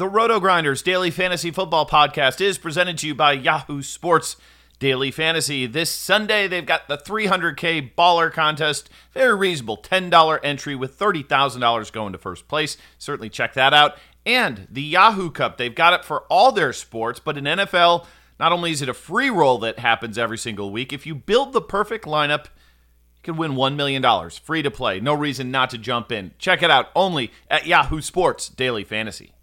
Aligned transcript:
The 0.00 0.08
RotoGrinders 0.08 0.82
Daily 0.82 1.10
Fantasy 1.10 1.50
Football 1.50 1.86
Podcast 1.86 2.40
is 2.40 2.56
presented 2.56 2.96
to 2.96 3.06
you 3.06 3.14
by 3.14 3.34
Yahoo 3.34 3.82
Sports 3.82 4.36
Daily 4.78 5.10
Fantasy. 5.10 5.66
This 5.66 5.90
Sunday, 5.90 6.48
they've 6.48 6.64
got 6.64 6.88
the 6.88 6.96
300K 6.96 7.94
Baller 7.94 8.32
Contest. 8.32 8.88
Very 9.12 9.36
reasonable 9.36 9.76
$10 9.76 10.40
entry 10.42 10.74
with 10.74 10.98
$30,000 10.98 11.92
going 11.92 12.12
to 12.14 12.18
first 12.18 12.48
place. 12.48 12.78
Certainly 12.96 13.28
check 13.28 13.52
that 13.52 13.74
out. 13.74 13.98
And 14.24 14.66
the 14.70 14.80
Yahoo 14.80 15.30
Cup, 15.30 15.58
they've 15.58 15.74
got 15.74 15.92
it 15.92 16.06
for 16.06 16.20
all 16.30 16.50
their 16.50 16.72
sports, 16.72 17.20
but 17.20 17.36
in 17.36 17.44
NFL, 17.44 18.06
not 18.38 18.52
only 18.52 18.70
is 18.70 18.80
it 18.80 18.88
a 18.88 18.94
free 18.94 19.28
roll 19.28 19.58
that 19.58 19.80
happens 19.80 20.16
every 20.16 20.38
single 20.38 20.72
week, 20.72 20.94
if 20.94 21.04
you 21.04 21.14
build 21.14 21.52
the 21.52 21.60
perfect 21.60 22.06
lineup, 22.06 22.46
you 22.46 23.22
could 23.22 23.36
win 23.36 23.52
$1 23.52 23.76
million 23.76 24.30
free 24.30 24.62
to 24.62 24.70
play. 24.70 24.98
No 24.98 25.12
reason 25.12 25.50
not 25.50 25.68
to 25.68 25.76
jump 25.76 26.10
in. 26.10 26.30
Check 26.38 26.62
it 26.62 26.70
out 26.70 26.88
only 26.96 27.30
at 27.50 27.66
Yahoo 27.66 28.00
Sports 28.00 28.48
Daily 28.48 28.82
Fantasy. 28.82 29.34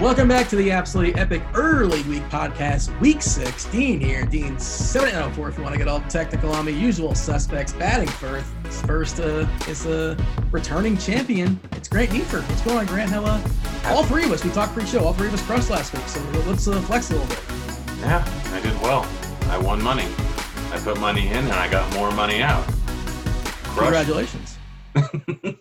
Welcome 0.00 0.28
back 0.28 0.48
to 0.48 0.56
the 0.56 0.70
absolutely 0.70 1.14
epic 1.20 1.42
early 1.54 2.02
week 2.02 2.22
podcast, 2.24 2.98
week 3.00 3.20
16 3.20 4.00
here. 4.00 4.24
Dean 4.24 4.58
704 4.58 5.48
if 5.48 5.56
you 5.56 5.62
want 5.62 5.74
to 5.74 5.78
get 5.78 5.88
all 5.88 6.00
technical 6.02 6.52
on 6.52 6.66
me. 6.66 6.72
Usual 6.72 7.14
suspects 7.14 7.72
batting 7.72 8.08
first. 8.08 8.46
First 8.86 9.20
uh, 9.20 9.46
is 9.66 9.86
a 9.86 10.16
returning 10.50 10.96
champion. 10.96 11.58
It's 11.72 11.88
Grant 11.88 12.10
Neeford. 12.10 12.48
What's 12.48 12.62
going 12.62 12.78
on, 12.78 12.86
Grant? 12.86 13.10
How, 13.10 13.24
uh, 13.24 13.40
all 13.86 14.04
three 14.04 14.24
of 14.24 14.32
us, 14.32 14.44
we 14.44 14.50
talked 14.50 14.72
pre-show. 14.72 15.04
All 15.04 15.12
three 15.12 15.28
of 15.28 15.34
us 15.34 15.42
crushed 15.44 15.70
last 15.70 15.92
week, 15.92 16.06
so 16.06 16.20
let's 16.46 16.68
uh, 16.68 16.80
flex 16.82 17.10
a 17.10 17.14
little 17.14 17.28
bit. 17.28 17.40
Yeah, 18.00 18.24
I 18.52 18.60
did 18.60 18.80
well. 18.80 19.06
I 19.50 19.58
won 19.58 19.82
money. 19.82 20.06
I 20.70 20.78
put 20.78 21.00
money 21.00 21.28
in 21.28 21.36
and 21.36 21.52
I 21.52 21.68
got 21.68 21.92
more 21.94 22.10
money 22.12 22.42
out. 22.42 22.66
Congratulations. 23.78 24.58
that 24.94 25.56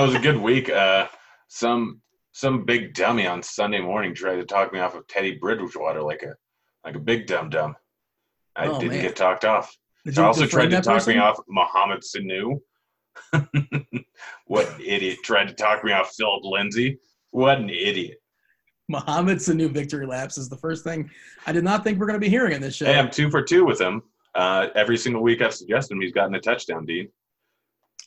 was 0.00 0.14
a 0.14 0.18
good 0.18 0.36
week. 0.36 0.70
Uh, 0.70 1.06
some 1.48 2.00
some 2.32 2.64
big 2.64 2.94
dummy 2.94 3.26
on 3.26 3.42
Sunday 3.42 3.80
morning 3.80 4.14
tried 4.14 4.36
to 4.36 4.44
talk 4.44 4.72
me 4.72 4.80
off 4.80 4.94
of 4.94 5.06
Teddy 5.06 5.38
Bridgewater 5.38 6.02
like 6.02 6.22
a 6.22 6.34
like 6.84 6.94
a 6.94 7.00
big 7.00 7.26
dumb 7.26 7.48
dumb. 7.48 7.74
I 8.54 8.66
oh, 8.66 8.78
didn't 8.78 8.94
man. 8.94 9.02
get 9.02 9.16
talked 9.16 9.44
off. 9.44 9.76
Did 10.04 10.18
I 10.18 10.24
also 10.24 10.46
tried 10.46 10.70
to 10.70 10.80
talk 10.82 10.96
person? 10.96 11.14
me 11.14 11.20
off 11.20 11.38
Mohamed 11.48 12.02
Sanu. 12.02 12.58
what 14.46 14.68
an 14.68 14.80
idiot 14.84 15.18
tried 15.24 15.48
to 15.48 15.54
talk 15.54 15.82
me 15.84 15.92
off 15.92 16.12
Phillip 16.14 16.44
Lindsay. 16.44 16.98
What 17.30 17.58
an 17.58 17.70
idiot. 17.70 18.18
Mohamed 18.88 19.38
Sanu 19.38 19.70
victory 19.70 20.06
laps 20.06 20.36
is 20.36 20.48
the 20.48 20.56
first 20.56 20.84
thing 20.84 21.10
I 21.46 21.52
did 21.52 21.64
not 21.64 21.82
think 21.82 21.98
we're 21.98 22.06
going 22.06 22.20
to 22.20 22.24
be 22.24 22.28
hearing 22.28 22.52
in 22.52 22.60
this 22.60 22.76
show. 22.76 22.84
Hey, 22.84 22.98
I'm 22.98 23.10
two 23.10 23.30
for 23.30 23.42
two 23.42 23.64
with 23.64 23.80
him. 23.80 24.02
Uh, 24.34 24.68
every 24.74 24.98
single 24.98 25.22
week 25.22 25.40
I've 25.40 25.54
suggested 25.54 25.94
him, 25.94 26.02
he's 26.02 26.12
gotten 26.12 26.34
a 26.34 26.40
touchdown, 26.40 26.84
Dean. 26.84 27.08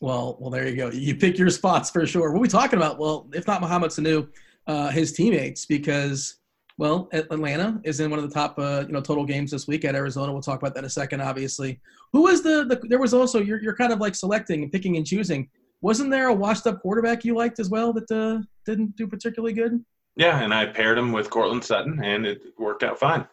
Well, 0.01 0.37
well, 0.39 0.49
there 0.49 0.67
you 0.67 0.75
go. 0.75 0.89
You 0.89 1.15
pick 1.15 1.37
your 1.37 1.49
spots 1.49 1.89
for 1.89 2.05
sure. 2.05 2.31
What 2.31 2.37
are 2.37 2.41
we 2.41 2.47
talking 2.47 2.77
about? 2.77 2.99
Well, 2.99 3.27
if 3.33 3.47
not 3.47 3.61
Mohamed 3.61 3.89
Sanu, 3.89 4.27
uh, 4.67 4.89
his 4.89 5.13
teammates, 5.13 5.65
because 5.65 6.35
well, 6.77 7.09
Atlanta 7.11 7.81
is 7.83 7.99
in 7.99 8.11
one 8.11 8.19
of 8.19 8.29
the 8.29 8.33
top 8.33 8.59
uh, 8.59 8.83
you 8.85 8.93
know 8.93 9.01
total 9.01 9.25
games 9.25 9.49
this 9.51 9.67
week 9.67 9.85
at 9.85 9.95
Arizona. 9.95 10.31
We'll 10.31 10.41
talk 10.41 10.59
about 10.59 10.75
that 10.75 10.81
in 10.81 10.85
a 10.85 10.89
second, 10.89 11.21
obviously. 11.21 11.79
Who 12.13 12.23
was 12.23 12.43
the, 12.43 12.65
the 12.65 12.79
there 12.87 12.99
was 12.99 13.13
also 13.13 13.39
you're 13.39 13.61
you're 13.61 13.75
kind 13.75 13.91
of 13.91 13.99
like 13.99 14.13
selecting 14.13 14.63
and 14.63 14.71
picking 14.71 14.97
and 14.97 15.05
choosing. 15.05 15.49
Wasn't 15.81 16.11
there 16.11 16.27
a 16.27 16.33
washed 16.33 16.67
up 16.67 16.81
quarterback 16.81 17.25
you 17.25 17.35
liked 17.35 17.59
as 17.59 17.69
well 17.69 17.93
that 17.93 18.11
uh, 18.11 18.41
didn't 18.65 18.95
do 18.95 19.07
particularly 19.07 19.53
good? 19.53 19.83
Yeah, 20.15 20.41
and 20.41 20.53
I 20.53 20.65
paired 20.65 20.97
him 20.97 21.11
with 21.11 21.29
Courtland 21.29 21.63
Sutton, 21.63 22.03
and 22.03 22.25
it 22.25 22.41
worked 22.57 22.83
out 22.83 22.99
fine. 22.99 23.27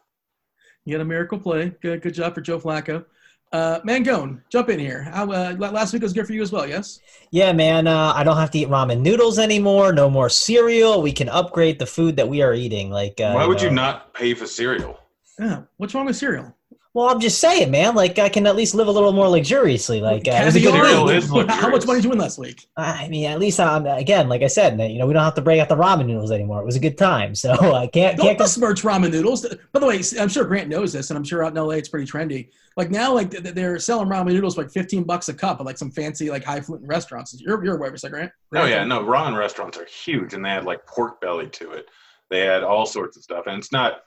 You 0.84 0.94
had 0.94 1.00
a 1.00 1.06
miracle 1.06 1.38
play. 1.38 1.72
Good, 1.80 2.02
good 2.02 2.12
job 2.12 2.34
for 2.34 2.42
Joe 2.42 2.60
Flacco. 2.60 3.06
Uh, 3.54 3.80
Mangone, 3.82 4.40
jump 4.50 4.68
in 4.68 4.80
here. 4.80 5.04
How, 5.04 5.30
uh, 5.30 5.54
last 5.56 5.92
week 5.92 6.02
was 6.02 6.12
good 6.12 6.26
for 6.26 6.32
you 6.32 6.42
as 6.42 6.50
well, 6.50 6.66
yes? 6.66 6.98
Yeah, 7.30 7.52
man. 7.52 7.86
Uh, 7.86 8.12
I 8.12 8.24
don't 8.24 8.36
have 8.36 8.50
to 8.50 8.58
eat 8.58 8.68
ramen 8.68 8.98
noodles 8.98 9.38
anymore. 9.38 9.92
No 9.92 10.10
more 10.10 10.28
cereal. 10.28 11.00
We 11.00 11.12
can 11.12 11.28
upgrade 11.28 11.78
the 11.78 11.86
food 11.86 12.16
that 12.16 12.28
we 12.28 12.42
are 12.42 12.52
eating. 12.52 12.90
Like, 12.90 13.20
uh, 13.20 13.30
why 13.32 13.46
would 13.46 13.60
you, 13.60 13.66
know. 13.66 13.70
you 13.70 13.76
not 13.76 14.12
pay 14.12 14.34
for 14.34 14.48
cereal? 14.48 14.98
Yeah, 15.38 15.62
what's 15.76 15.94
wrong 15.94 16.06
with 16.06 16.16
cereal? 16.16 16.52
Well, 16.94 17.08
I'm 17.08 17.18
just 17.18 17.40
saying, 17.40 17.72
man. 17.72 17.96
Like, 17.96 18.20
I 18.20 18.28
can 18.28 18.46
at 18.46 18.54
least 18.54 18.72
live 18.72 18.86
a 18.86 18.90
little 18.92 19.12
more 19.12 19.26
luxuriously. 19.26 20.00
Like, 20.00 20.28
uh, 20.28 20.30
it 20.30 20.44
was 20.44 20.54
a 20.54 20.60
good 20.60 21.32
week. 21.32 21.50
How 21.50 21.68
much 21.68 21.84
money 21.86 21.98
did 21.98 22.04
you 22.04 22.10
win 22.10 22.20
last 22.20 22.38
week? 22.38 22.68
I 22.76 23.08
mean, 23.08 23.26
at 23.26 23.40
least 23.40 23.58
I'm 23.58 23.84
again, 23.84 24.28
like 24.28 24.42
I 24.42 24.46
said, 24.46 24.78
you 24.78 25.00
know, 25.00 25.06
we 25.06 25.12
don't 25.12 25.24
have 25.24 25.34
to 25.34 25.42
break 25.42 25.60
out 25.60 25.68
the 25.68 25.76
ramen 25.76 26.06
noodles 26.06 26.30
anymore. 26.30 26.62
It 26.62 26.64
was 26.64 26.76
a 26.76 26.80
good 26.80 26.96
time, 26.96 27.34
so 27.34 27.52
I 27.74 27.88
can't. 27.88 28.16
Don't 28.16 28.26
can't 28.26 28.38
besmirch 28.38 28.82
ramen 28.82 29.10
noodles. 29.10 29.44
By 29.72 29.80
the 29.80 29.86
way, 29.86 30.00
I'm 30.20 30.28
sure 30.28 30.44
Grant 30.44 30.68
knows 30.68 30.92
this, 30.92 31.10
and 31.10 31.16
I'm 31.16 31.24
sure 31.24 31.44
out 31.44 31.56
in 31.56 31.60
LA 31.60 31.74
it's 31.74 31.88
pretty 31.88 32.06
trendy. 32.06 32.50
Like 32.76 32.92
now, 32.92 33.12
like 33.12 33.30
they're 33.30 33.80
selling 33.80 34.08
ramen 34.08 34.28
noodles 34.28 34.54
for 34.54 34.62
like 34.62 34.70
15 34.70 35.02
bucks 35.02 35.28
a 35.28 35.34
cup 35.34 35.58
at 35.58 35.66
like 35.66 35.78
some 35.78 35.90
fancy 35.90 36.30
like 36.30 36.44
highfalutin 36.44 36.86
restaurants. 36.86 37.34
You're 37.40 37.64
you're 37.64 37.76
aware 37.76 37.88
of 37.88 37.96
it, 37.96 38.08
Grant? 38.08 38.30
Oh 38.54 38.66
yeah, 38.66 38.84
no, 38.84 39.02
ramen 39.02 39.36
restaurants 39.36 39.76
are 39.78 39.86
huge, 39.86 40.32
and 40.32 40.44
they 40.44 40.50
had 40.50 40.64
like 40.64 40.86
pork 40.86 41.20
belly 41.20 41.48
to 41.48 41.72
it. 41.72 41.86
They 42.30 42.42
had 42.42 42.62
all 42.62 42.86
sorts 42.86 43.16
of 43.16 43.24
stuff, 43.24 43.48
and 43.48 43.58
it's 43.58 43.72
not 43.72 44.02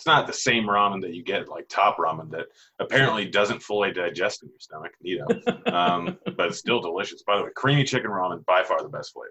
it's 0.00 0.06
not 0.06 0.26
the 0.26 0.32
same 0.32 0.64
ramen 0.64 1.02
that 1.02 1.12
you 1.12 1.22
get 1.22 1.50
like 1.50 1.68
top 1.68 1.98
ramen 1.98 2.30
that 2.30 2.46
apparently 2.78 3.26
doesn't 3.26 3.62
fully 3.62 3.92
digest 3.92 4.42
in 4.42 4.48
your 4.48 4.58
stomach, 4.58 4.92
you 5.02 5.18
know. 5.18 5.52
um, 5.74 6.16
but 6.38 6.46
it's 6.46 6.56
still 6.56 6.80
delicious. 6.80 7.22
By 7.22 7.36
the 7.36 7.44
way, 7.44 7.50
creamy 7.54 7.84
chicken 7.84 8.10
ramen 8.10 8.42
by 8.46 8.64
far 8.64 8.82
the 8.82 8.88
best 8.88 9.12
flavor. 9.12 9.28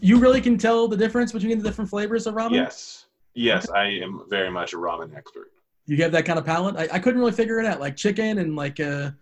You 0.00 0.18
really 0.18 0.40
can 0.40 0.58
tell 0.58 0.88
the 0.88 0.96
difference 0.96 1.30
between 1.30 1.56
the 1.58 1.62
different 1.62 1.88
flavors 1.88 2.26
of 2.26 2.34
ramen. 2.34 2.54
Yes, 2.54 3.06
yes. 3.34 3.70
I 3.70 3.84
am 3.84 4.24
very 4.28 4.50
much 4.50 4.72
a 4.72 4.76
ramen 4.76 5.16
expert. 5.16 5.52
You 5.86 5.98
have 5.98 6.10
that 6.10 6.24
kind 6.24 6.40
of 6.40 6.44
palate. 6.44 6.74
I, 6.76 6.96
I 6.96 6.98
couldn't 6.98 7.20
really 7.20 7.30
figure 7.30 7.60
it 7.60 7.66
out, 7.66 7.78
like 7.78 7.94
chicken 7.94 8.38
and 8.38 8.56
like 8.56 8.80
uh. 8.80 9.12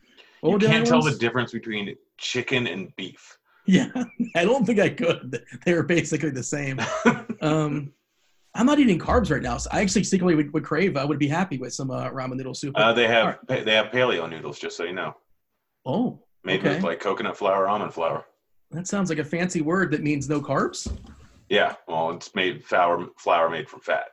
you 0.43 0.59
can't 0.59 0.87
tell 0.87 1.01
ones? 1.01 1.13
the 1.13 1.19
difference 1.19 1.53
between 1.53 1.95
chicken 2.17 2.67
and 2.67 2.97
beef. 2.97 3.37
Yeah, 3.67 3.91
I 4.35 4.47
don't 4.47 4.65
think 4.65 4.81
I 4.81 4.89
could. 4.89 5.45
They 5.67 5.75
were 5.75 5.83
basically 5.83 6.31
the 6.31 6.43
same. 6.43 6.81
um, 7.43 7.93
I'm 8.59 8.67
not 8.67 8.81
eating 8.81 8.99
carbs 8.99 9.31
right 9.31 9.41
now. 9.41 9.57
So 9.57 9.71
I 9.73 9.81
actually 9.81 10.03
secretly 10.03 10.35
would, 10.35 10.53
would 10.53 10.65
crave. 10.65 10.97
I 10.97 11.05
would 11.05 11.19
be 11.19 11.29
happy 11.29 11.59
with 11.59 11.73
some 11.73 11.93
uh, 11.93 12.11
ramen 12.11 12.35
noodle 12.35 12.55
soup. 12.55 12.75
Uh, 12.77 12.93
they 12.93 13.07
have 13.07 13.39
right. 13.49 13.65
they 13.65 13.75
have 13.75 13.87
paleo 13.87 14.29
noodles, 14.29 14.59
just 14.59 14.77
so 14.77 14.83
you 14.83 14.93
know. 14.93 15.15
Oh, 15.87 16.21
made 16.43 16.61
okay. 16.61 16.75
with 16.75 16.83
like 16.83 16.99
coconut 16.99 17.37
flour, 17.37 17.69
almond 17.69 17.95
flour. 17.95 18.25
That 18.73 18.89
sounds 18.89 19.11
like 19.11 19.21
a 19.21 19.25
fancy 19.25 19.61
word 19.61 19.93
that 19.93 20.03
means 20.03 20.29
no 20.29 20.41
carbs. 20.41 20.93
Yeah, 21.49 21.77
well, 21.87 22.11
it's 22.11 22.35
made 22.35 22.65
flour 22.65 23.07
flour 23.17 23.49
made 23.49 23.69
from 23.69 23.81
fat. 23.81 24.09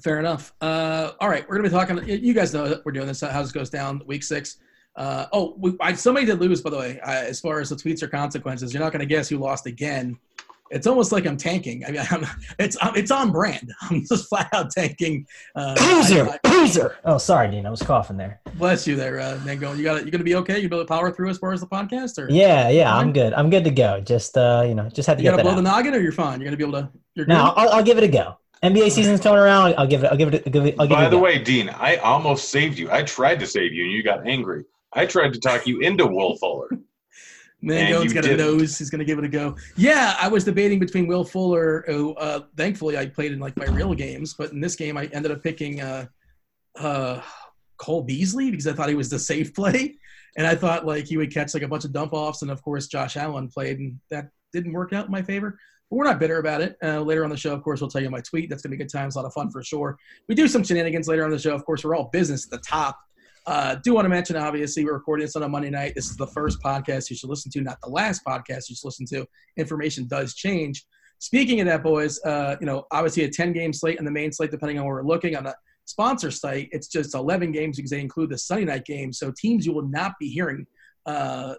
Fair 0.00 0.20
enough. 0.20 0.52
Uh, 0.60 1.12
all 1.20 1.28
right, 1.28 1.46
we're 1.48 1.56
gonna 1.56 1.68
be 1.68 1.74
talking. 1.74 2.08
You 2.08 2.34
guys 2.34 2.54
know 2.54 2.80
we're 2.84 2.92
doing 2.92 3.08
this. 3.08 3.20
How 3.20 3.42
this 3.42 3.50
goes 3.52 3.68
down 3.68 4.00
week 4.06 4.22
six. 4.22 4.58
Uh, 4.94 5.26
oh, 5.32 5.56
we, 5.58 5.76
I, 5.80 5.92
somebody 5.92 6.24
did 6.24 6.40
lose, 6.40 6.62
by 6.62 6.70
the 6.70 6.78
way. 6.78 7.00
as 7.02 7.40
far 7.40 7.60
as 7.60 7.68
the 7.68 7.76
tweets 7.76 8.02
or 8.02 8.08
consequences, 8.08 8.72
you're 8.72 8.82
not 8.82 8.92
going 8.92 9.00
to 9.00 9.06
guess 9.06 9.28
who 9.28 9.36
lost 9.36 9.66
again 9.66 10.18
it's 10.70 10.86
almost 10.86 11.12
like 11.12 11.26
I'm 11.26 11.36
tanking. 11.36 11.84
I 11.84 11.90
mean, 11.90 12.02
I'm, 12.10 12.26
it's 12.58 12.76
it's 12.94 13.10
on 13.10 13.32
brand. 13.32 13.72
I'm 13.82 14.04
just 14.04 14.28
flat 14.28 14.48
out 14.52 14.70
tanking. 14.70 15.26
Uh, 15.54 15.74
loser, 16.50 16.96
Oh, 17.04 17.18
sorry, 17.18 17.50
Dean. 17.50 17.66
I 17.66 17.70
was 17.70 17.82
coughing 17.82 18.16
there. 18.16 18.40
Bless 18.54 18.86
you 18.86 18.96
there, 18.96 19.20
uh, 19.20 19.38
Mango. 19.44 19.72
You 19.72 19.84
got 19.84 20.04
you 20.04 20.10
gonna 20.10 20.24
be 20.24 20.34
okay? 20.36 20.58
You 20.58 20.66
able 20.66 20.78
to 20.78 20.84
power 20.84 21.10
through 21.10 21.30
as 21.30 21.38
far 21.38 21.52
as 21.52 21.60
the 21.60 21.66
podcast, 21.66 22.18
or 22.18 22.30
yeah, 22.30 22.68
yeah, 22.68 22.94
I'm 22.94 23.12
good. 23.12 23.32
I'm 23.34 23.50
good 23.50 23.64
to 23.64 23.70
go. 23.70 24.00
Just 24.00 24.36
uh, 24.36 24.64
you 24.66 24.74
know, 24.74 24.88
just 24.88 25.06
have 25.06 25.18
to 25.18 25.22
you 25.22 25.30
get 25.30 25.36
gotta 25.36 25.42
blow 25.42 25.52
out. 25.52 25.56
the 25.56 25.62
noggin, 25.62 25.94
or 25.94 26.00
you're 26.00 26.12
fine. 26.12 26.40
You're 26.40 26.46
gonna 26.46 26.56
be 26.56 26.64
able 26.64 26.80
to. 26.80 26.90
You're 27.14 27.26
no, 27.26 27.54
I'll, 27.56 27.70
I'll, 27.70 27.82
give 27.82 27.98
it 27.98 28.04
a 28.04 28.08
go. 28.08 28.36
NBA 28.62 28.90
season's 28.90 29.20
coming 29.20 29.38
around. 29.38 29.74
I'll 29.78 29.86
give 29.86 30.04
it. 30.04 30.08
I'll 30.08 30.16
give 30.16 30.32
it. 30.34 30.42
I'll 30.46 30.52
give 30.52 30.66
it. 30.66 30.74
I'll 30.78 30.86
give 30.86 30.96
By 30.96 31.06
it 31.06 31.10
the 31.10 31.18
way, 31.18 31.38
Dean, 31.38 31.70
I 31.70 31.96
almost 31.96 32.50
saved 32.50 32.78
you. 32.78 32.90
I 32.90 33.02
tried 33.02 33.40
to 33.40 33.46
save 33.46 33.72
you, 33.72 33.84
and 33.84 33.92
you 33.92 34.02
got 34.02 34.26
angry. 34.26 34.64
I 34.92 35.06
tried 35.06 35.32
to 35.34 35.40
talk 35.40 35.66
you 35.66 35.80
into 35.80 36.06
Will 36.06 36.36
Fuller. 36.36 36.68
Mangone's 37.62 38.12
got 38.12 38.24
a 38.24 38.28
didn't. 38.28 38.46
nose. 38.46 38.78
He's 38.78 38.90
going 38.90 38.98
to 39.00 39.04
give 39.04 39.18
it 39.18 39.24
a 39.24 39.28
go. 39.28 39.56
Yeah, 39.76 40.16
I 40.20 40.28
was 40.28 40.44
debating 40.44 40.78
between 40.78 41.06
Will 41.06 41.24
Fuller, 41.24 41.84
who 41.86 42.14
uh, 42.14 42.40
thankfully 42.56 42.98
I 42.98 43.06
played 43.06 43.32
in 43.32 43.38
like 43.38 43.56
my 43.56 43.66
real 43.66 43.94
games, 43.94 44.34
but 44.34 44.52
in 44.52 44.60
this 44.60 44.76
game 44.76 44.96
I 44.96 45.06
ended 45.12 45.32
up 45.32 45.42
picking 45.42 45.80
uh, 45.80 46.06
uh, 46.78 47.22
Cole 47.78 48.02
Beasley 48.02 48.50
because 48.50 48.66
I 48.66 48.72
thought 48.72 48.88
he 48.88 48.94
was 48.94 49.10
the 49.10 49.18
safe 49.18 49.54
play, 49.54 49.96
and 50.36 50.46
I 50.46 50.54
thought 50.54 50.86
like 50.86 51.06
he 51.06 51.16
would 51.16 51.32
catch 51.32 51.54
like 51.54 51.62
a 51.62 51.68
bunch 51.68 51.84
of 51.84 51.92
dump 51.92 52.12
offs, 52.12 52.42
and 52.42 52.50
of 52.50 52.62
course 52.62 52.86
Josh 52.86 53.16
Allen 53.16 53.48
played, 53.48 53.78
and 53.78 53.98
that 54.10 54.28
didn't 54.52 54.72
work 54.72 54.92
out 54.92 55.06
in 55.06 55.12
my 55.12 55.22
favor. 55.22 55.58
But 55.90 55.96
we're 55.96 56.04
not 56.04 56.18
bitter 56.18 56.38
about 56.38 56.60
it. 56.62 56.76
Uh, 56.82 57.00
later 57.00 57.22
on 57.24 57.30
the 57.30 57.36
show, 57.36 57.54
of 57.54 57.62
course, 57.62 57.80
we'll 57.80 57.90
tell 57.90 58.02
you 58.02 58.10
my 58.10 58.20
tweet. 58.20 58.50
That's 58.50 58.62
going 58.62 58.72
to 58.72 58.76
be 58.76 58.82
good 58.82 58.92
times, 58.92 59.14
a 59.14 59.18
lot 59.18 59.26
of 59.26 59.32
fun 59.32 59.50
for 59.50 59.62
sure. 59.62 59.96
We 60.28 60.34
do 60.34 60.48
some 60.48 60.64
shenanigans 60.64 61.06
later 61.06 61.24
on 61.24 61.30
the 61.30 61.38
show. 61.38 61.54
Of 61.54 61.64
course, 61.64 61.84
we're 61.84 61.94
all 61.94 62.10
business 62.12 62.44
at 62.44 62.50
the 62.50 62.58
top. 62.58 62.98
Uh, 63.46 63.76
do 63.76 63.94
want 63.94 64.04
to 64.04 64.08
mention, 64.08 64.36
obviously, 64.36 64.84
we're 64.84 64.94
recording 64.94 65.24
this 65.24 65.36
on 65.36 65.44
a 65.44 65.48
Monday 65.48 65.70
night. 65.70 65.94
This 65.94 66.10
is 66.10 66.16
the 66.16 66.26
first 66.26 66.60
podcast 66.60 67.10
you 67.10 67.16
should 67.16 67.30
listen 67.30 67.50
to, 67.52 67.60
not 67.60 67.80
the 67.80 67.88
last 67.88 68.24
podcast 68.24 68.68
you 68.68 68.74
should 68.74 68.84
listen 68.84 69.06
to. 69.06 69.24
Information 69.56 70.08
does 70.08 70.34
change. 70.34 70.84
Speaking 71.20 71.60
of 71.60 71.66
that, 71.66 71.82
boys, 71.82 72.20
uh, 72.24 72.56
you 72.60 72.66
know, 72.66 72.86
obviously 72.90 73.22
a 73.22 73.30
10 73.30 73.52
game 73.52 73.72
slate 73.72 73.98
and 73.98 74.06
the 74.06 74.10
main 74.10 74.32
slate, 74.32 74.50
depending 74.50 74.78
on 74.78 74.84
where 74.84 74.96
we're 74.96 75.02
looking 75.02 75.36
on 75.36 75.44
the 75.44 75.54
sponsor 75.84 76.32
site, 76.32 76.68
it's 76.72 76.88
just 76.88 77.14
11 77.14 77.52
games 77.52 77.76
because 77.76 77.90
they 77.90 78.00
include 78.00 78.30
the 78.30 78.38
Sunday 78.38 78.64
night 78.64 78.84
game. 78.84 79.12
So 79.12 79.32
teams 79.36 79.64
you 79.64 79.72
will 79.72 79.88
not 79.88 80.14
be 80.18 80.28
hearing 80.28 80.66
uh, 81.06 81.54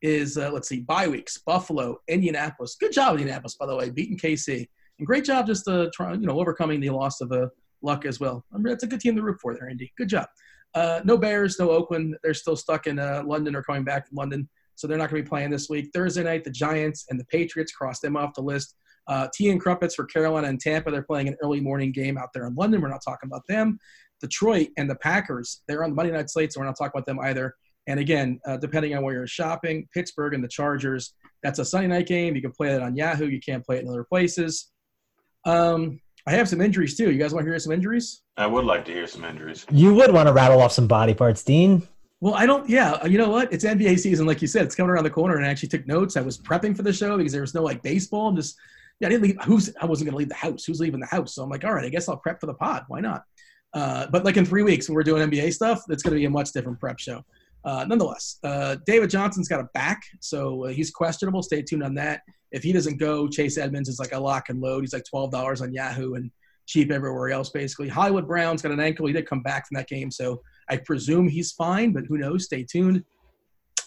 is, 0.00 0.38
uh, 0.38 0.50
let's 0.50 0.68
see, 0.68 0.80
bye 0.80 1.06
weeks, 1.06 1.38
Buffalo, 1.38 1.98
Indianapolis. 2.08 2.76
Good 2.80 2.92
job, 2.92 3.12
Indianapolis, 3.12 3.56
by 3.56 3.66
the 3.66 3.76
way, 3.76 3.90
beating 3.90 4.16
KC. 4.16 4.66
And 4.98 5.06
great 5.06 5.24
job 5.24 5.46
just 5.46 5.68
uh, 5.68 5.88
trying, 5.92 6.22
you 6.22 6.26
know, 6.26 6.40
overcoming 6.40 6.80
the 6.80 6.90
loss 6.90 7.20
of 7.20 7.30
uh, 7.30 7.48
luck 7.82 8.06
as 8.06 8.18
well. 8.18 8.44
I 8.52 8.56
mean, 8.56 8.68
that's 8.68 8.84
a 8.84 8.86
good 8.86 9.00
team 9.00 9.16
to 9.16 9.22
root 9.22 9.38
for 9.40 9.54
there, 9.54 9.68
Indy. 9.68 9.92
Good 9.98 10.08
job. 10.08 10.26
Uh, 10.74 11.00
no 11.04 11.16
Bears, 11.16 11.58
no 11.58 11.70
Oakland. 11.70 12.16
They're 12.22 12.34
still 12.34 12.56
stuck 12.56 12.86
in 12.86 12.98
uh, 12.98 13.22
London 13.24 13.56
or 13.56 13.62
coming 13.62 13.84
back 13.84 14.08
from 14.08 14.16
London, 14.16 14.48
so 14.74 14.86
they're 14.86 14.98
not 14.98 15.10
going 15.10 15.22
to 15.22 15.24
be 15.24 15.28
playing 15.28 15.50
this 15.50 15.68
week. 15.68 15.90
Thursday 15.94 16.22
night, 16.22 16.44
the 16.44 16.50
Giants 16.50 17.06
and 17.08 17.18
the 17.18 17.24
Patriots 17.26 17.72
cross 17.72 18.00
them 18.00 18.16
off 18.16 18.34
the 18.34 18.42
list. 18.42 18.76
Uh, 19.08 19.28
Tea 19.32 19.50
and 19.50 19.60
Crumpets 19.60 19.94
for 19.94 20.04
Carolina 20.04 20.48
and 20.48 20.60
Tampa. 20.60 20.90
They're 20.90 21.02
playing 21.02 21.28
an 21.28 21.36
early 21.42 21.60
morning 21.60 21.92
game 21.92 22.18
out 22.18 22.30
there 22.34 22.46
in 22.46 22.54
London. 22.54 22.80
We're 22.80 22.88
not 22.88 23.02
talking 23.04 23.28
about 23.28 23.42
them. 23.48 23.78
Detroit 24.20 24.68
and 24.76 24.90
the 24.90 24.96
Packers. 24.96 25.62
They're 25.68 25.84
on 25.84 25.90
the 25.90 25.96
Monday 25.96 26.12
night 26.12 26.30
slate, 26.30 26.52
so 26.52 26.60
we're 26.60 26.66
not 26.66 26.76
talking 26.76 26.92
about 26.94 27.06
them 27.06 27.20
either. 27.20 27.54
And 27.86 28.00
again, 28.00 28.40
uh, 28.46 28.56
depending 28.56 28.96
on 28.96 29.02
where 29.02 29.14
you're 29.14 29.26
shopping, 29.26 29.88
Pittsburgh 29.94 30.34
and 30.34 30.42
the 30.42 30.48
Chargers. 30.48 31.14
That's 31.42 31.60
a 31.60 31.64
Sunday 31.64 31.86
night 31.86 32.06
game. 32.06 32.34
You 32.34 32.42
can 32.42 32.50
play 32.50 32.68
that 32.68 32.82
on 32.82 32.96
Yahoo. 32.96 33.28
You 33.28 33.40
can't 33.40 33.64
play 33.64 33.76
it 33.76 33.84
in 33.84 33.88
other 33.88 34.04
places. 34.04 34.72
Um, 35.44 36.00
I 36.26 36.32
have 36.32 36.48
some 36.48 36.60
injuries 36.60 36.96
too. 36.96 37.12
You 37.12 37.18
guys 37.18 37.32
want 37.32 37.44
to 37.44 37.50
hear 37.50 37.58
some 37.58 37.72
injuries? 37.72 38.22
I 38.36 38.46
would 38.46 38.64
like 38.64 38.84
to 38.86 38.92
hear 38.92 39.06
some 39.06 39.24
injuries. 39.24 39.64
You 39.70 39.94
would 39.94 40.12
want 40.12 40.28
to 40.28 40.32
rattle 40.32 40.60
off 40.60 40.72
some 40.72 40.88
body 40.88 41.14
parts, 41.14 41.44
Dean. 41.44 41.86
Well, 42.20 42.34
I 42.34 42.46
don't. 42.46 42.68
Yeah, 42.68 43.04
you 43.06 43.18
know 43.18 43.28
what? 43.28 43.52
It's 43.52 43.64
NBA 43.64 43.98
season, 43.98 44.26
like 44.26 44.40
you 44.42 44.48
said. 44.48 44.64
It's 44.64 44.74
coming 44.74 44.90
around 44.90 45.04
the 45.04 45.10
corner, 45.10 45.36
and 45.36 45.44
I 45.44 45.48
actually 45.48 45.68
took 45.68 45.86
notes. 45.86 46.16
I 46.16 46.22
was 46.22 46.38
prepping 46.38 46.76
for 46.76 46.82
the 46.82 46.92
show 46.92 47.16
because 47.16 47.32
there 47.32 47.42
was 47.42 47.54
no 47.54 47.62
like 47.62 47.82
baseball. 47.82 48.28
I'm 48.28 48.36
just 48.36 48.56
yeah, 49.00 49.08
I 49.08 49.10
didn't 49.10 49.22
leave. 49.24 49.36
Who's 49.44 49.72
I 49.80 49.86
wasn't 49.86 50.06
gonna 50.08 50.16
leave 50.16 50.30
the 50.30 50.34
house. 50.34 50.64
Who's 50.64 50.80
leaving 50.80 51.00
the 51.00 51.06
house? 51.06 51.34
So 51.34 51.42
I'm 51.42 51.50
like, 51.50 51.64
all 51.64 51.74
right, 51.74 51.84
I 51.84 51.88
guess 51.90 52.08
I'll 52.08 52.16
prep 52.16 52.40
for 52.40 52.46
the 52.46 52.54
pod. 52.54 52.84
Why 52.88 53.00
not? 53.00 53.24
Uh, 53.74 54.06
but 54.10 54.24
like 54.24 54.36
in 54.36 54.46
three 54.46 54.62
weeks, 54.62 54.88
when 54.88 54.96
we're 54.96 55.02
doing 55.02 55.28
NBA 55.28 55.52
stuff, 55.52 55.82
it's 55.90 56.02
gonna 56.02 56.16
be 56.16 56.24
a 56.24 56.30
much 56.30 56.52
different 56.52 56.80
prep 56.80 56.98
show. 56.98 57.22
Uh, 57.64 57.84
nonetheless, 57.86 58.38
uh, 58.44 58.76
David 58.86 59.10
Johnson's 59.10 59.48
got 59.48 59.60
a 59.60 59.68
back, 59.74 60.02
so 60.20 60.66
uh, 60.66 60.68
he's 60.68 60.90
questionable. 60.90 61.42
Stay 61.42 61.62
tuned 61.62 61.82
on 61.82 61.94
that. 61.94 62.22
If 62.52 62.62
he 62.62 62.72
doesn't 62.72 62.98
go, 62.98 63.28
Chase 63.28 63.58
Edmonds 63.58 63.88
is 63.88 63.98
like 63.98 64.12
a 64.12 64.18
lock 64.18 64.48
and 64.48 64.60
load. 64.60 64.82
He's 64.82 64.92
like 64.92 65.04
twelve 65.04 65.30
dollars 65.30 65.60
on 65.60 65.72
Yahoo 65.72 66.14
and 66.14 66.30
cheap 66.66 66.90
everywhere 66.90 67.30
else, 67.30 67.50
basically. 67.50 67.88
Hollywood 67.88 68.26
Brown's 68.26 68.62
got 68.62 68.72
an 68.72 68.80
ankle. 68.80 69.06
He 69.06 69.12
did 69.12 69.26
come 69.26 69.42
back 69.42 69.68
from 69.68 69.76
that 69.76 69.88
game, 69.88 70.10
so 70.10 70.42
I 70.68 70.76
presume 70.78 71.28
he's 71.28 71.52
fine, 71.52 71.92
but 71.92 72.04
who 72.06 72.18
knows? 72.18 72.44
Stay 72.44 72.64
tuned. 72.64 73.04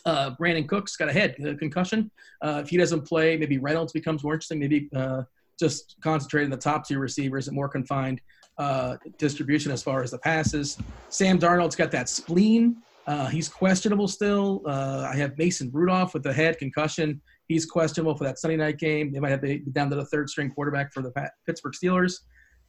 Uh, 0.06 0.36
Brandin 0.36 0.68
Cooks 0.68 0.96
got 0.96 1.10
a 1.10 1.14
head 1.14 1.36
a 1.46 1.56
concussion. 1.56 2.10
Uh, 2.42 2.62
if 2.64 2.70
he 2.70 2.78
doesn't 2.78 3.02
play, 3.02 3.36
maybe 3.38 3.58
Reynolds 3.58 3.92
becomes 3.92 4.24
more 4.24 4.34
interesting. 4.34 4.60
Maybe 4.60 4.90
uh, 4.96 5.24
just 5.60 5.98
concentrate 6.02 6.46
on 6.46 6.50
the 6.50 6.58
top 6.58 6.88
two 6.88 7.00
receivers 7.00 7.48
and 7.48 7.56
more 7.56 7.68
confined 7.68 8.22
uh, 8.58 8.96
distribution 9.18 9.72
as 9.72 9.84
far 9.84 10.02
as 10.02 10.12
the 10.12 10.18
passes. 10.20 10.78
Sam 11.10 11.38
Darnold's 11.38 11.76
got 11.76 11.92
that 11.92 12.08
spleen. 12.08 12.78
Uh, 13.08 13.28
he's 13.28 13.50
questionable 13.50 14.08
still. 14.08 14.62
Uh, 14.66 15.10
I 15.12 15.16
have 15.18 15.38
Mason 15.38 15.70
Rudolph 15.74 16.14
with 16.14 16.24
the 16.24 16.32
head 16.32 16.58
concussion. 16.58 17.22
He's 17.50 17.66
questionable 17.66 18.16
for 18.16 18.24
that 18.24 18.38
Sunday 18.38 18.58
night 18.58 18.78
game. 18.78 19.12
They 19.12 19.20
might 19.20 19.32
have 19.32 19.42
to 19.42 19.58
down 19.72 19.90
to 19.90 19.96
the 19.96 20.06
third 20.06 20.30
string 20.30 20.52
quarterback 20.52 20.94
for 20.94 21.02
the 21.02 21.12
Pittsburgh 21.46 21.74
Steelers. 21.74 22.14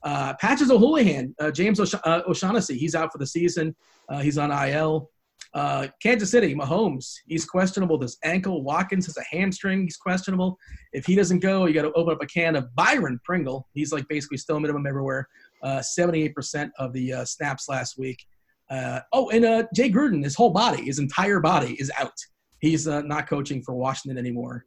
Uh, 0.03 0.33
Patches 0.41 0.71
O'Houlihan, 0.71 1.35
uh, 1.39 1.51
James 1.51 1.79
O'Sh- 1.79 1.95
uh, 2.05 2.23
O'Shaughnessy, 2.27 2.79
he's 2.79 2.95
out 2.95 3.13
for 3.13 3.19
the 3.19 3.27
season. 3.27 3.77
Uh, 4.09 4.21
he's 4.21 4.39
on 4.39 4.51
IL. 4.51 5.11
Uh, 5.53 5.89
Kansas 6.03 6.31
City, 6.31 6.55
Mahomes, 6.55 7.13
he's 7.27 7.45
questionable. 7.45 7.99
This 7.99 8.17
ankle. 8.25 8.63
Watkins 8.63 9.07
has 9.07 9.19
a 9.19 9.37
hamstring. 9.37 9.83
He's 9.83 9.99
questionable. 9.99 10.57
If 10.93 11.05
he 11.05 11.15
doesn't 11.15 11.41
go, 11.41 11.67
you 11.67 11.75
got 11.75 11.83
to 11.83 11.93
open 11.93 12.15
up 12.15 12.23
a 12.23 12.27
can 12.27 12.57
of 12.57 12.75
Byron 12.75 13.21
Pringle. 13.25 13.69
He's 13.75 13.93
like 13.93 14.09
basically 14.09 14.39
still 14.39 14.61
minimum 14.61 14.87
everywhere. 14.87 15.29
Uh, 15.63 15.81
78% 15.81 16.71
of 16.79 16.95
the 16.95 17.13
uh, 17.13 17.25
snaps 17.27 17.69
last 17.69 17.99
week. 17.99 18.25
Uh, 18.71 19.01
oh, 19.13 19.29
and 19.31 19.45
uh, 19.45 19.65
Jay 19.75 19.91
Gruden, 19.91 20.23
his 20.25 20.37
whole 20.37 20.51
body, 20.51 20.85
his 20.85 21.01
entire 21.01 21.41
body 21.41 21.75
is 21.81 21.91
out. 21.99 22.15
He's 22.61 22.87
uh, 22.87 23.03
not 23.03 23.29
coaching 23.29 23.63
for 23.63 23.75
Washington 23.75 24.17
anymore. 24.17 24.65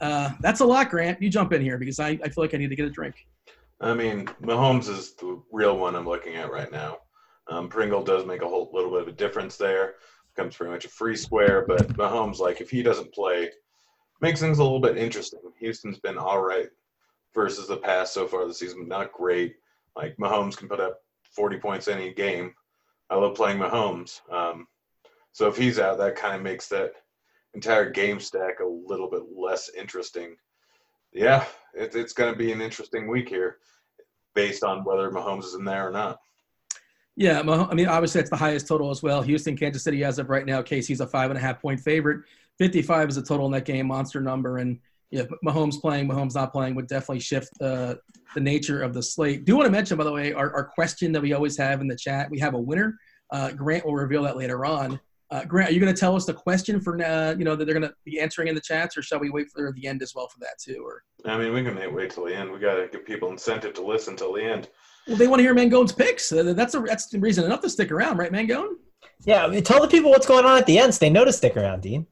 Uh, 0.00 0.30
that's 0.40 0.60
a 0.60 0.64
lot, 0.64 0.90
Grant. 0.90 1.20
You 1.22 1.30
jump 1.30 1.52
in 1.52 1.62
here 1.62 1.78
because 1.78 1.98
I, 1.98 2.18
I 2.22 2.28
feel 2.28 2.44
like 2.44 2.54
I 2.54 2.58
need 2.58 2.70
to 2.70 2.76
get 2.76 2.86
a 2.86 2.90
drink. 2.90 3.26
I 3.80 3.94
mean, 3.94 4.26
Mahomes 4.42 4.88
is 4.88 5.14
the 5.16 5.42
real 5.52 5.76
one 5.78 5.94
I'm 5.94 6.06
looking 6.06 6.36
at 6.36 6.50
right 6.50 6.70
now. 6.70 6.98
Um, 7.48 7.68
Pringle 7.68 8.02
does 8.02 8.26
make 8.26 8.42
a 8.42 8.48
whole 8.48 8.70
little 8.72 8.90
bit 8.90 9.02
of 9.02 9.08
a 9.08 9.12
difference 9.12 9.56
there. 9.56 9.94
Becomes 10.34 10.56
pretty 10.56 10.72
much 10.72 10.84
a 10.84 10.90
free 10.90 11.16
square, 11.16 11.64
but 11.66 11.88
Mahomes, 11.96 12.38
like, 12.38 12.60
if 12.60 12.70
he 12.70 12.82
doesn't 12.82 13.12
play, 13.12 13.50
makes 14.20 14.40
things 14.40 14.58
a 14.58 14.62
little 14.62 14.80
bit 14.80 14.98
interesting. 14.98 15.40
Houston's 15.60 15.98
been 15.98 16.18
all 16.18 16.42
right 16.42 16.68
versus 17.34 17.68
the 17.68 17.76
past 17.76 18.14
so 18.14 18.26
far 18.26 18.46
this 18.46 18.58
season, 18.58 18.88
not 18.88 19.12
great. 19.12 19.56
Like, 19.94 20.16
Mahomes 20.16 20.56
can 20.56 20.68
put 20.68 20.80
up 20.80 20.98
40 21.32 21.58
points 21.58 21.88
any 21.88 22.12
game. 22.12 22.54
I 23.10 23.16
love 23.16 23.36
playing 23.36 23.58
Mahomes. 23.58 24.20
Um, 24.30 24.66
so 25.32 25.48
if 25.48 25.56
he's 25.56 25.78
out, 25.78 25.98
that 25.98 26.16
kind 26.16 26.34
of 26.34 26.42
makes 26.42 26.68
that 26.68 26.92
entire 27.56 27.90
game 27.90 28.20
stack 28.20 28.60
a 28.60 28.66
little 28.66 29.10
bit 29.10 29.22
less 29.34 29.70
interesting. 29.76 30.36
Yeah, 31.12 31.44
it, 31.74 31.96
it's 31.96 32.12
going 32.12 32.32
to 32.32 32.38
be 32.38 32.52
an 32.52 32.60
interesting 32.60 33.08
week 33.08 33.28
here 33.28 33.56
based 34.34 34.62
on 34.62 34.84
whether 34.84 35.10
Mahomes 35.10 35.44
is 35.44 35.54
in 35.54 35.64
there 35.64 35.88
or 35.88 35.90
not. 35.90 36.18
Yeah, 37.16 37.40
I 37.40 37.74
mean, 37.74 37.88
obviously 37.88 38.20
that's 38.20 38.30
the 38.30 38.36
highest 38.36 38.68
total 38.68 38.90
as 38.90 39.02
well. 39.02 39.22
Houston, 39.22 39.56
Kansas 39.56 39.82
City, 39.82 40.04
as 40.04 40.18
of 40.18 40.28
right 40.28 40.44
now, 40.44 40.60
KC's 40.60 41.00
a 41.00 41.06
five 41.06 41.30
and 41.30 41.38
a 41.38 41.40
half 41.40 41.62
point 41.62 41.80
favorite. 41.80 42.20
55 42.58 43.08
is 43.08 43.16
a 43.16 43.22
total 43.22 43.46
in 43.46 43.52
that 43.52 43.64
game, 43.64 43.86
monster 43.86 44.20
number. 44.20 44.58
And 44.58 44.78
yeah, 45.10 45.22
Mahomes 45.42 45.80
playing, 45.80 46.08
Mahomes 46.08 46.34
not 46.34 46.52
playing 46.52 46.74
would 46.74 46.88
definitely 46.88 47.20
shift 47.20 47.48
uh, 47.62 47.94
the 48.34 48.40
nature 48.40 48.82
of 48.82 48.92
the 48.92 49.02
slate. 49.02 49.46
Do 49.46 49.56
want 49.56 49.64
to 49.64 49.72
mention, 49.72 49.96
by 49.96 50.04
the 50.04 50.12
way, 50.12 50.34
our, 50.34 50.52
our 50.54 50.64
question 50.64 51.10
that 51.12 51.22
we 51.22 51.32
always 51.32 51.56
have 51.56 51.80
in 51.80 51.88
the 51.88 51.96
chat. 51.96 52.30
We 52.30 52.38
have 52.40 52.52
a 52.52 52.60
winner. 52.60 52.98
Uh, 53.32 53.52
Grant 53.52 53.86
will 53.86 53.94
reveal 53.94 54.22
that 54.24 54.36
later 54.36 54.66
on. 54.66 55.00
Uh, 55.30 55.44
Grant, 55.44 55.70
are 55.70 55.72
you 55.72 55.80
going 55.80 55.92
to 55.92 55.98
tell 55.98 56.14
us 56.14 56.24
the 56.24 56.32
question 56.32 56.80
for 56.80 57.02
uh, 57.02 57.34
you 57.36 57.44
know 57.44 57.56
that 57.56 57.64
they're 57.64 57.74
going 57.74 57.88
to 57.88 57.94
be 58.04 58.20
answering 58.20 58.48
in 58.48 58.54
the 58.54 58.60
chats, 58.60 58.96
or 58.96 59.02
shall 59.02 59.18
we 59.18 59.30
wait 59.30 59.48
for 59.50 59.72
the 59.74 59.86
end 59.86 60.02
as 60.02 60.14
well 60.14 60.28
for 60.28 60.38
that 60.40 60.58
too? 60.60 60.84
Or 60.84 61.02
I 61.24 61.36
mean, 61.36 61.52
we 61.52 61.64
can 61.64 61.74
wait- 61.76 61.92
wait 61.92 62.10
till 62.10 62.26
the 62.26 62.34
end. 62.34 62.52
We 62.52 62.58
got 62.60 62.76
to 62.76 62.88
give 62.90 63.04
people 63.04 63.30
incentive 63.30 63.74
to 63.74 63.84
listen 63.84 64.16
till 64.16 64.32
the 64.32 64.44
end. 64.44 64.68
well, 65.08 65.16
they 65.16 65.26
want 65.26 65.40
to 65.40 65.42
hear 65.42 65.54
Mangone's 65.54 65.92
picks. 65.92 66.30
Uh, 66.30 66.52
that's 66.52 66.74
a 66.74 66.80
that's 66.80 67.06
the 67.06 67.18
reason 67.18 67.44
enough 67.44 67.60
to 67.62 67.70
stick 67.70 67.90
around, 67.90 68.18
right, 68.18 68.30
Mangone? 68.30 68.74
Yeah, 69.24 69.44
I 69.44 69.48
mean, 69.48 69.62
tell 69.64 69.80
the 69.80 69.88
people 69.88 70.10
what's 70.10 70.26
going 70.26 70.44
on 70.44 70.58
at 70.58 70.66
the 70.66 70.78
end 70.78 70.94
so 70.94 70.98
they 71.00 71.10
know 71.10 71.24
to 71.24 71.32
stick 71.32 71.56
around, 71.56 71.82
Dean. 71.82 72.06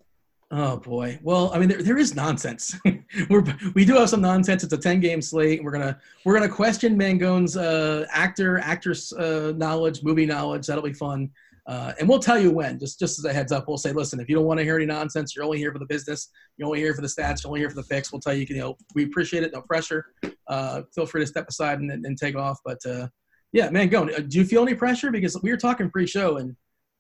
Oh 0.51 0.77
boy. 0.77 1.19
Well, 1.23 1.51
I 1.55 1.59
mean, 1.59 1.69
there, 1.69 1.83
there 1.83 1.99
is 1.99 2.15
nonsense. 2.15 2.77
we're 3.31 3.45
we 3.75 3.85
do 3.85 3.95
have 3.95 4.11
some 4.11 4.21
nonsense. 4.21 4.63
It's 4.63 4.73
a 4.73 4.79
ten 4.79 5.01
game 5.01 5.21
slate. 5.23 5.63
We're 5.65 5.73
gonna 5.73 5.99
we're 6.25 6.35
gonna 6.35 6.49
question 6.53 6.97
Mangone's 6.97 7.57
uh, 7.57 8.07
actor 8.13 8.59
actress 8.59 9.13
uh, 9.13 9.53
knowledge, 9.57 10.03
movie 10.03 10.27
knowledge. 10.27 10.67
That'll 10.67 10.85
be 10.85 10.93
fun. 10.93 11.31
Uh, 11.67 11.93
and 11.99 12.09
we'll 12.09 12.19
tell 12.19 12.39
you 12.39 12.51
when. 12.51 12.79
Just 12.79 12.99
just 12.99 13.19
as 13.19 13.25
a 13.25 13.33
heads 13.33 13.53
up, 13.53 13.67
we'll 13.67 13.79
say, 13.79 13.93
listen, 13.93 14.21
if 14.21 14.29
you 14.29 14.35
don't 14.35 14.45
want 14.45 14.59
to 14.59 14.65
hear 14.65 14.77
any 14.77 14.87
nonsense, 14.87 15.35
you're 15.35 15.45
only 15.45 15.59
here 15.59 15.73
for 15.73 15.79
the 15.79 15.87
business. 15.87 16.29
You're 16.57 16.67
only 16.67 16.81
here 16.81 16.95
for 16.95 17.01
the 17.01 17.09
stats. 17.09 17.43
You're 17.43 17.49
only 17.49 17.61
here 17.61 17.71
for 17.71 17.77
the 17.77 17.85
picks. 17.85 18.13
We'll 18.13 18.21
tell 18.21 18.35
you. 18.35 18.47
You 18.49 18.59
know, 18.59 18.77
we 18.95 19.05
appreciate 19.05 19.43
it. 19.43 19.53
No 19.53 19.63
pressure. 19.63 20.07
Uh, 20.47 20.83
feel 20.95 21.07
free 21.07 21.23
to 21.23 21.27
step 21.27 21.49
aside 21.49 21.81
and, 21.81 21.91
and 21.91 22.19
take 22.19 22.37
off. 22.37 22.59
But 22.65 22.85
uh, 22.87 23.09
yeah, 23.53 23.71
man, 23.71 23.95
uh, 23.95 24.05
do 24.05 24.39
you 24.39 24.45
feel 24.45 24.63
any 24.63 24.75
pressure? 24.75 25.11
Because 25.11 25.41
we 25.43 25.51
were 25.51 25.57
talking 25.57 25.91
pre-show, 25.91 26.37
and 26.37 26.55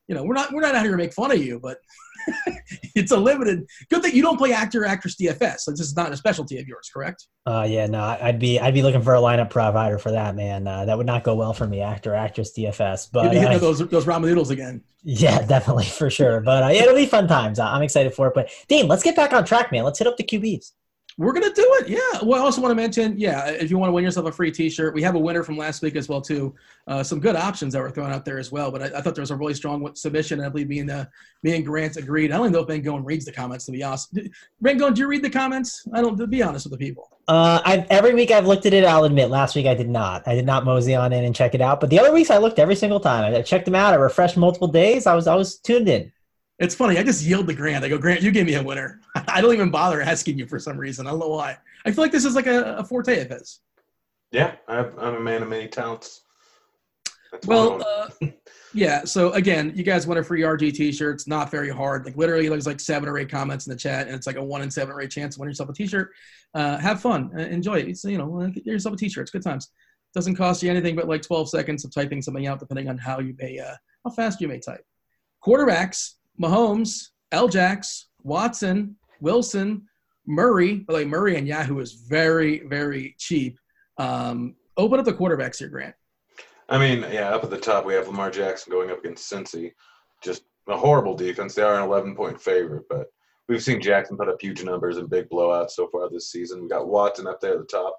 you 0.09 0.15
know, 0.15 0.25
we're 0.25 0.35
not 0.35 0.53
we're 0.53 0.63
not 0.63 0.75
out 0.75 0.83
here 0.83 0.93
to 0.93 0.97
make 0.97 1.13
fun 1.13 1.31
of 1.31 1.45
you, 1.45 1.61
but 1.61 1.79
it's 2.95 3.13
a 3.13 3.17
limited. 3.17 3.67
Good 3.91 4.03
thing 4.03 4.15
you 4.15 4.23
don't 4.23 4.37
play 4.37 4.53
actor 4.53 4.85
actress 4.85 5.17
DFS. 5.17 5.61
So 5.61 5.71
this 5.71 5.81
is 5.81 5.97
not 5.97 6.13
a 6.13 6.17
specialty 6.17 6.59
of 6.59 6.67
yours, 6.67 6.91
correct? 6.93 7.27
Uh, 7.47 7.67
yeah, 7.69 7.87
no, 7.87 8.01
I'd 8.21 8.39
be 8.39 8.59
I'd 8.59 8.75
be 8.75 8.83
looking 8.83 9.03
for 9.03 9.15
a 9.15 9.21
lineup 9.21 9.51
provider 9.51 9.99
for 9.99 10.11
that 10.13 10.35
man. 10.35 10.67
Uh, 10.67 10.85
that 10.85 10.97
would 10.97 11.07
not 11.07 11.25
go 11.25 11.35
well 11.35 11.53
for 11.53 11.67
me, 11.67 11.81
actor, 11.81 12.15
actress, 12.15 12.57
DFS. 12.57 13.09
But 13.13 13.31
be 13.31 13.39
hitting 13.39 13.57
uh, 13.57 13.59
those 13.59 13.87
those 13.89 14.07
ramen 14.07 14.23
noodles 14.23 14.51
again. 14.51 14.83
yeah, 15.03 15.45
definitely 15.45 15.85
for 15.85 16.09
sure. 16.11 16.41
But 16.41 16.63
uh, 16.63 16.69
yeah, 16.69 16.83
it'll 16.83 16.95
be 16.95 17.07
fun 17.07 17.29
times. 17.29 17.59
I'm 17.59 17.83
excited 17.83 18.15
for 18.15 18.29
it. 18.29 18.35
But 18.35 18.51
Dean, 18.69 18.89
let's 18.89 19.03
get 19.03 19.17
back 19.17 19.33
on 19.33 19.45
track, 19.45 19.71
man. 19.71 19.85
Let's 19.85 19.99
hit 19.99 20.09
up 20.09 20.17
the 20.17 20.25
QBs. 20.25 20.73
We're 21.17 21.33
gonna 21.33 21.53
do 21.53 21.65
it. 21.81 21.89
Yeah. 21.89 22.25
Well, 22.25 22.41
I 22.41 22.45
also 22.45 22.61
want 22.61 22.73
to 22.73 22.75
mention, 22.75 23.17
yeah, 23.17 23.47
if 23.47 23.71
you 23.71 23.79
want 23.79 23.89
to 23.89 23.93
win 23.93 24.03
yourself 24.03 24.27
a 24.27 24.33
free 24.33 24.51
T-shirt, 24.51 24.95
we 24.95 25.03
have 25.03 25.15
a 25.15 25.19
winner 25.19 25.45
from 25.45 25.57
last 25.57 25.81
week 25.81 25.95
as 25.95 26.09
well 26.09 26.21
too. 26.21 26.55
Uh, 26.89 27.03
some 27.03 27.21
good 27.21 27.37
options 27.37 27.73
that 27.73 27.81
were 27.81 27.91
thrown 27.91 28.11
out 28.11 28.25
there 28.25 28.39
as 28.39 28.51
well. 28.51 28.71
But 28.71 28.83
I, 28.83 28.99
I 28.99 29.01
thought 29.01 29.15
there 29.15 29.23
was 29.23 29.31
a 29.31 29.37
really 29.37 29.55
strong 29.55 29.95
submission. 29.95 30.41
And 30.41 30.47
I 30.47 30.49
believe 30.49 30.69
me 30.69 30.81
and 30.81 30.91
uh, 30.91 31.05
me 31.43 31.55
and 31.55 31.65
Grant 31.65 31.97
agreed. 31.97 32.33
I 32.33 32.39
don't 32.39 32.51
know 32.51 32.61
if 32.61 32.69
Mangone 32.69 33.05
reads 33.05 33.25
the 33.25 33.33
comments 33.33 33.65
to 33.67 33.73
be 33.73 33.83
honest. 33.83 34.15
Mangone, 34.63 34.95
do 34.95 35.03
you 35.03 35.07
read 35.07 35.23
the 35.23 35.31
comments? 35.31 35.87
I 35.93 36.01
don't. 36.01 36.17
To 36.17 36.27
be 36.27 36.43
honest 36.43 36.67
with 36.67 36.79
the 36.79 36.85
people. 36.85 37.11
Uh, 37.27 37.61
I've 37.65 37.87
every 37.91 38.15
week 38.15 38.31
I've 38.31 38.47
looked 38.47 38.67
at 38.67 38.75
it. 38.75 38.85
I'll 38.85 39.05
admit, 39.05 39.31
last 39.31 39.55
week 39.55 39.67
I 39.67 39.75
did 39.75 39.89
not. 39.89 40.27
I 40.27 40.35
did 40.35 40.47
not 40.47 40.65
mosey 40.65 40.95
on 40.95 41.13
in 41.13 41.25
and 41.25 41.35
check 41.35 41.55
it 41.55 41.61
out. 41.61 41.81
But 41.81 41.91
the 41.91 41.99
other 41.99 42.13
weeks 42.13 42.31
I 42.31 42.39
looked 42.39 42.59
every 42.59 42.77
single 42.77 43.01
time. 43.01 43.35
I 43.35 43.43
checked 43.43 43.65
them 43.65 43.75
out. 43.75 43.93
I 43.93 43.97
refreshed 43.97 44.37
multiple 44.37 44.69
days. 44.69 45.07
I 45.07 45.15
was 45.15 45.27
I 45.27 45.35
was 45.35 45.59
tuned 45.59 45.89
in. 45.89 46.13
It's 46.59 46.75
funny. 46.75 46.99
I 46.99 47.03
just 47.03 47.25
yield 47.25 47.49
to 47.49 47.55
Grant. 47.55 47.85
I 47.85 47.89
go, 47.89 47.99
Grant, 47.99 48.23
you 48.23 48.31
gave 48.31 48.47
me 48.47 48.55
a 48.55 48.63
winner. 48.63 49.01
I 49.29 49.41
don't 49.41 49.53
even 49.53 49.71
bother 49.71 50.01
asking 50.01 50.39
you 50.39 50.47
for 50.47 50.59
some 50.59 50.79
reason. 50.79 51.07
I 51.07 51.11
don't 51.11 51.19
know 51.19 51.29
why. 51.29 51.59
I 51.85 51.91
feel 51.91 52.05
like 52.05 52.13
this 52.13 52.25
is 52.25 52.35
like 52.35 52.47
a, 52.47 52.77
a 52.77 52.85
forte 52.85 53.21
of 53.21 53.29
his. 53.29 53.61
Yeah, 54.31 54.57
I'm 54.69 54.99
a 54.99 55.21
man 55.21 55.43
of 55.43 55.49
many 55.49 55.69
talents. 55.69 56.23
That's 57.31 57.47
well, 57.47 57.85
uh, 57.85 58.09
yeah. 58.75 59.05
So 59.05 59.33
again, 59.33 59.73
you 59.75 59.83
guys 59.83 60.07
want 60.07 60.21
a 60.21 60.23
free 60.23 60.43
RG 60.43 60.75
T-shirt? 60.75 61.15
It's 61.15 61.27
not 61.27 61.51
very 61.51 61.71
hard. 61.71 62.05
Like 62.05 62.17
literally, 62.17 62.49
there's 62.49 62.67
like 62.67 62.81
seven 62.81 63.09
or 63.09 63.19
eight 63.19 63.29
comments 63.29 63.67
in 63.67 63.73
the 63.73 63.79
chat, 63.79 64.07
and 64.07 64.15
it's 64.15 64.27
like 64.27 64.37
a 64.37 64.45
one 64.45 64.63
in 64.63 64.71
seven 64.71 64.95
or 64.95 65.01
eight 65.01 65.11
chance 65.11 65.35
to 65.35 65.41
win 65.41 65.49
yourself 65.49 65.69
a 65.69 65.73
T-shirt. 65.73 66.11
Uh, 66.55 66.79
have 66.79 67.01
fun, 67.01 67.31
uh, 67.37 67.43
enjoy 67.43 67.81
it. 67.81 67.89
It's, 67.89 68.05
you 68.05 68.19
know, 68.19 68.49
get 68.55 68.65
yourself 68.65 68.95
a 68.95 68.99
T-shirt. 68.99 69.23
It's 69.23 69.31
good 69.33 69.43
times. 69.43 69.71
Doesn't 70.15 70.37
cost 70.37 70.63
you 70.63 70.71
anything 70.71 70.95
but 70.95 71.09
like 71.09 71.23
12 71.23 71.51
seconds 71.51 71.85
of 71.85 71.93
typing 71.93 72.23
something 72.23 72.47
out, 72.47 72.61
depending 72.61 72.89
on 72.89 72.97
how 72.97 73.19
you 73.19 73.35
may, 73.39 73.59
uh, 73.59 73.75
how 74.05 74.11
fast 74.11 74.41
you 74.41 74.47
may 74.47 74.61
type. 74.61 74.85
Quarterbacks: 75.45 76.15
Mahomes, 76.41 77.09
L-Jax, 77.33 78.09
Watson, 78.23 78.97
Wilson, 79.21 79.87
Murray. 80.27 80.85
Way, 80.89 81.05
Murray 81.05 81.37
and 81.37 81.47
Yahoo 81.47 81.81
is 81.81 81.93
very, 81.93 82.67
very 82.67 83.15
cheap. 83.19 83.59
Um, 83.99 84.57
open 84.77 84.99
up 84.99 85.05
the 85.05 85.13
quarterbacks 85.13 85.59
here, 85.59 85.69
Grant. 85.69 85.95
I 86.69 86.79
mean, 86.79 87.01
yeah, 87.13 87.35
up 87.35 87.45
at 87.45 87.51
the 87.51 87.59
top 87.59 87.85
we 87.85 87.95
have 87.95 88.09
Lamar 88.09 88.31
Jackson 88.31 88.73
going 88.73 88.91
up 88.91 89.01
against 89.01 89.31
Cincy. 89.31 89.73
Just 90.23 90.45
a 90.69 90.77
horrible 90.77 91.15
defense. 91.15 91.55
They 91.55 91.63
are 91.63 91.75
an 91.75 91.83
11 91.83 92.17
point 92.17 92.41
favorite, 92.41 92.85
but 92.89 93.07
we've 93.49 93.63
seen 93.63 93.83
Jackson 93.83 94.17
put 94.17 94.29
up 94.29 94.41
huge 94.41 94.65
numbers 94.65 94.97
in 94.97 95.07
big 95.07 95.29
blowouts 95.29 95.73
so 95.73 95.89
far 95.89 96.09
this 96.09 96.31
season. 96.31 96.63
We 96.63 96.69
got 96.69 96.89
Watson 96.89 97.27
up 97.27 97.41
there 97.41 97.53
at 97.55 97.59
the 97.59 97.67
top. 97.67 97.99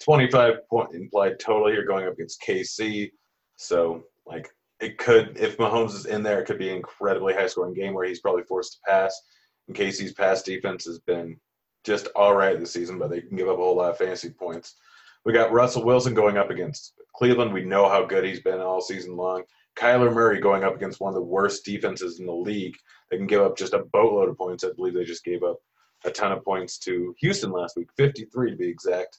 25 0.00 0.68
point 0.68 0.94
implied 0.94 1.38
total 1.40 1.68
here 1.68 1.84
going 1.84 2.06
up 2.06 2.14
against 2.14 2.42
KC. 2.42 3.10
So, 3.56 4.04
like, 4.26 4.48
it 4.80 4.98
could, 4.98 5.36
if 5.38 5.56
Mahomes 5.56 5.94
is 5.94 6.06
in 6.06 6.22
there, 6.22 6.40
it 6.40 6.46
could 6.46 6.58
be 6.58 6.68
an 6.68 6.76
incredibly 6.76 7.34
high 7.34 7.46
scoring 7.46 7.74
game 7.74 7.94
where 7.94 8.06
he's 8.06 8.20
probably 8.20 8.42
forced 8.42 8.74
to 8.74 8.78
pass. 8.86 9.18
And 9.68 9.76
KC's 9.76 10.12
pass 10.12 10.42
defense 10.42 10.84
has 10.84 10.98
been 10.98 11.38
just 11.84 12.08
all 12.14 12.34
right 12.34 12.58
this 12.58 12.72
season, 12.72 12.98
but 12.98 13.10
they 13.10 13.20
can 13.20 13.36
give 13.36 13.48
up 13.48 13.58
a 13.58 13.62
whole 13.62 13.76
lot 13.76 13.90
of 13.90 13.98
fantasy 13.98 14.30
points. 14.30 14.76
We 15.24 15.32
got 15.32 15.52
Russell 15.52 15.84
Wilson 15.84 16.14
going 16.14 16.36
up 16.36 16.50
against 16.50 16.92
Cleveland. 17.16 17.52
We 17.52 17.64
know 17.64 17.88
how 17.88 18.04
good 18.04 18.24
he's 18.24 18.40
been 18.40 18.60
all 18.60 18.80
season 18.80 19.16
long. 19.16 19.42
Kyler 19.76 20.12
Murray 20.12 20.40
going 20.40 20.64
up 20.64 20.74
against 20.74 21.00
one 21.00 21.10
of 21.10 21.14
the 21.14 21.22
worst 21.22 21.64
defenses 21.64 22.20
in 22.20 22.26
the 22.26 22.32
league. 22.32 22.76
They 23.10 23.16
can 23.16 23.26
give 23.26 23.42
up 23.42 23.56
just 23.56 23.74
a 23.74 23.84
boatload 23.92 24.28
of 24.28 24.38
points. 24.38 24.64
I 24.64 24.68
believe 24.74 24.94
they 24.94 25.04
just 25.04 25.24
gave 25.24 25.42
up 25.42 25.56
a 26.04 26.10
ton 26.10 26.32
of 26.32 26.44
points 26.44 26.78
to 26.78 27.14
Houston 27.20 27.50
last 27.50 27.76
week, 27.76 27.88
53 27.96 28.50
to 28.50 28.56
be 28.56 28.68
exact. 28.68 29.18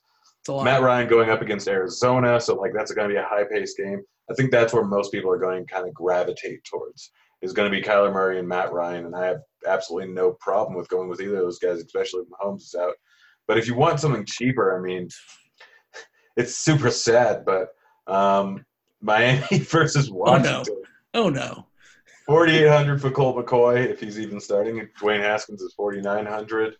Matt 0.64 0.82
Ryan 0.82 1.10
going 1.10 1.30
up 1.30 1.42
against 1.42 1.68
Arizona, 1.68 2.40
so 2.40 2.56
like 2.56 2.72
that's 2.74 2.94
going 2.94 3.10
to 3.10 3.14
be 3.14 3.20
a 3.20 3.26
high-paced 3.26 3.78
game. 3.78 4.02
I 4.30 4.34
think 4.34 4.52
that's 4.52 4.74
where 4.74 4.84
most 4.84 5.12
people 5.12 5.32
are 5.32 5.38
going 5.38 5.66
to 5.66 5.74
kind 5.74 5.88
of 5.88 5.94
gravitate 5.94 6.64
towards 6.64 7.12
is 7.42 7.54
going 7.54 7.72
to 7.72 7.78
be 7.78 7.84
Kyler 7.84 8.12
Murray 8.12 8.40
and 8.40 8.48
Matt 8.48 8.74
Ryan, 8.74 9.06
and 9.06 9.16
I 9.16 9.26
have 9.26 9.42
absolutely 9.68 10.12
no 10.12 10.32
problem 10.32 10.76
with 10.76 10.90
going 10.90 11.08
with 11.08 11.22
either 11.22 11.38
of 11.38 11.44
those 11.44 11.60
guys, 11.60 11.78
especially 11.78 12.22
if 12.22 12.28
Mahomes 12.30 12.64
is 12.64 12.76
out. 12.80 12.96
But 13.48 13.58
if 13.58 13.68
you 13.68 13.76
want 13.76 14.00
something 14.00 14.26
cheaper, 14.26 14.78
I 14.78 14.82
mean, 14.82 15.08
it's 16.38 16.56
super 16.56 16.90
sad, 16.90 17.46
but 17.46 17.70
um, 18.12 18.66
Miami 19.02 19.60
versus 19.60 20.10
Washington. 20.10 20.76
Oh 21.14 21.24
no! 21.24 21.26
Oh 21.26 21.30
no! 21.30 21.66
4,800 22.28 23.02
for 23.02 23.12
Colt 23.12 23.38
McCoy 23.38 23.86
if 23.86 24.02
he's 24.02 24.20
even 24.20 24.40
starting. 24.40 24.86
Dwayne 25.00 25.22
Haskins 25.22 25.62
is 25.62 25.74
4,900. 25.76 26.76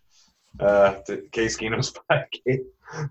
Uh, 0.60 0.94
Case 1.32 1.56
Keenum's 1.56 1.92
5K. 2.10 2.60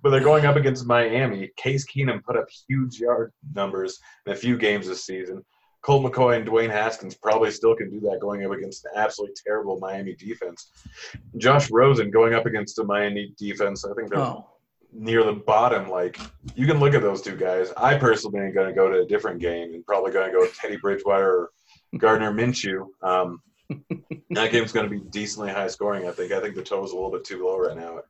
But 0.01 0.09
they're 0.09 0.21
going 0.21 0.45
up 0.45 0.55
against 0.55 0.85
Miami. 0.85 1.51
Case 1.55 1.85
Keenum 1.85 2.23
put 2.23 2.35
up 2.35 2.47
huge 2.67 2.99
yard 2.99 3.31
numbers 3.53 3.99
in 4.25 4.33
a 4.33 4.35
few 4.35 4.57
games 4.57 4.87
this 4.87 5.05
season. 5.05 5.43
Colt 5.81 6.03
McCoy 6.03 6.37
and 6.37 6.47
Dwayne 6.47 6.69
Haskins 6.71 7.15
probably 7.15 7.51
still 7.51 7.75
can 7.75 7.89
do 7.89 7.99
that 8.01 8.19
going 8.19 8.45
up 8.45 8.51
against 8.51 8.83
an 8.85 8.91
absolutely 8.95 9.35
terrible 9.45 9.79
Miami 9.79 10.15
defense. 10.15 10.71
Josh 11.37 11.69
Rosen 11.69 12.11
going 12.11 12.33
up 12.33 12.45
against 12.45 12.79
a 12.79 12.83
Miami 12.83 13.33
defense, 13.37 13.85
I 13.85 13.93
think 13.93 14.09
they're 14.09 14.19
oh. 14.19 14.49
near 14.91 15.23
the 15.23 15.33
bottom. 15.33 15.89
Like 15.89 16.19
you 16.55 16.65
can 16.65 16.79
look 16.79 16.93
at 16.93 17.01
those 17.01 17.21
two 17.21 17.37
guys. 17.37 17.71
I 17.77 17.97
personally 17.97 18.39
am 18.39 18.53
going 18.53 18.67
to 18.67 18.73
go 18.73 18.89
to 18.91 19.03
a 19.03 19.05
different 19.05 19.39
game 19.39 19.73
and 19.73 19.85
probably 19.85 20.11
going 20.11 20.25
to 20.25 20.33
go 20.33 20.41
with 20.41 20.55
Teddy 20.55 20.77
Bridgewater 20.77 21.29
or 21.29 21.49
Gardner 21.97 22.33
Minshew. 22.33 22.87
Um, 23.01 23.41
that 23.69 24.51
game's 24.51 24.71
going 24.71 24.89
to 24.89 24.95
be 24.95 25.01
decently 25.09 25.51
high 25.51 25.67
scoring. 25.67 26.07
I 26.07 26.11
think. 26.11 26.31
I 26.31 26.39
think 26.39 26.55
the 26.55 26.63
total's 26.63 26.91
a 26.91 26.95
little 26.95 27.11
bit 27.11 27.23
too 27.23 27.45
low 27.45 27.57
right 27.57 27.77
now 27.77 27.99
at 27.99 28.05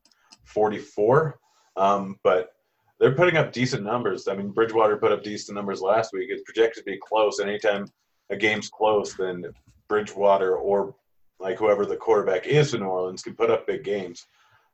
44. 0.46 1.40
Um, 1.76 2.18
but 2.24 2.54
they're 3.00 3.16
putting 3.16 3.38
up 3.38 3.52
decent 3.52 3.84
numbers. 3.84 4.28
I 4.28 4.36
mean, 4.36 4.50
Bridgewater 4.50 4.98
put 4.98 5.12
up 5.12 5.24
decent 5.24 5.56
numbers 5.56 5.82
last 5.82 6.14
week. 6.14 6.30
It's 6.30 6.44
projected 6.44 6.84
to 6.84 6.92
be 6.92 6.98
close. 6.98 7.40
And 7.40 7.50
Anytime 7.50 7.88
a 8.30 8.36
game's 8.36 8.70
close, 8.70 9.14
then 9.14 9.46
Bridgewater 9.88 10.58
or 10.58 10.96
like 11.40 11.58
whoever 11.58 11.86
the 11.86 11.96
quarterback 11.96 12.48
is 12.48 12.72
for 12.72 12.80
New 12.80 12.86
Orleans 12.86 13.22
can 13.22 13.36
put 13.36 13.52
up 13.52 13.68
big 13.68 13.84
games. 13.84 14.26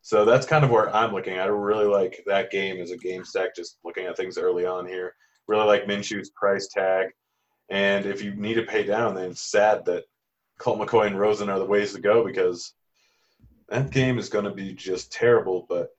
So 0.02 0.26
that's 0.26 0.46
kind 0.46 0.66
of 0.66 0.72
where 0.72 0.94
I'm 0.94 1.14
looking. 1.14 1.40
I 1.40 1.46
really 1.46 1.86
like 1.86 2.22
that 2.26 2.52
game 2.52 2.82
as 2.82 2.92
a 2.92 2.98
game 2.98 3.24
stack. 3.24 3.56
Just 3.56 3.78
looking 3.84 4.06
at 4.06 4.18
things 4.18 4.38
early 4.38 4.66
on 4.66 4.86
here, 4.86 5.16
really 5.48 5.66
like 5.66 5.88
Minshew's 5.88 6.30
price 6.32 6.68
tag. 6.68 7.08
And 7.70 8.06
if 8.06 8.22
you 8.22 8.36
need 8.36 8.56
to 8.56 8.64
pay 8.64 8.84
down, 8.84 9.16
then 9.16 9.32
it's 9.32 9.50
sad 9.50 9.86
that 9.86 10.04
Colt 10.60 10.80
McCoy 10.80 11.08
and 11.08 11.20
Rosen 11.20 11.50
are 11.50 11.60
the 11.60 11.66
ways 11.66 11.94
to 11.94 12.02
go 12.02 12.26
because 12.26 12.74
that 13.70 13.92
game 13.92 14.18
is 14.18 14.30
going 14.30 14.46
to 14.46 14.52
be 14.52 14.74
just 14.74 15.12
terrible. 15.12 15.66
But 15.68 15.90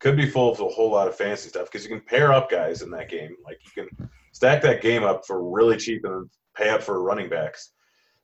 could 0.00 0.16
be 0.16 0.28
full 0.28 0.52
of 0.52 0.60
a 0.60 0.68
whole 0.68 0.90
lot 0.90 1.08
of 1.08 1.16
fancy 1.16 1.48
stuff 1.48 1.70
because 1.70 1.82
you 1.82 1.88
can 1.88 2.00
pair 2.00 2.32
up 2.32 2.50
guys 2.50 2.82
in 2.82 2.90
that 2.90 3.08
game. 3.08 3.34
Like 3.44 3.58
you 3.64 3.84
can 3.84 4.10
stack 4.32 4.60
that 4.62 4.82
game 4.82 5.02
up 5.02 5.26
for 5.26 5.42
really 5.42 5.76
cheap 5.76 6.04
and 6.04 6.28
pay 6.56 6.68
up 6.68 6.82
for 6.82 7.02
running 7.02 7.28
backs. 7.28 7.72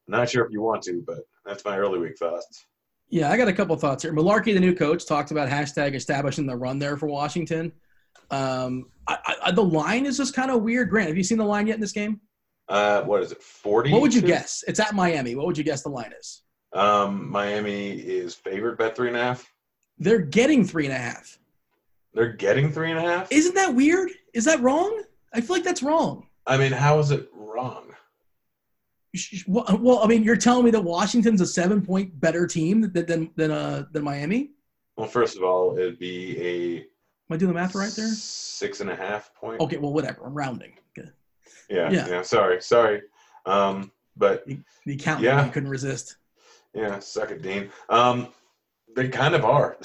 I'm 0.06 0.12
not 0.12 0.28
sure 0.28 0.44
if 0.44 0.52
you 0.52 0.60
want 0.60 0.82
to, 0.82 1.02
but 1.06 1.20
that's 1.44 1.64
my 1.64 1.78
early 1.78 1.98
week 1.98 2.18
thoughts. 2.18 2.66
Yeah, 3.08 3.30
I 3.30 3.36
got 3.36 3.48
a 3.48 3.52
couple 3.52 3.74
thoughts 3.76 4.02
here. 4.02 4.12
Mularkey, 4.12 4.54
the 4.54 4.60
new 4.60 4.74
coach, 4.74 5.06
talked 5.06 5.30
about 5.30 5.48
hashtag 5.48 5.94
establishing 5.94 6.46
the 6.46 6.56
run 6.56 6.78
there 6.78 6.96
for 6.96 7.06
Washington. 7.06 7.72
Um, 8.30 8.86
I, 9.08 9.36
I, 9.44 9.50
the 9.50 9.64
line 9.64 10.06
is 10.06 10.16
just 10.16 10.34
kind 10.34 10.50
of 10.50 10.62
weird. 10.62 10.90
Grant, 10.90 11.08
have 11.08 11.16
you 11.16 11.24
seen 11.24 11.38
the 11.38 11.44
line 11.44 11.66
yet 11.66 11.74
in 11.74 11.80
this 11.80 11.92
game? 11.92 12.20
Uh, 12.70 13.02
what 13.02 13.22
is 13.22 13.32
it? 13.32 13.42
Forty. 13.42 13.92
What 13.92 14.00
would 14.00 14.14
you 14.14 14.22
guess? 14.22 14.64
It's 14.68 14.78
at 14.78 14.94
Miami. 14.94 15.34
What 15.34 15.46
would 15.46 15.58
you 15.58 15.64
guess 15.64 15.82
the 15.82 15.88
line 15.88 16.12
is? 16.18 16.42
Um, 16.72 17.28
Miami 17.28 17.90
is 17.90 18.34
favored 18.34 18.78
by 18.78 18.90
three 18.90 19.08
and 19.08 19.16
a 19.16 19.20
half. 19.20 19.52
They're 19.98 20.20
getting 20.20 20.64
three 20.64 20.86
and 20.86 20.94
a 20.94 20.98
half. 20.98 21.38
They're 22.14 22.32
getting 22.32 22.72
three 22.72 22.90
and 22.90 22.98
a 22.98 23.02
half. 23.02 23.30
Isn't 23.32 23.54
that 23.56 23.74
weird? 23.74 24.10
Is 24.34 24.44
that 24.44 24.60
wrong? 24.60 25.02
I 25.34 25.40
feel 25.40 25.56
like 25.56 25.64
that's 25.64 25.82
wrong. 25.82 26.28
I 26.46 26.56
mean, 26.56 26.72
how 26.72 26.98
is 27.00 27.10
it 27.10 27.28
wrong? 27.34 27.88
Well, 29.48 29.98
I 29.98 30.06
mean, 30.06 30.22
you're 30.22 30.36
telling 30.36 30.64
me 30.64 30.70
that 30.70 30.80
Washington's 30.80 31.40
a 31.40 31.46
seven 31.46 31.84
point 31.84 32.20
better 32.20 32.46
team 32.46 32.92
than 32.92 33.06
than 33.06 33.30
than, 33.34 33.50
uh, 33.50 33.84
than 33.90 34.04
Miami. 34.04 34.50
Well, 34.96 35.08
first 35.08 35.36
of 35.36 35.42
all, 35.42 35.76
it'd 35.76 35.98
be 35.98 36.40
a. 36.40 36.76
Am 36.78 37.34
I 37.34 37.36
doing 37.36 37.52
the 37.52 37.54
math 37.54 37.74
right 37.74 37.92
there? 37.92 38.08
Six 38.08 38.80
and 38.80 38.90
a 38.90 38.96
half 38.96 39.34
point. 39.34 39.60
Okay, 39.60 39.76
well, 39.76 39.92
whatever. 39.92 40.24
I'm 40.26 40.34
rounding. 40.34 40.74
Yeah, 41.68 41.90
yeah, 41.90 42.08
yeah. 42.08 42.22
Sorry, 42.22 42.60
sorry. 42.60 43.02
Um, 43.46 43.92
but 44.16 44.46
the, 44.46 44.58
the 44.86 44.94
accountant 44.94 45.24
yeah. 45.24 45.48
couldn't 45.48 45.70
resist. 45.70 46.16
Yeah, 46.74 46.98
suck 46.98 47.30
it, 47.30 47.42
Dean. 47.42 47.70
Um, 47.88 48.28
they 48.94 49.08
kind 49.08 49.34
of 49.34 49.44
are. 49.44 49.78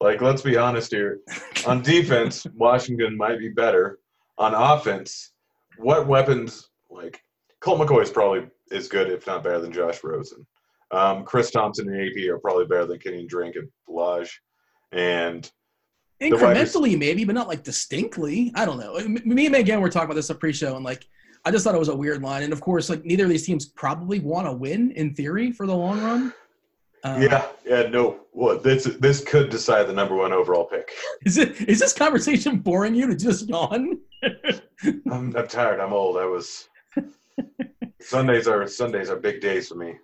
Like, 0.00 0.20
let's 0.20 0.42
be 0.42 0.56
honest 0.56 0.92
here. 0.92 1.20
On 1.66 1.82
defense, 1.82 2.46
Washington 2.54 3.16
might 3.16 3.38
be 3.38 3.48
better. 3.48 3.98
On 4.38 4.54
offense, 4.54 5.32
what 5.78 6.06
weapons 6.06 6.68
like 6.90 7.20
Colt 7.60 7.80
McCoy 7.80 8.02
is 8.02 8.10
probably 8.10 8.46
as 8.70 8.88
good, 8.88 9.10
if 9.10 9.26
not 9.26 9.42
better, 9.42 9.60
than 9.60 9.72
Josh 9.72 10.02
Rosen. 10.04 10.46
Um, 10.90 11.24
Chris 11.24 11.50
Thompson 11.50 11.88
and 11.88 12.00
AP 12.00 12.28
are 12.30 12.38
probably 12.38 12.66
better 12.66 12.86
than 12.86 12.98
Kenyan 12.98 13.28
Drake 13.28 13.56
and 13.56 13.68
Ballage. 13.88 14.30
And 14.92 15.50
incrementally, 16.20 16.98
maybe, 16.98 17.24
but 17.24 17.34
not 17.34 17.48
like 17.48 17.62
distinctly. 17.62 18.52
I 18.54 18.64
don't 18.64 18.78
know. 18.78 18.98
Me 19.24 19.46
and 19.46 19.52
Megan 19.52 19.80
were 19.80 19.88
talking 19.88 20.06
about 20.06 20.14
this 20.14 20.30
pre-show, 20.30 20.76
and 20.76 20.84
like 20.84 21.06
I 21.44 21.50
just 21.50 21.64
thought 21.64 21.74
it 21.74 21.78
was 21.78 21.88
a 21.88 21.96
weird 21.96 22.22
line. 22.22 22.42
And 22.42 22.52
of 22.52 22.60
course, 22.60 22.90
like 22.90 23.04
neither 23.04 23.24
of 23.24 23.30
these 23.30 23.46
teams 23.46 23.66
probably 23.66 24.20
want 24.20 24.46
to 24.46 24.52
win 24.52 24.92
in 24.92 25.14
theory 25.14 25.52
for 25.52 25.66
the 25.66 25.74
long 25.74 26.02
run. 26.02 26.34
Um, 27.04 27.22
yeah, 27.22 27.46
yeah, 27.64 27.82
no. 27.82 28.20
Well, 28.32 28.58
this 28.58 28.84
this 29.00 29.22
could 29.24 29.50
decide 29.50 29.86
the 29.86 29.92
number 29.92 30.16
one 30.16 30.32
overall 30.32 30.64
pick. 30.64 30.90
Is 31.24 31.38
it 31.38 31.60
is 31.68 31.78
this 31.78 31.92
conversation 31.92 32.58
boring 32.58 32.94
you 32.94 33.06
to 33.06 33.14
just 33.14 33.48
yawn? 33.48 34.00
I'm, 34.82 35.36
I'm 35.36 35.48
tired. 35.48 35.80
I'm 35.80 35.92
old. 35.92 36.16
I 36.16 36.24
was 36.24 36.68
Sundays 38.00 38.48
are 38.48 38.66
Sundays 38.66 39.10
are 39.10 39.16
big 39.16 39.40
days 39.40 39.68
for 39.68 39.76
me. 39.76 39.94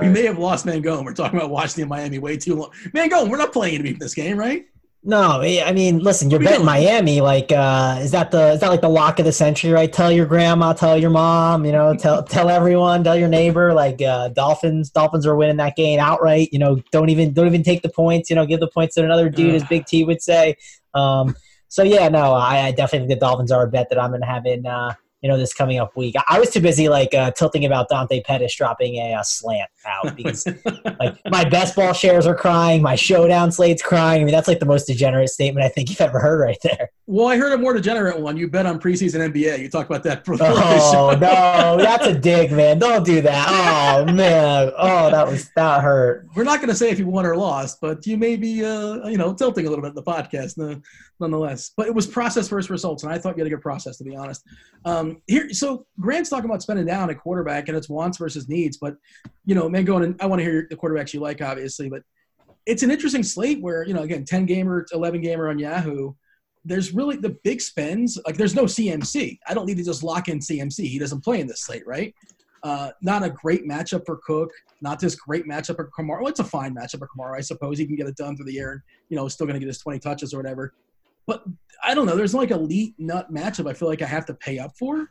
We 0.00 0.08
may 0.08 0.24
have 0.26 0.38
lost 0.38 0.64
Mangone. 0.64 1.04
We're 1.04 1.12
talking 1.12 1.38
about 1.38 1.50
Washington, 1.50 1.88
Miami 1.88 2.20
way 2.20 2.36
too 2.36 2.54
long. 2.54 2.70
Mangone, 2.94 3.28
we're 3.28 3.36
not 3.36 3.52
playing 3.52 3.78
to 3.78 3.82
beat 3.82 3.98
this 3.98 4.14
game, 4.14 4.36
right? 4.36 4.66
No, 5.04 5.40
I 5.42 5.72
mean, 5.72 5.98
listen, 5.98 6.30
you're 6.30 6.38
betting? 6.38 6.64
Miami. 6.64 7.20
Like, 7.20 7.50
uh, 7.50 7.98
is 8.00 8.12
that 8.12 8.30
the 8.30 8.52
is 8.52 8.60
that 8.60 8.68
like 8.68 8.82
the 8.82 8.88
lock 8.88 9.18
of 9.18 9.24
the 9.24 9.32
century, 9.32 9.72
right? 9.72 9.92
Tell 9.92 10.12
your 10.12 10.26
grandma, 10.26 10.74
tell 10.74 10.96
your 10.96 11.10
mom, 11.10 11.64
you 11.64 11.72
know, 11.72 11.96
tell 11.96 12.22
tell 12.22 12.48
everyone, 12.48 13.02
tell 13.02 13.16
your 13.16 13.28
neighbor. 13.28 13.74
Like, 13.74 14.00
uh, 14.00 14.28
Dolphins, 14.28 14.90
Dolphins 14.90 15.26
are 15.26 15.34
winning 15.34 15.56
that 15.56 15.74
game 15.74 15.98
outright. 15.98 16.50
You 16.52 16.60
know, 16.60 16.80
don't 16.92 17.08
even 17.08 17.32
don't 17.32 17.48
even 17.48 17.64
take 17.64 17.82
the 17.82 17.88
points. 17.88 18.30
You 18.30 18.36
know, 18.36 18.46
give 18.46 18.60
the 18.60 18.68
points 18.68 18.94
to 18.94 19.04
another 19.04 19.28
dude, 19.28 19.56
as 19.56 19.64
Big 19.64 19.86
T 19.86 20.04
would 20.04 20.22
say. 20.22 20.56
Um, 20.94 21.34
so 21.66 21.82
yeah, 21.82 22.08
no, 22.08 22.34
I, 22.34 22.66
I 22.66 22.70
definitely 22.70 23.08
think 23.08 23.18
the 23.18 23.26
Dolphins 23.26 23.50
are 23.50 23.64
a 23.64 23.68
bet 23.68 23.88
that 23.88 23.98
I'm 23.98 24.10
going 24.10 24.20
to 24.20 24.26
have 24.28 24.46
in. 24.46 24.66
Uh, 24.66 24.94
you 25.22 25.28
know, 25.28 25.38
this 25.38 25.54
coming 25.54 25.78
up 25.78 25.96
week. 25.96 26.16
I, 26.28 26.40
was 26.40 26.50
too 26.50 26.60
busy 26.60 26.88
like 26.88 27.14
uh, 27.14 27.30
tilting 27.30 27.64
about 27.64 27.88
Dante 27.88 28.20
Pettis 28.22 28.56
dropping 28.56 28.96
a, 28.96 29.14
uh 29.14 29.22
slant 29.22 29.70
out 29.86 30.16
because 30.16 30.46
like 30.98 31.16
my 31.30 31.48
best 31.48 31.76
ball 31.76 31.92
shares 31.92 32.26
are 32.26 32.34
crying, 32.34 32.82
my 32.82 32.96
showdown 32.96 33.52
slate's 33.52 33.82
crying. 33.82 34.22
I 34.22 34.24
mean, 34.24 34.34
that's 34.34 34.48
like 34.48 34.58
the 34.58 34.66
most 34.66 34.86
degenerate 34.86 35.28
statement 35.28 35.64
I 35.64 35.68
think 35.68 35.90
you've 35.90 36.00
ever 36.00 36.18
heard 36.18 36.40
right 36.40 36.58
there. 36.64 36.90
well, 37.06 37.28
I 37.28 37.36
heard 37.36 37.52
a 37.52 37.58
more 37.58 37.72
degenerate 37.72 38.18
one. 38.18 38.36
You 38.36 38.48
bet 38.48 38.66
on 38.66 38.80
preseason 38.80 39.32
NBA. 39.32 39.60
You 39.60 39.68
talked 39.68 39.88
about 39.88 40.02
that 40.02 40.24
Oh 40.28 41.16
no, 41.20 41.76
that's 41.82 42.06
a 42.06 42.18
dig, 42.18 42.50
man. 42.50 42.80
Don't 42.80 43.04
do 43.04 43.20
that. 43.20 43.48
Oh 43.48 44.12
man. 44.12 44.72
Oh, 44.76 45.10
that 45.10 45.26
was 45.26 45.50
that 45.54 45.82
hurt. 45.82 46.26
We're 46.34 46.44
not 46.44 46.58
going 46.58 46.68
to 46.68 46.74
say 46.74 46.90
if 46.90 46.98
you 46.98 47.06
won 47.06 47.26
or 47.26 47.36
lost, 47.36 47.78
but 47.80 48.04
you 48.06 48.16
may 48.16 48.36
be, 48.36 48.64
uh, 48.64 49.06
you 49.06 49.18
know, 49.18 49.32
tilting 49.34 49.66
a 49.66 49.68
little 49.68 49.82
bit 49.82 49.90
in 49.90 49.94
the 49.94 50.02
podcast, 50.02 50.82
nonetheless. 51.20 51.72
But 51.76 51.86
it 51.86 51.94
was 51.94 52.06
process 52.06 52.48
versus 52.48 52.70
results, 52.70 53.04
and 53.04 53.12
I 53.12 53.18
thought 53.18 53.36
you 53.36 53.42
had 53.44 53.46
a 53.46 53.54
good 53.54 53.62
process, 53.62 53.96
to 53.98 54.04
be 54.04 54.16
honest. 54.16 54.42
Um, 54.84 55.11
here, 55.26 55.52
so 55.52 55.86
Grant's 56.00 56.30
talking 56.30 56.48
about 56.48 56.62
spending 56.62 56.86
down 56.86 57.10
at 57.10 57.18
quarterback, 57.18 57.68
and 57.68 57.76
it's 57.76 57.88
wants 57.88 58.18
versus 58.18 58.48
needs. 58.48 58.76
But 58.76 58.96
you 59.44 59.54
know, 59.54 59.68
man, 59.68 59.84
going 59.84 60.04
and 60.04 60.20
I 60.20 60.26
want 60.26 60.40
to 60.40 60.44
hear 60.44 60.66
the 60.68 60.76
quarterbacks 60.76 61.12
you 61.12 61.20
like, 61.20 61.40
obviously, 61.42 61.88
but 61.88 62.02
it's 62.66 62.82
an 62.82 62.90
interesting 62.90 63.22
slate 63.22 63.60
where 63.60 63.86
you 63.86 63.94
know, 63.94 64.02
again, 64.02 64.24
ten 64.24 64.46
gamer, 64.46 64.86
eleven 64.92 65.20
gamer 65.20 65.48
on 65.48 65.58
Yahoo. 65.58 66.14
There's 66.64 66.92
really 66.94 67.16
the 67.16 67.36
big 67.42 67.60
spends. 67.60 68.18
Like, 68.24 68.36
there's 68.36 68.54
no 68.54 68.64
CMC. 68.64 69.38
I 69.48 69.54
don't 69.54 69.66
need 69.66 69.78
to 69.78 69.84
just 69.84 70.04
lock 70.04 70.28
in 70.28 70.38
CMC. 70.38 70.86
He 70.86 70.98
doesn't 70.98 71.24
play 71.24 71.40
in 71.40 71.48
this 71.48 71.62
slate, 71.62 71.84
right? 71.86 72.14
Uh, 72.62 72.92
not 73.02 73.24
a 73.24 73.30
great 73.30 73.66
matchup 73.66 74.06
for 74.06 74.18
Cook. 74.24 74.50
Not 74.80 75.00
this 75.00 75.16
great 75.16 75.46
matchup 75.46 75.76
for 75.76 75.90
Kamara. 75.98 76.20
Well, 76.20 76.28
it's 76.28 76.38
a 76.38 76.44
fine 76.44 76.74
matchup 76.74 77.00
for 77.00 77.08
Kamara, 77.08 77.36
I 77.36 77.40
suppose. 77.40 77.78
He 77.78 77.86
can 77.86 77.96
get 77.96 78.06
it 78.06 78.16
done 78.16 78.36
through 78.36 78.46
the 78.46 78.58
air, 78.58 78.72
and 78.72 78.80
you 79.08 79.16
know, 79.16 79.26
still 79.26 79.46
going 79.46 79.54
to 79.54 79.60
get 79.60 79.66
his 79.66 79.78
20 79.78 79.98
touches 79.98 80.32
or 80.32 80.36
whatever. 80.36 80.72
But 81.26 81.44
I 81.84 81.94
don't 81.94 82.06
know. 82.06 82.16
There's 82.16 82.34
like 82.34 82.50
elite 82.50 82.94
nut 82.98 83.32
matchup. 83.32 83.68
I 83.68 83.74
feel 83.74 83.88
like 83.88 84.02
I 84.02 84.06
have 84.06 84.26
to 84.26 84.34
pay 84.34 84.58
up 84.58 84.72
for. 84.78 85.10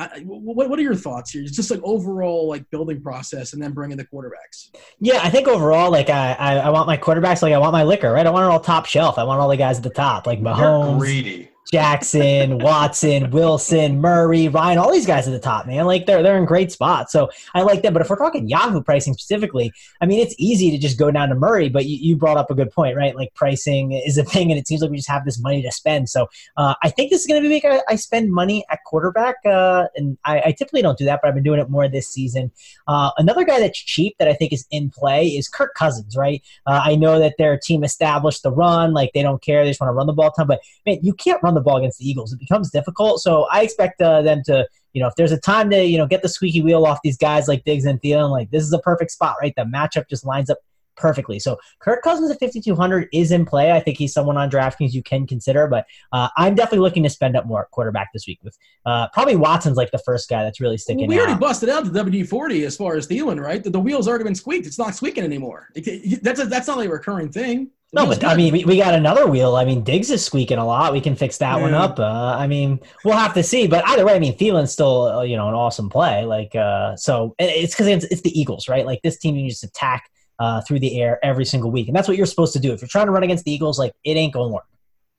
I, 0.00 0.20
what, 0.20 0.70
what 0.70 0.78
are 0.78 0.82
your 0.82 0.94
thoughts 0.94 1.32
here? 1.32 1.42
It's 1.42 1.56
just 1.56 1.72
like 1.72 1.80
overall 1.82 2.48
like 2.48 2.70
building 2.70 3.02
process, 3.02 3.52
and 3.52 3.60
then 3.60 3.72
bringing 3.72 3.96
the 3.96 4.04
quarterbacks. 4.04 4.70
Yeah, 5.00 5.18
I 5.20 5.28
think 5.28 5.48
overall, 5.48 5.90
like 5.90 6.08
I, 6.08 6.34
I, 6.34 6.54
I 6.58 6.70
want 6.70 6.86
my 6.86 6.96
quarterbacks 6.96 7.42
like 7.42 7.52
I 7.52 7.58
want 7.58 7.72
my 7.72 7.82
liquor, 7.82 8.12
right? 8.12 8.24
I 8.24 8.30
want 8.30 8.44
it 8.44 8.52
all 8.52 8.60
top 8.60 8.86
shelf. 8.86 9.18
I 9.18 9.24
want 9.24 9.40
all 9.40 9.48
the 9.48 9.56
guys 9.56 9.78
at 9.78 9.82
the 9.82 9.90
top, 9.90 10.26
like 10.26 10.38
You're 10.38 10.54
Mahomes, 10.54 11.00
greedy. 11.00 11.50
Jackson, 11.70 12.58
Watson, 12.58 13.30
Wilson, 13.30 14.00
Murray, 14.00 14.48
Ryan, 14.48 14.78
all 14.78 14.90
these 14.90 15.06
guys 15.06 15.28
at 15.28 15.32
the 15.32 15.38
top, 15.38 15.66
man. 15.66 15.84
Like 15.84 16.06
they're 16.06 16.22
they're 16.22 16.38
in 16.38 16.46
great 16.46 16.72
spots. 16.72 17.12
So 17.12 17.28
I 17.54 17.60
like 17.60 17.82
that. 17.82 17.92
But 17.92 18.00
if 18.00 18.08
we're 18.08 18.16
talking 18.16 18.48
Yahoo 18.48 18.82
pricing 18.82 19.12
specifically, 19.12 19.72
I 20.00 20.06
mean 20.06 20.20
it's 20.20 20.34
easy 20.38 20.70
to 20.70 20.78
just 20.78 20.98
go 20.98 21.10
down 21.10 21.28
to 21.28 21.34
Murray, 21.34 21.68
but 21.68 21.84
you, 21.84 21.98
you 22.00 22.16
brought 22.16 22.38
up 22.38 22.50
a 22.50 22.54
good 22.54 22.70
point, 22.70 22.96
right? 22.96 23.14
Like 23.14 23.34
pricing 23.34 23.92
is 23.92 24.16
a 24.16 24.24
thing 24.24 24.50
and 24.50 24.58
it 24.58 24.66
seems 24.66 24.80
like 24.80 24.90
we 24.90 24.96
just 24.96 25.10
have 25.10 25.26
this 25.26 25.38
money 25.38 25.60
to 25.62 25.70
spend. 25.70 26.08
So 26.08 26.28
uh, 26.56 26.74
I 26.82 26.88
think 26.88 27.10
this 27.10 27.20
is 27.20 27.26
gonna 27.26 27.42
be 27.42 27.48
big. 27.48 27.66
I, 27.66 27.82
I 27.86 27.96
spend 27.96 28.32
money 28.32 28.64
at 28.70 28.82
quarterback. 28.86 29.36
Uh, 29.44 29.88
and 29.94 30.16
I, 30.24 30.40
I 30.46 30.52
typically 30.52 30.80
don't 30.80 30.96
do 30.96 31.04
that, 31.04 31.20
but 31.22 31.28
I've 31.28 31.34
been 31.34 31.44
doing 31.44 31.60
it 31.60 31.68
more 31.68 31.86
this 31.86 32.08
season. 32.08 32.50
Uh, 32.86 33.10
another 33.18 33.44
guy 33.44 33.60
that's 33.60 33.78
cheap 33.78 34.16
that 34.18 34.28
I 34.28 34.32
think 34.32 34.54
is 34.54 34.66
in 34.70 34.88
play 34.88 35.26
is 35.26 35.48
Kirk 35.48 35.74
Cousins, 35.74 36.16
right? 36.16 36.42
Uh, 36.66 36.80
I 36.82 36.96
know 36.96 37.18
that 37.18 37.34
their 37.36 37.58
team 37.58 37.84
established 37.84 38.42
the 38.42 38.52
run, 38.52 38.94
like 38.94 39.12
they 39.12 39.22
don't 39.22 39.42
care, 39.42 39.64
they 39.64 39.70
just 39.70 39.80
want 39.82 39.90
to 39.90 39.94
run 39.94 40.06
the 40.06 40.14
ball 40.14 40.28
a 40.28 40.32
ton. 40.34 40.46
But 40.46 40.60
man, 40.86 40.98
you 41.02 41.12
can't 41.12 41.42
run 41.42 41.54
the 41.54 41.57
ball 41.60 41.76
against 41.78 41.98
the 41.98 42.08
Eagles; 42.08 42.32
it 42.32 42.38
becomes 42.38 42.70
difficult. 42.70 43.20
So 43.20 43.46
I 43.52 43.62
expect 43.62 44.00
uh, 44.02 44.22
them 44.22 44.42
to, 44.46 44.66
you 44.92 45.00
know, 45.02 45.08
if 45.08 45.14
there's 45.16 45.32
a 45.32 45.38
time 45.40 45.70
to, 45.70 45.84
you 45.84 45.98
know, 45.98 46.06
get 46.06 46.22
the 46.22 46.28
squeaky 46.28 46.62
wheel 46.62 46.84
off 46.86 46.98
these 47.04 47.16
guys 47.18 47.48
like 47.48 47.64
Diggs 47.64 47.84
and 47.84 48.00
Thielen, 48.00 48.30
like 48.30 48.50
this 48.50 48.62
is 48.64 48.72
a 48.72 48.78
perfect 48.78 49.10
spot, 49.10 49.36
right? 49.40 49.54
The 49.56 49.62
matchup 49.64 50.08
just 50.08 50.24
lines 50.26 50.50
up 50.50 50.58
perfectly. 50.96 51.38
So 51.38 51.56
Kirk 51.78 52.02
Cousins 52.02 52.28
at 52.28 52.40
5200 52.40 53.08
is 53.12 53.30
in 53.30 53.46
play. 53.46 53.70
I 53.70 53.78
think 53.78 53.96
he's 53.98 54.12
someone 54.12 54.36
on 54.36 54.50
DraftKings 54.50 54.92
you 54.94 55.02
can 55.04 55.28
consider, 55.28 55.68
but 55.68 55.86
uh, 56.12 56.28
I'm 56.36 56.56
definitely 56.56 56.80
looking 56.80 57.04
to 57.04 57.08
spend 57.08 57.36
up 57.36 57.46
more 57.46 57.62
at 57.62 57.70
quarterback 57.70 58.08
this 58.12 58.26
week. 58.26 58.40
With 58.42 58.58
uh, 58.84 59.06
probably 59.12 59.36
Watson's 59.36 59.76
like 59.76 59.92
the 59.92 59.98
first 60.00 60.28
guy 60.28 60.42
that's 60.42 60.60
really 60.60 60.76
sticking 60.76 61.02
Well, 61.06 61.10
we 61.10 61.18
already 61.18 61.34
out. 61.34 61.40
busted 61.40 61.68
out 61.68 61.84
the 61.84 62.02
WD 62.04 62.28
forty 62.28 62.64
as 62.64 62.76
far 62.76 62.96
as 62.96 63.06
Thielen, 63.06 63.40
right? 63.40 63.62
The, 63.62 63.70
the 63.70 63.78
wheel's 63.78 64.08
already 64.08 64.24
been 64.24 64.34
squeaked. 64.34 64.66
It's 64.66 64.76
not 64.78 64.92
squeaking 64.96 65.22
anymore. 65.22 65.68
It- 65.76 65.86
it- 65.86 66.24
that's 66.24 66.40
a, 66.40 66.46
that's 66.46 66.66
not 66.66 66.78
like 66.78 66.88
a 66.88 66.92
recurring 66.92 67.30
thing. 67.30 67.70
No, 67.90 68.04
but 68.04 68.22
I 68.22 68.36
mean, 68.36 68.52
we, 68.52 68.64
we 68.66 68.76
got 68.76 68.92
another 68.92 69.26
wheel. 69.26 69.56
I 69.56 69.64
mean, 69.64 69.82
Diggs 69.82 70.10
is 70.10 70.22
squeaking 70.22 70.58
a 70.58 70.66
lot. 70.66 70.92
We 70.92 71.00
can 71.00 71.16
fix 71.16 71.38
that 71.38 71.58
one 71.58 71.72
up. 71.72 71.98
Uh, 71.98 72.36
I 72.38 72.46
mean, 72.46 72.80
we'll 73.02 73.16
have 73.16 73.32
to 73.32 73.42
see. 73.42 73.66
But 73.66 73.82
either 73.88 74.04
way, 74.04 74.14
I 74.14 74.18
mean, 74.18 74.36
Thielen's 74.36 74.72
still, 74.72 75.02
uh, 75.06 75.22
you 75.22 75.36
know, 75.36 75.48
an 75.48 75.54
awesome 75.54 75.88
play. 75.88 76.24
Like, 76.26 76.54
uh, 76.54 76.96
so 76.96 77.34
it's 77.38 77.74
because 77.74 77.86
it's, 77.86 78.04
it's 78.06 78.20
the 78.20 78.38
Eagles, 78.38 78.68
right? 78.68 78.84
Like, 78.84 79.00
this 79.02 79.18
team 79.18 79.36
you 79.36 79.48
just 79.48 79.64
attack 79.64 80.10
uh, 80.38 80.60
through 80.60 80.80
the 80.80 81.00
air 81.00 81.18
every 81.24 81.46
single 81.46 81.70
week, 81.70 81.88
and 81.88 81.96
that's 81.96 82.08
what 82.08 82.18
you're 82.18 82.26
supposed 82.26 82.52
to 82.52 82.60
do. 82.60 82.72
If 82.72 82.82
you're 82.82 82.88
trying 82.88 83.06
to 83.06 83.12
run 83.12 83.22
against 83.22 83.44
the 83.44 83.52
Eagles, 83.52 83.78
like, 83.78 83.92
it 84.04 84.18
ain't 84.18 84.34
gonna 84.34 84.52
work. 84.52 84.66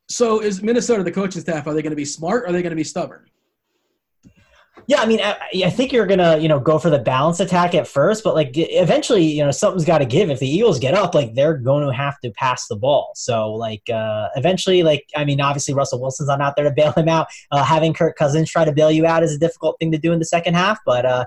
so 0.08 0.40
is 0.40 0.62
Minnesota 0.62 1.04
the 1.04 1.12
coaching 1.12 1.42
staff? 1.42 1.66
Are 1.66 1.74
they 1.74 1.82
going 1.82 1.92
to 1.92 1.96
be 1.96 2.06
smart? 2.06 2.44
Or 2.44 2.48
are 2.50 2.52
they 2.52 2.62
going 2.62 2.70
to 2.72 2.76
be 2.76 2.84
stubborn? 2.84 3.26
Yeah, 4.90 5.02
I 5.02 5.06
mean, 5.06 5.22
I, 5.22 5.38
I 5.66 5.70
think 5.70 5.92
you're 5.92 6.08
gonna, 6.08 6.40
you 6.40 6.48
know, 6.48 6.60
go 6.60 6.80
for 6.80 6.90
the 6.90 6.98
balance 6.98 7.40
attack 7.40 7.76
at 7.76 7.88
first, 7.88 8.24
but 8.24 8.34
like 8.34 8.54
eventually, 8.56 9.24
you 9.24 9.46
know, 9.46 9.52
something's 9.52 9.86
got 9.86 10.00
to 10.00 10.06
give. 10.06 10.32
If 10.32 10.40
the 10.40 10.50
Eagles 10.50 10.80
get 10.80 10.96
up, 10.96 11.14
like 11.14 11.36
they're 11.36 11.54
going 11.54 11.86
to 11.86 11.94
have 11.94 12.20
to 12.22 12.32
pass 12.32 12.68
the 12.68 12.76
ball. 12.76 13.12
So, 13.14 13.54
like, 13.54 13.88
uh, 13.88 14.30
eventually, 14.36 14.82
like, 14.82 15.08
I 15.16 15.26
mean, 15.26 15.42
obviously 15.42 15.76
Russell 15.76 16.02
Wilson's 16.02 16.28
not 16.28 16.42
out 16.42 16.56
there 16.56 16.66
to 16.66 16.72
bail 16.76 16.92
him 16.94 17.08
out. 17.08 17.28
Uh, 17.52 17.64
having 17.64 17.94
Kirk 17.94 18.18
Cousins 18.18 18.50
try 18.50 18.66
to 18.66 18.72
bail 18.72 18.90
you 18.90 19.06
out 19.06 19.22
is 19.22 19.32
a 19.32 19.38
difficult 19.38 19.78
thing 19.78 19.92
to 19.92 20.00
do 20.00 20.12
in 20.12 20.18
the 20.18 20.26
second 20.26 20.56
half, 20.56 20.80
but 20.88 21.06
uh, 21.06 21.24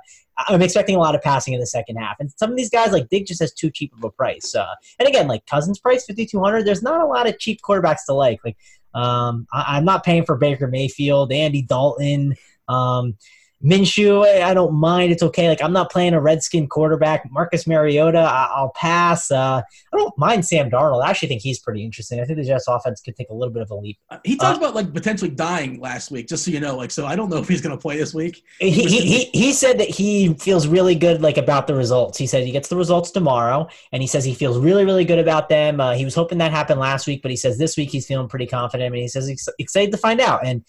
I'm 0.49 0.61
expecting 0.61 0.97
a 0.97 0.99
lot 0.99 1.15
of 1.15 1.23
passing 1.23 1.55
in 1.55 1.61
the 1.61 1.67
second 1.69 1.99
half. 1.99 2.17
And 2.19 2.33
some 2.39 2.51
of 2.51 2.57
these 2.57 2.71
guys, 2.71 2.91
like 2.91 3.11
Dig, 3.11 3.27
just 3.27 3.41
has 3.43 3.53
too 3.53 3.71
cheap 3.71 3.93
of 3.97 4.03
a 4.03 4.11
price. 4.11 4.57
Uh, 4.57 4.75
and 4.99 5.09
again, 5.09 5.29
like 5.29 5.47
Cousins' 5.47 5.79
price, 5.79 6.05
5200 6.05 6.67
There's 6.67 6.83
not 6.83 7.01
a 7.01 7.07
lot 7.07 7.29
of 7.29 7.39
cheap 7.39 7.61
quarterbacks 7.63 8.07
to 8.07 8.15
like. 8.15 8.41
Like, 8.45 8.57
um, 8.93 9.47
I, 9.53 9.77
I'm 9.77 9.85
not 9.85 10.03
paying 10.03 10.25
for 10.25 10.37
Baker 10.37 10.67
Mayfield, 10.67 11.31
Andy 11.31 11.63
Dalton. 11.63 12.35
Um, 12.67 13.17
Minshew, 13.65 14.25
I- 14.27 14.51
I 14.51 14.55
don't 14.55 14.75
mind. 14.75 15.13
It's 15.13 15.23
okay. 15.23 15.49
Like 15.49 15.63
I'm 15.63 15.73
not 15.73 15.91
playing 15.91 16.15
a 16.15 16.21
Redskin 16.21 16.67
quarterback. 16.69 17.31
Marcus 17.31 17.67
Mariota, 17.67 18.19
I- 18.19 18.51
I'll 18.55 18.73
pass. 18.75 19.31
Uh, 19.31 19.63
I 19.93 19.97
don't 19.97 20.17
mind 20.19 20.45
Sam 20.45 20.71
Darnold. 20.71 21.05
I 21.05 21.11
actually 21.11 21.29
think 21.29 21.43
he's 21.43 21.59
pretty 21.61 21.85
interesting. 21.85 22.21
I 22.21 22.25
think 22.25 22.39
the 22.39 22.45
Jets 22.45 22.67
offense 22.69 23.01
could 23.01 23.15
take 23.17 23.29
a 23.31 23.35
little 23.35 23.53
bit 23.53 23.63
of 23.63 23.71
a 23.71 23.75
leap. 23.77 23.99
Uh, 24.11 24.19
He 24.25 24.37
talked 24.37 24.59
about 24.59 24.75
like 24.75 24.93
potentially 24.93 25.31
dying 25.31 25.81
last 25.81 26.11
week, 26.11 26.29
just 26.29 26.45
so 26.45 26.51
you 26.51 26.61
know. 26.61 26.77
Like, 26.77 26.91
so 26.91 27.07
I 27.07 27.15
don't 27.15 27.29
know 27.31 27.39
if 27.39 27.49
he's 27.49 27.61
going 27.61 27.77
to 27.77 27.81
play 27.81 27.97
this 27.97 28.13
week. 28.15 28.43
He, 28.59 28.71
he, 28.71 29.01
he, 29.01 29.25
he 29.33 29.53
said 29.53 29.79
that 29.79 29.89
he 29.89 30.35
feels 30.35 30.67
really 30.67 30.95
good 30.95 31.23
like 31.23 31.37
about 31.37 31.67
the 31.67 31.75
results. 31.75 32.19
He 32.19 32.27
said 32.27 32.45
he 32.45 32.53
gets 32.53 32.69
the 32.69 32.77
results 32.77 33.11
tomorrow, 33.11 33.69
and 33.93 34.03
he 34.03 34.07
says 34.07 34.25
he 34.25 34.35
feels 34.35 34.59
really 34.59 34.85
really 34.85 35.05
good 35.05 35.19
about 35.19 35.49
them. 35.49 35.81
Uh, 35.81 35.93
he 35.95 36.05
was 36.05 36.15
hoping 36.15 36.39
that 36.39 36.51
happened 36.51 36.81
last 36.81 37.07
week, 37.07 37.23
but 37.23 37.31
he 37.31 37.37
says 37.37 37.59
this 37.59 37.77
week 37.77 37.91
he's 37.91 38.07
feeling 38.07 38.29
pretty 38.29 38.47
confident, 38.47 38.93
and 38.95 39.01
he 39.03 39.09
says 39.09 39.27
he's 39.29 39.49
excited 39.59 39.93
to 39.93 39.99
find 39.99 40.21
out. 40.21 40.45
And 40.45 40.65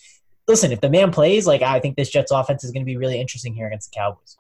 listen, 0.48 0.72
if 0.72 0.82
the 0.82 0.90
man 0.90 1.12
plays, 1.12 1.46
like 1.48 1.62
I 1.62 1.80
think 1.80 1.96
this 1.96 2.10
Jets 2.10 2.32
offense 2.32 2.64
is 2.64 2.72
going 2.72 2.82
to 2.82 2.86
be 2.86 2.98
really 2.98 3.20
interesting 3.20 3.54
here 3.54 3.68
against 3.68 3.92
the 3.92 3.98
Cowboys. 3.98 4.38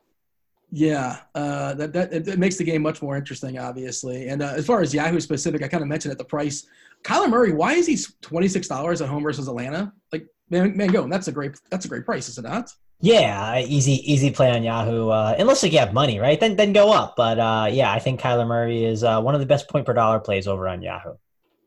Yeah, 0.75 1.19
uh, 1.35 1.75
that 1.75 1.93
that 1.93 2.13
it, 2.13 2.39
makes 2.39 2.57
the 2.57 2.63
game 2.63 2.81
much 2.81 3.01
more 3.01 3.15
interesting, 3.15 3.59
obviously. 3.59 4.29
And 4.29 4.41
uh, 4.41 4.53
as 4.55 4.65
far 4.65 4.81
as 4.81 4.91
Yahoo 4.91 5.19
specific, 5.19 5.61
I 5.61 5.67
kind 5.67 5.83
of 5.83 5.87
mentioned 5.87 6.11
at 6.11 6.17
the 6.17 6.25
price. 6.25 6.65
Kyler 7.03 7.29
Murray, 7.29 7.53
why 7.53 7.73
is 7.73 7.85
he 7.85 7.97
twenty 8.21 8.47
six 8.47 8.67
dollars 8.67 9.01
at 9.01 9.07
home 9.07 9.21
versus 9.21 9.47
Atlanta? 9.47 9.93
Like, 10.11 10.25
man, 10.49 10.75
man, 10.75 10.89
go. 10.89 11.07
That's 11.07 11.27
a 11.27 11.31
great 11.31 11.59
that's 11.69 11.85
a 11.85 11.87
great 11.87 12.05
price, 12.05 12.27
is 12.27 12.39
it 12.39 12.41
not? 12.43 12.71
Yeah, 13.01 13.59
easy 13.59 14.01
easy 14.11 14.31
play 14.31 14.49
on 14.49 14.63
Yahoo. 14.63 15.09
Uh, 15.09 15.35
unless 15.37 15.61
like, 15.61 15.73
you 15.73 15.79
have 15.79 15.93
money, 15.93 16.19
right? 16.19 16.39
Then 16.39 16.55
then 16.55 16.73
go 16.73 16.91
up. 16.91 17.15
But 17.15 17.37
uh, 17.37 17.67
yeah, 17.69 17.91
I 17.91 17.99
think 17.99 18.19
Kyler 18.19 18.47
Murray 18.47 18.83
is 18.83 19.03
uh, 19.03 19.21
one 19.21 19.35
of 19.35 19.41
the 19.41 19.47
best 19.47 19.69
point 19.69 19.85
per 19.85 19.93
dollar 19.93 20.19
plays 20.19 20.47
over 20.47 20.67
on 20.67 20.81
Yahoo. 20.81 21.13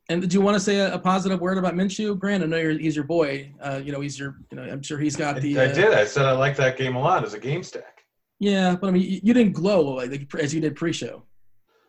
And 0.08 0.20
did 0.20 0.32
you 0.32 0.40
want 0.40 0.54
to 0.54 0.60
say 0.60 0.76
a, 0.76 0.94
a 0.94 0.98
positive 0.98 1.40
word 1.40 1.58
about 1.58 1.74
Minshew, 1.74 2.16
Grant? 2.18 2.44
I 2.44 2.46
know 2.46 2.56
you're, 2.58 2.78
he's 2.78 2.94
your 2.94 3.04
boy. 3.04 3.52
Uh, 3.60 3.80
you 3.84 3.90
know, 3.90 4.00
he's 4.00 4.18
your. 4.18 4.36
You 4.50 4.56
know, 4.56 4.62
I'm 4.62 4.82
sure 4.82 4.98
he's 4.98 5.16
got 5.16 5.40
the. 5.40 5.58
I 5.58 5.66
uh, 5.66 5.74
did. 5.74 5.92
I 5.92 6.04
said 6.04 6.26
I 6.26 6.32
like 6.32 6.56
that 6.56 6.76
game 6.76 6.94
a 6.94 7.00
lot 7.00 7.24
as 7.24 7.34
a 7.34 7.40
game 7.40 7.62
stack. 7.62 8.04
Yeah, 8.38 8.76
but 8.76 8.88
I 8.88 8.90
mean, 8.92 9.02
you, 9.02 9.20
you 9.22 9.34
didn't 9.34 9.52
glow 9.52 9.82
like 9.82 10.32
as 10.38 10.54
you 10.54 10.60
did 10.60 10.76
pre-show. 10.76 11.22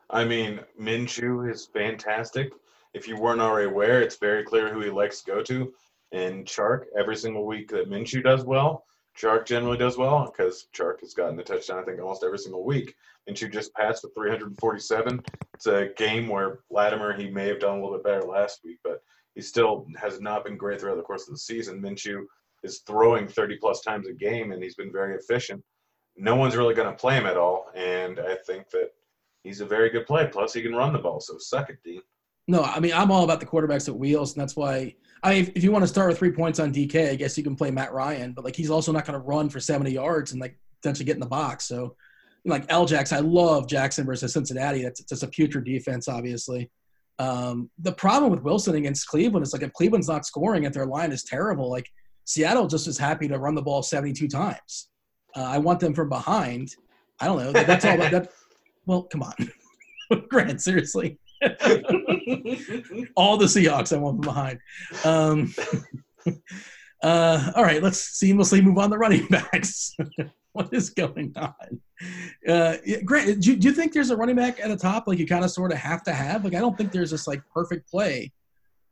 I 0.09 0.23
mean, 0.23 0.61
Minshew 0.79 1.51
is 1.51 1.65
fantastic. 1.65 2.51
If 2.93 3.07
you 3.07 3.17
weren't 3.17 3.41
already 3.41 3.69
aware, 3.69 4.01
it's 4.01 4.17
very 4.17 4.43
clear 4.43 4.73
who 4.73 4.79
he 4.79 4.89
likes 4.89 5.21
to 5.21 5.31
go 5.31 5.43
to. 5.43 5.73
And 6.13 6.45
Chark, 6.45 6.85
every 6.97 7.17
single 7.17 7.45
week 7.45 7.69
that 7.69 7.89
Minshew 7.89 8.23
does 8.23 8.45
well, 8.45 8.85
Chark 9.19 9.45
generally 9.45 9.77
does 9.77 9.97
well 9.97 10.25
because 10.25 10.67
Chark 10.75 10.99
has 11.01 11.13
gotten 11.13 11.35
the 11.35 11.43
touchdown, 11.43 11.79
I 11.79 11.83
think, 11.83 11.99
almost 11.99 12.23
every 12.23 12.37
single 12.37 12.63
week. 12.63 12.95
And 13.25 13.35
Minshew 13.35 13.51
just 13.51 13.73
passed 13.73 14.01
for 14.03 14.09
347. 14.15 15.21
It's 15.55 15.65
a 15.65 15.89
game 15.97 16.27
where 16.27 16.59
Lattimore, 16.69 17.13
he 17.13 17.29
may 17.29 17.47
have 17.47 17.59
done 17.59 17.79
a 17.79 17.81
little 17.81 17.97
bit 17.97 18.03
better 18.03 18.23
last 18.23 18.61
week, 18.63 18.77
but 18.83 19.01
he 19.33 19.41
still 19.41 19.87
has 19.99 20.21
not 20.21 20.45
been 20.45 20.57
great 20.57 20.79
throughout 20.79 20.97
the 20.97 21.03
course 21.03 21.27
of 21.27 21.33
the 21.33 21.39
season. 21.39 21.81
Minshew 21.81 22.25
is 22.63 22.81
throwing 22.85 23.27
30 23.27 23.57
plus 23.57 23.81
times 23.81 24.07
a 24.07 24.13
game, 24.13 24.51
and 24.51 24.61
he's 24.61 24.75
been 24.75 24.91
very 24.91 25.15
efficient. 25.15 25.63
no 26.15 26.35
one's 26.35 26.55
really 26.55 26.73
going 26.73 26.89
to 26.89 26.95
play 26.95 27.15
him 27.15 27.25
at 27.25 27.37
all. 27.37 27.65
And 27.75 28.19
I 28.19 28.35
think 28.45 28.69
that 28.69 28.91
he's 29.43 29.61
a 29.61 29.65
very 29.65 29.89
good 29.89 30.05
play. 30.05 30.27
Plus, 30.31 30.53
he 30.53 30.61
can 30.61 30.75
run 30.75 30.93
the 30.93 30.99
ball. 30.99 31.19
So 31.19 31.37
suck 31.37 31.69
it, 31.69 31.77
Dean. 31.83 32.01
No, 32.47 32.63
I 32.63 32.79
mean 32.79 32.93
I'm 32.93 33.11
all 33.11 33.23
about 33.25 33.39
the 33.39 33.45
quarterbacks 33.45 33.89
at 33.89 33.97
wheels, 33.97 34.33
and 34.33 34.41
that's 34.41 34.55
why. 34.55 34.95
I 35.23 35.31
mean, 35.31 35.43
if, 35.43 35.49
if 35.55 35.63
you 35.63 35.71
want 35.71 35.83
to 35.83 35.87
start 35.87 36.09
with 36.09 36.19
three 36.19 36.31
points 36.31 36.59
on 36.59 36.73
DK, 36.73 37.11
I 37.11 37.15
guess 37.15 37.37
you 37.37 37.43
can 37.43 37.55
play 37.55 37.71
Matt 37.71 37.93
Ryan, 37.93 38.33
but 38.33 38.45
like 38.45 38.55
he's 38.55 38.69
also 38.69 38.91
not 38.91 39.05
going 39.05 39.19
to 39.19 39.25
run 39.25 39.49
for 39.49 39.59
70 39.59 39.91
yards 39.91 40.31
and 40.31 40.41
like 40.41 40.57
potentially 40.81 41.05
get 41.05 41.15
in 41.15 41.19
the 41.19 41.25
box. 41.25 41.67
So, 41.67 41.95
like 42.45 42.65
L 42.69 42.85
Jackson, 42.85 43.17
I 43.17 43.21
love 43.21 43.67
Jackson 43.67 44.05
versus 44.05 44.33
Cincinnati. 44.33 44.83
That's 44.83 45.01
just 45.01 45.23
a 45.23 45.27
future 45.27 45.59
defense, 45.59 46.07
obviously. 46.07 46.69
Um, 47.19 47.69
the 47.79 47.91
problem 47.91 48.31
with 48.31 48.43
Wilson 48.43 48.75
against 48.75 49.07
Cleveland 49.07 49.43
is 49.45 49.51
like 49.51 49.63
if 49.63 49.73
Cleveland's 49.73 50.07
not 50.07 50.25
scoring, 50.25 50.63
if 50.63 50.73
their 50.73 50.85
line 50.85 51.11
is 51.11 51.23
terrible, 51.23 51.69
like 51.69 51.89
Seattle 52.25 52.67
just 52.67 52.87
is 52.87 52.97
happy 52.97 53.27
to 53.27 53.39
run 53.39 53.55
the 53.55 53.61
ball 53.61 53.81
72 53.81 54.27
times. 54.27 54.89
Uh, 55.35 55.43
I 55.43 55.57
want 55.57 55.79
them 55.79 55.93
from 55.93 56.09
behind. 56.09 56.69
I 57.19 57.25
don't 57.25 57.39
know. 57.39 57.51
That's 57.51 57.85
all 57.85 57.95
about 57.95 58.11
that. 58.11 58.29
Well, 58.85 59.03
come 59.03 59.23
on, 59.23 59.33
Grant. 60.29 60.61
Seriously, 60.61 61.17
all 63.15 63.37
the 63.37 63.45
Seahawks 63.45 63.93
I 63.93 63.97
want 63.97 64.17
from 64.17 64.33
behind. 64.33 64.59
Um, 65.03 65.53
uh, 67.03 67.51
all 67.55 67.63
right, 67.63 67.81
let's 67.81 68.21
seamlessly 68.21 68.63
move 68.63 68.77
on 68.77 68.89
to 68.91 68.97
running 68.97 69.27
backs. 69.29 69.95
what 70.53 70.73
is 70.73 70.89
going 70.89 71.33
on? 71.35 71.81
Uh, 72.47 72.77
Grant, 73.05 73.41
do 73.41 73.51
you, 73.51 73.57
do 73.57 73.67
you 73.67 73.73
think 73.73 73.93
there's 73.93 74.09
a 74.09 74.17
running 74.17 74.35
back 74.35 74.59
at 74.59 74.69
the 74.69 74.77
top 74.77 75.07
like 75.07 75.19
you 75.19 75.27
kind 75.27 75.43
of 75.43 75.51
sort 75.51 75.71
of 75.71 75.77
have 75.77 76.03
to 76.03 76.13
have? 76.13 76.43
Like 76.43 76.55
I 76.55 76.59
don't 76.59 76.77
think 76.77 76.91
there's 76.91 77.11
this 77.11 77.27
like 77.27 77.41
perfect 77.53 77.89
play. 77.89 78.31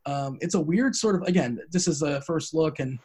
Um, 0.05 0.38
it's 0.41 0.53
a 0.53 0.62
weird 0.62 0.95
sort 0.95 1.15
of 1.15 1.23
again. 1.23 1.60
This 1.71 1.88
is 1.88 2.03
a 2.03 2.21
first 2.21 2.53
look, 2.53 2.79
and 2.79 2.99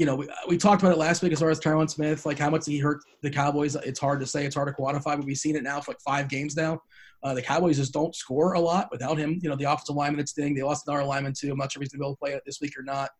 you 0.00 0.06
know 0.06 0.14
we, 0.16 0.26
we 0.48 0.56
talked 0.56 0.80
about 0.80 0.92
it 0.92 0.98
last 0.98 1.22
week 1.22 1.30
as 1.30 1.40
far 1.40 1.50
as 1.50 1.60
Tyron 1.60 1.88
Smith, 1.88 2.24
like 2.24 2.38
how 2.38 2.48
much 2.48 2.64
he 2.64 2.78
hurt 2.78 3.02
the 3.20 3.28
Cowboys. 3.28 3.76
It's 3.76 4.00
hard 4.00 4.18
to 4.20 4.26
say, 4.26 4.46
it's 4.46 4.56
hard 4.56 4.74
to 4.74 4.82
quantify, 4.82 5.14
but 5.14 5.24
we've 5.26 5.36
seen 5.36 5.56
it 5.56 5.62
now 5.62 5.78
for 5.82 5.90
like 5.90 6.00
five 6.00 6.26
games 6.30 6.56
now. 6.56 6.80
Uh, 7.22 7.34
the 7.34 7.42
Cowboys 7.42 7.76
just 7.76 7.92
don't 7.92 8.14
score 8.14 8.54
a 8.54 8.60
lot 8.60 8.88
without 8.90 9.18
him. 9.18 9.38
You 9.42 9.50
know, 9.50 9.56
the 9.56 9.64
offensive 9.64 9.94
lineman 9.94 10.20
it's 10.20 10.32
thing. 10.32 10.54
They 10.54 10.62
lost 10.62 10.88
another 10.88 11.04
lineman 11.04 11.34
too. 11.38 11.52
I'm 11.52 11.58
not 11.58 11.70
sure 11.70 11.82
if 11.82 11.84
he's 11.84 11.92
going 11.92 11.98
to 11.98 12.04
be 12.04 12.06
able 12.06 12.14
to 12.14 12.18
play 12.18 12.32
it 12.32 12.42
this 12.46 12.62
week 12.62 12.72
or 12.78 12.82
not. 12.82 13.10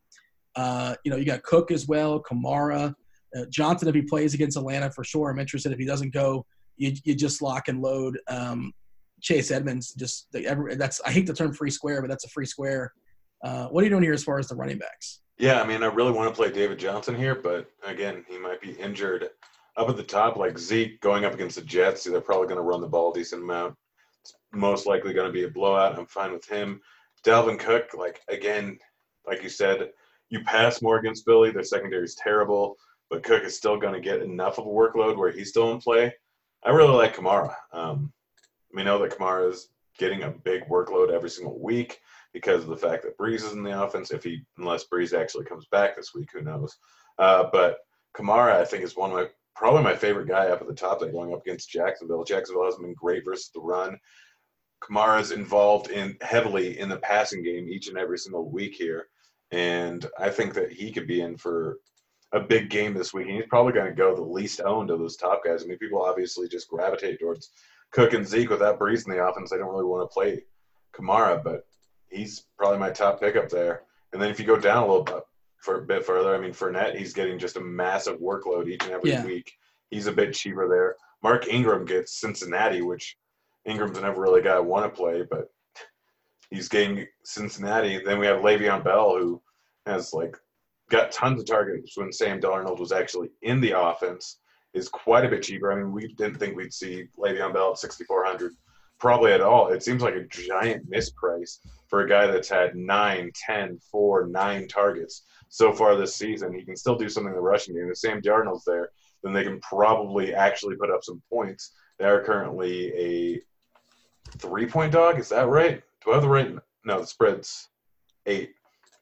Uh, 0.56 0.94
you 1.04 1.10
know, 1.10 1.18
you 1.18 1.26
got 1.26 1.42
Cook 1.42 1.70
as 1.70 1.86
well, 1.86 2.22
Kamara, 2.22 2.94
uh, 3.36 3.44
Johnson. 3.50 3.86
If 3.86 3.94
he 3.94 4.00
plays 4.00 4.32
against 4.32 4.56
Atlanta 4.56 4.90
for 4.90 5.04
sure, 5.04 5.30
I'm 5.30 5.38
interested. 5.38 5.72
If 5.72 5.78
he 5.78 5.84
doesn't 5.84 6.14
go, 6.14 6.46
you, 6.78 6.94
you 7.04 7.14
just 7.14 7.42
lock 7.42 7.68
and 7.68 7.82
load 7.82 8.18
um, 8.28 8.72
Chase 9.20 9.50
Edmonds. 9.50 9.92
Just 9.92 10.34
every, 10.34 10.76
that's 10.76 11.02
I 11.04 11.12
hate 11.12 11.26
the 11.26 11.34
term 11.34 11.52
free 11.52 11.70
square, 11.70 12.00
but 12.00 12.08
that's 12.08 12.24
a 12.24 12.30
free 12.30 12.46
square. 12.46 12.94
Uh, 13.44 13.66
what 13.66 13.82
are 13.82 13.84
you 13.84 13.90
doing 13.90 14.02
here 14.02 14.14
as 14.14 14.24
far 14.24 14.38
as 14.38 14.48
the 14.48 14.54
running 14.54 14.78
backs? 14.78 15.20
Yeah, 15.40 15.62
I 15.62 15.66
mean, 15.66 15.82
I 15.82 15.86
really 15.86 16.12
want 16.12 16.28
to 16.28 16.38
play 16.38 16.52
David 16.52 16.78
Johnson 16.78 17.16
here, 17.16 17.34
but 17.34 17.70
again, 17.82 18.26
he 18.28 18.36
might 18.36 18.60
be 18.60 18.72
injured. 18.72 19.30
Up 19.74 19.88
at 19.88 19.96
the 19.96 20.02
top, 20.02 20.36
like 20.36 20.58
Zeke 20.58 21.00
going 21.00 21.24
up 21.24 21.32
against 21.32 21.56
the 21.56 21.62
Jets, 21.62 22.04
they're 22.04 22.20
probably 22.20 22.46
going 22.46 22.58
to 22.58 22.62
run 22.62 22.82
the 22.82 22.86
ball 22.86 23.10
a 23.10 23.14
decent 23.14 23.42
amount. 23.42 23.74
It's 24.20 24.34
most 24.52 24.84
likely 24.86 25.14
going 25.14 25.28
to 25.28 25.32
be 25.32 25.44
a 25.44 25.48
blowout. 25.48 25.98
I'm 25.98 26.04
fine 26.04 26.34
with 26.34 26.46
him. 26.46 26.82
Dalvin 27.24 27.58
Cook, 27.58 27.94
like 27.96 28.20
again, 28.28 28.78
like 29.26 29.42
you 29.42 29.48
said, 29.48 29.88
you 30.28 30.44
pass 30.44 30.82
more 30.82 30.98
against 30.98 31.24
Philly. 31.24 31.50
Their 31.50 31.64
secondary 31.64 32.04
is 32.04 32.16
terrible, 32.16 32.76
but 33.08 33.22
Cook 33.22 33.42
is 33.42 33.56
still 33.56 33.78
going 33.78 33.94
to 33.94 34.00
get 34.00 34.20
enough 34.20 34.58
of 34.58 34.66
a 34.66 34.68
workload 34.68 35.16
where 35.16 35.32
he's 35.32 35.48
still 35.48 35.72
in 35.72 35.78
play. 35.78 36.12
I 36.64 36.70
really 36.70 36.94
like 36.94 37.16
Kamara. 37.16 37.54
Um, 37.72 38.12
we 38.74 38.84
know 38.84 38.98
that 38.98 39.16
Kamara 39.16 39.50
is 39.50 39.70
getting 39.96 40.24
a 40.24 40.30
big 40.30 40.68
workload 40.68 41.10
every 41.10 41.30
single 41.30 41.58
week 41.58 41.98
because 42.32 42.62
of 42.62 42.68
the 42.68 42.76
fact 42.76 43.02
that 43.02 43.18
Brees 43.18 43.44
is 43.44 43.52
in 43.52 43.62
the 43.62 43.82
offense. 43.82 44.10
If 44.10 44.24
he, 44.24 44.42
unless 44.58 44.86
Brees 44.92 45.18
actually 45.18 45.44
comes 45.44 45.66
back 45.70 45.96
this 45.96 46.14
week, 46.14 46.28
who 46.32 46.42
knows? 46.42 46.76
Uh, 47.18 47.48
but 47.52 47.78
Kamara, 48.16 48.54
I 48.54 48.64
think, 48.64 48.84
is 48.84 48.96
one 48.96 49.10
of 49.10 49.16
my 49.16 49.26
probably 49.56 49.82
my 49.82 49.96
favorite 49.96 50.28
guy 50.28 50.46
up 50.46 50.60
at 50.60 50.68
the 50.68 50.74
top 50.74 51.00
there 51.00 51.12
going 51.12 51.32
up 51.32 51.42
against 51.42 51.70
Jacksonville. 51.70 52.24
Jacksonville 52.24 52.64
hasn't 52.64 52.82
been 52.82 52.94
great 52.94 53.24
versus 53.24 53.50
the 53.54 53.60
run. 53.60 53.98
Kamara's 54.82 55.32
involved 55.32 55.90
in 55.90 56.16
heavily 56.22 56.78
in 56.78 56.88
the 56.88 56.96
passing 56.96 57.42
game 57.42 57.68
each 57.68 57.88
and 57.88 57.98
every 57.98 58.18
single 58.18 58.50
week 58.50 58.74
here. 58.74 59.08
And 59.50 60.06
I 60.18 60.30
think 60.30 60.54
that 60.54 60.72
he 60.72 60.90
could 60.90 61.06
be 61.06 61.20
in 61.20 61.36
for 61.36 61.78
a 62.32 62.40
big 62.40 62.70
game 62.70 62.94
this 62.94 63.12
week. 63.12 63.26
And 63.26 63.36
he's 63.36 63.46
probably 63.48 63.72
going 63.72 63.88
to 63.88 63.92
go 63.92 64.14
the 64.14 64.22
least 64.22 64.60
owned 64.64 64.90
of 64.90 65.00
those 65.00 65.16
top 65.16 65.44
guys. 65.44 65.62
I 65.62 65.66
mean, 65.66 65.78
people 65.78 66.02
obviously 66.02 66.48
just 66.48 66.68
gravitate 66.68 67.20
towards 67.20 67.50
Cook 67.92 68.14
and 68.14 68.26
Zeke 68.26 68.50
without 68.50 68.78
Brees 68.78 69.06
in 69.06 69.12
the 69.12 69.22
offense. 69.22 69.50
They 69.50 69.58
don't 69.58 69.72
really 69.72 69.84
want 69.84 70.08
to 70.08 70.14
play 70.14 70.44
Kamara, 70.94 71.42
but 71.42 71.64
he's 72.10 72.46
probably 72.58 72.78
my 72.78 72.90
top 72.90 73.20
pick 73.20 73.36
up 73.36 73.48
there. 73.48 73.82
And 74.12 74.20
then 74.20 74.30
if 74.30 74.38
you 74.38 74.46
go 74.46 74.58
down 74.58 74.82
a 74.82 74.86
little 74.86 75.04
bit 75.04 75.22
for 75.58 75.76
a 75.76 75.86
bit 75.86 76.04
further, 76.04 76.34
I 76.34 76.38
mean, 76.40 76.52
Fournette, 76.52 76.96
he's 76.96 77.12
getting 77.12 77.38
just 77.38 77.56
a 77.56 77.60
massive 77.60 78.18
workload 78.18 78.68
each 78.68 78.82
and 78.84 78.92
every 78.92 79.10
Yeah. 79.10 79.24
week. 79.24 79.52
He's 79.90 80.06
a 80.06 80.12
bit 80.12 80.34
cheaper 80.34 80.68
there. 80.68 80.96
Mark 81.22 81.48
Ingram 81.48 81.84
gets 81.84 82.20
Cincinnati, 82.20 82.82
which 82.82 83.16
Ingram's 83.64 84.00
never 84.00 84.20
really 84.20 84.40
got 84.42 84.64
want 84.64 84.92
to 84.92 84.96
play, 84.96 85.22
but 85.22 85.48
he's 86.50 86.68
getting 86.68 87.06
Cincinnati. 87.24 88.02
Then 88.02 88.18
we 88.18 88.26
have 88.26 88.40
Le'Veon 88.40 88.82
Bell, 88.82 89.16
who 89.16 89.42
has 89.86 90.12
like 90.12 90.36
got 90.90 91.12
tons 91.12 91.40
of 91.40 91.46
targets 91.46 91.96
when 91.96 92.12
Sam 92.12 92.40
Darnold 92.40 92.78
was 92.80 92.92
actually 92.92 93.30
in 93.42 93.60
the 93.60 93.78
offense. 93.78 94.38
Is 94.72 94.88
quite 94.88 95.24
a 95.24 95.28
bit 95.28 95.42
cheaper. 95.42 95.72
I 95.72 95.74
mean, 95.76 95.92
we 95.92 96.14
didn't 96.14 96.38
think 96.38 96.56
we'd 96.56 96.72
see 96.72 97.08
Le'Veon 97.18 97.52
Bell 97.52 97.72
at 97.72 97.78
6,400 97.78 98.52
probably 99.00 99.32
at 99.32 99.40
all. 99.40 99.68
It 99.68 99.82
seems 99.82 100.02
like 100.02 100.14
a 100.14 100.24
giant 100.24 100.88
misprice 100.88 101.58
for 101.88 102.02
a 102.02 102.08
guy 102.08 102.26
that's 102.26 102.48
had 102.48 102.76
nine, 102.76 103.32
ten, 103.34 103.78
four, 103.90 104.26
9 104.26 104.68
targets 104.68 105.24
so 105.48 105.72
far 105.72 105.96
this 105.96 106.14
season. 106.14 106.54
He 106.54 106.64
can 106.64 106.76
still 106.76 106.96
do 106.96 107.08
something 107.08 107.30
in 107.30 107.36
the 107.36 107.42
rushing 107.42 107.74
game. 107.74 107.88
If 107.90 107.98
Sam 107.98 108.22
Darnold's 108.22 108.64
there, 108.64 108.90
then 109.22 109.32
they 109.32 109.42
can 109.42 109.60
probably 109.60 110.34
actually 110.34 110.76
put 110.76 110.90
up 110.90 111.02
some 111.02 111.20
points. 111.28 111.72
They 111.98 112.04
are 112.04 112.22
currently 112.22 112.92
a 112.94 113.40
three 114.38 114.66
point 114.66 114.92
dog. 114.92 115.18
Is 115.18 115.30
that 115.30 115.48
right? 115.48 115.82
Do 116.04 116.12
I 116.12 116.14
have 116.14 116.22
the 116.22 116.28
right? 116.28 116.54
No, 116.84 117.00
the 117.00 117.06
spread's 117.06 117.68
eight. 118.26 118.52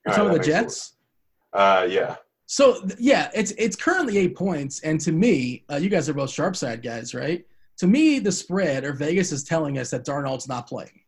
You're 0.06 0.14
talking 0.14 0.30
right, 0.30 0.38
the 0.38 0.44
Jets. 0.44 0.94
Uh, 1.52 1.87
yeah. 1.88 2.16
So 2.46 2.82
yeah, 2.98 3.30
it's 3.34 3.52
it's 3.52 3.76
currently 3.76 4.16
eight 4.18 4.34
points, 4.34 4.80
and 4.80 4.98
to 5.02 5.12
me, 5.12 5.64
uh, 5.70 5.76
you 5.76 5.90
guys 5.90 6.08
are 6.08 6.14
both 6.14 6.30
sharp 6.30 6.56
side 6.56 6.82
guys, 6.82 7.14
right? 7.14 7.44
To 7.79 7.87
me, 7.87 8.19
the 8.19 8.33
spread 8.33 8.85
or 8.85 8.93
Vegas 8.93 9.33
is 9.33 9.45
telling 9.45 9.79
us 9.79 9.91
that 9.91 10.05
Darnold's 10.05 10.49
not 10.49 10.67
playing. 10.69 11.01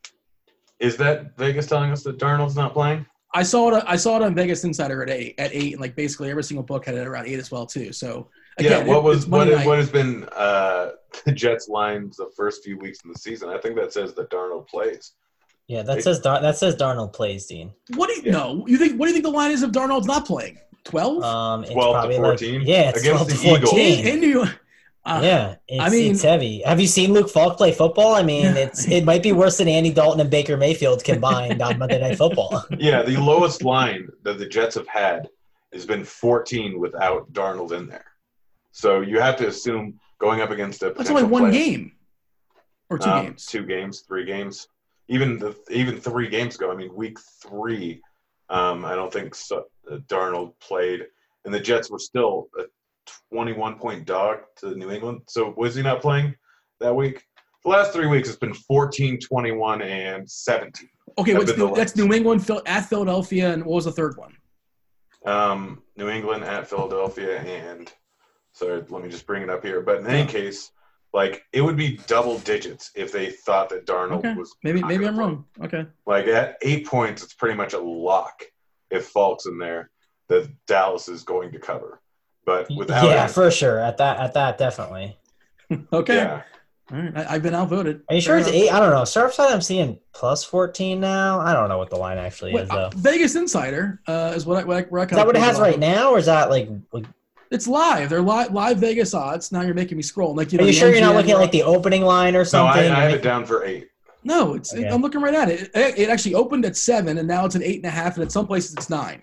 Is 0.79 0.97
that 0.99 1.37
Vegas 1.37 1.67
telling 1.67 1.91
us 1.91 2.03
that 2.05 2.19
Darnold's 2.19 2.57
not 2.57 2.73
playing? 2.73 3.05
I 3.35 3.43
saw 3.43 3.77
it. 3.77 3.85
I 3.87 3.97
saw 3.97 4.17
it 4.17 4.23
on 4.23 4.35
Vegas 4.35 4.65
Insider 4.65 5.03
at 5.03 5.11
eight. 5.11 5.35
At 5.39 5.51
eight, 5.55 5.73
and 5.73 5.81
like 5.81 5.95
basically 5.95 6.31
every 6.31 6.43
single 6.45 6.65
book 6.65 6.87
had 6.87 6.95
it 6.97 7.07
around 7.07 7.27
eight 7.29 7.39
as 7.39 7.51
well 7.51 7.67
too. 7.67 7.93
So 7.93 8.29
again, 8.59 8.87
yeah. 8.87 8.93
What 8.93 9.05
was 9.05 9.19
it's 9.19 9.27
what, 9.27 9.39
Monday 9.39 9.53
is- 9.53 9.59
night. 9.59 9.67
what 9.67 9.79
has 9.79 9.91
been 9.91 10.25
uh, 10.33 10.91
the 11.25 11.33
Jets' 11.33 11.69
lines 11.69 12.17
the 12.17 12.31
first 12.37 12.65
few 12.65 12.79
weeks 12.79 12.99
in 13.05 13.13
the 13.13 13.19
season? 13.19 13.49
I 13.51 13.59
think 13.59 13.77
that 13.77 13.93
says 13.93 14.15
that 14.15 14.31
Darnold 14.31 14.67
plays. 14.69 15.13
Yeah, 15.69 15.83
that 15.83 16.03
says 16.03 16.19
Dar- 16.21 16.41
that 16.41 16.57
says 16.57 16.75
Darnold 16.77 17.13
plays, 17.13 17.47
Dean. 17.47 17.73
What 17.95 18.09
do 18.09 18.15
you 18.17 18.23
Yeah. 18.25 18.33
know? 18.33 18.65
You 18.67 18.77
think? 18.79 18.99
What 18.99 19.07
do 19.07 19.11
you 19.11 19.15
think 19.15 19.25
the 19.25 19.31
line 19.31 19.53
is 19.53 19.63
if 19.63 19.71
Darnold's 19.71 20.07
not 20.07 20.27
playing? 20.27 20.59
Twelve 20.83 21.23
Um, 21.23 21.63
it's 21.63 21.73
12 21.73 22.11
to 22.11 22.17
14? 22.17 22.59
Like, 22.61 22.67
yeah, 22.69 22.89
it's 22.89 23.01
Against 23.03 23.27
12 23.27 23.29
to 23.29 23.35
the 23.37 23.55
Eagles. 23.55 23.71
14. 23.71 23.99
in, 24.01 24.07
in 24.15 24.21
New 24.21 24.29
York. 24.29 24.60
Uh, 25.05 25.21
yeah, 25.23 25.55
it's, 25.67 25.83
I 25.83 25.89
mean- 25.89 26.13
it's 26.13 26.23
heavy. 26.23 26.63
Have 26.65 26.79
you 26.81 26.87
seen 26.87 27.13
Luke 27.13 27.31
Falk 27.31 27.57
play 27.57 27.73
football? 27.73 28.15
I 28.15 28.23
mean, 28.23 28.47
it's 28.57 28.87
it 28.87 29.05
might 29.05 29.23
be 29.23 29.33
worse 29.33 29.57
than 29.57 29.67
Andy 29.69 29.93
Dalton 29.93 30.21
and 30.21 30.31
Baker 30.31 30.57
Mayfield 30.59 31.03
combined 31.05 31.63
on 31.63 31.79
Monday 31.79 31.99
Night 32.01 32.19
Football. 32.19 32.65
Yeah, 32.79 33.03
the 33.03 33.17
lowest 33.17 33.65
line 33.65 34.09
that 34.25 34.39
the 34.39 34.47
Jets 34.47 34.75
have 34.75 34.87
had 34.89 35.29
has 35.73 35.87
been 35.87 36.05
14 36.05 36.79
without 36.79 37.33
Darnold 37.33 37.73
in 37.73 37.87
there. 37.89 38.05
So 38.73 39.01
you 39.01 39.21
have 39.21 39.37
to 39.37 39.49
assume 39.49 39.99
going 40.21 40.41
up 40.43 40.51
against 40.51 40.83
a 40.83 40.93
That's 40.97 41.09
only 41.11 41.23
one 41.25 41.45
playoff- 41.45 41.53
game 41.53 41.93
or 42.91 42.99
two 42.99 43.09
um, 43.11 43.27
games. 43.27 43.47
two 43.47 43.65
games, 43.65 44.01
three 44.01 44.25
games, 44.27 44.69
even 45.09 45.39
the 45.39 45.57
even 45.71 45.99
three 45.99 46.29
games 46.29 46.57
ago. 46.57 46.71
I 46.71 46.77
mean, 46.77 46.95
week 46.95 47.19
three, 47.43 48.03
um, 48.51 48.85
I 48.85 48.95
don't 48.95 49.13
think 49.13 49.35
so, 49.35 49.65
uh, 49.91 49.97
Darnold 50.09 50.53
played, 50.61 51.07
and 51.47 51.55
the 51.55 51.61
Jets 51.61 51.91
were 51.91 51.99
still 51.99 52.49
a 52.59 52.65
21 53.33 53.79
point 53.79 54.05
dog 54.07 54.39
to 54.57 54.75
New 54.75 54.91
England. 54.91 55.23
So 55.29 55.55
was 55.57 55.75
he 55.75 55.83
not 55.83 56.01
playing 56.01 56.35
that 56.81 56.95
week? 56.95 57.25
The 57.65 57.71
last 57.71 57.93
three 57.93 58.07
weeks, 58.07 58.29
it's 58.29 58.39
been 58.39 58.55
14, 58.55 59.19
21, 59.21 59.83
and 59.83 60.31
17. 60.31 60.89
Okay, 61.19 61.35
New, 61.35 61.75
that's. 61.75 61.95
New 61.97 62.13
England 62.15 62.49
at 62.67 62.89
Philadelphia, 62.89 63.53
and 63.53 63.65
what 63.65 63.75
was 63.77 63.85
the 63.85 63.93
third 63.93 64.17
one? 64.17 64.33
Um, 65.27 65.83
New 65.97 66.09
England 66.09 66.45
at 66.45 66.67
Philadelphia, 66.69 67.41
and 67.41 67.93
sorry, 68.53 68.83
let 68.89 69.03
me 69.03 69.11
just 69.11 69.27
bring 69.27 69.43
it 69.43 69.51
up 69.51 69.63
here. 69.63 69.83
But 69.83 70.01
in 70.01 70.07
any 70.07 70.27
case, 70.27 70.71
like 71.13 71.43
it 71.53 71.61
would 71.61 71.77
be 71.77 71.99
double 72.07 72.39
digits 72.39 72.91
if 72.95 73.13
they 73.13 73.31
thought 73.31 73.69
that 73.71 73.85
Darnold 73.87 74.19
Okay. 74.21 74.35
was 74.35 74.55
Maybe 74.63 74.83
maybe 74.83 75.07
I'm 75.07 75.15
play. 75.15 75.23
wrong. 75.25 75.45
Okay. 75.63 75.87
Like 76.07 76.27
at 76.29 76.57
eight 76.63 76.87
points, 76.87 77.23
it's 77.23 77.35
pretty 77.35 77.57
much 77.57 77.75
a 77.75 77.79
lock 77.79 78.43
if 78.91 79.09
Falk's 79.09 79.47
in 79.47 79.59
there 79.59 79.91
that 80.29 80.49
Dallas 80.67 81.09
is 81.09 81.25
going 81.25 81.53
to 81.53 81.59
cover. 81.59 82.01
But 82.47 82.69
without 82.75 83.05
yeah, 83.05 83.27
him, 83.27 83.33
for 83.33 83.51
sure. 83.51 83.79
At 83.79 83.99
that, 83.99 84.19
at 84.19 84.35
that, 84.35 84.59
definitely. 84.59 85.17
Okay. 85.93 86.17
yeah, 86.17 86.43
All 86.91 86.99
right. 86.99 87.17
I, 87.17 87.35
I've 87.35 87.45
been 87.45 87.55
outvoted. 87.55 88.03
Are 88.09 88.17
you 88.17 88.21
sure 88.21 88.33
Fair 88.35 88.39
it's 88.41 88.49
enough. 88.49 88.61
eight? 88.61 88.71
I 88.73 88.81
don't 88.81 88.91
know. 88.91 89.03
Surfside, 89.03 89.53
I'm 89.53 89.61
seeing 89.61 90.01
plus 90.13 90.43
14 90.43 90.99
now. 90.99 91.39
I 91.39 91.53
don't 91.53 91.69
know 91.69 91.79
what 91.79 91.91
the 91.91 91.97
line 91.97 92.19
actually 92.19 92.53
Wait, 92.55 92.65
is 92.65 92.71
uh. 92.71 92.91
Vegas 92.97 93.37
Insider 93.37 94.01
uh, 94.09 94.33
is 94.35 94.47
what 94.47 94.57
I, 94.59 94.65
what 94.65 94.77
I, 94.79 94.83
where 94.89 95.01
I 95.03 95.05
Is 95.05 95.11
that 95.13 95.25
what 95.27 95.37
it 95.37 95.43
has 95.43 95.61
right 95.61 95.79
now, 95.79 96.11
or 96.11 96.19
is 96.19 96.27
that 96.27 96.51
like, 96.51 96.69
like 96.91 97.05
It's 97.53 97.69
live. 97.69 98.11
They're 98.11 98.21
live, 98.21 98.53
live 98.53 98.79
Vegas 98.79 99.15
odds. 99.15 99.53
Now 99.53 99.61
you're 99.61 99.75
making 99.75 99.97
me 99.97 100.03
scroll. 100.03 100.35
Like 100.35 100.51
you 100.51 100.59
know, 100.59 100.65
Are 100.65 100.67
you 100.67 100.73
the 100.73 100.79
sure 100.81 100.91
you're 100.91 101.01
not 101.01 101.13
MGM 101.13 101.17
looking 101.19 101.31
at 101.33 101.39
like 101.39 101.53
the 101.53 101.63
opening 101.63 102.03
line 102.03 102.35
or 102.35 102.41
No, 102.41 102.45
something? 102.45 102.83
I, 102.91 102.97
I 102.97 103.01
have 103.05 103.13
Or 103.13 103.17
it 103.17 103.23
down 103.23 103.47
for 103.47 103.65
eight. 103.65 103.87
No, 104.25 104.55
it's. 104.55 104.75
Okay. 104.75 104.89
I'm 104.89 105.01
looking 105.03 105.21
right 105.21 105.35
at 105.35 105.49
it. 105.51 105.71
it. 105.73 105.99
It 106.01 106.09
actually 106.11 106.35
opened 106.35 106.65
at 106.65 106.77
seven, 106.77 107.17
and 107.19 107.29
now 107.29 107.45
it's 107.47 107.55
an 107.55 107.63
eight 107.63 107.77
and 107.77 107.87
a 107.87 107.91
half, 107.91 108.17
and 108.17 108.25
at 108.25 108.33
some 108.33 108.47
places 108.49 108.75
it's 108.75 108.91
nine. 108.91 109.23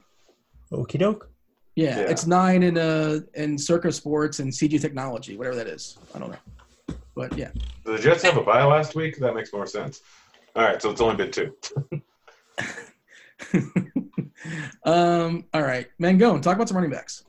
Okie 0.71 0.97
doke. 0.97 1.29
Yeah, 1.77 1.99
Yeah. 1.99 2.05
it's 2.09 2.25
nine 2.25 2.63
in 2.63 2.75
uh 2.75 3.19
in 3.35 3.55
Circa 3.55 3.91
Sports 3.91 4.39
and 4.39 4.51
CG 4.51 4.81
Technology, 4.81 5.37
whatever 5.37 5.55
that 5.57 5.67
is. 5.67 5.99
I 6.15 6.17
don't 6.19 6.31
know, 6.31 6.95
but 7.15 7.37
yeah. 7.37 7.51
Did 7.85 7.97
the 7.97 8.01
Jets 8.01 8.23
have 8.23 8.35
a 8.35 8.41
bye 8.41 8.63
last 8.63 8.95
week? 8.95 9.17
That 9.19 9.35
makes 9.35 9.53
more 9.53 9.67
sense. 9.67 10.01
All 10.55 10.63
right, 10.63 10.81
so 10.81 10.89
it's 10.89 11.01
only 11.01 11.15
been 11.15 11.29
two. 11.31 11.55
um. 14.85 15.45
All 15.53 15.61
right, 15.61 15.87
Mangone, 16.01 16.41
talk 16.41 16.55
about 16.55 16.67
some 16.67 16.77
running 16.77 16.89
backs. 16.91 17.23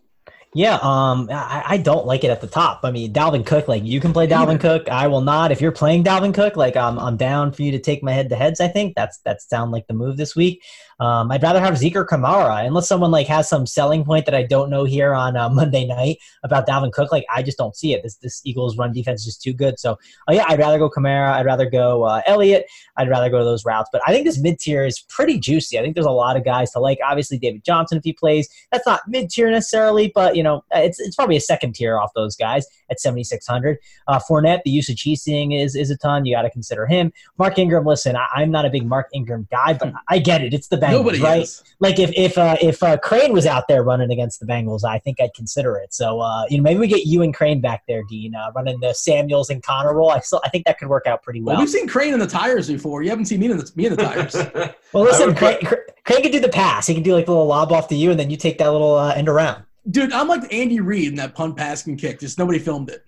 Yeah, 0.58 0.80
um, 0.82 1.28
I, 1.30 1.62
I 1.68 1.76
don't 1.76 2.04
like 2.04 2.24
it 2.24 2.30
at 2.30 2.40
the 2.40 2.48
top. 2.48 2.80
I 2.82 2.90
mean, 2.90 3.12
Dalvin 3.12 3.46
Cook, 3.46 3.68
like 3.68 3.84
you 3.84 4.00
can 4.00 4.12
play 4.12 4.26
Dalvin 4.26 4.58
Cook. 4.58 4.88
I 4.88 5.06
will 5.06 5.20
not. 5.20 5.52
If 5.52 5.60
you're 5.60 5.70
playing 5.70 6.02
Dalvin 6.02 6.34
Cook, 6.34 6.56
like 6.56 6.76
I'm, 6.76 6.98
I'm 6.98 7.16
down 7.16 7.52
for 7.52 7.62
you 7.62 7.70
to 7.70 7.78
take 7.78 8.02
my 8.02 8.10
head 8.10 8.28
to 8.30 8.34
heads. 8.34 8.60
I 8.60 8.66
think 8.66 8.96
that's 8.96 9.18
that's 9.18 9.48
sound 9.48 9.70
like 9.70 9.86
the 9.86 9.94
move 9.94 10.16
this 10.16 10.34
week. 10.34 10.64
Um, 10.98 11.30
I'd 11.30 11.44
rather 11.44 11.60
have 11.60 11.78
Zeke 11.78 11.94
or 11.94 12.04
Kamara, 12.04 12.66
unless 12.66 12.88
someone 12.88 13.12
like 13.12 13.28
has 13.28 13.48
some 13.48 13.66
selling 13.66 14.04
point 14.04 14.24
that 14.24 14.34
I 14.34 14.42
don't 14.42 14.68
know 14.68 14.82
here 14.82 15.14
on 15.14 15.36
uh, 15.36 15.48
Monday 15.58 15.86
night 15.86 16.16
about 16.42 16.66
Dalvin 16.66 16.90
Cook. 16.90 17.12
Like 17.12 17.24
I 17.32 17.40
just 17.40 17.56
don't 17.56 17.76
see 17.76 17.94
it. 17.94 18.02
This 18.02 18.16
this 18.16 18.40
Eagles 18.44 18.76
run 18.76 18.92
defense 18.92 19.20
is 19.20 19.26
just 19.26 19.42
too 19.42 19.52
good. 19.52 19.78
So 19.78 19.92
uh, 20.28 20.32
yeah, 20.32 20.44
I'd 20.48 20.58
rather 20.58 20.78
go 20.78 20.90
Kamara. 20.90 21.34
I'd 21.34 21.46
rather 21.46 21.70
go 21.70 22.02
uh, 22.02 22.22
Elliott. 22.26 22.66
I'd 22.96 23.08
rather 23.08 23.30
go 23.30 23.44
those 23.44 23.64
routes. 23.64 23.90
But 23.92 24.02
I 24.08 24.12
think 24.12 24.26
this 24.26 24.40
mid 24.40 24.58
tier 24.58 24.84
is 24.84 24.98
pretty 25.08 25.38
juicy. 25.38 25.78
I 25.78 25.82
think 25.82 25.94
there's 25.94 26.04
a 26.04 26.10
lot 26.10 26.36
of 26.36 26.44
guys 26.44 26.72
to 26.72 26.80
like. 26.80 26.98
Obviously, 27.04 27.38
David 27.38 27.62
Johnson 27.62 27.96
if 27.98 28.02
he 28.02 28.12
plays. 28.12 28.48
That's 28.72 28.86
not 28.86 29.02
mid 29.06 29.30
tier 29.30 29.48
necessarily, 29.52 30.10
but 30.12 30.34
you 30.34 30.42
know, 30.42 30.47
it's 30.72 30.98
it's 31.00 31.16
probably 31.16 31.36
a 31.36 31.40
second 31.40 31.74
tier 31.74 31.98
off 31.98 32.10
those 32.14 32.36
guys 32.36 32.66
at 32.90 33.00
7600. 33.00 33.78
Uh, 34.06 34.18
Fournette, 34.18 34.62
the 34.64 34.70
usage 34.70 35.02
he's 35.02 35.22
seeing 35.22 35.52
is 35.52 35.74
is 35.76 35.90
a 35.90 35.96
ton. 35.96 36.24
You 36.26 36.34
got 36.36 36.42
to 36.42 36.50
consider 36.50 36.86
him. 36.86 37.12
Mark 37.38 37.58
Ingram. 37.58 37.84
Listen, 37.84 38.16
I, 38.16 38.26
I'm 38.34 38.50
not 38.50 38.64
a 38.64 38.70
big 38.70 38.86
Mark 38.86 39.08
Ingram 39.12 39.46
guy, 39.50 39.74
but 39.74 39.92
I 40.08 40.18
get 40.18 40.42
it. 40.42 40.54
It's 40.54 40.68
the 40.68 40.76
Bengals, 40.76 40.90
Nobody 40.92 41.20
right? 41.22 41.42
is. 41.42 41.62
Like 41.80 41.98
if 41.98 42.10
if 42.16 42.36
uh, 42.38 42.56
if 42.60 42.82
uh, 42.82 42.96
Crane 42.98 43.32
was 43.32 43.46
out 43.46 43.68
there 43.68 43.82
running 43.82 44.10
against 44.10 44.40
the 44.40 44.46
Bengals, 44.46 44.84
I 44.84 44.98
think 44.98 45.20
I'd 45.20 45.34
consider 45.34 45.76
it. 45.76 45.92
So 45.94 46.20
uh, 46.20 46.44
you 46.48 46.56
know, 46.58 46.62
maybe 46.62 46.80
we 46.80 46.88
get 46.88 47.06
you 47.06 47.22
and 47.22 47.34
Crane 47.34 47.60
back 47.60 47.82
there, 47.88 48.02
Dean, 48.08 48.34
uh, 48.34 48.50
running 48.54 48.80
the 48.80 48.92
Samuels 48.94 49.50
and 49.50 49.62
Conner 49.62 49.94
role. 49.94 50.10
I 50.10 50.20
still 50.20 50.40
I 50.44 50.48
think 50.48 50.64
that 50.66 50.78
could 50.78 50.88
work 50.88 51.06
out 51.06 51.22
pretty 51.22 51.40
Well, 51.40 51.54
well. 51.56 51.62
we've 51.62 51.70
seen 51.70 51.86
Crane 51.88 52.14
in 52.14 52.20
the 52.20 52.26
tires 52.26 52.68
before. 52.68 53.02
You 53.02 53.10
haven't 53.10 53.26
seen 53.26 53.40
me 53.40 53.50
in 53.50 53.56
the 53.58 53.70
me 53.76 53.86
in 53.86 53.94
the 53.96 54.02
tires. 54.02 54.34
Well, 54.94 55.04
listen, 55.04 55.34
Crane, 55.34 55.58
put- 55.58 55.66
Crane- 55.68 55.80
Crane 56.06 56.22
can 56.22 56.32
do 56.32 56.40
the 56.40 56.48
pass. 56.48 56.86
He 56.86 56.94
can 56.94 57.02
do 57.02 57.12
like 57.14 57.26
the 57.26 57.32
little 57.32 57.46
lob 57.46 57.72
off 57.72 57.88
to 57.88 57.94
you, 57.94 58.10
and 58.10 58.18
then 58.18 58.30
you 58.30 58.38
take 58.38 58.56
that 58.56 58.72
little 58.72 58.94
uh, 58.94 59.12
end 59.12 59.28
around. 59.28 59.62
Dude, 59.90 60.12
I'm 60.12 60.28
like 60.28 60.52
Andy 60.52 60.80
Reid 60.80 61.08
in 61.08 61.14
that 61.16 61.34
punt, 61.34 61.56
pass, 61.56 61.86
and 61.86 61.98
kick. 61.98 62.20
Just 62.20 62.38
nobody 62.38 62.58
filmed 62.58 62.90
it. 62.90 63.04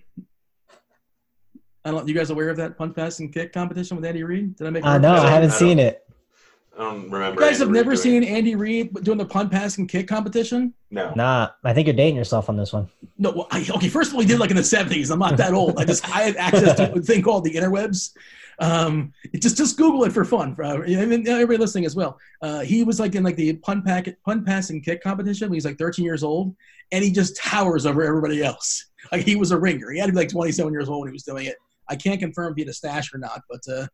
I 1.83 1.91
don't. 1.91 2.07
You 2.07 2.13
guys 2.13 2.29
aware 2.29 2.49
of 2.49 2.57
that 2.57 2.77
punt, 2.77 2.95
pass, 2.95 3.19
and 3.19 3.33
kick 3.33 3.53
competition 3.53 3.97
with 3.97 4.05
Andy 4.05 4.23
Reid? 4.23 4.55
Did 4.55 4.67
I 4.67 4.69
make? 4.69 4.85
Uh, 4.85 4.97
no. 4.97 5.13
I 5.13 5.29
haven't 5.29 5.51
I 5.51 5.53
seen 5.55 5.79
it. 5.79 6.03
I 6.77 6.83
don't 6.83 7.09
remember. 7.11 7.41
You 7.41 7.47
guys 7.49 7.59
have 7.59 7.67
Andy 7.67 7.79
Reid 7.79 7.85
never 7.85 7.95
doing- 7.95 7.97
seen 7.97 8.23
Andy 8.23 8.55
Reid 8.55 8.93
doing 9.03 9.17
the 9.17 9.25
punt, 9.25 9.51
pass, 9.51 9.77
and 9.77 9.89
kick 9.89 10.07
competition? 10.07 10.73
No. 10.89 11.13
Nah, 11.15 11.49
I 11.63 11.73
think 11.73 11.87
you're 11.87 11.95
dating 11.95 12.15
yourself 12.15 12.49
on 12.49 12.57
this 12.57 12.71
one. 12.71 12.87
No. 13.17 13.31
Well, 13.31 13.47
I, 13.51 13.67
okay. 13.75 13.89
First 13.89 14.09
of 14.11 14.15
all, 14.15 14.21
he 14.21 14.27
did 14.27 14.39
like 14.39 14.51
in 14.51 14.55
the 14.55 14.61
'70s. 14.61 15.11
I'm 15.11 15.19
not 15.19 15.37
that 15.37 15.53
old. 15.53 15.79
I 15.79 15.85
just 15.85 16.07
I 16.09 16.21
had 16.21 16.35
access 16.37 16.75
to 16.77 16.93
a 16.93 16.99
thing 17.01 17.21
called 17.23 17.43
the 17.43 17.53
interwebs. 17.53 18.11
Um, 18.61 19.11
just 19.39 19.57
just 19.57 19.75
Google 19.75 20.03
it 20.03 20.13
for 20.13 20.23
fun. 20.23 20.55
For, 20.55 20.63
uh, 20.63 20.81
everybody 20.83 21.57
listening 21.57 21.85
as 21.85 21.95
well. 21.95 22.19
Uh, 22.43 22.59
he 22.59 22.83
was 22.83 22.99
like 22.99 23.15
in 23.15 23.23
like 23.23 23.35
the 23.35 23.53
punt 23.53 23.83
pack, 23.85 24.07
punt 24.23 24.45
pass 24.45 24.69
and 24.69 24.85
kick 24.85 25.01
competition 25.01 25.49
when 25.49 25.55
he's 25.55 25.65
like 25.65 25.79
13 25.79 26.05
years 26.05 26.23
old, 26.23 26.55
and 26.91 27.03
he 27.03 27.11
just 27.11 27.35
towers 27.35 27.85
over 27.85 28.03
everybody 28.03 28.41
else. 28.43 28.85
Like 29.11 29.25
he 29.25 29.35
was 29.35 29.49
a 29.49 29.57
ringer. 29.57 29.89
He 29.89 29.97
had 29.97 30.05
to 30.05 30.11
be 30.11 30.19
like 30.19 30.29
27 30.29 30.71
years 30.71 30.87
old 30.87 30.99
when 30.99 31.09
he 31.09 31.13
was 31.13 31.23
doing 31.23 31.47
it. 31.47 31.55
I 31.89 31.95
can't 31.95 32.19
confirm 32.19 32.51
if 32.51 32.55
he 32.55 32.61
had 32.61 32.69
a 32.69 32.73
stash 32.73 33.11
or 33.11 33.17
not, 33.17 33.41
but 33.49 33.61
uh, 33.67 33.87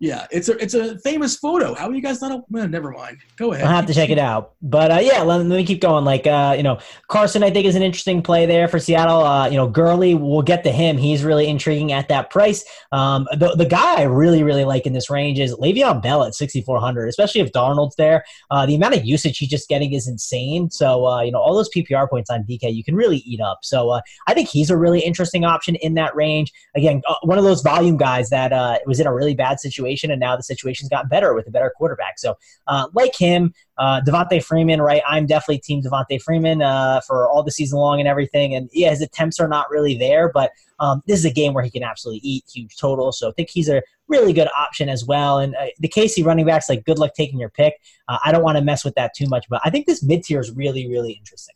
yeah, 0.00 0.26
it's 0.30 0.48
a 0.48 0.56
it's 0.56 0.72
a 0.72 0.98
famous 1.00 1.36
photo. 1.36 1.74
How 1.74 1.86
are 1.86 1.94
you 1.94 2.00
guys 2.00 2.22
not? 2.22 2.32
A, 2.32 2.42
well, 2.48 2.66
never 2.66 2.90
mind. 2.90 3.18
Go 3.36 3.52
ahead. 3.52 3.66
I'll 3.66 3.76
have 3.76 3.84
to 3.84 3.92
check 3.92 4.08
it 4.08 4.18
out. 4.18 4.54
But 4.62 4.90
uh, 4.90 4.98
yeah, 5.00 5.20
let, 5.20 5.36
let 5.36 5.46
me 5.46 5.64
keep 5.66 5.82
going. 5.82 6.06
Like 6.06 6.26
uh, 6.26 6.54
you 6.56 6.62
know, 6.62 6.78
Carson, 7.08 7.42
I 7.42 7.50
think 7.50 7.66
is 7.66 7.74
an 7.74 7.82
interesting 7.82 8.22
play 8.22 8.46
there 8.46 8.66
for 8.66 8.78
Seattle. 8.78 9.22
Uh, 9.22 9.50
you 9.50 9.56
know, 9.56 9.68
Gurley, 9.68 10.14
we'll 10.14 10.40
get 10.40 10.64
to 10.64 10.72
him. 10.72 10.96
He's 10.96 11.22
really 11.22 11.48
intriguing 11.48 11.92
at 11.92 12.08
that 12.08 12.30
price. 12.30 12.64
Um, 12.92 13.28
the 13.32 13.54
the 13.54 13.66
guy 13.66 13.96
I 13.96 14.04
really 14.04 14.42
really 14.42 14.64
like 14.64 14.86
in 14.86 14.94
this 14.94 15.10
range 15.10 15.38
is 15.38 15.54
Le'Veon 15.56 16.00
Bell 16.00 16.24
at 16.24 16.34
6400, 16.34 17.06
especially 17.06 17.42
if 17.42 17.52
Darnold's 17.52 17.96
there. 17.96 18.24
Uh, 18.50 18.64
the 18.64 18.76
amount 18.76 18.94
of 18.94 19.04
usage 19.04 19.36
he's 19.36 19.50
just 19.50 19.68
getting 19.68 19.92
is 19.92 20.08
insane. 20.08 20.70
So 20.70 21.06
uh, 21.06 21.20
you 21.20 21.30
know, 21.30 21.40
all 21.40 21.54
those 21.54 21.68
PPR 21.68 22.08
points 22.08 22.30
on 22.30 22.44
DK 22.44 22.74
you 22.74 22.82
can 22.82 22.94
really 22.94 23.18
eat 23.18 23.42
up. 23.42 23.58
So 23.64 23.90
uh, 23.90 24.00
I 24.26 24.32
think 24.32 24.48
he's 24.48 24.70
a 24.70 24.78
really 24.78 25.00
interesting 25.00 25.44
option 25.44 25.74
in 25.74 25.92
that 25.94 26.16
range. 26.16 26.54
Again, 26.74 27.02
one 27.22 27.36
of 27.36 27.44
those 27.44 27.60
volume 27.60 27.98
guys 27.98 28.30
that 28.30 28.80
was 28.86 28.98
in 28.98 29.06
a 29.06 29.14
really 29.14 29.34
bad 29.34 29.60
situation, 29.60 29.89
and 30.10 30.20
now 30.20 30.36
the 30.36 30.42
situation's 30.42 30.88
gotten 30.88 31.08
better 31.08 31.34
with 31.34 31.46
a 31.48 31.50
better 31.50 31.72
quarterback. 31.76 32.18
So 32.18 32.36
uh, 32.66 32.86
like 32.94 33.16
him, 33.16 33.52
uh, 33.78 34.00
Devonta 34.06 34.42
Freeman, 34.42 34.80
right? 34.80 35.02
I'm 35.08 35.26
definitely 35.26 35.58
team 35.58 35.82
Devonta 35.82 36.20
Freeman 36.20 36.62
uh, 36.62 37.00
for 37.06 37.28
all 37.28 37.42
the 37.42 37.50
season 37.50 37.78
long 37.78 37.98
and 37.98 38.08
everything. 38.08 38.54
And 38.54 38.68
yeah, 38.72 38.90
his 38.90 39.02
attempts 39.02 39.40
are 39.40 39.48
not 39.48 39.70
really 39.70 39.96
there, 39.96 40.30
but 40.32 40.52
um, 40.78 41.02
this 41.06 41.18
is 41.18 41.24
a 41.24 41.32
game 41.32 41.54
where 41.54 41.64
he 41.64 41.70
can 41.70 41.82
absolutely 41.82 42.20
eat 42.22 42.44
huge 42.52 42.76
totals. 42.76 43.18
So 43.18 43.30
I 43.30 43.32
think 43.32 43.50
he's 43.50 43.68
a 43.68 43.82
really 44.08 44.32
good 44.32 44.48
option 44.56 44.88
as 44.88 45.04
well. 45.04 45.38
And 45.38 45.54
uh, 45.56 45.66
the 45.78 45.88
Casey 45.88 46.22
running 46.22 46.46
backs, 46.46 46.68
like 46.68 46.84
good 46.84 46.98
luck 46.98 47.12
taking 47.14 47.38
your 47.38 47.50
pick. 47.50 47.74
Uh, 48.08 48.18
I 48.24 48.32
don't 48.32 48.42
want 48.42 48.58
to 48.58 48.64
mess 48.64 48.84
with 48.84 48.94
that 48.96 49.14
too 49.14 49.26
much, 49.26 49.46
but 49.48 49.60
I 49.64 49.70
think 49.70 49.86
this 49.86 50.02
mid 50.02 50.24
tier 50.24 50.40
is 50.40 50.50
really, 50.52 50.88
really 50.88 51.12
interesting. 51.12 51.54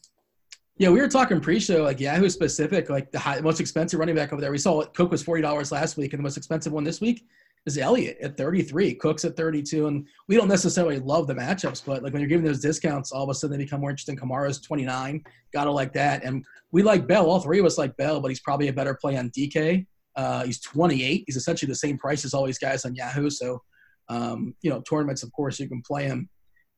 Yeah, 0.76 0.88
we 0.88 1.00
were 1.00 1.08
talking 1.08 1.40
pre-show, 1.40 1.84
like 1.84 2.00
Yahoo 2.00 2.28
specific, 2.28 2.90
like 2.90 3.12
the 3.12 3.18
high, 3.18 3.40
most 3.40 3.60
expensive 3.60 4.00
running 4.00 4.16
back 4.16 4.32
over 4.32 4.42
there. 4.42 4.50
We 4.50 4.58
saw 4.58 4.82
Cook 4.86 5.12
was 5.12 5.22
forty 5.22 5.40
dollars 5.40 5.70
last 5.70 5.96
week, 5.96 6.12
and 6.12 6.18
the 6.18 6.24
most 6.24 6.36
expensive 6.36 6.72
one 6.72 6.82
this 6.82 7.00
week 7.00 7.26
is 7.66 7.78
Elliott 7.78 8.18
at 8.22 8.36
thirty-three. 8.36 8.94
Cook's 8.96 9.24
at 9.24 9.36
thirty-two, 9.36 9.86
and 9.86 10.06
we 10.28 10.36
don't 10.36 10.48
necessarily 10.48 10.98
love 10.98 11.26
the 11.26 11.34
matchups, 11.34 11.82
but 11.84 12.02
like 12.02 12.12
when 12.12 12.20
you're 12.20 12.28
giving 12.28 12.44
those 12.44 12.60
discounts, 12.60 13.10
all 13.12 13.24
of 13.24 13.30
a 13.30 13.34
sudden 13.34 13.56
they 13.56 13.64
become 13.64 13.80
more 13.80 13.90
interesting. 13.90 14.16
Kamara's 14.16 14.60
twenty-nine, 14.60 15.24
gotta 15.52 15.70
like 15.70 15.92
that, 15.94 16.24
and 16.24 16.44
we 16.72 16.82
like 16.82 17.06
Bell. 17.06 17.26
All 17.30 17.40
three 17.40 17.58
of 17.58 17.64
us 17.64 17.78
like 17.78 17.96
Bell, 17.96 18.20
but 18.20 18.28
he's 18.28 18.40
probably 18.40 18.68
a 18.68 18.72
better 18.72 18.94
play 18.94 19.16
on 19.16 19.30
DK. 19.30 19.86
Uh, 20.16 20.44
he's 20.44 20.60
twenty-eight. 20.60 21.24
He's 21.26 21.36
essentially 21.36 21.68
the 21.68 21.74
same 21.76 21.96
price 21.96 22.24
as 22.24 22.34
all 22.34 22.44
these 22.44 22.58
guys 22.58 22.84
on 22.84 22.94
Yahoo. 22.94 23.30
So, 23.30 23.62
um, 24.08 24.54
you 24.62 24.70
know, 24.70 24.80
tournaments, 24.82 25.22
of 25.22 25.32
course, 25.32 25.58
you 25.58 25.68
can 25.68 25.80
play 25.82 26.04
him. 26.04 26.28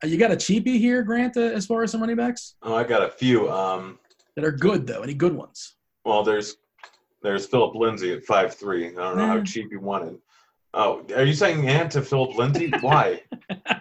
Uh, 0.04 0.06
you 0.06 0.18
got 0.18 0.30
a 0.30 0.36
cheapie 0.36 0.78
here, 0.78 1.02
Grant, 1.02 1.36
uh, 1.36 1.40
as 1.40 1.66
far 1.66 1.82
as 1.82 1.90
some 1.90 2.00
running 2.00 2.16
backs 2.16 2.54
Oh, 2.62 2.74
I 2.74 2.84
got 2.84 3.02
a 3.02 3.08
few. 3.08 3.50
Um, 3.50 3.98
that 4.36 4.44
are 4.44 4.52
good 4.52 4.86
though. 4.86 5.02
Any 5.02 5.14
good 5.14 5.32
ones? 5.34 5.74
well, 6.04 6.22
there's 6.22 6.56
there's 7.22 7.46
Phillip 7.46 7.74
Lindsay 7.74 8.12
at 8.12 8.22
five 8.24 8.54
three. 8.54 8.88
I 8.88 8.90
don't 8.92 9.16
know 9.16 9.26
how 9.26 9.38
Mm. 9.38 9.46
cheap 9.46 9.68
you 9.72 9.80
wanted. 9.80 10.18
Oh, 10.78 11.02
are 11.16 11.24
you 11.24 11.32
saying 11.32 11.66
and 11.66 11.90
to 11.92 12.02
Phillip 12.02 12.36
Lindsay? 12.36 12.70
Why? 12.80 13.22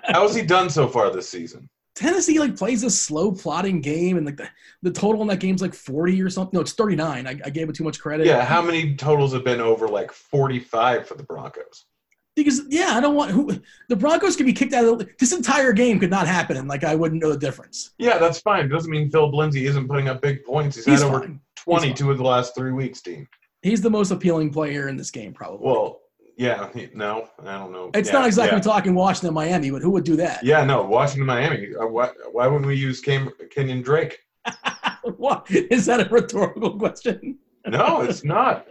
How 0.05 0.21
has 0.21 0.34
he 0.34 0.41
done 0.41 0.69
so 0.69 0.88
far 0.88 1.12
this 1.12 1.27
season? 1.27 1.69
Tennessee 1.93 2.39
like 2.39 2.55
plays 2.55 2.84
a 2.84 2.89
slow 2.89 3.34
plotting 3.34 3.81
game, 3.81 4.15
and 4.15 4.25
like 4.25 4.38
the, 4.38 4.49
the 4.81 4.91
total 4.91 5.21
in 5.21 5.27
that 5.27 5.39
game's 5.39 5.62
like 5.62 5.73
forty 5.73 6.21
or 6.21 6.29
something. 6.29 6.58
No, 6.58 6.62
it's 6.62 6.71
thirty 6.71 6.95
nine. 6.95 7.27
I, 7.27 7.38
I 7.43 7.49
gave 7.49 7.69
it 7.69 7.75
too 7.75 7.84
much 7.84 7.99
credit. 7.99 8.25
Yeah, 8.25 8.45
how 8.45 8.62
many 8.62 8.95
totals 8.95 9.34
have 9.34 9.43
been 9.43 9.60
over 9.60 9.88
like 9.88 10.12
45 10.12 11.08
for 11.08 11.15
the 11.15 11.23
Broncos? 11.23 11.86
Because 12.36 12.62
yeah, 12.69 12.97
I 12.97 13.01
don't 13.01 13.15
want 13.15 13.31
who 13.31 13.60
the 13.89 13.95
Broncos 13.95 14.36
could 14.38 14.45
be 14.45 14.53
kicked 14.53 14.73
out 14.73 14.86
of 14.86 14.99
the, 14.99 15.10
this 15.19 15.34
entire 15.34 15.73
game 15.73 15.99
could 15.99 16.10
not 16.10 16.27
happen, 16.27 16.55
and 16.55 16.67
like 16.67 16.86
I 16.86 16.95
wouldn't 16.95 17.21
know 17.21 17.31
the 17.31 17.38
difference. 17.38 17.91
Yeah, 17.97 18.17
that's 18.17 18.39
fine. 18.39 18.65
It 18.65 18.69
doesn't 18.69 18.91
mean 18.91 19.10
Phillip 19.10 19.34
Lindsay 19.34 19.65
isn't 19.65 19.88
putting 19.88 20.08
up 20.08 20.21
big 20.21 20.45
points. 20.45 20.77
He's, 20.77 20.86
He's 20.86 21.01
had 21.01 21.13
over 21.13 21.38
22 21.58 22.12
of 22.12 22.17
the 22.17 22.23
last 22.23 22.55
three 22.55 22.71
weeks, 22.71 23.01
Dean. 23.01 23.27
He's 23.62 23.81
the 23.81 23.89
most 23.89 24.12
appealing 24.12 24.51
player 24.51 24.89
in 24.89 24.97
this 24.97 25.12
game, 25.12 25.34
probably. 25.34 25.65
Well, 25.65 26.01
yeah, 26.38 26.69
no, 26.93 27.28
I 27.43 27.58
don't 27.58 27.71
know. 27.71 27.91
it's 27.93 28.10
Yeah, 28.10 28.13
not 28.19 28.26
exactly 28.28 28.58
Yeah. 28.58 28.62
talking 28.62 28.93
Washington, 28.95 29.34
Miami, 29.34 29.71
but 29.71 29.82
who 29.82 29.89
would 29.91 30.04
do 30.04 30.15
that? 30.17 30.43
Yeah, 30.43 30.63
no, 30.63 30.84
Washington, 30.84 31.26
Miami. 31.26 31.69
Uh, 31.80 31.88
why, 31.88 32.10
why 32.32 32.48
wouldn't 32.48 32.67
we 32.67 32.76
use 32.76 33.00
Cam, 33.02 33.30
Kenyan 33.56 33.84
Drake? 33.84 34.19
what 35.17 35.50
is 35.50 35.86
that 35.86 36.06
a 36.06 36.10
rhetorical 36.10 36.78
question? 36.78 37.38
No, 37.67 38.02
it's 38.02 38.24
not. 38.24 38.67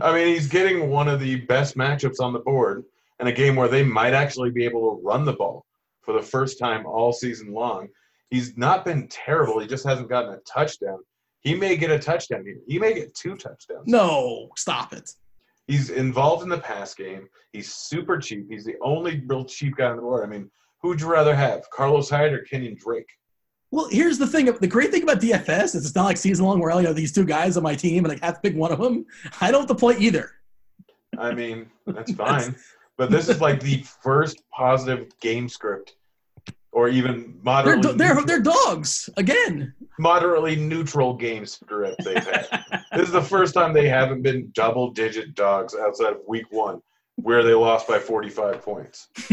I 0.00 0.12
mean, 0.14 0.28
he's 0.28 0.46
getting 0.46 0.88
one 0.88 1.08
of 1.08 1.18
the 1.20 1.36
best 1.46 1.76
matchups 1.76 2.20
on 2.20 2.32
the 2.32 2.38
board 2.38 2.84
in 3.18 3.26
a 3.26 3.32
game 3.32 3.56
where 3.56 3.68
they 3.68 3.82
might 3.82 4.14
actually 4.14 4.50
be 4.50 4.64
able 4.64 4.96
to 4.96 5.02
run 5.02 5.24
the 5.24 5.32
ball 5.32 5.66
for 6.02 6.12
the 6.14 6.22
first 6.22 6.58
time 6.58 6.86
all 6.86 7.12
season 7.12 7.52
long. 7.52 7.88
He's 8.30 8.56
not 8.56 8.84
been 8.84 9.08
terrible. 9.08 9.58
He 9.58 9.66
just 9.66 9.84
hasn't 9.84 10.08
gotten 10.08 10.32
a 10.34 10.38
touchdown. 10.40 10.98
He 11.40 11.54
may 11.54 11.76
get 11.76 11.90
a 11.90 11.98
touchdown 11.98 12.44
here. 12.44 12.58
He 12.68 12.78
may 12.78 12.94
get 12.94 13.14
two 13.14 13.34
touchdowns. 13.34 13.82
No, 13.86 14.50
stop 14.56 14.92
it. 14.92 15.10
He's 15.66 15.90
involved 15.90 16.42
in 16.42 16.48
the 16.48 16.58
pass 16.58 16.94
game. 16.94 17.28
He's 17.52 17.72
super 17.72 18.18
cheap. 18.18 18.46
He's 18.48 18.64
the 18.64 18.76
only 18.82 19.22
real 19.26 19.44
cheap 19.44 19.76
guy 19.76 19.86
on 19.86 19.96
the 19.96 20.02
board. 20.02 20.24
I 20.24 20.28
mean, 20.28 20.50
who 20.82 20.88
would 20.88 21.00
you 21.00 21.10
rather 21.10 21.34
have, 21.34 21.68
Carlos 21.70 22.10
Hyde 22.10 22.32
or 22.32 22.44
Kenyan 22.44 22.78
Drake? 22.78 23.08
Well, 23.70 23.88
here's 23.88 24.18
the 24.18 24.26
thing. 24.26 24.46
The 24.46 24.66
great 24.66 24.90
thing 24.90 25.04
about 25.04 25.20
DFS 25.20 25.76
is 25.76 25.86
it's 25.86 25.94
not 25.94 26.06
like 26.06 26.16
season 26.16 26.44
long 26.44 26.58
where 26.58 26.72
oh, 26.72 26.78
I 26.78 26.82
have 26.82 26.96
these 26.96 27.12
two 27.12 27.24
guys 27.24 27.56
on 27.56 27.62
my 27.62 27.76
team 27.76 28.04
and 28.04 28.12
I 28.12 28.26
have 28.26 28.36
to 28.36 28.40
pick 28.40 28.56
one 28.56 28.72
of 28.72 28.80
them. 28.80 29.06
I 29.40 29.50
don't 29.50 29.60
have 29.60 29.68
to 29.68 29.74
play 29.76 29.96
either. 29.98 30.32
I 31.18 31.32
mean, 31.32 31.70
that's 31.86 32.12
fine. 32.14 32.56
But 32.96 33.10
this 33.10 33.28
is 33.28 33.40
like 33.40 33.60
the 33.60 33.84
first 34.02 34.42
positive 34.50 35.08
game 35.20 35.48
script 35.48 35.94
or 36.72 36.88
even 36.88 37.22
They're, 37.22 37.42
moderately 37.42 37.82
do- 37.82 37.92
they're, 37.98 38.08
neutral, 38.14 38.26
they're 38.26 38.40
dogs 38.40 39.08
again. 39.16 39.74
moderately 39.98 40.56
neutral 40.56 41.14
game 41.14 41.44
spread 41.46 41.96
they've 42.04 42.24
had. 42.24 42.64
this 42.92 43.06
is 43.08 43.12
the 43.12 43.22
first 43.22 43.54
time 43.54 43.72
they 43.72 43.88
haven't 43.88 44.22
been 44.22 44.50
double 44.54 44.90
digit 44.90 45.34
dogs 45.34 45.74
outside 45.74 46.12
of 46.12 46.20
week 46.28 46.46
one, 46.50 46.80
where 47.16 47.42
they 47.42 47.54
lost 47.54 47.88
by 47.88 47.98
45 47.98 48.62
points. 48.62 49.08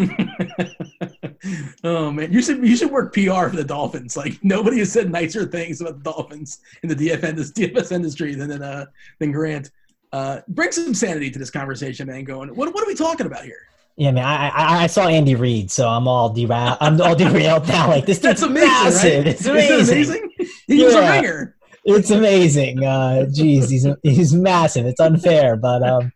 oh 1.84 2.12
man, 2.12 2.32
you 2.32 2.42
should 2.42 2.66
you 2.66 2.76
should 2.76 2.92
work 2.92 3.14
PR 3.14 3.48
for 3.50 3.56
the 3.56 3.64
Dolphins. 3.64 4.18
Like 4.18 4.44
nobody 4.44 4.80
has 4.80 4.92
said 4.92 5.12
nicer 5.12 5.46
things 5.46 5.82
about 5.82 6.04
the 6.04 6.12
Dolphins 6.12 6.60
in 6.84 6.90
the 6.90 6.96
DFN 6.96 7.36
this 7.36 7.52
DFS 7.52 7.92
industry 7.92 8.36
than 8.36 8.50
than, 8.50 8.64
uh, 8.64 8.86
than 9.20 9.32
Grant. 9.32 9.72
Uh, 10.12 10.40
bring 10.48 10.72
some 10.72 10.94
sanity 10.94 11.30
to 11.30 11.38
this 11.38 11.52
conversation, 11.52 12.08
man. 12.08 12.24
Going, 12.24 12.50
what 12.56 12.74
what 12.74 12.84
are 12.84 12.88
we 12.88 12.96
talking 12.96 13.26
about 13.28 13.44
here? 13.46 13.68
Yeah, 13.98 14.12
man. 14.12 14.26
I, 14.26 14.50
I 14.50 14.84
I 14.84 14.88
saw 14.88 15.08
Andy 15.08 15.34
Reid, 15.36 15.72
so 15.72 15.88
I'm 15.90 16.08
all 16.08 16.30
derailed. 16.30 16.78
I'm 16.80 17.02
all 17.02 17.16
derailed 17.16 17.68
now. 17.68 17.88
Like 17.90 18.06
this 18.06 18.20
dude's 18.20 18.42
That's 18.42 18.44
amazing, 18.44 18.68
massive. 18.70 19.18
right? 19.26 19.28
It's 19.28 19.42
Isn't 19.42 19.52
amazing. 19.56 19.96
amazing? 19.96 20.32
He 20.68 20.84
was 20.84 20.94
a 20.94 21.02
ringer. 21.02 21.57
It's 21.90 22.12
amazing. 22.12 22.84
Uh, 22.84 23.28
geez, 23.32 23.70
he's 23.70 23.88
he's 24.04 24.34
massive. 24.34 24.86
It's 24.86 25.00
unfair, 25.00 25.56
but 25.56 25.82
um, 25.84 26.12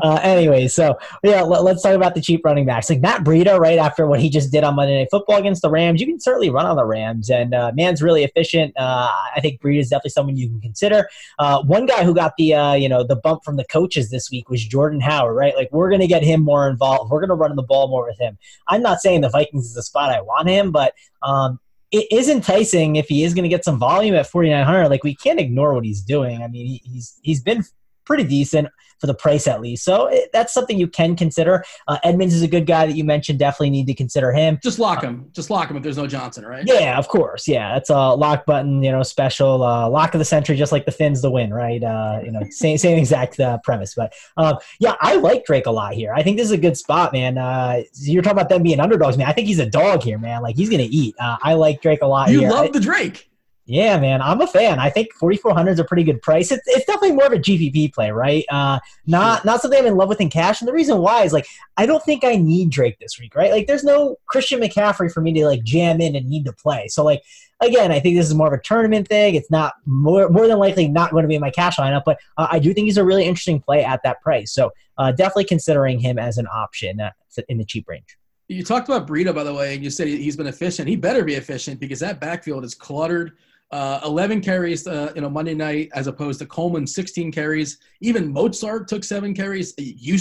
uh, 0.00 0.18
anyway. 0.22 0.68
So 0.68 0.98
yeah, 1.22 1.42
let, 1.42 1.76
us 1.76 1.82
talk 1.82 1.94
about 1.94 2.14
the 2.14 2.22
cheap 2.22 2.40
running 2.46 2.64
backs. 2.64 2.88
Like 2.88 3.02
Matt 3.02 3.22
Breida, 3.22 3.58
right 3.58 3.78
after 3.78 4.06
what 4.06 4.20
he 4.20 4.30
just 4.30 4.50
did 4.50 4.64
on 4.64 4.74
Monday 4.74 4.98
Night 4.98 5.08
Football 5.10 5.36
against 5.36 5.60
the 5.60 5.68
Rams, 5.68 6.00
you 6.00 6.06
can 6.06 6.18
certainly 6.18 6.48
run 6.48 6.64
on 6.64 6.76
the 6.76 6.86
Rams, 6.86 7.28
and 7.28 7.52
uh, 7.52 7.72
man's 7.74 8.00
really 8.00 8.24
efficient. 8.24 8.72
Uh, 8.74 9.10
I 9.36 9.40
think 9.42 9.60
Breida 9.60 9.80
is 9.80 9.90
definitely 9.90 10.12
someone 10.12 10.38
you 10.38 10.48
can 10.48 10.62
consider. 10.62 11.06
Uh, 11.38 11.62
one 11.62 11.84
guy 11.84 12.02
who 12.02 12.14
got 12.14 12.32
the 12.38 12.54
uh, 12.54 12.72
you 12.72 12.88
know 12.88 13.04
the 13.04 13.16
bump 13.16 13.44
from 13.44 13.56
the 13.56 13.66
coaches 13.66 14.08
this 14.08 14.30
week 14.30 14.48
was 14.48 14.64
Jordan 14.64 15.00
Howard. 15.00 15.36
Right, 15.36 15.54
like 15.54 15.68
we're 15.72 15.90
gonna 15.90 16.06
get 16.06 16.22
him 16.22 16.40
more 16.40 16.70
involved. 16.70 17.10
We're 17.10 17.20
gonna 17.20 17.34
run 17.34 17.54
the 17.54 17.62
ball 17.62 17.88
more 17.88 18.06
with 18.06 18.18
him. 18.18 18.38
I'm 18.66 18.80
not 18.80 19.02
saying 19.02 19.20
the 19.20 19.28
Vikings 19.28 19.66
is 19.66 19.74
the 19.74 19.82
spot 19.82 20.10
I 20.10 20.22
want 20.22 20.48
him, 20.48 20.72
but 20.72 20.94
um, 21.22 21.60
it 21.92 22.06
is 22.10 22.28
enticing 22.28 22.96
if 22.96 23.06
he 23.06 23.24
is 23.24 23.34
going 23.34 23.44
to 23.44 23.48
get 23.48 23.64
some 23.64 23.78
volume 23.78 24.14
at 24.14 24.26
4900 24.26 24.88
like 24.88 25.04
we 25.04 25.14
can't 25.14 25.40
ignore 25.40 25.74
what 25.74 25.84
he's 25.84 26.02
doing. 26.02 26.42
I 26.42 26.48
mean 26.48 26.66
he, 26.66 26.82
he's 26.84 27.18
he's 27.22 27.42
been 27.42 27.64
pretty 28.04 28.24
decent 28.24 28.68
for 29.00 29.06
the 29.06 29.14
price 29.14 29.46
at 29.46 29.60
least. 29.60 29.84
So 29.84 30.06
it, 30.06 30.30
that's 30.32 30.52
something 30.52 30.78
you 30.78 30.88
can 30.88 31.16
consider. 31.16 31.64
Uh, 31.88 31.98
edmonds 32.04 32.34
is 32.34 32.42
a 32.42 32.48
good 32.48 32.66
guy 32.66 32.86
that 32.86 32.96
you 32.96 33.04
mentioned. 33.04 33.38
Definitely 33.38 33.70
need 33.70 33.86
to 33.86 33.94
consider 33.94 34.32
him. 34.32 34.58
Just 34.62 34.78
lock 34.78 35.02
him. 35.02 35.28
Just 35.32 35.50
lock 35.50 35.70
him 35.70 35.76
if 35.76 35.82
there's 35.82 35.96
no 35.96 36.06
Johnson, 36.06 36.44
right? 36.46 36.64
yeah 36.66 36.98
of 36.98 37.08
course. 37.08 37.46
Yeah 37.48 37.74
that's 37.74 37.90
a 37.90 38.14
lock 38.14 38.46
button 38.46 38.82
you 38.82 38.90
know 38.90 39.02
special 39.02 39.62
uh, 39.62 39.88
lock 39.88 40.14
of 40.14 40.18
the 40.18 40.24
century 40.24 40.56
just 40.56 40.72
like 40.72 40.84
the 40.86 40.92
Finns 40.92 41.22
the 41.22 41.30
win 41.30 41.52
right? 41.52 41.82
Uh, 41.82 42.20
you 42.24 42.30
know 42.32 42.40
same, 42.50 42.78
same 42.78 42.98
exact 42.98 43.38
uh, 43.40 43.58
premise 43.64 43.94
but 43.94 44.12
um, 44.36 44.56
yeah 44.80 44.94
i 45.00 45.16
like 45.16 45.44
drake 45.44 45.66
a 45.66 45.70
lot 45.70 45.92
here. 45.94 46.12
I 46.14 46.22
think 46.22 46.36
this 46.36 46.46
is 46.46 46.52
a 46.52 46.58
good 46.58 46.76
spot 46.76 47.12
man. 47.12 47.38
Uh, 47.38 47.82
you're 48.00 48.22
talking 48.22 48.38
about 48.38 48.48
them 48.48 48.62
being 48.62 48.80
underdogs 48.80 49.16
man. 49.18 49.28
I 49.28 49.32
think 49.32 49.46
he's 49.46 49.58
a 49.58 49.68
dog 49.68 50.02
here 50.02 50.18
man. 50.18 50.42
Like 50.42 50.56
he's 50.56 50.70
gonna 50.70 50.86
eat. 50.88 51.14
Uh, 51.18 51.36
i 51.42 51.54
like 51.54 51.82
drake 51.82 52.02
a 52.02 52.06
lot 52.06 52.30
You 52.30 52.40
here. 52.40 52.50
love 52.50 52.66
I- 52.66 52.70
the 52.70 52.80
Drake. 52.80 53.30
Yeah, 53.68 53.98
man, 53.98 54.22
I'm 54.22 54.40
a 54.40 54.46
fan. 54.46 54.78
I 54.78 54.90
think 54.90 55.12
4400 55.14 55.72
is 55.72 55.78
a 55.80 55.84
pretty 55.84 56.04
good 56.04 56.22
price. 56.22 56.52
It's, 56.52 56.62
it's 56.66 56.86
definitely 56.86 57.12
more 57.12 57.26
of 57.26 57.32
a 57.32 57.38
GPP 57.38 57.92
play, 57.92 58.12
right? 58.12 58.44
Uh, 58.48 58.78
not 59.06 59.44
not 59.44 59.60
something 59.60 59.78
I'm 59.78 59.86
in 59.86 59.96
love 59.96 60.08
with 60.08 60.20
in 60.20 60.30
cash. 60.30 60.60
And 60.60 60.68
the 60.68 60.72
reason 60.72 60.98
why 60.98 61.24
is 61.24 61.32
like 61.32 61.46
I 61.76 61.84
don't 61.84 62.02
think 62.04 62.22
I 62.22 62.36
need 62.36 62.70
Drake 62.70 62.98
this 63.00 63.18
week, 63.18 63.34
right? 63.34 63.50
Like 63.50 63.66
there's 63.66 63.82
no 63.82 64.16
Christian 64.26 64.60
McCaffrey 64.60 65.12
for 65.12 65.20
me 65.20 65.32
to 65.32 65.46
like 65.46 65.64
jam 65.64 66.00
in 66.00 66.14
and 66.14 66.28
need 66.28 66.44
to 66.44 66.52
play. 66.52 66.86
So 66.86 67.02
like 67.04 67.22
again, 67.60 67.90
I 67.90 67.98
think 67.98 68.16
this 68.16 68.28
is 68.28 68.34
more 68.34 68.46
of 68.46 68.52
a 68.52 68.62
tournament 68.62 69.08
thing. 69.08 69.34
It's 69.34 69.50
not 69.50 69.74
more 69.84 70.28
more 70.28 70.46
than 70.46 70.58
likely 70.58 70.86
not 70.86 71.10
going 71.10 71.24
to 71.24 71.28
be 71.28 71.34
in 71.34 71.40
my 71.40 71.50
cash 71.50 71.76
lineup, 71.76 72.02
but 72.06 72.20
uh, 72.38 72.46
I 72.48 72.60
do 72.60 72.72
think 72.72 72.84
he's 72.84 72.98
a 72.98 73.04
really 73.04 73.24
interesting 73.24 73.60
play 73.60 73.84
at 73.84 74.00
that 74.04 74.22
price. 74.22 74.52
So 74.52 74.70
uh, 74.96 75.10
definitely 75.10 75.44
considering 75.44 75.98
him 75.98 76.20
as 76.20 76.38
an 76.38 76.46
option 76.54 77.00
uh, 77.00 77.10
in 77.48 77.58
the 77.58 77.64
cheap 77.64 77.88
range. 77.88 78.16
You 78.48 78.62
talked 78.62 78.88
about 78.88 79.08
Breida, 79.08 79.34
by 79.34 79.42
the 79.42 79.52
way, 79.52 79.74
and 79.74 79.82
you 79.82 79.90
said 79.90 80.06
he's 80.06 80.36
been 80.36 80.46
efficient. 80.46 80.88
He 80.88 80.94
better 80.94 81.24
be 81.24 81.34
efficient 81.34 81.80
because 81.80 81.98
that 81.98 82.20
backfield 82.20 82.64
is 82.64 82.76
cluttered. 82.76 83.32
Uh, 83.72 84.00
11 84.04 84.40
carries, 84.40 84.86
uh, 84.86 85.12
you 85.14 85.20
know, 85.20 85.28
Monday 85.28 85.54
night 85.54 85.88
as 85.94 86.06
opposed 86.06 86.38
to 86.38 86.46
Coleman, 86.46 86.86
16 86.86 87.32
carries. 87.32 87.78
Even 88.00 88.32
Mostert 88.32 88.86
took 88.86 89.02
seven 89.02 89.34
carries. 89.34 89.74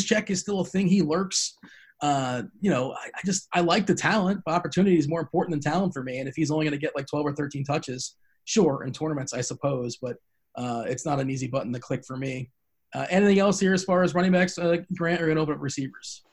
Check 0.06 0.32
is 0.32 0.40
still 0.40 0.62
a 0.62 0.66
thing. 0.66 0.88
He 0.88 1.02
lurks. 1.02 1.56
Uh, 2.02 2.44
you 2.60 2.70
know, 2.70 2.92
I, 2.94 3.06
I 3.06 3.20
just 3.26 3.48
I 3.54 3.62
like 3.62 3.86
the 3.86 3.96
talent, 3.96 4.42
but 4.46 4.54
opportunity 4.54 4.98
is 4.98 5.08
more 5.08 5.22
important 5.22 5.52
than 5.52 5.72
talent 5.72 5.94
for 5.94 6.04
me. 6.04 6.20
And 6.20 6.28
if 6.28 6.36
he's 6.36 6.52
only 6.52 6.66
going 6.66 6.78
to 6.78 6.84
get 6.84 6.96
like 6.96 7.08
12 7.08 7.26
or 7.28 7.34
13 7.34 7.64
touches, 7.64 8.16
sure, 8.46 8.84
in 8.84 8.92
tournaments, 8.92 9.34
I 9.34 9.42
suppose, 9.42 9.98
but 9.98 10.18
uh, 10.56 10.84
it's 10.88 11.06
not 11.06 11.20
an 11.20 11.30
easy 11.30 11.48
button 11.48 11.72
to 11.74 11.80
click 11.80 12.04
for 12.06 12.18
me. 12.18 12.52
Uh, 12.94 13.06
anything 13.10 13.40
else 13.40 13.60
here 13.60 13.74
as 13.74 13.84
far 13.84 14.04
as 14.04 14.14
running 14.16 14.32
backs, 14.32 14.58
uh, 14.58 14.78
Grant, 14.96 15.22
or 15.22 15.26
going 15.26 15.36
to 15.36 15.42
open 15.42 15.56
up 15.56 15.62
receivers? 15.62 16.24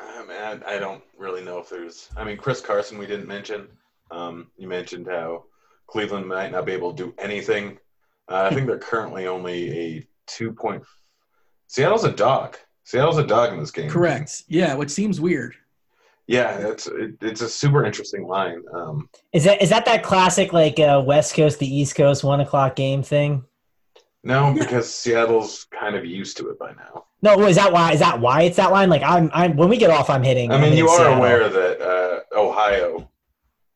Uh, 0.00 0.24
man, 0.24 0.62
I 0.66 0.78
don't 0.78 1.02
really 1.18 1.42
know 1.42 1.58
if 1.58 1.68
there's. 1.68 2.08
I 2.16 2.24
mean, 2.24 2.36
Chris 2.36 2.60
Carson, 2.60 2.98
we 2.98 3.06
didn't 3.06 3.26
mention. 3.26 3.68
Um, 4.10 4.48
you 4.56 4.68
mentioned 4.68 5.06
how 5.06 5.44
Cleveland 5.90 6.26
might 6.26 6.52
not 6.52 6.64
be 6.64 6.72
able 6.72 6.94
to 6.94 7.04
do 7.04 7.14
anything. 7.18 7.78
Uh, 8.30 8.48
I 8.50 8.54
think 8.54 8.66
they're 8.66 8.78
currently 8.78 9.26
only 9.26 9.78
a 9.78 10.06
two 10.26 10.52
point. 10.52 10.84
Seattle's 11.66 12.04
a 12.04 12.12
dog. 12.12 12.56
Seattle's 12.84 13.18
a 13.18 13.26
dog 13.26 13.52
in 13.52 13.58
this 13.60 13.70
game. 13.72 13.90
Correct. 13.90 14.44
Yeah, 14.48 14.74
which 14.74 14.90
seems 14.90 15.20
weird. 15.20 15.54
Yeah, 16.26 16.58
it's 16.68 16.86
it, 16.86 17.16
it's 17.20 17.40
a 17.40 17.48
super 17.48 17.84
interesting 17.84 18.26
line. 18.26 18.62
Um, 18.72 19.08
Is 19.32 19.44
that 19.44 19.60
is 19.60 19.70
that 19.70 19.84
that 19.86 20.04
classic 20.04 20.52
like 20.52 20.78
uh, 20.78 21.02
West 21.04 21.34
Coast 21.34 21.58
the 21.58 21.66
East 21.66 21.96
Coast 21.96 22.22
one 22.22 22.40
o'clock 22.40 22.76
game 22.76 23.02
thing? 23.02 23.44
no, 24.22 24.54
because 24.56 24.92
Seattle's 24.94 25.66
kind 25.72 25.96
of 25.96 26.04
used 26.04 26.36
to 26.36 26.50
it 26.50 26.58
by 26.58 26.72
now. 26.72 27.06
No, 27.22 27.40
is 27.46 27.56
that 27.56 27.72
why? 27.72 27.92
Is 27.92 28.00
that 28.00 28.20
why 28.20 28.42
it's 28.42 28.56
that 28.58 28.70
line? 28.70 28.90
Like 28.90 29.02
I'm, 29.02 29.28
I'm 29.34 29.56
when 29.56 29.68
we 29.68 29.76
get 29.76 29.90
off, 29.90 30.08
I'm 30.08 30.22
hitting. 30.22 30.52
I 30.52 30.54
mean, 30.54 30.64
hitting 30.72 30.78
you 30.78 30.88
are 30.88 30.98
Seattle. 30.98 31.18
aware 31.18 31.48
that 31.48 31.80
uh, 31.80 32.38
Ohio 32.38 33.10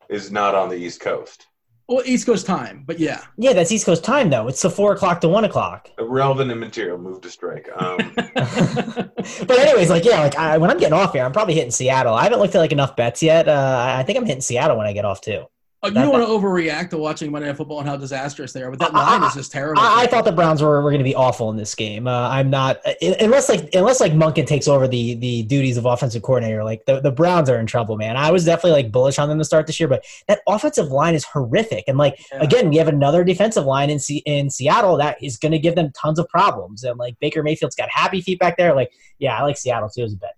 is 0.08 0.30
not 0.30 0.54
on 0.54 0.68
the 0.68 0.76
East 0.76 1.00
Coast. 1.00 1.46
Well, 1.86 2.02
East 2.06 2.24
Coast 2.24 2.46
time, 2.46 2.82
but 2.86 2.98
yeah. 2.98 3.22
Yeah, 3.36 3.52
that's 3.52 3.70
East 3.70 3.84
Coast 3.84 4.04
time 4.04 4.30
though. 4.30 4.48
It's 4.48 4.62
the 4.62 4.70
four 4.70 4.94
o'clock 4.94 5.20
to 5.20 5.28
one 5.28 5.44
o'clock. 5.44 5.90
Irrelevant 5.98 6.50
and 6.50 6.58
material. 6.58 6.96
Move 6.96 7.20
to 7.20 7.30
strike. 7.30 7.68
Um, 7.76 7.98
but 8.16 9.58
anyways, 9.58 9.90
like 9.90 10.04
yeah, 10.04 10.20
like 10.20 10.36
I, 10.36 10.56
when 10.56 10.70
I'm 10.70 10.78
getting 10.78 10.94
off 10.94 11.12
here, 11.12 11.24
I'm 11.24 11.32
probably 11.32 11.54
hitting 11.54 11.70
Seattle. 11.70 12.14
I 12.14 12.22
haven't 12.24 12.38
looked 12.38 12.54
at 12.54 12.60
like 12.60 12.72
enough 12.72 12.96
bets 12.96 13.22
yet. 13.22 13.48
Uh, 13.48 13.94
I 13.98 14.02
think 14.02 14.18
I'm 14.18 14.24
hitting 14.24 14.40
Seattle 14.40 14.78
when 14.78 14.86
I 14.86 14.94
get 14.94 15.04
off 15.04 15.20
too. 15.20 15.44
Oh, 15.84 15.88
you 15.88 15.94
That- 15.94 16.02
don't 16.04 16.12
want 16.12 16.24
to 16.24 16.30
overreact 16.30 16.90
to 16.90 16.98
watching 16.98 17.30
Monday 17.30 17.48
Night 17.48 17.56
Football 17.58 17.80
and 17.80 17.88
how 17.88 17.96
disastrous 17.96 18.52
they 18.54 18.62
are, 18.62 18.70
but 18.70 18.78
that 18.80 18.94
line 18.94 19.22
is 19.22 19.34
just 19.34 19.52
terrible. 19.52 19.82
I, 19.82 20.04
I 20.04 20.06
thought 20.06 20.24
the 20.24 20.32
Browns 20.32 20.62
were, 20.62 20.80
were 20.82 20.90
going 20.90 20.98
to 21.00 21.04
be 21.04 21.14
awful 21.14 21.50
in 21.50 21.56
this 21.56 21.74
game. 21.74 22.06
Uh, 22.08 22.28
I'm 22.30 22.48
not 22.48 22.80
unless 23.02 23.48
like 23.50 23.74
unless 23.74 24.00
like 24.00 24.12
Monken 24.12 24.46
takes 24.46 24.66
over 24.66 24.88
the 24.88 25.14
the 25.16 25.42
duties 25.42 25.76
of 25.76 25.84
offensive 25.84 26.22
coordinator. 26.22 26.64
Like 26.64 26.86
the, 26.86 27.00
the 27.00 27.10
Browns 27.12 27.50
are 27.50 27.58
in 27.60 27.66
trouble, 27.66 27.96
man. 27.96 28.16
I 28.16 28.30
was 28.30 28.44
definitely 28.44 28.82
like 28.82 28.90
bullish 28.92 29.18
on 29.18 29.28
them 29.28 29.36
to 29.38 29.44
start 29.44 29.66
this 29.66 29.78
year, 29.78 29.88
but 29.88 30.04
that 30.26 30.40
offensive 30.48 30.88
line 30.88 31.14
is 31.14 31.24
horrific. 31.24 31.84
And 31.86 31.98
like 31.98 32.18
Yeah. 32.32 32.40
again, 32.42 32.70
we 32.70 32.76
have 32.78 32.88
another 32.88 33.22
defensive 33.22 33.64
line 33.66 33.90
in 33.90 33.98
C- 33.98 34.22
in 34.24 34.48
Seattle 34.48 34.96
that 34.96 35.22
is 35.22 35.36
going 35.36 35.52
to 35.52 35.58
give 35.58 35.74
them 35.74 35.92
tons 35.92 36.18
of 36.18 36.26
problems. 36.30 36.82
And 36.84 36.98
like 36.98 37.18
Baker 37.20 37.42
Mayfield's 37.42 37.76
got 37.76 37.90
happy 37.90 38.22
feet 38.22 38.38
back 38.38 38.56
there. 38.56 38.74
Like 38.74 38.90
yeah, 39.18 39.38
I 39.38 39.42
like 39.42 39.58
Seattle 39.58 39.90
too 39.90 40.02
as 40.04 40.14
a 40.14 40.16
bet. 40.16 40.33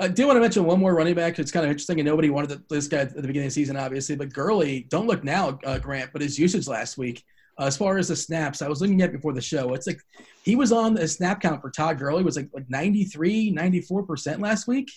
I 0.00 0.08
do 0.08 0.26
want 0.26 0.36
to 0.36 0.40
mention 0.40 0.64
one 0.64 0.80
more 0.80 0.94
running 0.94 1.14
back. 1.14 1.38
It's 1.38 1.52
kind 1.52 1.64
of 1.64 1.70
interesting, 1.70 2.00
and 2.00 2.06
nobody 2.06 2.30
wanted 2.30 2.62
this 2.70 2.88
guy 2.88 3.00
at 3.00 3.14
the 3.14 3.20
beginning 3.22 3.46
of 3.46 3.50
the 3.50 3.54
season, 3.54 3.76
obviously. 3.76 4.16
But 4.16 4.32
Gurley, 4.32 4.86
don't 4.88 5.06
look 5.06 5.22
now, 5.22 5.58
uh, 5.64 5.78
Grant, 5.78 6.10
but 6.12 6.22
his 6.22 6.38
usage 6.38 6.66
last 6.66 6.96
week, 6.96 7.22
uh, 7.58 7.64
as 7.64 7.76
far 7.76 7.98
as 7.98 8.08
the 8.08 8.16
snaps, 8.16 8.62
I 8.62 8.68
was 8.68 8.80
looking 8.80 9.02
at 9.02 9.12
before 9.12 9.34
the 9.34 9.42
show. 9.42 9.74
It's 9.74 9.86
like 9.86 10.00
he 10.42 10.56
was 10.56 10.72
on 10.72 10.94
the 10.94 11.06
snap 11.06 11.40
count 11.40 11.60
for 11.60 11.70
Todd 11.70 11.98
Gurley 11.98 12.22
was 12.22 12.36
like 12.36 12.48
like 12.54 12.68
93, 12.70 13.50
94 13.50 14.02
percent 14.04 14.40
last 14.40 14.66
week. 14.66 14.90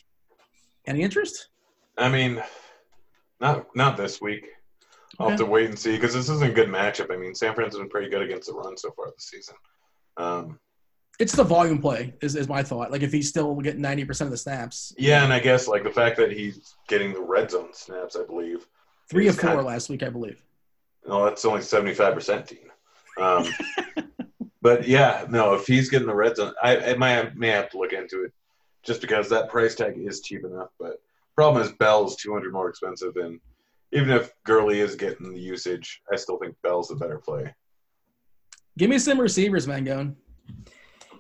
Any 0.88 1.02
interest? 1.02 1.50
I 1.98 2.08
mean, 2.08 2.42
not 3.42 3.76
not 3.76 3.98
this 3.98 4.22
week. 4.22 4.48
I'll 5.20 5.30
have 5.30 5.38
to 5.40 5.46
wait 5.46 5.70
and 5.70 5.78
see 5.78 5.92
because 5.92 6.14
this 6.14 6.30
isn't 6.30 6.50
a 6.50 6.54
good 6.54 6.70
matchup. 6.70 7.14
I 7.14 7.18
mean, 7.18 7.36
San 7.36 7.54
Francisco's 7.54 7.82
been 7.82 7.90
pretty 7.90 8.10
good 8.10 8.24
against 8.24 8.48
the 8.48 8.54
run 8.54 8.78
so 8.78 8.92
far 8.92 9.08
this 9.08 9.30
season. 9.30 9.56
Um, 10.18 10.60
It's 11.20 11.36
the 11.36 11.44
volume 11.44 11.80
play, 11.80 12.14
is, 12.22 12.36
is 12.36 12.48
my 12.48 12.64
thought. 12.64 12.92
Like 12.92 13.04
if 13.04 13.12
he's 13.12 13.30
still 13.30 13.56
getting 13.56 13.82
ninety 13.82 14.04
percent 14.04 14.28
of 14.28 14.32
the 14.32 14.38
snaps, 14.38 14.94
yeah, 14.98 15.24
and 15.24 15.32
I 15.32 15.40
guess 15.40 15.68
like 15.68 15.84
the 15.84 15.92
fact 15.92 16.18
that 16.18 16.32
he's 16.32 16.76
getting 16.88 17.14
the 17.14 17.22
red 17.22 17.52
zone 17.52 17.70
snaps, 17.74 18.16
I 18.16 18.24
believe. 18.24 18.66
three 19.10 19.28
of 19.28 19.36
four 19.36 19.50
kind 19.50 19.60
of- 19.60 19.66
last 19.66 19.90
week, 19.90 20.04
I 20.04 20.10
believe. 20.10 20.42
No, 21.08 21.26
that's 21.26 21.46
only 21.46 21.62
seventy 21.62 21.94
five 21.94 22.14
percent 22.14 22.48
team. 22.48 22.72
Um, 23.20 23.48
but 24.62 24.88
yeah, 24.88 25.26
no, 25.30 25.54
if 25.54 25.68
he's 25.68 25.90
getting 25.90 26.08
the 26.08 26.16
red 26.16 26.36
zone, 26.38 26.54
I, 26.64 26.78
I 26.78 26.94
might 26.96 27.36
may 27.36 27.50
have 27.50 27.70
to 27.72 27.78
look 27.78 27.94
into 27.94 28.24
it 28.24 28.34
just 28.82 29.02
because 29.02 29.30
that 29.30 29.50
price 29.50 29.76
tag 29.76 29.98
is 29.98 30.22
cheap 30.22 30.44
enough. 30.44 30.70
But 30.80 31.02
problem 31.36 31.62
is 31.62 31.72
Bell's 31.74 32.16
two 32.16 32.34
hundred 32.34 32.54
more 32.54 32.70
expensive, 32.70 33.18
and 33.18 33.40
even 33.92 34.10
if 34.10 34.32
Gurley 34.46 34.80
is 34.80 34.96
getting 34.96 35.32
the 35.32 35.40
usage, 35.40 36.02
I 36.12 36.16
still 36.16 36.38
think 36.38 36.56
Bell's 36.64 36.88
the 36.88 36.96
better 36.96 37.20
play. 37.20 37.54
Give 38.78 38.90
me 38.90 38.98
some 38.98 39.20
receivers, 39.20 39.68
Mangone. 39.68 40.16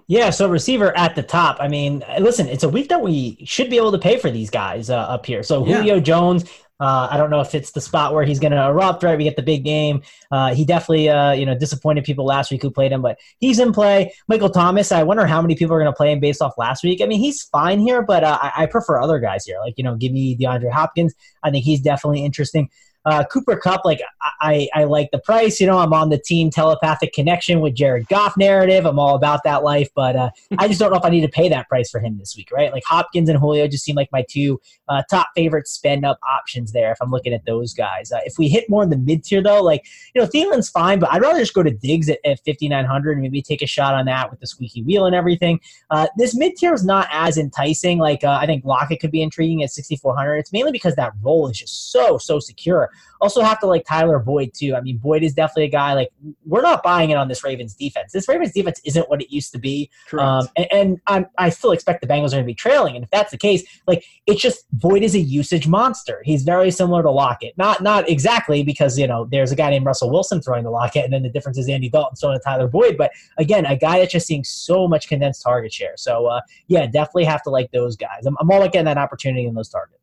Yeah, 0.08 0.30
so 0.32 0.49
receiver 0.49 0.95
at 0.97 1.16
the 1.16 1.24
top. 1.24 1.58
I 1.60 1.68
mean, 1.68 2.04
listen, 2.20 2.47
it's 2.47 2.64
a 2.64 2.70
week 2.70 2.89
that 2.89 3.01
we 3.01 3.38
should 3.45 3.70
be 3.70 3.78
able 3.78 3.91
to 3.93 3.99
pay 3.99 4.18
for 4.18 4.30
these 4.30 4.49
guys 4.49 4.89
uh, 4.89 4.97
up 4.97 5.26
here. 5.26 5.43
So 5.43 5.66
Yeah. 5.66 5.78
Julio 5.78 5.99
Jones, 5.99 6.45
Uh, 6.80 7.08
I 7.10 7.18
don't 7.18 7.30
know 7.30 7.39
if 7.39 7.56
it's 7.56 7.72
the 7.72 7.80
spot 7.80 8.14
where 8.14 8.26
he's 8.26 8.39
going 8.39 8.51
to 8.51 8.62
erupt. 8.68 9.04
Right, 9.04 9.18
we 9.18 9.24
get 9.24 9.38
the 9.38 9.43
big 9.43 9.64
game. 9.64 10.01
Uh, 10.32 10.54
he 10.54 10.66
definitely, 10.66 11.08
uh, 11.08 11.32
you 11.32 11.45
know, 11.45 11.58
disappointed 11.58 12.04
people 12.04 12.26
last 12.26 12.51
week 12.51 12.62
who 12.62 12.72
played 12.72 12.91
him, 12.91 13.01
but 13.01 13.18
he's 13.38 13.60
in 13.60 13.72
play. 13.72 14.14
Michael 14.28 14.49
Thomas. 14.49 14.91
I 14.91 15.04
wonder 15.04 15.26
how 15.26 15.41
many 15.41 15.56
people 15.56 15.76
are 15.76 15.80
going 15.80 15.91
to 15.91 15.95
play 15.95 16.12
him 16.12 16.20
based 16.20 16.41
off 16.41 16.58
last 16.58 16.84
week. 16.84 17.01
I 17.01 17.06
mean, 17.06 17.20
he's 17.20 17.43
fine 17.43 17.80
here, 17.80 18.01
but 18.01 18.26
uh, 18.26 18.38
I, 18.41 18.64
I 18.64 18.66
prefer 18.66 18.99
other 18.99 19.20
guys 19.20 19.45
here. 19.45 19.60
Like, 19.62 19.76
you 19.78 19.84
know, 19.86 19.95
give 19.95 20.12
me 20.12 20.36
DeAndre 20.36 20.72
Hopkins. 20.72 21.14
I 21.41 21.51
think 21.51 21.64
he's 21.64 21.80
definitely 21.80 22.26
interesting. 22.26 22.70
Uh, 23.06 23.24
Cooper 23.26 23.58
Kupp, 23.58 23.82
like 23.84 24.01
I, 24.41 24.68
I 24.74 24.86
like 24.86 25.10
the 25.12 25.20
price. 25.20 25.60
You 25.60 25.68
know, 25.68 25.78
I'm 25.78 25.93
on 25.93 26.10
the 26.10 26.18
team 26.18 26.49
telepathic 26.49 27.14
connection 27.14 27.60
with 27.60 27.76
Jared 27.76 28.08
Goff 28.08 28.38
narrative. 28.38 28.86
I'm 28.86 28.99
all 28.99 29.16
about 29.16 29.43
that 29.43 29.64
life, 29.64 29.89
but 29.95 30.16
uh, 30.16 30.30
I 30.58 30.68
just 30.68 30.80
don't 30.80 30.91
know 30.91 30.97
if 30.97 31.06
I 31.06 31.10
need 31.10 31.22
to 31.22 31.30
pay 31.30 31.49
that 31.49 31.68
price 31.68 31.89
for 31.89 31.99
him 31.99 32.18
this 32.18 32.36
week, 32.38 32.51
right? 32.51 32.72
Like 32.72 32.84
Hopkins 32.86 33.30
and 33.30 33.38
Julio 33.38 33.68
just 33.68 33.84
seem 33.84 33.95
like 33.95 34.10
my 34.12 34.24
two 34.30 34.60
uh, 34.88 35.04
top 35.10 35.28
favorite 35.36 35.68
spend 35.68 36.06
up 36.06 36.20
options 36.28 36.72
there. 36.72 36.91
If 36.91 36.97
I'm 37.01 37.12
looking 37.12 37.34
at 37.34 37.45
those 37.45 37.74
guys, 37.74 38.12
uh, 38.12 38.20
if 38.26 38.36
we 38.38 38.47
hit 38.47 38.70
more 38.70 38.84
in 38.84 38.89
the 38.89 38.97
mid 38.97 39.24
tier 39.24 39.41
though, 39.41 39.62
like 39.62 39.86
you 40.14 40.22
know, 40.22 40.28
Thielen's 40.28 40.70
fine, 40.70 40.99
but 40.99 41.12
I'd 41.12 41.22
rather 41.22 41.39
just 41.39 41.54
go 41.54 41.64
to 41.64 41.72
Diggs 41.72 42.10
at, 42.10 42.20
at 42.26 42.39
5,900 42.45 43.12
and 43.14 43.22
maybe 43.22 43.41
take 43.41 43.62
a 43.62 43.68
shot 43.68 43.95
on 43.95 44.06
that 44.06 44.32
with 44.32 44.39
the 44.39 44.47
squeaky 44.47 44.84
wheel 44.84 45.06
and 45.06 45.16
everything. 45.16 45.60
Uh, 45.89 46.08
this 46.18 46.36
mid 46.36 46.56
tier 46.56 46.74
is 46.74 46.86
not 46.86 47.08
as 47.12 47.38
enticing. 47.38 47.99
Like 47.99 48.24
uh, 48.24 48.39
I 48.41 48.45
think 48.45 48.64
Lockett 48.64 48.99
could 48.99 49.12
be 49.12 49.22
intriguing 49.22 49.64
at 49.64 49.72
6,400. 49.72 50.38
It's 50.38 50.54
mainly 50.54 50.72
because 50.72 50.95
that 50.95 51.12
role 51.22 51.49
is 51.49 51.58
just 51.58 51.91
so 51.91 52.18
so 52.18 52.39
secure. 52.39 52.89
Also 53.22 53.41
have 53.41 53.60
to 53.62 53.68
like 53.68 53.86
Tyler 53.86 54.20
Boyd 54.20 54.52
too. 54.54 54.76
I 54.76 54.82
mean, 54.82 54.98
Boyd 54.98 55.24
is 55.24 55.34
definitely 55.34 55.66
a 55.66 55.70
guy 55.70 55.94
like 55.94 56.10
we're 56.46 56.62
not 56.62 56.84
buying 56.84 57.10
it 57.10 57.16
on 57.16 57.28
this 57.28 57.44
Ravens 57.44 57.74
defense. 57.74 58.12
This 58.12 58.28
Ravens 58.28 58.52
defense 58.52 58.82
isn't 58.86 59.10
what 59.10 59.22
it 59.22 59.32
used 59.32 59.52
to 59.54 59.60
be. 59.60 59.89
Um, 60.20 60.48
and, 60.58 60.68
and 60.72 61.02
I'm, 61.08 61.26
I 61.38 61.50
still 61.50 61.72
expect 61.72 62.02
the 62.02 62.08
Bengals 62.08 62.28
are 62.28 62.32
going 62.32 62.44
to 62.44 62.48
be 62.48 62.54
trailing. 62.54 62.96
And 62.96 63.04
if 63.04 63.10
that's 63.12 63.32
the 63.32 63.38
case, 63.38 63.64
like 63.88 64.04
it's 64.28 64.41
just 64.41 64.66
Boyd 64.72 65.04
is 65.04 65.16
a 65.16 65.20
usage 65.20 65.68
monster. 65.68 66.22
He's 66.26 66.44
very 66.44 66.72
similar 66.72 67.02
to 67.02 67.12
Lockett. 67.12 67.58
Not 67.58 67.82
not 67.82 68.10
exactly 68.10 68.64
because 68.64 68.98
you 69.00 69.08
know 69.08 69.28
there's 69.32 69.52
a 69.52 69.56
guy 69.56 69.70
named 69.70 69.86
Russell 69.86 70.12
Wilson 70.12 70.41
throwing 70.41 70.64
the 70.64 70.72
Lockett, 70.72 71.06
and 71.06 71.14
then 71.14 71.24
the 71.24 71.30
difference 71.30 71.58
is 71.58 71.70
Andy 71.70 71.89
Dalton 71.89 72.16
throwing 72.16 72.38
to 72.38 72.44
Tyler 72.44 72.68
Boyd. 72.68 72.98
But 72.98 73.12
again, 73.38 73.66
a 73.66 73.78
guy 73.78 74.00
that's 74.00 74.12
just 74.12 74.28
seeing 74.28 74.44
so 74.44 74.88
much 74.88 75.08
condensed 75.08 75.41
target 75.44 75.74
share. 75.74 75.94
So 75.96 76.28
uh, 76.28 76.41
yeah, 76.68 76.86
definitely 76.88 77.26
have 77.26 77.41
to 77.44 77.50
like 77.50 77.72
those 77.72 77.96
guys. 77.96 78.26
I'm, 78.26 78.36
I'm 78.39 78.52
all 78.52 78.64
getting 78.64 78.86
that 78.86 78.98
opportunity 78.98 79.46
in 79.46 79.54
those 79.54 79.70
targets 79.70 80.03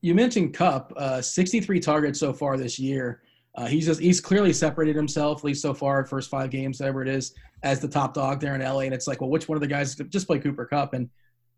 you 0.00 0.14
mentioned 0.14 0.54
Kupp, 0.54 0.92
uh, 0.96 1.22
63 1.22 1.80
targets 1.80 2.18
so 2.18 2.32
far 2.32 2.56
this 2.56 2.78
year. 2.78 3.22
Uh, 3.54 3.66
he's 3.66 3.86
just 3.86 4.00
he's 4.00 4.20
clearly 4.20 4.52
separated 4.52 4.96
himself, 4.96 5.38
at 5.38 5.44
least 5.44 5.62
so 5.62 5.72
far, 5.72 6.04
first 6.04 6.28
five 6.28 6.50
games, 6.50 6.80
whatever 6.80 7.02
it 7.02 7.08
is, 7.08 7.34
as 7.62 7.80
the 7.80 7.88
top 7.88 8.12
dog 8.12 8.38
there 8.38 8.54
in 8.54 8.60
LA. 8.60 8.80
And 8.80 8.94
it's 8.94 9.06
like, 9.06 9.20
well, 9.20 9.30
which 9.30 9.48
one 9.48 9.56
of 9.56 9.62
the 9.62 9.66
guys 9.66 9.94
just 9.94 10.26
play 10.26 10.38
Cooper 10.38 10.66
Kupp? 10.66 10.92
And 10.92 11.08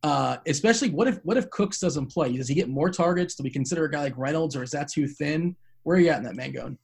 uh, 0.05 0.37
especially, 0.47 0.91
what 0.91 1.09
if 1.09 1.19
what 1.25 1.37
if 1.37 1.51
Cooks 1.51 1.81
doesn't 1.81 2.07
play? 2.07 2.37
Does 2.37 2.49
he 2.49 2.55
get 2.55 2.69
more 2.69 2.89
targets? 2.91 3.35
Do 3.35 3.43
we 3.43 3.51
consider 3.51 3.85
a 3.85 3.91
guy 3.91 4.03
like 4.03 4.17
Reynolds, 4.17 4.55
or 4.55 4.63
is 4.63 4.71
that 4.71 4.89
too 4.89 5.09
thin? 5.09 5.57
Where 5.83 5.97
are 5.97 6.01
you 6.01 6.11
at 6.11 6.19
in 6.19 6.25
that 6.25 6.37
Mangone? 6.37 6.77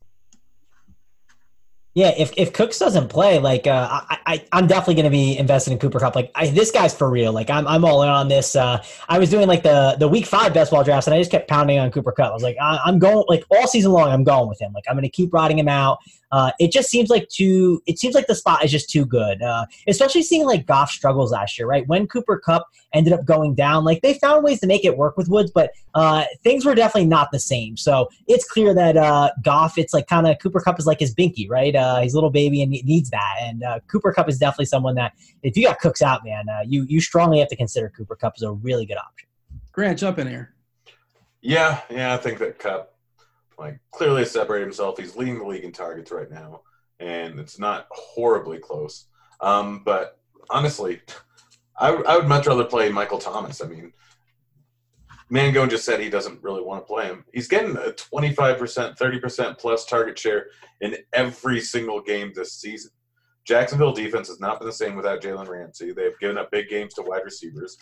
Yeah, 1.94 2.12
if, 2.18 2.32
if 2.36 2.52
Cooks 2.52 2.80
doesn't 2.80 3.06
play, 3.06 3.38
like 3.38 3.68
uh, 3.68 3.88
I, 4.10 4.18
I 4.26 4.44
I'm 4.50 4.66
definitely 4.66 4.96
going 4.96 5.04
to 5.04 5.10
be 5.10 5.38
invested 5.38 5.72
in 5.72 5.78
Cooper 5.78 6.00
Kupp. 6.00 6.16
Like 6.16 6.32
I, 6.34 6.48
this 6.48 6.72
guy's 6.72 6.92
for 6.92 7.08
real. 7.08 7.32
Like 7.32 7.50
I'm 7.50 7.68
I'm 7.68 7.84
all 7.84 8.02
in 8.02 8.08
on 8.08 8.26
this. 8.26 8.56
Uh, 8.56 8.84
I 9.08 9.20
was 9.20 9.30
doing 9.30 9.46
like 9.46 9.62
the 9.62 9.94
the 10.00 10.08
week 10.08 10.26
five 10.26 10.52
best 10.52 10.72
ball 10.72 10.82
drafts, 10.82 11.06
and 11.06 11.14
I 11.14 11.20
just 11.20 11.30
kept 11.30 11.48
pounding 11.48 11.78
on 11.78 11.92
Cooper 11.92 12.10
Kupp. 12.10 12.30
I 12.30 12.34
was 12.34 12.42
like, 12.42 12.56
I, 12.60 12.80
am 12.88 12.98
going 12.98 13.24
like 13.28 13.44
all 13.48 13.68
season 13.68 13.92
long. 13.92 14.08
I'm 14.08 14.24
going 14.24 14.48
with 14.48 14.60
him. 14.60 14.72
Like 14.72 14.84
I'm 14.88 14.96
going 14.96 15.04
to 15.04 15.08
keep 15.08 15.32
riding 15.32 15.56
him 15.56 15.68
out. 15.68 15.98
Uh, 16.34 16.50
it 16.58 16.72
just 16.72 16.90
seems 16.90 17.10
like 17.10 17.28
too. 17.28 17.80
It 17.86 17.96
seems 17.96 18.12
like 18.12 18.26
the 18.26 18.34
spot 18.34 18.64
is 18.64 18.72
just 18.72 18.90
too 18.90 19.06
good, 19.06 19.40
uh, 19.40 19.66
especially 19.86 20.24
seeing 20.24 20.44
like 20.44 20.66
Goff 20.66 20.90
struggles 20.90 21.30
last 21.30 21.56
year. 21.56 21.68
Right 21.68 21.86
when 21.86 22.08
Cooper 22.08 22.40
Kupp 22.44 22.66
ended 22.92 23.12
up 23.12 23.24
going 23.24 23.54
down, 23.54 23.84
like 23.84 24.02
they 24.02 24.14
found 24.14 24.42
ways 24.42 24.58
to 24.58 24.66
make 24.66 24.84
it 24.84 24.96
work 24.96 25.16
with 25.16 25.28
Woods, 25.28 25.52
but 25.54 25.70
uh, 25.94 26.24
things 26.42 26.64
were 26.64 26.74
definitely 26.74 27.06
not 27.06 27.28
the 27.30 27.38
same. 27.38 27.76
So 27.76 28.08
it's 28.26 28.44
clear 28.48 28.74
that 28.74 28.96
uh, 28.96 29.30
Goff, 29.44 29.78
it's 29.78 29.94
like 29.94 30.08
kind 30.08 30.26
of 30.26 30.36
Cooper 30.40 30.58
Kupp 30.58 30.76
is 30.80 30.86
like 30.86 30.98
his 30.98 31.14
binky, 31.14 31.48
right? 31.48 31.76
Uh, 31.76 32.00
he's 32.00 32.14
a 32.14 32.16
little 32.16 32.30
baby 32.30 32.62
and 32.62 32.72
needs 32.72 33.10
that. 33.10 33.36
And 33.40 33.62
uh, 33.62 33.78
Cooper 33.86 34.12
Kupp 34.12 34.28
is 34.28 34.36
definitely 34.36 34.66
someone 34.66 34.96
that 34.96 35.12
if 35.44 35.56
you 35.56 35.68
got 35.68 35.78
Cooks 35.78 36.02
out, 36.02 36.24
man, 36.24 36.46
uh, 36.48 36.64
you 36.66 36.84
you 36.88 37.00
strongly 37.00 37.38
have 37.38 37.48
to 37.48 37.56
consider 37.56 37.92
Cooper 37.96 38.16
Kupp 38.16 38.32
as 38.38 38.42
a 38.42 38.50
really 38.50 38.86
good 38.86 38.98
option. 38.98 39.28
Grant, 39.70 40.00
jump 40.00 40.18
in 40.18 40.26
here. 40.26 40.52
Yeah, 41.42 41.80
yeah, 41.88 42.12
I 42.12 42.16
think 42.16 42.40
that 42.40 42.58
Kupp 42.58 42.93
like 43.58 43.78
clearly 43.90 44.24
separated 44.24 44.64
himself. 44.64 44.98
He's 44.98 45.16
leading 45.16 45.38
the 45.38 45.46
league 45.46 45.64
in 45.64 45.72
targets 45.72 46.10
right 46.10 46.30
now, 46.30 46.62
and 47.00 47.38
it's 47.38 47.58
not 47.58 47.86
horribly 47.90 48.58
close. 48.58 49.06
Um, 49.40 49.82
but 49.84 50.18
honestly, 50.50 51.00
I, 51.78 51.90
I 51.90 52.16
would 52.16 52.28
much 52.28 52.46
rather 52.46 52.64
play 52.64 52.88
Michael 52.90 53.18
Thomas. 53.18 53.62
I 53.62 53.66
mean, 53.66 53.92
Mangone 55.32 55.70
just 55.70 55.84
said 55.84 56.00
he 56.00 56.10
doesn't 56.10 56.42
really 56.42 56.62
want 56.62 56.82
to 56.82 56.92
play 56.92 57.06
him. 57.06 57.24
He's 57.32 57.48
getting 57.48 57.76
a 57.76 57.90
25%, 57.90 58.96
30% 58.96 59.58
plus 59.58 59.84
target 59.86 60.18
share 60.18 60.46
in 60.80 60.96
every 61.12 61.60
single 61.60 62.00
game 62.00 62.32
this 62.34 62.52
season. 62.52 62.90
Jacksonville 63.44 63.92
defense 63.92 64.28
has 64.28 64.40
not 64.40 64.58
been 64.58 64.68
the 64.68 64.72
same 64.72 64.96
without 64.96 65.20
Jalen 65.20 65.48
Ramsey. 65.48 65.92
They've 65.92 66.18
given 66.18 66.38
up 66.38 66.50
big 66.50 66.68
games 66.68 66.94
to 66.94 67.02
wide 67.02 67.24
receivers. 67.24 67.76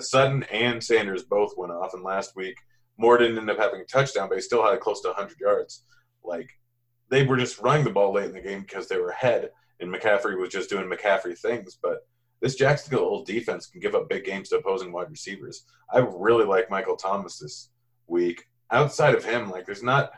Sutton 0.00 0.42
and 0.44 0.82
Sanders 0.82 1.22
both 1.22 1.56
went 1.56 1.72
off, 1.72 1.94
and 1.94 2.02
last 2.02 2.36
week 2.36 2.56
Moore 2.98 3.16
didn't 3.16 3.38
end 3.38 3.50
up 3.50 3.58
having 3.58 3.80
a 3.80 3.84
touchdown, 3.84 4.28
but 4.28 4.36
he 4.36 4.42
still 4.42 4.68
had 4.68 4.80
close 4.80 5.00
to 5.02 5.08
100 5.08 5.38
yards. 5.40 5.84
Like 6.24 6.50
they 7.08 7.24
were 7.24 7.36
just 7.36 7.60
running 7.60 7.84
the 7.84 7.90
ball 7.90 8.12
late 8.12 8.26
in 8.26 8.32
the 8.32 8.40
game 8.40 8.60
because 8.60 8.88
they 8.88 8.98
were 8.98 9.10
ahead, 9.10 9.50
and 9.80 9.92
McCaffrey 9.92 10.38
was 10.38 10.50
just 10.50 10.68
doing 10.68 10.90
McCaffrey 10.90 11.38
things. 11.38 11.78
But 11.80 12.06
this 12.40 12.56
Jacksonville 12.56 13.24
defense 13.24 13.66
can 13.66 13.80
give 13.80 13.94
up 13.94 14.08
big 14.08 14.24
games 14.24 14.48
to 14.50 14.58
opposing 14.58 14.92
wide 14.92 15.10
receivers. 15.10 15.64
I 15.92 15.98
really 15.98 16.44
like 16.44 16.70
Michael 16.70 16.96
Thomas 16.96 17.38
this 17.38 17.70
week. 18.06 18.44
Outside 18.70 19.14
of 19.14 19.24
him, 19.24 19.50
like 19.50 19.64
there's 19.64 19.82
not 19.82 20.12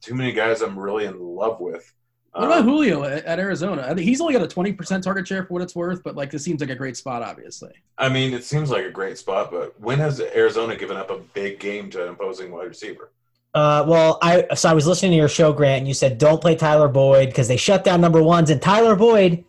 too 0.00 0.14
many 0.14 0.32
guys 0.32 0.60
I'm 0.60 0.78
really 0.78 1.04
in 1.04 1.18
love 1.18 1.60
with. 1.60 1.92
What 2.32 2.44
about 2.44 2.58
um, 2.58 2.64
Julio 2.64 3.02
at, 3.04 3.24
at, 3.24 3.38
Arizona? 3.40 3.82
I 3.82 3.88
think 3.88 4.00
he's 4.00 4.20
only 4.20 4.34
got 4.34 4.42
a 4.42 4.46
20% 4.46 5.02
target 5.02 5.26
share 5.26 5.44
for 5.44 5.54
what 5.54 5.62
it's 5.62 5.74
worth, 5.74 6.02
but 6.04 6.14
like 6.14 6.30
this 6.30 6.44
seems 6.44 6.60
like 6.60 6.70
a 6.70 6.76
great 6.76 6.96
spot, 6.96 7.22
obviously. 7.22 7.72
I 7.98 8.08
mean, 8.08 8.32
it 8.32 8.44
seems 8.44 8.70
like 8.70 8.84
a 8.84 8.90
great 8.90 9.18
spot, 9.18 9.50
but 9.50 9.78
when 9.80 9.98
has 9.98 10.20
Arizona 10.20 10.76
given 10.76 10.96
up 10.96 11.10
a 11.10 11.18
big 11.18 11.58
game 11.58 11.90
to 11.90 12.04
an 12.04 12.10
opposing 12.10 12.52
wide 12.52 12.68
receiver? 12.68 13.10
Uh, 13.52 13.84
well, 13.86 14.18
I 14.22 14.46
so 14.54 14.70
I 14.70 14.74
was 14.74 14.86
listening 14.86 15.10
to 15.10 15.16
your 15.16 15.28
show, 15.28 15.52
Grant, 15.52 15.80
and 15.80 15.88
you 15.88 15.94
said 15.94 16.18
don't 16.18 16.40
play 16.40 16.54
Tyler 16.54 16.86
Boyd 16.86 17.30
because 17.30 17.48
they 17.48 17.56
shut 17.56 17.82
down 17.82 18.00
number 18.00 18.22
ones, 18.22 18.48
and 18.48 18.62
Tyler 18.62 18.94
Boyd 18.94 19.44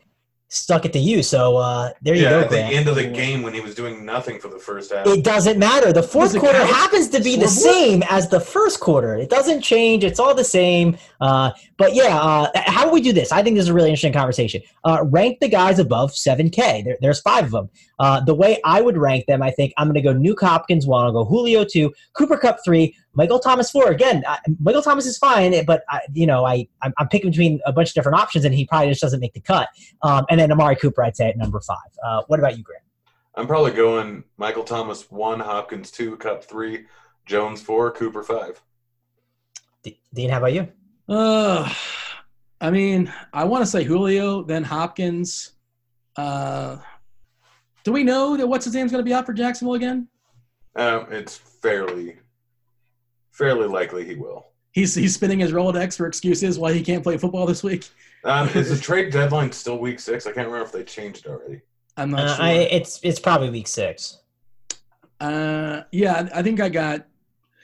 stuck 0.51 0.83
it 0.83 0.91
to 0.91 0.99
you. 0.99 1.23
So 1.23 1.57
uh, 1.57 1.91
there 2.01 2.13
you 2.13 2.23
yeah, 2.23 2.29
go. 2.31 2.41
At 2.41 2.49
the 2.49 2.59
end 2.61 2.89
of 2.89 2.95
the 2.95 3.07
game 3.07 3.41
when 3.41 3.53
he 3.53 3.61
was 3.61 3.73
doing 3.73 4.05
nothing 4.05 4.37
for 4.37 4.49
the 4.49 4.59
first 4.59 4.91
half. 4.91 5.07
It 5.07 5.23
doesn't 5.23 5.57
matter. 5.57 5.93
The 5.93 6.03
fourth 6.03 6.37
quarter 6.37 6.59
count? 6.59 6.69
happens 6.69 7.07
to 7.09 7.21
be 7.21 7.37
the 7.37 7.47
same 7.47 8.03
as 8.09 8.27
the 8.27 8.39
first 8.39 8.81
quarter. 8.81 9.15
It 9.15 9.29
doesn't 9.29 9.61
change. 9.61 10.03
It's 10.03 10.19
all 10.19 10.35
the 10.35 10.43
same. 10.43 10.97
Uh, 11.21 11.51
but 11.77 11.95
yeah, 11.95 12.19
uh, 12.19 12.51
how 12.55 12.83
do 12.85 12.91
we 12.91 13.01
do 13.01 13.13
this? 13.13 13.31
I 13.31 13.41
think 13.41 13.55
this 13.55 13.63
is 13.63 13.69
a 13.69 13.73
really 13.73 13.89
interesting 13.89 14.13
conversation. 14.13 14.61
Uh, 14.83 15.05
rank 15.05 15.39
the 15.39 15.47
guys 15.47 15.79
above 15.79 16.11
7K. 16.11 16.83
There, 16.83 16.97
there's 16.99 17.21
five 17.21 17.45
of 17.45 17.51
them. 17.51 17.69
Uh, 17.97 18.19
the 18.19 18.35
way 18.35 18.59
I 18.65 18.81
would 18.81 18.97
rank 18.97 19.27
them, 19.27 19.41
I 19.41 19.51
think 19.51 19.73
I'm 19.77 19.87
going 19.87 19.95
to 19.95 20.01
go 20.01 20.13
Nuk 20.13 20.41
Hopkins 20.41 20.85
one. 20.85 21.05
I'll 21.05 21.13
go 21.13 21.23
Julio 21.23 21.63
two, 21.63 21.93
Cooper 22.13 22.37
Kupp 22.37 22.57
three, 22.65 22.95
Michael 23.13 23.39
Thomas 23.39 23.69
four. 23.69 23.89
Again, 23.89 24.23
I, 24.27 24.39
Michael 24.59 24.81
Thomas 24.81 25.05
is 25.05 25.17
fine, 25.17 25.65
but 25.65 25.83
I, 25.89 26.01
you 26.13 26.25
know 26.25 26.45
I 26.45 26.67
I'm, 26.81 26.93
I'm, 26.97 27.07
picking 27.07 27.31
between 27.31 27.59
a 27.65 27.73
bunch 27.73 27.89
of 27.89 27.93
different 27.95 28.19
options, 28.19 28.45
and 28.45 28.53
he 28.53 28.65
probably 28.65 28.89
just 28.89 29.01
doesn't 29.01 29.19
make 29.19 29.33
the 29.33 29.41
cut. 29.41 29.69
Um, 30.01 30.25
and 30.29 30.39
then 30.39 30.51
Amari 30.51 30.75
Cooper, 30.75 31.03
I'd 31.03 31.15
say 31.15 31.29
at 31.29 31.37
number 31.37 31.59
five. 31.59 31.77
Uh, 32.05 32.23
what 32.27 32.39
about 32.39 32.57
you, 32.57 32.63
Grant? 32.63 32.83
I'm 33.35 33.47
probably 33.47 33.71
going 33.71 34.23
Michael 34.37 34.63
Thomas 34.63 35.09
one, 35.09 35.39
Hopkins 35.39 35.91
two, 35.91 36.17
Kupp 36.17 36.43
three, 36.43 36.85
Jones 37.25 37.61
four, 37.61 37.91
Cooper 37.91 38.23
five. 38.23 38.61
Dean, 40.13 40.29
how 40.29 40.37
about 40.37 40.53
you? 40.53 40.67
Uh, 41.07 41.73
I 42.59 42.69
mean, 42.69 43.11
I 43.33 43.43
want 43.45 43.63
to 43.63 43.65
say 43.69 43.83
Julio, 43.83 44.43
then 44.43 44.63
Hopkins. 44.63 45.53
Uh, 46.15 46.77
do 47.83 47.91
we 47.91 48.03
know 48.03 48.37
that 48.37 48.45
what's 48.45 48.65
his 48.65 48.75
name's 48.75 48.91
going 48.91 49.03
to 49.03 49.09
be 49.09 49.13
out 49.13 49.25
for 49.25 49.33
Jacksonville 49.33 49.75
again? 49.75 50.07
Um, 50.75 51.07
it's 51.09 51.35
fairly, 51.35 52.17
fairly 53.41 53.67
likely 53.67 54.05
he 54.05 54.15
will. 54.15 54.47
He's 54.71 54.95
he's 54.95 55.13
spinning 55.13 55.39
his 55.39 55.51
Rolodex 55.51 55.97
for 55.97 56.07
excuses 56.07 56.57
why 56.57 56.73
he 56.73 56.81
can't 56.81 57.03
play 57.03 57.17
football 57.17 57.45
this 57.45 57.63
week. 57.63 57.89
Um, 58.23 58.47
is 58.49 58.69
the 58.69 58.77
trade 58.77 59.11
deadline 59.11 59.51
still 59.51 59.79
week 59.79 59.99
six? 59.99 60.27
I 60.27 60.31
can't 60.31 60.47
remember 60.47 60.65
if 60.65 60.71
they 60.71 60.83
changed 60.83 61.25
it 61.25 61.29
already. 61.29 61.61
I'm 61.97 62.11
not 62.11 62.21
uh, 62.21 62.35
sure. 62.35 62.45
I, 62.45 62.51
it's 62.51 62.99
it's 63.03 63.19
probably 63.19 63.49
week 63.49 63.67
six. 63.67 64.19
Uh, 65.19 65.81
yeah, 65.91 66.29
I 66.33 66.41
think 66.41 66.61
I 66.61 66.69
got. 66.69 67.05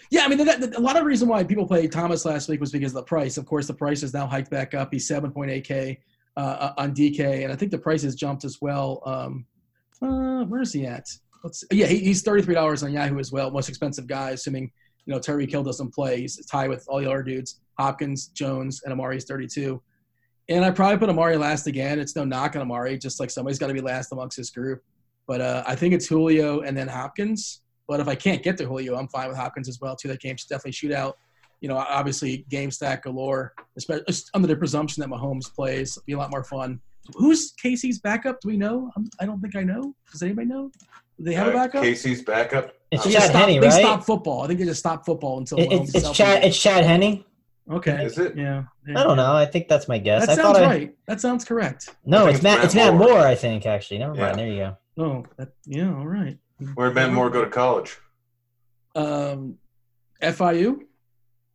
Yeah, 0.09 0.21
I 0.23 0.29
mean, 0.29 0.39
a 0.39 0.79
lot 0.79 0.95
of 0.95 1.05
reason 1.05 1.27
why 1.27 1.43
people 1.43 1.67
played 1.67 1.91
Thomas 1.91 2.23
last 2.23 2.47
week 2.47 2.61
was 2.61 2.71
because 2.71 2.91
of 2.91 2.95
the 2.95 3.03
price. 3.03 3.37
Of 3.37 3.45
course, 3.45 3.67
the 3.67 3.73
price 3.73 4.03
is 4.03 4.13
now 4.13 4.25
hiked 4.25 4.49
back 4.49 4.73
up. 4.73 4.87
He's 4.93 5.05
7.8k 5.09 5.97
uh, 6.37 6.71
on 6.77 6.95
DK, 6.95 7.43
and 7.43 7.51
I 7.51 7.57
think 7.57 7.71
the 7.71 7.77
price 7.77 8.03
has 8.03 8.15
jumped 8.15 8.45
as 8.45 8.59
well. 8.61 9.01
Um, 9.05 9.45
uh, 10.01 10.45
where 10.45 10.61
is 10.61 10.71
he 10.71 10.85
at? 10.85 11.05
Let's. 11.43 11.63
Yeah, 11.71 11.87
he, 11.87 11.97
he's 11.97 12.21
thirty 12.21 12.41
three 12.41 12.53
dollars 12.53 12.83
on 12.83 12.93
Yahoo 12.93 13.19
as 13.19 13.31
well. 13.31 13.51
Most 13.51 13.69
expensive 13.69 14.07
guy, 14.07 14.31
assuming 14.31 14.71
you 15.07 15.13
know 15.13 15.19
Tyreek 15.19 15.49
Hill 15.49 15.63
doesn't 15.63 15.91
play. 15.93 16.21
He's 16.21 16.45
tied 16.45 16.69
with 16.69 16.85
all 16.87 16.99
the 16.99 17.07
other 17.07 17.23
dudes: 17.23 17.61
Hopkins, 17.79 18.27
Jones, 18.27 18.81
and 18.83 18.93
Amari's 18.93 19.25
thirty 19.25 19.47
two. 19.47 19.81
And 20.49 20.63
I 20.63 20.71
probably 20.71 20.97
put 20.97 21.09
Amari 21.09 21.35
last 21.35 21.67
again. 21.67 21.99
It's 21.99 22.15
no 22.15 22.23
knock 22.23 22.55
on 22.55 22.61
Amari, 22.61 22.97
just 22.97 23.19
like 23.19 23.29
somebody's 23.29 23.57
got 23.59 23.67
to 23.67 23.73
be 23.73 23.81
last 23.81 24.11
amongst 24.11 24.37
this 24.37 24.49
group. 24.49 24.81
But 25.27 25.41
uh, 25.41 25.63
I 25.67 25.75
think 25.75 25.93
it's 25.93 26.07
Julio 26.07 26.61
and 26.61 26.77
then 26.77 26.87
Hopkins. 26.87 27.61
But 27.87 27.99
if 27.99 28.07
I 28.07 28.15
can't 28.15 28.41
get 28.43 28.57
to 28.57 28.65
Julio, 28.65 28.95
I'm 28.97 29.07
fine 29.09 29.27
with 29.27 29.37
Hopkins 29.37 29.67
as 29.67 29.79
well 29.81 29.95
too. 29.95 30.07
That 30.09 30.21
game 30.21 30.37
should 30.37 30.47
definitely 30.49 30.71
shoot 30.73 30.91
out. 30.93 31.17
You 31.59 31.67
know, 31.69 31.77
obviously 31.77 32.45
game 32.49 32.69
stack 32.71 33.03
galore, 33.03 33.53
especially 33.77 34.05
under 34.33 34.47
the 34.47 34.55
presumption 34.55 35.01
that 35.01 35.09
Mahomes 35.09 35.53
plays. 35.53 35.97
It'll 35.97 36.05
be 36.05 36.13
a 36.13 36.17
lot 36.17 36.31
more 36.31 36.43
fun. 36.43 36.79
Who's 37.15 37.53
Casey's 37.61 37.99
backup? 37.99 38.39
Do 38.41 38.49
we 38.49 38.57
know? 38.57 38.91
I'm, 38.95 39.09
I 39.19 39.25
do 39.25 39.31
not 39.31 39.41
think 39.41 39.55
I 39.55 39.63
know. 39.63 39.95
Does 40.11 40.21
anybody 40.21 40.47
know? 40.47 40.69
Do 41.17 41.23
they 41.23 41.33
have 41.33 41.47
a 41.47 41.51
Uh, 41.51 41.53
backup? 41.53 41.83
Casey's 41.83 42.21
backup. 42.21 42.73
It's 42.91 43.03
They 43.03 43.11
Chad 43.11 43.23
stopped- 43.23 43.35
Henne, 43.49 43.59
They 43.61 43.67
right? 43.67 43.73
stopped 43.81 44.05
football. 44.05 44.43
I 44.43 44.47
think 44.47 44.59
they 44.59 44.65
just 44.65 44.79
stopped 44.79 45.05
football 45.05 45.37
until 45.39 45.59
It- 45.59 45.71
it's, 45.71 45.95
it's 45.95 46.11
Chad. 46.11 46.43
It's 46.43 46.59
Chad 46.59 46.85
Henne. 46.85 47.23
Okay. 47.69 48.05
Is 48.05 48.17
it? 48.17 48.37
Yeah. 48.37 48.63
I 48.95 49.03
don't 49.03 49.17
know. 49.17 49.33
I 49.35 49.45
think 49.45 49.67
that's 49.67 49.89
my 49.89 49.97
guess. 49.97 50.25
That 50.25 50.39
I 50.39 50.41
sounds 50.41 50.57
thought 50.57 50.63
I, 50.63 50.67
right. 50.67 50.95
That 51.07 51.19
sounds 51.19 51.43
correct. 51.43 51.93
No, 52.05 52.27
it's 52.27 52.35
it's 52.35 52.43
Matt. 52.43 52.57
Matt 52.59 52.65
It's 52.65 52.75
Matt 52.75 52.93
Moore. 52.93 53.09
Moore. 53.09 53.19
I 53.19 53.35
think 53.35 53.65
actually. 53.65 53.97
Never 53.97 54.15
Yeah. 54.15 54.21
mind. 54.27 54.39
There 54.39 54.47
you 54.47 54.57
go. 54.97 55.03
Oh, 55.03 55.25
that, 55.37 55.49
yeah. 55.65 55.93
All 55.93 56.07
right. 56.07 56.37
Where 56.75 56.87
did 56.87 56.95
Ben 56.95 57.13
Moore 57.13 57.29
go 57.29 57.43
to 57.43 57.51
college? 57.51 57.97
Um, 58.95 59.57
FIU. 60.21 60.79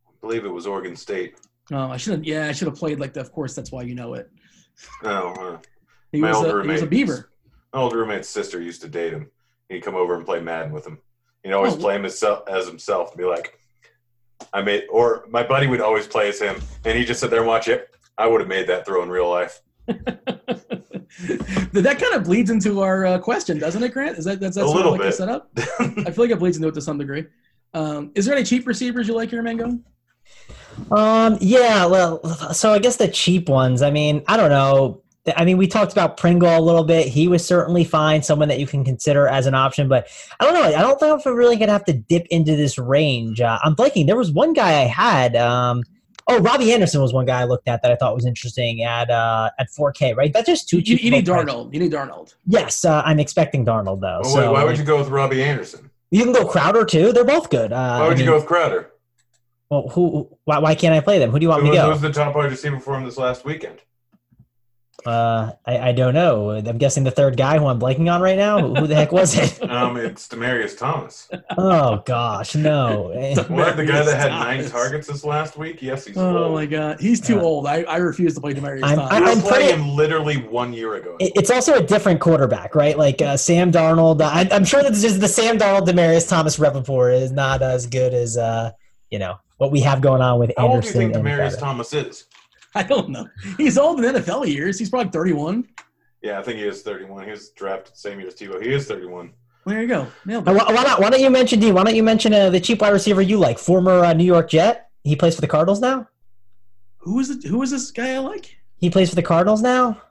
I 0.07 0.11
believe 0.21 0.45
it 0.45 0.49
was 0.49 0.67
Oregon 0.67 0.95
State. 0.95 1.35
Oh, 1.71 1.89
I 1.89 1.97
should 1.97 2.13
have. 2.13 2.23
Yeah, 2.23 2.47
I 2.47 2.51
should 2.51 2.67
have 2.67 2.77
played 2.77 2.99
like 2.99 3.13
the. 3.13 3.19
Of 3.21 3.31
course, 3.31 3.55
that's 3.55 3.71
why 3.71 3.81
you 3.81 3.95
know 3.95 4.13
it. 4.13 4.29
Oh, 5.03 5.33
uh, 5.33 5.57
He 6.11 6.19
My 6.21 6.27
was 6.29 6.37
old 6.37 6.45
a, 6.45 6.61
he 6.63 6.69
was 6.69 6.81
a. 6.83 6.85
Beaver. 6.85 7.31
my 7.73 7.79
old 7.79 7.93
roommate's 7.93 8.29
sister 8.29 8.61
used 8.61 8.81
to 8.83 8.87
date 8.87 9.13
him. 9.13 9.31
He'd 9.69 9.81
come 9.81 9.95
over 9.95 10.13
and 10.15 10.23
play 10.23 10.39
Madden 10.39 10.71
with 10.71 10.85
him. 10.85 10.99
He'd 11.43 11.53
always 11.53 11.73
Oh. 11.73 11.77
play 11.77 11.95
him 11.95 12.05
as, 12.05 12.23
as 12.47 12.67
himself 12.67 13.09
and 13.11 13.17
be 13.17 13.25
like, 13.25 13.59
I 14.53 14.61
made, 14.61 14.85
or 14.89 15.25
my 15.29 15.43
buddy 15.43 15.67
would 15.67 15.81
always 15.81 16.07
play 16.07 16.29
as 16.29 16.39
him, 16.39 16.61
and 16.85 16.97
he'd 16.97 17.05
just 17.05 17.19
sit 17.19 17.29
there 17.29 17.39
and 17.39 17.47
watch 17.47 17.67
it. 17.67 17.89
I 18.17 18.27
would 18.27 18.41
have 18.41 18.47
made 18.49 18.67
that 18.67 18.85
throw 18.85 19.03
in 19.03 19.09
real 19.09 19.29
life. 19.29 19.61
that 19.87 21.97
kind 21.99 22.13
of 22.15 22.23
bleeds 22.23 22.49
into 22.49 22.81
our 22.81 23.05
uh, 23.05 23.19
question, 23.19 23.59
doesn't 23.59 23.83
it, 23.83 23.91
Grant? 23.93 24.17
Is 24.17 24.25
that 24.25 24.39
that's, 24.39 24.55
that's 24.55 24.67
A 24.67 24.71
sort 24.71 24.85
of 24.85 24.85
little 24.85 24.91
like 24.91 25.01
the 25.01 25.07
bit. 25.07 25.15
setup? 25.15 25.49
I 26.07 26.11
feel 26.11 26.25
like 26.25 26.31
it 26.31 26.39
bleeds 26.39 26.57
into 26.57 26.69
it 26.69 26.73
to 26.75 26.81
some 26.81 26.97
degree. 26.97 27.25
Um, 27.73 28.11
is 28.15 28.25
there 28.25 28.35
any 28.35 28.43
cheap 28.45 28.67
receivers 28.67 29.07
you 29.07 29.15
like 29.15 29.29
here, 29.29 29.41
Mango? 29.41 29.79
Um. 30.91 31.37
Yeah. 31.39 31.85
Well. 31.85 32.23
So 32.53 32.73
I 32.73 32.79
guess 32.79 32.97
the 32.97 33.07
cheap 33.07 33.47
ones. 33.49 33.81
I 33.81 33.91
mean, 33.91 34.23
I 34.27 34.37
don't 34.37 34.49
know. 34.49 35.02
I 35.37 35.45
mean, 35.45 35.57
we 35.57 35.67
talked 35.67 35.91
about 35.93 36.17
Pringle 36.17 36.57
a 36.57 36.59
little 36.59 36.83
bit. 36.83 37.07
He 37.07 37.27
was 37.27 37.45
certainly 37.45 37.83
fine, 37.85 38.21
someone 38.23 38.49
that 38.49 38.59
you 38.59 38.67
can 38.67 38.83
consider 38.83 39.27
as 39.27 39.45
an 39.45 39.53
option. 39.55 39.87
But 39.87 40.07
I 40.39 40.43
don't 40.43 40.53
know. 40.53 40.63
I 40.63 40.81
don't 40.81 41.01
know 41.01 41.15
if 41.15 41.25
we're 41.25 41.35
really 41.35 41.55
gonna 41.55 41.71
have 41.71 41.85
to 41.85 41.93
dip 41.93 42.25
into 42.29 42.55
this 42.55 42.77
range. 42.77 43.39
Uh, 43.39 43.57
I'm 43.63 43.75
blanking. 43.75 44.05
There 44.07 44.17
was 44.17 44.31
one 44.31 44.53
guy 44.53 44.81
I 44.81 44.85
had. 44.85 45.35
Um. 45.35 45.83
Oh, 46.25 46.39
Robbie 46.39 46.71
Anderson 46.71 47.01
was 47.01 47.11
one 47.11 47.25
guy 47.25 47.41
I 47.41 47.43
looked 47.43 47.67
at 47.67 47.81
that 47.81 47.91
I 47.91 47.95
thought 47.97 48.15
was 48.15 48.25
interesting 48.25 48.81
at 48.83 49.09
uh 49.09 49.49
at 49.59 49.67
4K. 49.77 50.15
Right. 50.15 50.31
That's 50.31 50.47
just 50.47 50.69
too 50.69 50.77
You, 50.77 50.83
cheap. 50.97 51.01
you 51.03 51.07
of 51.09 51.13
a 51.13 51.17
need 51.17 51.25
price. 51.25 51.45
Darnold. 51.45 51.73
You 51.73 51.79
need 51.81 51.91
Darnold. 51.91 52.35
Yes, 52.47 52.85
uh, 52.85 53.01
I'm 53.05 53.19
expecting 53.19 53.65
Darnold 53.65 53.99
though. 53.99 54.21
Oh, 54.23 54.29
so 54.29 54.39
wait, 54.39 54.49
why 54.53 54.63
would 54.63 54.77
you 54.77 54.85
go 54.85 54.97
with 54.97 55.09
Robbie 55.09 55.43
Anderson? 55.43 55.89
You 56.11 56.23
can 56.23 56.31
go 56.31 56.45
Crowder 56.47 56.85
too. 56.85 57.11
They're 57.11 57.25
both 57.25 57.49
good. 57.49 57.73
Uh, 57.73 57.97
Why 57.99 58.07
would 58.07 58.17
I 58.17 58.19
you 58.21 58.25
go 58.25 58.35
with 58.35 58.45
Crowder? 58.45 58.91
Well, 59.69 59.89
who? 59.89 60.29
Why, 60.45 60.59
why 60.59 60.75
can't 60.75 60.93
I 60.93 60.99
play 61.01 61.17
them? 61.19 61.31
Who 61.31 61.39
do 61.39 61.43
you 61.43 61.49
want 61.49 61.61
Who 61.63 61.71
me 61.71 61.71
was, 61.71 61.79
to 61.79 61.83
who 61.85 61.89
was 61.89 62.01
the 62.01 62.11
top 62.13 62.35
wide 62.35 62.51
receiver 62.51 62.79
for 62.79 62.95
him 62.95 63.03
this 63.03 63.17
last 63.17 63.43
weekend? 63.45 63.79
Uh, 65.05 65.51
I, 65.65 65.89
I 65.89 65.91
don't 65.91 66.13
know. 66.13 66.51
I'm 66.51 66.77
guessing 66.77 67.03
the 67.03 67.11
third 67.11 67.35
guy 67.37 67.57
who 67.57 67.65
I'm 67.67 67.79
blanking 67.79 68.13
on 68.13 68.21
right 68.21 68.37
now. 68.37 68.59
Who, 68.59 68.73
who 68.75 68.87
the 68.87 68.95
heck 68.95 69.11
was 69.11 69.35
it? 69.37 69.59
Um, 69.73 69.97
it's 69.97 70.27
Demaryius 70.27 70.77
Thomas. 70.77 71.27
Oh 71.57 72.03
gosh, 72.05 72.55
no. 72.55 73.09
What, 73.49 73.75
the 73.77 73.85
guy 73.85 74.03
that 74.03 74.15
had 74.17 74.29
nine 74.31 74.69
targets 74.69 75.07
this 75.07 75.23
last 75.25 75.57
week? 75.57 75.81
Yes, 75.81 76.05
he's 76.05 76.17
Oh 76.17 76.43
old. 76.45 76.53
my 76.53 76.65
God, 76.65 76.99
he's 76.99 77.19
too 77.19 77.39
Uh, 77.39 77.43
old. 77.43 77.67
I, 77.67 77.83
I 77.83 77.97
refuse 77.97 78.35
to 78.35 78.41
play 78.41 78.53
Demaryius 78.53 78.83
I'm- 78.83 78.97
Thomas. 78.97 79.11
I- 79.13 79.19
were 79.19 79.27
I'm 79.27 79.41
playing 79.41 79.79
him 79.79 79.89
literally 79.95 80.37
one 80.37 80.73
year 80.73 80.95
ago. 80.95 81.17
It- 81.19 81.33
It's 81.35 81.49
also 81.51 81.73
a 81.75 81.81
different 81.83 82.19
quarterback, 82.21 82.75
right? 82.75 82.97
Like 82.97 83.21
uh, 83.21 83.35
Sam 83.37 83.71
Darnold. 83.71 84.21
I, 84.21 84.47
I'm 84.51 84.65
sure 84.65 84.83
that 84.83 84.93
just 84.93 85.19
the 85.19 85.27
Sam 85.27 85.57
Darnold, 85.57 85.87
Demaryius 85.87 86.29
Thomas 86.29 86.59
rapport 86.59 87.09
is 87.11 87.31
not 87.31 87.61
as 87.61 87.87
good 87.87 88.13
as 88.13 88.37
uh, 88.37 88.71
you 89.09 89.19
know 89.19 89.39
what 89.57 89.71
we 89.71 89.79
have 89.81 90.01
going 90.01 90.21
on 90.21 90.39
with 90.39 90.51
How 90.57 90.67
old 90.67 90.81
do 90.81 90.87
you 90.87 90.93
think 90.93 91.13
Demaryius 91.13 91.57
Thomas 91.59 91.93
is? 91.93 92.25
I 92.75 92.83
don't 92.83 93.09
know. 93.09 93.27
He's 93.57 93.77
old 93.77 94.03
in 94.03 94.15
NFL 94.15 94.47
years. 94.47 94.79
He's 94.79 94.89
probably 94.89 95.11
31. 95.11 95.67
Yeah, 96.21 96.39
I 96.39 96.43
think 96.43 96.57
he 96.57 96.65
is 96.65 96.81
31. 96.81 97.25
He 97.25 97.31
was 97.31 97.49
drafted 97.49 97.93
the 97.93 97.99
same 97.99 98.19
year 98.19 98.27
as 98.29 98.35
Tebow. 98.35 98.61
He 98.61 98.73
is 98.73 98.87
31. 98.87 99.31
There 99.65 99.81
you 99.81 99.87
go. 99.87 100.07
Nailed 100.25 100.45
why, 100.45 100.53
why 100.53 100.83
not? 100.83 100.99
Why 100.99 101.09
don't 101.09 101.21
you 101.21 101.29
mention 101.29 101.59
D? 101.59 101.71
Why 101.71 101.83
don't 101.83 101.95
you 101.95 102.03
mention 102.03 102.33
uh, 102.33 102.49
the 102.49 102.59
cheap 102.59 102.81
wide 102.81 102.89
receiver 102.89 103.21
you 103.21 103.37
like, 103.37 103.57
former 103.57 104.03
uh, 104.03 104.13
New 104.13 104.25
York 104.25 104.49
Jet? 104.49 104.89
He 105.03 105.15
plays 105.15 105.35
for 105.35 105.41
the 105.41 105.47
Cardinals 105.47 105.79
now. 105.79 106.07
Who 106.97 107.19
is 107.19 107.29
it? 107.29 107.43
Who 107.43 107.61
is 107.61 107.71
this 107.71 107.91
guy 107.91 108.15
I 108.15 108.19
like? 108.19 108.57
He 108.77 108.89
plays 108.89 109.09
for 109.09 109.15
the 109.15 109.21
Cardinals 109.21 109.61
now. 109.61 110.01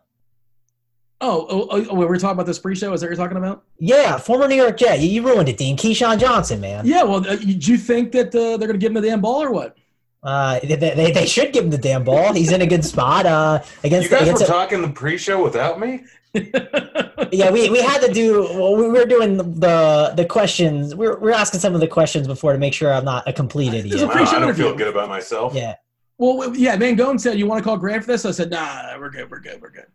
Oh, 1.20 1.46
oh, 1.48 1.68
oh, 1.70 1.86
oh, 1.90 1.94
we 1.94 2.04
were 2.04 2.18
talking 2.18 2.32
about 2.32 2.46
this 2.46 2.58
pre-show. 2.58 2.92
Is 2.92 3.00
that 3.00 3.06
what 3.06 3.16
you're 3.16 3.24
talking 3.24 3.36
about? 3.36 3.62
Yeah, 3.78 4.18
former 4.18 4.48
New 4.48 4.56
York 4.56 4.76
Jet. 4.76 4.98
You, 4.98 5.08
you 5.08 5.22
ruined 5.22 5.48
it, 5.48 5.56
Dean. 5.56 5.76
Keyshawn 5.76 6.18
Johnson, 6.18 6.60
man. 6.60 6.84
Yeah. 6.84 7.04
Well, 7.04 7.26
uh, 7.26 7.36
do 7.36 7.46
you 7.46 7.78
think 7.78 8.10
that 8.12 8.34
uh, 8.34 8.56
they're 8.56 8.66
going 8.66 8.72
to 8.72 8.78
give 8.78 8.90
him 8.90 9.00
the 9.00 9.08
damn 9.08 9.20
ball 9.20 9.42
or 9.42 9.52
what? 9.52 9.76
Uh, 10.22 10.60
they, 10.60 10.76
they, 10.76 11.10
they 11.12 11.26
should 11.26 11.52
give 11.52 11.64
him 11.64 11.70
the 11.70 11.78
damn 11.78 12.04
ball. 12.04 12.32
He's 12.32 12.52
in 12.52 12.60
a 12.62 12.66
good 12.66 12.84
spot. 12.84 13.26
Uh, 13.26 13.60
against 13.82 13.82
You 13.82 13.88
against 13.88 14.10
guys 14.10 14.20
were 14.20 14.24
against 14.26 14.42
a- 14.44 14.46
talking 14.46 14.82
the 14.82 14.88
pre-show 14.88 15.42
without 15.42 15.80
me? 15.80 16.04
yeah, 17.32 17.50
we, 17.50 17.68
we 17.70 17.82
had 17.82 18.00
to 18.02 18.12
do. 18.12 18.42
Well, 18.54 18.76
we 18.76 18.88
were 18.88 19.04
doing 19.04 19.36
the 19.36 20.12
the 20.16 20.24
questions. 20.24 20.94
We 20.94 21.06
were, 21.08 21.18
we 21.18 21.26
were 21.26 21.32
asking 21.34 21.60
some 21.60 21.74
of 21.74 21.80
the 21.80 21.88
questions 21.88 22.26
before 22.26 22.52
to 22.52 22.58
make 22.58 22.72
sure 22.72 22.92
I'm 22.92 23.04
not 23.04 23.26
a 23.28 23.32
complete 23.34 23.70
There's 23.72 23.84
idiot. 23.84 24.02
a 24.02 24.06
Wow, 24.06 24.12
pre-show 24.14 24.30
I 24.30 24.34
don't 24.34 24.42
interview. 24.44 24.64
feel 24.64 24.74
good 24.76 24.88
about 24.88 25.08
myself. 25.10 25.54
Yeah, 25.54 25.74
well, 26.18 26.56
yeah. 26.56 26.74
Van 26.76 26.94
Gogh 26.94 27.18
said, 27.18 27.38
"You 27.38 27.46
want 27.46 27.58
to 27.62 27.64
call 27.64 27.76
Grant 27.76 28.04
for 28.04 28.12
this?" 28.12 28.24
I 28.24 28.30
said, 28.30 28.48
"Nah, 28.50 28.96
we're 28.98 29.10
good. 29.10 29.30
We're 29.30 29.40
good. 29.40 29.60
We're 29.60 29.70
good." 29.70 29.86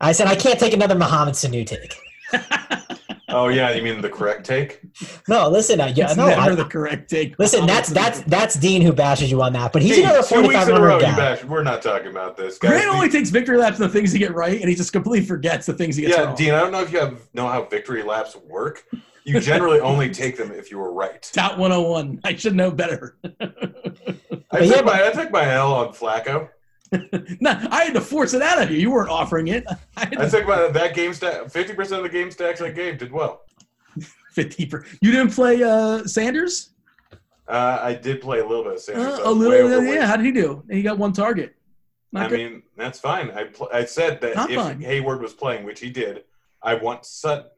I 0.00 0.12
said 0.12 0.26
I 0.26 0.34
can't 0.36 0.58
take 0.60 0.74
another 0.74 0.94
Mohamed 0.94 1.34
Sanu 1.34 1.64
take. 1.66 1.94
Oh 3.30 3.48
yeah, 3.48 3.72
you 3.72 3.82
mean 3.82 4.00
the 4.00 4.08
correct 4.08 4.46
take? 4.46 4.80
No, 5.28 5.48
listen, 5.50 5.80
I, 5.80 5.88
yeah, 5.88 6.06
It's 6.06 6.16
no, 6.16 6.26
never 6.28 6.40
I, 6.40 6.54
the 6.54 6.64
correct 6.64 7.10
take. 7.10 7.38
listen. 7.38 7.66
That's 7.66 7.90
that's 7.90 8.20
that's 8.22 8.54
Dean 8.54 8.80
who 8.80 8.92
bashes 8.92 9.30
you 9.30 9.42
on 9.42 9.52
that, 9.52 9.72
but 9.72 9.82
he's 9.82 9.96
Hey, 9.96 10.04
another 10.04 10.26
two 10.26 10.40
weeks 10.42 10.54
in 10.54 10.60
a 10.74 10.78
4,500 10.78 10.86
row, 10.86 10.96
you 10.96 11.02
guy. 11.02 11.16
bash. 11.16 11.44
We're 11.44 11.62
not 11.62 11.82
talking 11.82 12.08
about 12.08 12.36
this, 12.36 12.56
guys. 12.58 12.70
Grant 12.70 12.84
We- 12.86 12.90
only 12.96 13.08
takes 13.10 13.28
victory 13.30 13.58
laps 13.58 13.78
in 13.78 13.82
the 13.82 13.88
things 13.92 14.12
he 14.12 14.18
get 14.18 14.34
right, 14.34 14.58
and 14.60 14.68
he 14.68 14.74
just 14.74 14.92
completely 14.92 15.26
forgets 15.26 15.66
the 15.66 15.74
things 15.74 15.96
he 15.96 16.02
gets 16.02 16.16
yeah, 16.16 16.24
wrong. 16.24 16.36
Dean. 16.36 16.54
I 16.54 16.60
don't 16.60 16.72
know 16.72 16.80
if 16.80 16.90
you 16.90 17.00
have 17.00 17.20
know 17.34 17.46
how 17.48 17.64
victory 17.64 18.02
laps 18.02 18.34
work. 18.36 18.84
You 19.24 19.38
generally 19.40 19.80
only 19.80 20.08
take 20.08 20.38
them 20.38 20.50
if 20.52 20.70
you 20.70 20.78
were 20.78 20.90
right. 20.92 21.20
Tout 21.34 21.58
101. 21.58 22.20
I 22.24 22.34
should 22.34 22.54
know 22.54 22.70
better. 22.70 23.18
I 23.22 24.60
took 24.60 24.74
yeah, 24.76 24.80
my 24.80 25.06
I 25.06 25.10
took 25.12 25.30
my 25.30 25.52
L 25.52 25.74
on 25.74 25.88
Flacco. 25.92 26.48
no, 27.40 27.50
I 27.70 27.84
had 27.84 27.94
to 27.94 28.00
force 28.00 28.34
it 28.34 28.42
out 28.42 28.62
of 28.62 28.70
you. 28.70 28.78
You 28.78 28.90
weren't 28.90 29.10
offering 29.10 29.48
it. 29.48 29.64
I 29.96 30.08
I 30.18 30.28
took 30.28 30.46
my 30.46 30.68
that 30.68 30.94
game 30.94 31.12
stack. 31.12 31.50
Fifty 31.50 31.74
percent 31.74 31.98
of 31.98 32.02
the 32.04 32.08
game 32.18 32.30
stacks 32.30 32.60
I 32.60 32.70
gave 32.70 32.98
did 32.98 33.12
well. 33.12 33.42
50 34.32 34.66
per, 34.66 34.84
You 35.02 35.10
didn't 35.10 35.32
play 35.32 35.62
uh, 35.62 36.04
Sanders? 36.04 36.70
Uh, 37.48 37.78
I 37.82 37.94
did 37.94 38.20
play 38.20 38.38
a 38.40 38.46
little 38.46 38.62
bit 38.62 38.74
of 38.74 38.80
Sanders. 38.80 39.18
Uh, 39.18 39.22
a 39.24 39.30
little, 39.32 39.82
yeah. 39.82 40.06
How 40.06 40.16
did 40.16 40.26
he 40.26 40.32
do? 40.32 40.62
He 40.70 40.82
got 40.82 40.96
one 40.98 41.12
target. 41.12 41.56
Not 42.12 42.26
I 42.26 42.28
good. 42.28 42.38
mean, 42.38 42.62
that's 42.76 43.00
fine. 43.00 43.30
I 43.32 43.44
pl- 43.44 43.70
I 43.72 43.84
said 43.84 44.20
that 44.20 44.36
Not 44.36 44.50
if 44.50 44.56
fine. 44.56 44.80
Hayward 44.80 45.20
was 45.20 45.34
playing, 45.34 45.64
which 45.64 45.80
he 45.80 45.90
did, 45.90 46.24
I 46.62 46.74
want 46.74 47.04
Sutton. 47.04 47.50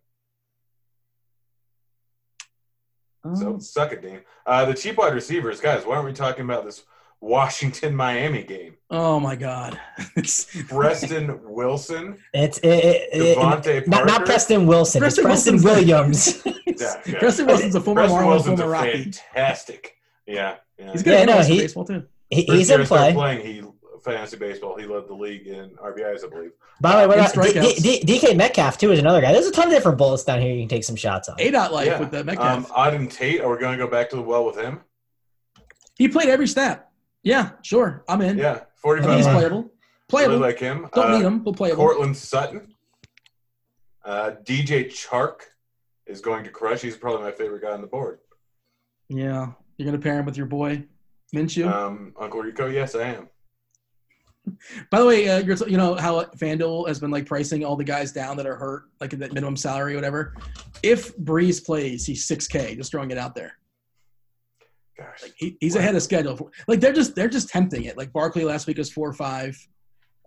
So 3.35 3.55
Oh. 3.55 3.59
suck 3.59 3.93
it, 3.93 4.01
Dean. 4.03 4.21
Uh, 4.47 4.65
the 4.65 4.75
cheap 4.75 4.97
wide 4.97 5.15
receivers, 5.15 5.61
guys. 5.61 5.85
Why 5.85 5.97
aren't 5.97 6.07
we 6.07 6.13
talking 6.15 6.45
about 6.45 6.65
this 6.65 6.83
Washington 7.21 7.95
Miami 7.95 8.43
game? 8.43 8.77
Oh, 8.91 9.21
my 9.21 9.37
God. 9.37 9.79
It's- 10.17 10.47
Preston 10.69 11.41
Wilson, 11.45 12.19
It's 12.33 12.59
it, 12.59 12.67
it, 12.69 13.09
it- 13.13 13.39
Devontae 13.39 13.87
not, 13.87 14.07
not 14.07 14.25
Preston 14.27 14.67
Wilson. 14.67 15.01
Preston 15.01 15.27
it's 15.31 15.45
Preston 15.45 15.63
Williams. 15.63 16.43
Yeah, 16.81 16.99
yeah. 17.05 17.19
Preston 17.19 17.47
Wilson's 17.47 17.75
a 17.75 17.81
former 17.81 18.03
Preston 18.03 18.21
Marlon, 18.23 18.27
Wilson's 18.27 18.61
former 18.61 18.75
a 18.75 18.79
Rocky. 18.79 19.03
fantastic. 19.03 19.97
Yeah, 20.27 20.57
yeah. 20.79 20.93
He's 20.93 21.03
good 21.03 21.13
Yeah, 21.13 21.21
at 21.21 21.27
no, 21.27 21.33
fantasy 21.35 21.55
he- 21.55 21.61
baseball, 21.61 21.85
too. 21.85 22.07
He, 22.31 22.43
he's 22.45 22.71
in 22.71 22.85
play. 22.87 23.13
Playing, 23.13 23.45
he 23.45 23.63
fantasy 24.03 24.37
baseball. 24.37 24.79
He 24.79 24.87
led 24.87 25.07
the 25.09 25.15
league 25.15 25.47
in 25.47 25.71
RBIs, 25.71 26.25
I 26.25 26.29
believe. 26.29 26.53
By 26.81 26.93
the 26.93 27.09
way, 27.09 27.19
what 27.19 27.35
about 27.35 27.53
D, 27.53 28.03
D, 28.03 28.19
DK 28.19 28.37
Metcalf 28.37 28.79
too 28.79 28.93
is 28.93 28.99
another 28.99 29.21
guy. 29.21 29.33
There's 29.33 29.47
a 29.47 29.53
ton 29.53 29.67
of 29.67 29.75
different 29.75 29.99
bullets 29.99 30.25
down 30.25 30.41
here 30.41 30.55
you 30.55 30.63
can 30.63 30.69
take 30.69 30.85
some 30.85 30.97
shots 30.97 31.29
on. 31.29 31.37
A 31.39 31.51
dot 31.51 31.73
life 31.73 31.87
yeah. 31.87 32.01
with 32.01 32.11
the 32.11 32.25
Metcalf. 32.25 32.57
Um, 32.57 32.65
Auden 32.67 33.11
Tate. 33.11 33.41
Are 33.43 33.51
we 33.53 33.59
going 33.59 33.79
to 33.79 33.85
go 33.85 33.91
back 33.91 34.09
to 34.11 34.17
the 34.17 34.23
well 34.23 34.45
with 34.47 34.57
him? 34.57 34.81
he 35.99 36.09
played 36.09 36.31
every 36.31 36.49
snap. 36.49 36.90
Yeah, 37.23 37.51
sure. 37.63 38.05
I'm 38.09 38.21
in. 38.23 38.39
Yeah, 38.39 38.53
I 38.53 38.55
think 38.57 38.67
forty-five 38.77 39.17
he's 39.17 39.27
hundred. 39.27 39.39
playable. 39.41 39.59
Really 39.63 39.71
Playable. 40.09 40.39
like 40.39 40.59
him. 40.59 40.89
Don't 40.93 41.11
Uh, 41.13 41.17
need 41.19 41.25
him, 41.25 41.39
but 41.45 41.57
playable. 41.57 41.85
Courtland 41.85 42.17
Sutton. 42.17 42.75
Uh, 44.05 44.33
DJ 44.45 44.87
Chark 44.91 45.41
is 46.07 46.21
going 46.21 46.43
to 46.45 46.51
crush. 46.51 46.81
He's 46.83 46.97
probably 46.97 47.23
my 47.23 47.31
favorite 47.31 47.63
guy 47.63 47.71
on 47.73 47.81
the 47.81 47.87
board. 47.87 48.19
Yeah. 49.09 49.53
You're 49.77 49.87
going 49.89 50.01
to 50.01 50.03
pair 50.03 50.19
him 50.19 50.27
with 50.27 50.37
your 50.37 50.47
boy, 50.47 50.85
Minshew. 51.35 51.71
Um, 51.71 52.13
Uncle 52.19 52.41
Rico, 52.41 52.67
yes, 52.67 52.95
I 52.95 53.03
am. 53.05 53.29
By 54.91 54.99
the 54.99 55.07
way, 55.07 55.29
uh, 55.29 55.39
you're, 55.39 55.57
you 55.69 55.77
know 55.77 55.95
how 55.95 56.25
FanDuel 56.25 56.89
has 56.89 56.99
been 56.99 57.11
like 57.11 57.27
pricing 57.27 57.65
all 57.65 57.77
the 57.77 57.85
guys 57.85 58.11
down 58.11 58.37
that 58.39 58.47
are 58.47 58.57
hurt, 58.57 58.85
like 59.01 59.13
at 59.13 59.21
that 59.21 59.33
minimum 59.33 59.57
salary 59.57 59.93
or 59.93 59.97
whatever. 59.97 60.35
If 60.83 61.17
Brees 61.19 61.65
plays, 61.65 62.05
he's 62.05 62.27
6K. 62.27 62.77
Just 62.77 62.91
throwing 62.91 63.11
it 63.13 63.19
out 63.19 63.35
there. 63.35 63.59
Gosh, 65.01 65.23
Like 65.23 65.35
he, 65.37 65.57
he's 65.61 65.77
ahead 65.77 65.95
of 65.97 66.03
schedule. 66.03 66.51
Like 66.69 66.81
they're 66.81 66.93
just 66.93 67.15
they're 67.15 67.29
just 67.29 67.49
tempting 67.49 67.85
it. 67.85 67.97
Like 67.97 68.13
Barkley 68.13 68.45
last 68.45 68.67
week 68.67 68.77
was 68.77 68.93
four 68.93 69.09
or 69.09 69.15
five. 69.15 69.57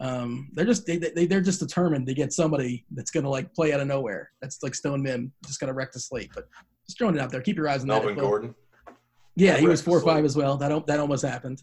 Um, 0.02 0.50
they're 0.54 0.66
just 0.66 0.88
they, 0.88 0.98
they 0.98 1.28
they're 1.28 1.42
just 1.42 1.60
determined 1.60 2.08
to 2.08 2.16
get 2.16 2.34
somebody 2.34 2.84
that's 2.92 3.12
gonna 3.12 3.30
like 3.30 3.54
play 3.54 3.72
out 3.72 3.82
of 3.82 3.88
nowhere. 3.88 4.32
That's 4.42 4.64
like 4.64 4.74
Stone 4.74 5.04
Mim, 5.04 5.32
just 5.46 5.60
gonna 5.60 5.74
wreck 5.74 5.92
the 5.92 6.00
slate. 6.00 6.32
But 6.34 6.48
Just 6.88 6.98
throwing 6.98 7.16
it 7.16 7.22
out 7.22 7.30
there. 7.30 7.42
Keep 7.42 7.58
your 7.58 7.70
eyes 7.70 7.82
on 7.82 7.88
Melvin 7.88 8.16
that. 8.16 8.22
Well, 8.22 8.32
Gordon. 8.32 8.56
Yeah, 9.36 9.58
he 9.58 9.68
was 9.68 9.82
four 9.82 9.98
or 9.98 10.02
five 10.02 10.26
as 10.26 10.36
well. 10.36 10.58
That 10.58 10.88
that 10.88 11.00
almost 11.00 11.24
happened. 11.24 11.62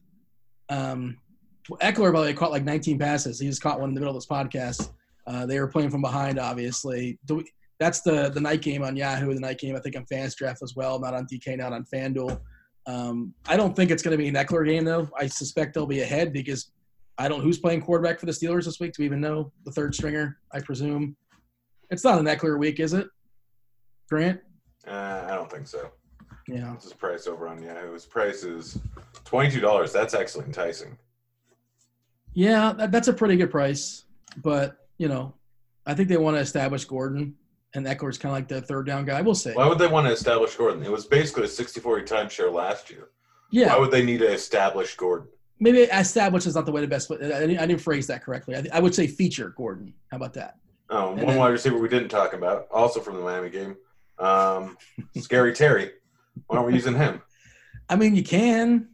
Um, 0.68 1.18
Ekeler, 1.68 2.12
by 2.12 2.20
the 2.20 2.26
way, 2.26 2.32
caught 2.32 2.52
like 2.52 2.64
19 2.64 2.98
passes. 2.98 3.40
He 3.40 3.46
just 3.46 3.62
caught 3.62 3.80
one 3.80 3.90
in 3.90 3.94
the 3.94 4.00
middle 4.00 4.16
of 4.16 4.20
this 4.20 4.26
podcast. 4.26 4.92
Uh, 5.26 5.46
they 5.46 5.58
were 5.58 5.68
playing 5.68 5.90
from 5.90 6.00
behind, 6.00 6.38
obviously. 6.38 7.18
Do 7.26 7.36
we, 7.36 7.44
that's 7.80 8.02
the 8.02 8.30
the 8.30 8.40
night 8.40 8.62
game 8.62 8.82
on 8.82 8.96
Yahoo. 8.96 9.34
The 9.34 9.40
night 9.40 9.58
game, 9.58 9.74
I 9.74 9.80
think, 9.80 9.96
on 9.96 10.06
Fans 10.06 10.36
Draft 10.36 10.62
as 10.62 10.76
well. 10.76 11.00
Not 11.00 11.14
on 11.14 11.26
DK, 11.26 11.58
not 11.58 11.72
on 11.72 11.84
FanDuel. 11.92 12.40
Um, 12.86 13.34
I 13.46 13.56
don't 13.56 13.76
think 13.76 13.90
it's 13.90 14.02
going 14.02 14.12
to 14.12 14.18
be 14.18 14.28
an 14.28 14.34
Ekeler 14.34 14.66
game 14.66 14.84
though. 14.84 15.08
I 15.18 15.26
suspect 15.26 15.74
they'll 15.74 15.86
be 15.86 16.00
ahead 16.00 16.32
because 16.32 16.72
I 17.18 17.28
don't. 17.28 17.42
Who's 17.42 17.58
playing 17.58 17.82
quarterback 17.82 18.18
for 18.18 18.26
the 18.26 18.32
Steelers 18.32 18.64
this 18.64 18.80
week? 18.80 18.92
Do 18.94 19.02
we 19.02 19.06
even 19.06 19.20
know 19.20 19.52
the 19.64 19.70
third 19.72 19.94
stringer? 19.94 20.38
I 20.52 20.60
presume 20.60 21.16
it's 21.90 22.04
not 22.04 22.18
an 22.18 22.24
Ekeler 22.24 22.58
week, 22.58 22.80
is 22.80 22.94
it? 22.94 23.06
Grant? 24.08 24.40
Uh, 24.86 25.26
I 25.28 25.34
don't 25.34 25.50
think 25.50 25.66
so. 25.66 25.90
Yeah. 26.48 26.70
What's 26.70 26.84
his 26.84 26.94
price 26.94 27.26
over 27.26 27.46
on 27.46 27.62
Yahoo? 27.62 27.92
His 27.92 28.06
price 28.06 28.42
is 28.42 28.78
twenty-two 29.24 29.60
dollars. 29.60 29.92
That's 29.92 30.14
actually 30.14 30.46
enticing. 30.46 30.96
Yeah, 32.32 32.72
that, 32.72 32.90
that's 32.90 33.08
a 33.08 33.12
pretty 33.12 33.36
good 33.36 33.50
price. 33.50 34.04
But, 34.36 34.76
you 34.98 35.08
know, 35.08 35.34
I 35.84 35.94
think 35.94 36.08
they 36.08 36.16
want 36.16 36.36
to 36.36 36.40
establish 36.40 36.84
Gordon, 36.84 37.34
and 37.74 37.86
Ekeler's 37.86 38.18
kind 38.18 38.32
of 38.32 38.38
like 38.38 38.48
the 38.48 38.60
third 38.60 38.86
down 38.86 39.04
guy. 39.04 39.20
We'll 39.22 39.34
say. 39.34 39.52
Why 39.54 39.66
would 39.68 39.78
they 39.78 39.86
want 39.86 40.06
to 40.06 40.12
establish 40.12 40.54
Gordon? 40.56 40.82
It 40.82 40.90
was 40.90 41.06
basically 41.06 41.44
a 41.44 41.46
60-40 41.46 42.06
timeshare 42.06 42.52
last 42.52 42.90
year. 42.90 43.08
Yeah, 43.50 43.74
Why 43.74 43.80
would 43.80 43.90
they 43.90 44.04
need 44.04 44.18
to 44.18 44.30
establish 44.32 44.96
Gordon? 44.96 45.28
maybe 45.62 45.80
establish 45.80 46.46
is 46.46 46.54
not 46.54 46.64
the 46.64 46.72
way 46.72 46.80
to 46.80 46.86
best. 46.86 47.10
I 47.12 47.16
didn't, 47.16 47.58
I 47.58 47.66
didn't 47.66 47.82
phrase 47.82 48.06
that 48.06 48.24
correctly. 48.24 48.56
I, 48.56 48.64
I 48.72 48.80
would 48.80 48.94
say 48.94 49.06
feature 49.06 49.50
Gordon. 49.56 49.92
How 50.10 50.16
about 50.16 50.32
that? 50.34 50.56
Oh, 50.88 51.10
And 51.10 51.18
one 51.18 51.26
then- 51.26 51.36
wide 51.38 51.48
receiver 51.50 51.76
we 51.78 51.88
didn't 51.88 52.08
talk 52.08 52.32
about, 52.32 52.66
also 52.72 52.98
from 53.00 53.16
the 53.16 53.22
Miami 53.22 53.50
game. 53.50 53.76
Um, 54.18 54.76
Scary 55.18 55.52
Terry. 55.52 55.90
Why 56.46 56.56
aren't 56.56 56.68
we 56.68 56.74
using 56.74 56.94
him? 56.94 57.20
I 57.88 57.96
mean, 57.96 58.14
you 58.16 58.22
can. 58.22 58.88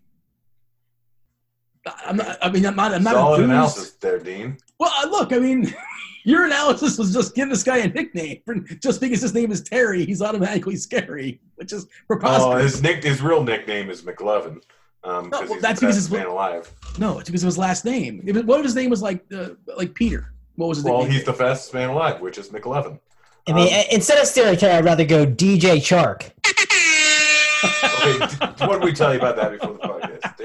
I'm 2.04 2.16
not. 2.16 2.36
I 2.42 2.50
mean, 2.50 2.66
I'm 2.66 2.74
not. 2.76 2.92
I'm 2.94 3.02
not 3.04 3.12
Solid 3.14 3.34
enthused. 3.40 3.50
analysis 3.52 3.90
there, 4.00 4.18
Dean. 4.18 4.58
Well, 4.78 4.92
uh, 5.04 5.08
look. 5.08 5.32
I 5.32 5.38
mean, 5.38 5.72
your 6.26 6.44
analysis 6.44 6.98
was 6.98 7.12
just 7.14 7.34
give 7.34 7.48
this 7.48 7.62
guy 7.62 7.78
a 7.78 7.88
nickname. 7.88 8.40
Just 8.82 9.00
because 9.00 9.22
his 9.22 9.32
name 9.32 9.50
is 9.52 9.62
Terry, 9.62 10.04
he's 10.04 10.20
automatically 10.20 10.76
scary, 10.76 11.40
which 11.54 11.72
is 11.72 11.84
Oh, 11.86 11.88
preposterous. 12.08 12.72
his 12.74 12.82
nick, 12.82 13.02
his 13.04 13.22
real 13.22 13.42
nickname 13.42 13.88
is 13.88 14.02
McLovin. 14.02 14.60
Um, 15.04 15.30
No, 15.30 15.40
because 15.40 15.40
well, 15.48 15.52
he's 15.54 15.62
that's 15.62 15.80
the 15.80 15.86
because 15.86 15.96
best 15.96 16.08
his- 16.08 16.10
man 16.10 16.26
alive. 16.26 16.70
no, 16.98 17.18
it's 17.20 17.28
because 17.30 17.42
of 17.44 17.46
his 17.46 17.58
last 17.58 17.84
name. 17.84 18.22
If 18.26 18.36
it- 18.36 18.44
what 18.44 18.58
if 18.58 18.64
his 18.64 18.74
name 18.74 18.90
was 18.90 19.00
like 19.02 19.24
uh, 19.32 19.50
like 19.76 19.94
Peter? 19.94 20.32
What 20.56 20.68
was 20.68 20.78
his 20.78 20.84
Well, 20.84 20.98
nickname? 20.98 21.12
he's 21.16 21.24
the 21.24 21.32
fastest 21.34 21.72
man 21.74 21.90
alive, 21.90 22.20
which 22.20 22.38
is 22.38 22.48
McLovin. 22.48 22.98
I 23.48 23.52
mean, 23.52 23.72
Um, 23.72 23.84
instead 23.92 24.18
of 24.18 24.26
Stereo 24.26 24.56
Terry, 24.56 24.74
I'd 24.74 24.84
rather 24.84 25.04
go 25.04 25.24
DJ 25.24 25.76
Chark. 25.76 26.30
Okay, 27.64 28.66
what 28.66 28.80
did 28.80 28.82
we 28.84 28.92
tell 28.92 29.12
you 29.12 29.18
about 29.18 29.36
that 29.36 29.52
before 29.52 29.74
the 29.74 29.78
podcast? 29.80 30.36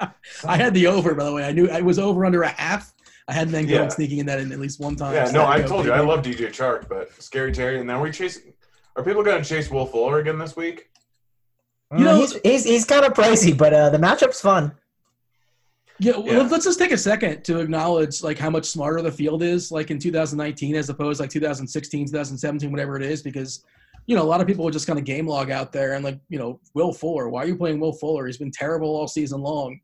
Damn. 0.00 0.10
I 0.48 0.56
had 0.56 0.74
the 0.74 0.86
over, 0.86 1.14
by 1.14 1.24
the 1.24 1.32
way. 1.32 1.44
I 1.44 1.52
knew 1.52 1.68
I 1.70 1.80
was 1.80 1.98
over 1.98 2.24
under 2.24 2.42
a 2.42 2.48
half. 2.48 2.92
I 3.30 3.32
had 3.32 3.48
Van 3.48 3.66
Yeah. 3.68 3.86
Sneaking 3.88 4.18
in 4.18 4.26
that 4.26 4.40
in 4.40 4.50
at 4.50 4.58
least 4.58 4.80
one 4.80 4.96
time. 4.96 5.14
Yeah, 5.14 5.26
So 5.26 5.32
no, 5.34 5.46
I 5.46 5.62
told 5.62 5.86
you 5.86 5.92
I 5.92 6.00
love 6.00 6.22
DJ 6.24 6.48
Chark, 6.48 6.88
but 6.88 7.10
Scary 7.22 7.52
Terry, 7.52 7.78
and 7.78 7.86
now 7.86 8.02
we 8.02 8.10
chasing. 8.10 8.52
Are 8.96 9.04
people 9.04 9.22
going 9.22 9.40
to 9.40 9.48
chase 9.48 9.70
Will 9.70 9.86
Fuller 9.86 10.18
again 10.18 10.36
this 10.36 10.56
week? 10.56 10.90
You 11.96 12.04
know- 12.04 12.16
he's 12.16 12.32
he's, 12.42 12.64
he's 12.64 12.84
kind 12.84 13.04
of 13.04 13.12
pricey, 13.14 13.56
but 13.56 13.72
uh, 13.72 13.88
the 13.90 13.98
matchup's 13.98 14.40
fun. 14.40 14.72
Yeah, 16.00 16.16
well, 16.16 16.26
Yeah. 16.26 16.42
let's 16.50 16.64
just 16.64 16.78
take 16.78 16.90
a 16.92 16.98
second 16.98 17.44
to 17.44 17.60
acknowledge 17.60 18.22
like 18.22 18.36
how 18.38 18.50
much 18.50 18.64
smarter 18.64 19.00
the 19.02 19.12
field 19.12 19.42
is, 19.42 19.70
like 19.70 19.90
in 19.92 19.98
2019 20.00 20.74
as 20.74 20.88
opposed 20.88 21.20
like 21.20 21.30
2016, 21.30 22.06
2017, 22.06 22.70
whatever 22.72 22.96
it 22.96 23.02
is, 23.02 23.22
because 23.22 23.64
you 24.06 24.16
know 24.16 24.22
a 24.22 24.30
lot 24.32 24.40
of 24.40 24.46
people 24.48 24.64
would 24.64 24.72
just 24.72 24.86
kind 24.88 24.98
of 24.98 25.04
game 25.04 25.26
log 25.28 25.50
out 25.52 25.70
there 25.72 25.92
and 25.92 26.02
like 26.04 26.18
you 26.28 26.38
know 26.38 26.58
Will 26.74 26.92
Fuller. 26.92 27.28
Why 27.28 27.44
are 27.44 27.46
you 27.46 27.54
playing 27.56 27.78
Will 27.78 27.92
Fuller? 27.92 28.26
He's 28.26 28.38
been 28.38 28.50
terrible 28.50 28.88
all 28.96 29.06
season 29.06 29.40
long, 29.40 29.78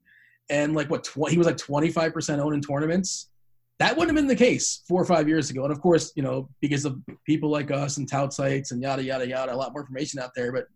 and 0.48 0.74
like 0.74 0.88
what 0.90 1.04
tw- 1.04 1.28
he 1.28 1.38
was 1.38 1.46
like 1.46 1.58
25 1.58 2.12
percent 2.12 2.40
owned 2.40 2.54
in 2.54 2.60
tournaments. 2.60 3.28
That 3.78 3.96
wouldn't 3.96 4.16
have 4.16 4.22
been 4.22 4.28
the 4.28 4.36
case 4.36 4.82
four 4.88 5.00
or 5.00 5.04
five 5.04 5.28
years 5.28 5.50
ago, 5.50 5.64
and 5.64 5.72
of 5.72 5.80
course, 5.80 6.12
you 6.16 6.22
know 6.22 6.48
because 6.60 6.84
of 6.84 6.98
people 7.26 7.50
like 7.50 7.70
us 7.70 7.98
and 7.98 8.08
tout 8.08 8.32
sites 8.32 8.72
and 8.72 8.82
yada 8.82 9.02
yada 9.02 9.28
yada, 9.28 9.54
a 9.54 9.56
lot 9.56 9.72
more 9.72 9.82
information 9.82 10.20
out 10.20 10.30
there. 10.34 10.52
But 10.52 10.66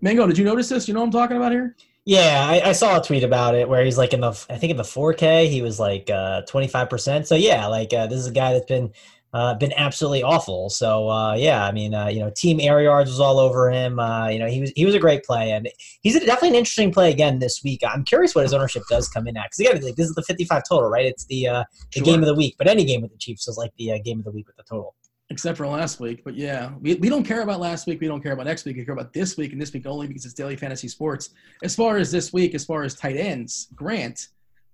Mango, 0.00 0.26
did 0.26 0.36
you 0.36 0.44
notice 0.44 0.68
this? 0.68 0.86
You 0.86 0.94
know 0.94 1.00
what 1.00 1.06
I'm 1.06 1.12
talking 1.12 1.36
about 1.36 1.52
here? 1.52 1.76
Yeah, 2.04 2.46
I, 2.48 2.68
I 2.68 2.72
saw 2.72 3.00
a 3.00 3.02
tweet 3.02 3.24
about 3.24 3.56
it 3.56 3.68
where 3.68 3.84
he's 3.84 3.98
like 3.98 4.12
in 4.12 4.20
the 4.20 4.28
I 4.48 4.58
think 4.58 4.70
in 4.70 4.76
the 4.76 4.84
4K 4.84 5.48
he 5.48 5.60
was 5.60 5.80
like 5.80 6.08
uh, 6.08 6.42
25%. 6.42 7.26
So 7.26 7.34
yeah, 7.34 7.66
like 7.66 7.92
uh, 7.92 8.06
this 8.06 8.20
is 8.20 8.28
a 8.28 8.32
guy 8.32 8.52
that's 8.52 8.66
been 8.66 8.92
uh, 9.36 9.54
been 9.54 9.72
absolutely 9.86 10.22
awful. 10.22 10.70
So 10.70 11.08
uh, 11.10 11.34
yeah, 11.34 11.60
I 11.68 11.72
mean 11.78 11.92
uh, 11.94 12.08
you 12.14 12.20
know 12.20 12.30
team 12.34 12.58
air 12.60 12.80
yards 12.80 13.10
was 13.10 13.20
all 13.20 13.38
over 13.38 13.70
him. 13.70 13.98
Uh, 13.98 14.28
you 14.28 14.38
know 14.40 14.46
he 14.54 14.60
was 14.62 14.70
he 14.76 14.84
was 14.86 14.94
a 14.94 14.98
great 15.06 15.22
play 15.24 15.50
and 15.52 15.68
he's 16.02 16.14
definitely 16.20 16.50
an 16.50 16.54
interesting 16.62 16.90
play 16.92 17.10
again 17.10 17.38
this 17.38 17.60
week. 17.62 17.80
I'm 17.86 18.04
curious 18.04 18.34
what 18.34 18.42
his 18.42 18.54
ownership 18.54 18.82
does 18.88 19.08
come 19.08 19.26
in 19.28 19.36
at 19.36 19.44
because 19.50 19.60
again 19.60 19.82
like 19.82 19.96
this 19.96 20.08
is 20.08 20.14
the 20.14 20.22
55 20.22 20.62
total 20.68 20.88
right? 20.88 21.06
It's 21.12 21.24
the 21.26 21.40
uh, 21.48 21.64
the 21.94 21.98
Sure. 22.00 22.04
game 22.04 22.20
of 22.22 22.26
the 22.26 22.34
week, 22.34 22.54
but 22.58 22.66
any 22.68 22.84
game 22.84 23.02
with 23.02 23.12
the 23.12 23.18
Chiefs 23.18 23.46
is 23.48 23.56
like 23.58 23.72
the 23.78 23.92
uh, 23.92 23.98
game 24.04 24.18
of 24.18 24.24
the 24.24 24.30
week 24.32 24.46
with 24.46 24.56
the 24.56 24.64
total. 24.68 24.94
except 25.30 25.58
for 25.58 25.66
last 25.66 25.98
week. 26.00 26.22
But 26.24 26.34
yeah, 26.36 26.70
we, 26.80 26.94
we 26.94 27.08
don't 27.08 27.24
care 27.24 27.42
about 27.42 27.58
last 27.60 27.86
week. 27.88 28.00
We 28.00 28.06
don't 28.06 28.22
care 28.22 28.32
about 28.32 28.46
next 28.46 28.64
week. 28.64 28.76
We 28.76 28.84
care 28.84 28.94
about 28.94 29.12
this 29.12 29.36
week 29.36 29.50
and 29.52 29.60
this 29.60 29.72
week 29.72 29.84
only 29.86 30.06
because 30.06 30.24
it's 30.24 30.34
daily 30.34 30.56
fantasy 30.56 30.88
sports. 30.88 31.30
As 31.64 31.74
far 31.74 31.96
as 31.98 32.12
this 32.12 32.32
week, 32.32 32.54
as 32.54 32.64
far 32.64 32.84
as 32.84 32.94
tight 32.94 33.16
ends, 33.16 33.68
Grant, 33.74 34.28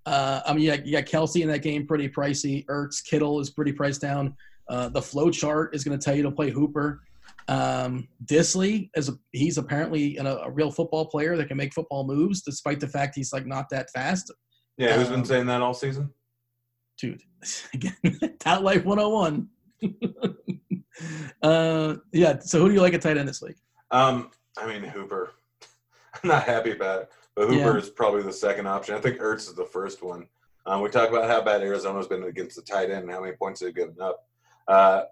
uh, 0.05 0.41
I 0.45 0.53
mean, 0.53 0.65
you 0.65 0.71
got, 0.77 0.87
you 0.87 0.93
got 0.93 1.07
Kelce 1.07 1.41
in 1.43 1.49
that 1.49 1.63
game, 1.63 1.87
pretty 1.87 2.09
pricey. 2.09 2.67
Ertz, 2.67 3.03
Kittle 3.03 3.41
is 3.41 3.49
pretty 3.51 3.73
priced 3.73 4.01
down. 4.03 4.37
Uh, 4.69 4.89
the 4.89 5.03
flow 5.03 5.31
chart 5.31 5.75
is 5.75 5.85
going 5.85 5.99
to 5.99 6.03
tell 6.05 6.15
you 6.17 6.23
to 6.23 6.31
play 6.31 6.51
Hooper. 6.51 7.01
Um, 7.49 8.09
Dissly 8.25 8.89
is 8.97 9.09
a, 9.09 9.15
he's 9.33 9.59
apparently 9.59 10.17
an, 10.17 10.27
a 10.27 10.51
real 10.51 10.71
football 10.71 11.07
player 11.07 11.37
that 11.37 11.49
can 11.49 11.57
make 11.57 11.75
football 11.75 12.05
moves, 12.07 12.43
despite 12.43 12.79
the 12.81 12.87
fact 12.89 13.15
he's 13.17 13.33
like 13.33 13.47
not 13.47 13.67
that 13.71 13.91
fast. 13.91 14.33
Yeah, 14.79 14.95
who's 14.97 15.09
been 15.09 15.21
Um, 15.21 15.25
saying 15.25 15.47
that 15.47 15.61
all 15.63 15.75
season? 15.75 16.11
dude 16.99 17.23
again 17.75 17.97
tout 18.39 18.63
life 18.63 18.85
101 18.85 19.49
uh 21.43 21.95
yeah 22.13 22.39
so 22.39 22.61
who 22.61 22.69
do 22.69 22.75
you 22.75 22.81
like 22.81 22.93
at 22.95 23.01
tight 23.01 23.17
end 23.17 23.27
this 23.29 23.41
week 23.43 23.57
Um, 23.91 24.31
I 24.59 24.67
mean 24.67 24.83
Hooper. 24.85 25.33
I'm 26.23 26.29
not 26.29 26.45
happy 26.45 26.73
about 26.73 27.03
it, 27.03 27.11
but 27.35 27.49
Hooper 27.49 27.73
Yeah. 27.73 27.77
is 27.79 27.89
probably 27.91 28.23
the 28.23 28.33
second 28.33 28.67
option. 28.69 28.95
I 28.95 29.01
think 29.01 29.19
Ertz 29.19 29.49
is 29.49 29.55
the 29.55 29.65
first 29.65 30.03
one. 30.03 30.27
Um, 30.67 30.83
we 30.83 30.91
talk 30.91 31.09
about 31.09 31.29
how 31.29 31.43
bad 31.43 31.63
Arizona's 31.63 32.07
been 32.07 32.23
against 32.25 32.57
the 32.57 32.63
tight 32.63 32.91
end 32.91 33.05
and 33.05 33.11
how 33.11 33.21
many 33.23 33.35
points 33.35 33.61
they've 33.61 33.75
given 33.75 33.97
up. 34.01 34.27
Uh, 34.69 35.03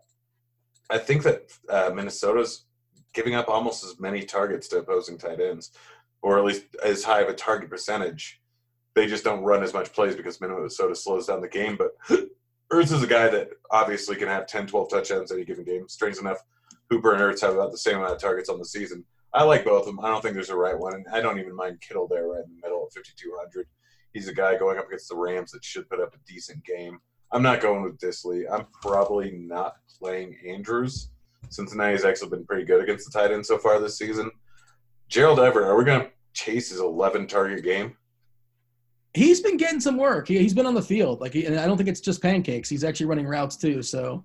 I 0.90 0.98
think 0.98 1.22
that 1.22 1.50
uh, 1.68 1.90
Minnesota's 1.94 2.64
giving 3.12 3.34
up 3.34 3.48
almost 3.48 3.84
as 3.84 4.00
many 4.00 4.22
targets 4.22 4.68
to 4.68 4.78
opposing 4.78 5.18
tight 5.18 5.40
ends, 5.40 5.72
or 6.22 6.38
at 6.38 6.44
least 6.44 6.64
as 6.84 7.04
high 7.04 7.20
of 7.20 7.28
a 7.28 7.34
target 7.34 7.70
percentage. 7.70 8.40
They 8.94 9.06
just 9.06 9.24
don't 9.24 9.44
run 9.44 9.62
as 9.62 9.72
much 9.72 9.92
plays 9.92 10.16
because 10.16 10.40
Minnesota 10.40 10.94
slows 10.94 11.26
down 11.26 11.40
the 11.40 11.48
game. 11.48 11.76
But 11.76 11.96
Ertz 12.72 12.92
is 12.92 13.02
a 13.02 13.06
guy 13.06 13.28
that 13.28 13.50
obviously 13.70 14.16
can 14.16 14.28
have 14.28 14.46
10, 14.46 14.66
12 14.66 14.90
touchdowns 14.90 15.32
any 15.32 15.44
given 15.44 15.64
game. 15.64 15.88
Strange 15.88 16.18
enough, 16.18 16.38
Hooper 16.90 17.12
and 17.12 17.22
Ertz 17.22 17.40
have 17.40 17.54
about 17.54 17.70
the 17.70 17.78
same 17.78 17.96
amount 17.96 18.12
of 18.12 18.20
targets 18.20 18.48
on 18.48 18.58
the 18.58 18.64
season. 18.64 19.04
I 19.32 19.44
like 19.44 19.64
both 19.64 19.82
of 19.82 19.86
them. 19.86 20.00
I 20.04 20.08
don't 20.08 20.20
think 20.22 20.34
there's 20.34 20.50
a 20.50 20.56
right 20.56 20.78
one, 20.78 20.94
and 20.94 21.06
I 21.12 21.20
don't 21.20 21.38
even 21.38 21.54
mind 21.54 21.80
Kittle 21.80 22.08
there 22.08 22.26
right 22.26 22.44
in 22.44 22.50
the 22.50 22.60
middle 22.66 22.84
at 22.84 22.92
5,200. 22.92 23.66
He's 24.12 24.26
a 24.26 24.34
guy 24.34 24.58
going 24.58 24.76
up 24.76 24.88
against 24.88 25.08
the 25.08 25.16
Rams 25.16 25.52
that 25.52 25.64
should 25.64 25.88
put 25.88 26.00
up 26.00 26.14
a 26.14 26.18
decent 26.26 26.64
game. 26.64 26.98
I'm 27.32 27.42
not 27.42 27.60
going 27.60 27.82
with 27.82 27.98
Dissly. 27.98 28.44
I'm 28.50 28.66
probably 28.82 29.32
not 29.32 29.74
playing 29.98 30.36
Andrews. 30.48 31.10
Cincinnati's 31.48 32.04
actually 32.04 32.30
been 32.30 32.44
pretty 32.44 32.64
good 32.64 32.82
against 32.82 33.10
the 33.10 33.18
tight 33.18 33.30
end 33.30 33.46
so 33.46 33.58
far 33.58 33.78
this 33.78 33.98
season. 33.98 34.30
Gerald 35.08 35.40
Everett, 35.40 35.66
are 35.66 35.76
we 35.76 35.84
going 35.84 36.00
to 36.00 36.10
chase 36.32 36.70
his 36.70 36.80
11 36.80 37.26
target 37.26 37.64
game? 37.64 37.96
he's 39.14 39.40
been 39.40 39.56
getting 39.56 39.80
some 39.80 39.96
work 39.96 40.28
he, 40.28 40.38
he's 40.38 40.54
been 40.54 40.66
on 40.66 40.74
the 40.74 40.82
field 40.82 41.20
like 41.20 41.32
he, 41.32 41.44
and 41.44 41.58
i 41.58 41.66
don't 41.66 41.76
think 41.76 41.88
it's 41.88 42.00
just 42.00 42.22
pancakes 42.22 42.68
he's 42.68 42.84
actually 42.84 43.06
running 43.06 43.26
routes 43.26 43.56
too 43.56 43.82
so 43.82 44.24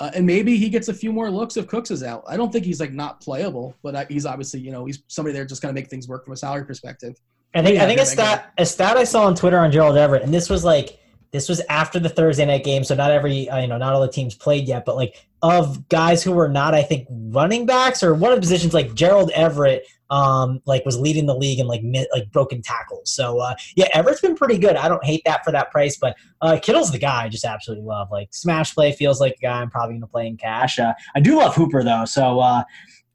uh, 0.00 0.10
and 0.12 0.26
maybe 0.26 0.56
he 0.56 0.68
gets 0.68 0.88
a 0.88 0.94
few 0.94 1.12
more 1.12 1.30
looks 1.30 1.56
if 1.56 1.68
cooks 1.68 1.90
is 1.90 2.02
out 2.02 2.24
i 2.26 2.36
don't 2.36 2.52
think 2.52 2.64
he's 2.64 2.80
like 2.80 2.92
not 2.92 3.20
playable 3.20 3.74
but 3.82 3.94
I, 3.94 4.06
he's 4.08 4.26
obviously 4.26 4.58
you 4.60 4.72
know 4.72 4.86
he's 4.86 5.04
somebody 5.06 5.32
there 5.32 5.44
just 5.44 5.62
kind 5.62 5.70
of 5.70 5.76
make 5.76 5.88
things 5.88 6.08
work 6.08 6.24
from 6.24 6.32
a 6.32 6.36
salary 6.36 6.64
perspective 6.64 7.14
I 7.54 7.62
think 7.62 7.76
Yeah, 7.76 7.84
I 7.84 7.86
think 7.86 8.00
a 8.00 8.04
they're 8.04 8.12
stat 8.12 8.52
a 8.58 8.66
stat 8.66 8.96
I 8.96 9.04
saw 9.04 9.26
on 9.26 9.34
Twitter 9.34 9.58
on 9.58 9.70
Gerald 9.70 9.96
Everett, 9.96 10.22
and 10.22 10.34
this 10.34 10.50
was 10.50 10.64
like 10.64 10.98
this 11.34 11.48
was 11.48 11.60
after 11.68 11.98
the 11.98 12.08
Thursday 12.08 12.46
night 12.46 12.62
game, 12.62 12.84
so 12.84 12.94
not 12.94 13.10
every 13.10 13.50
uh, 13.50 13.58
you 13.58 13.66
know 13.66 13.76
not 13.76 13.92
all 13.92 14.00
the 14.00 14.08
teams 14.08 14.36
played 14.36 14.68
yet, 14.68 14.84
but 14.84 14.94
like 14.94 15.26
of 15.42 15.88
guys 15.88 16.22
who 16.22 16.30
were 16.30 16.48
not 16.48 16.74
I 16.74 16.82
think 16.82 17.08
running 17.10 17.66
backs 17.66 18.04
or 18.04 18.14
one 18.14 18.30
of 18.30 18.36
the 18.36 18.40
positions 18.40 18.72
like 18.72 18.94
Gerald 18.94 19.32
Everett 19.34 19.84
um 20.10 20.60
like 20.64 20.84
was 20.86 20.96
leading 20.96 21.26
the 21.26 21.34
league 21.34 21.58
in 21.58 21.66
like 21.66 21.82
like 22.12 22.30
broken 22.30 22.62
tackles. 22.62 23.10
So 23.10 23.40
uh 23.40 23.56
yeah, 23.74 23.88
Everett's 23.92 24.20
been 24.20 24.36
pretty 24.36 24.58
good. 24.58 24.76
I 24.76 24.88
don't 24.88 25.04
hate 25.04 25.22
that 25.26 25.44
for 25.44 25.50
that 25.50 25.72
price, 25.72 25.96
but 25.96 26.16
uh 26.40 26.56
Kittle's 26.62 26.92
the 26.92 26.98
guy 26.98 27.24
I 27.24 27.28
just 27.28 27.44
absolutely 27.44 27.84
love. 27.84 28.12
Like 28.12 28.28
smash 28.32 28.72
play 28.72 28.92
feels 28.92 29.20
like 29.20 29.34
a 29.36 29.42
guy 29.42 29.60
I'm 29.60 29.70
probably 29.70 29.96
gonna 29.96 30.06
play 30.06 30.28
in 30.28 30.36
cash. 30.36 30.78
Uh, 30.78 30.92
I 31.16 31.20
do 31.20 31.36
love 31.36 31.56
Hooper 31.56 31.82
though, 31.82 32.04
so 32.04 32.38
uh 32.38 32.62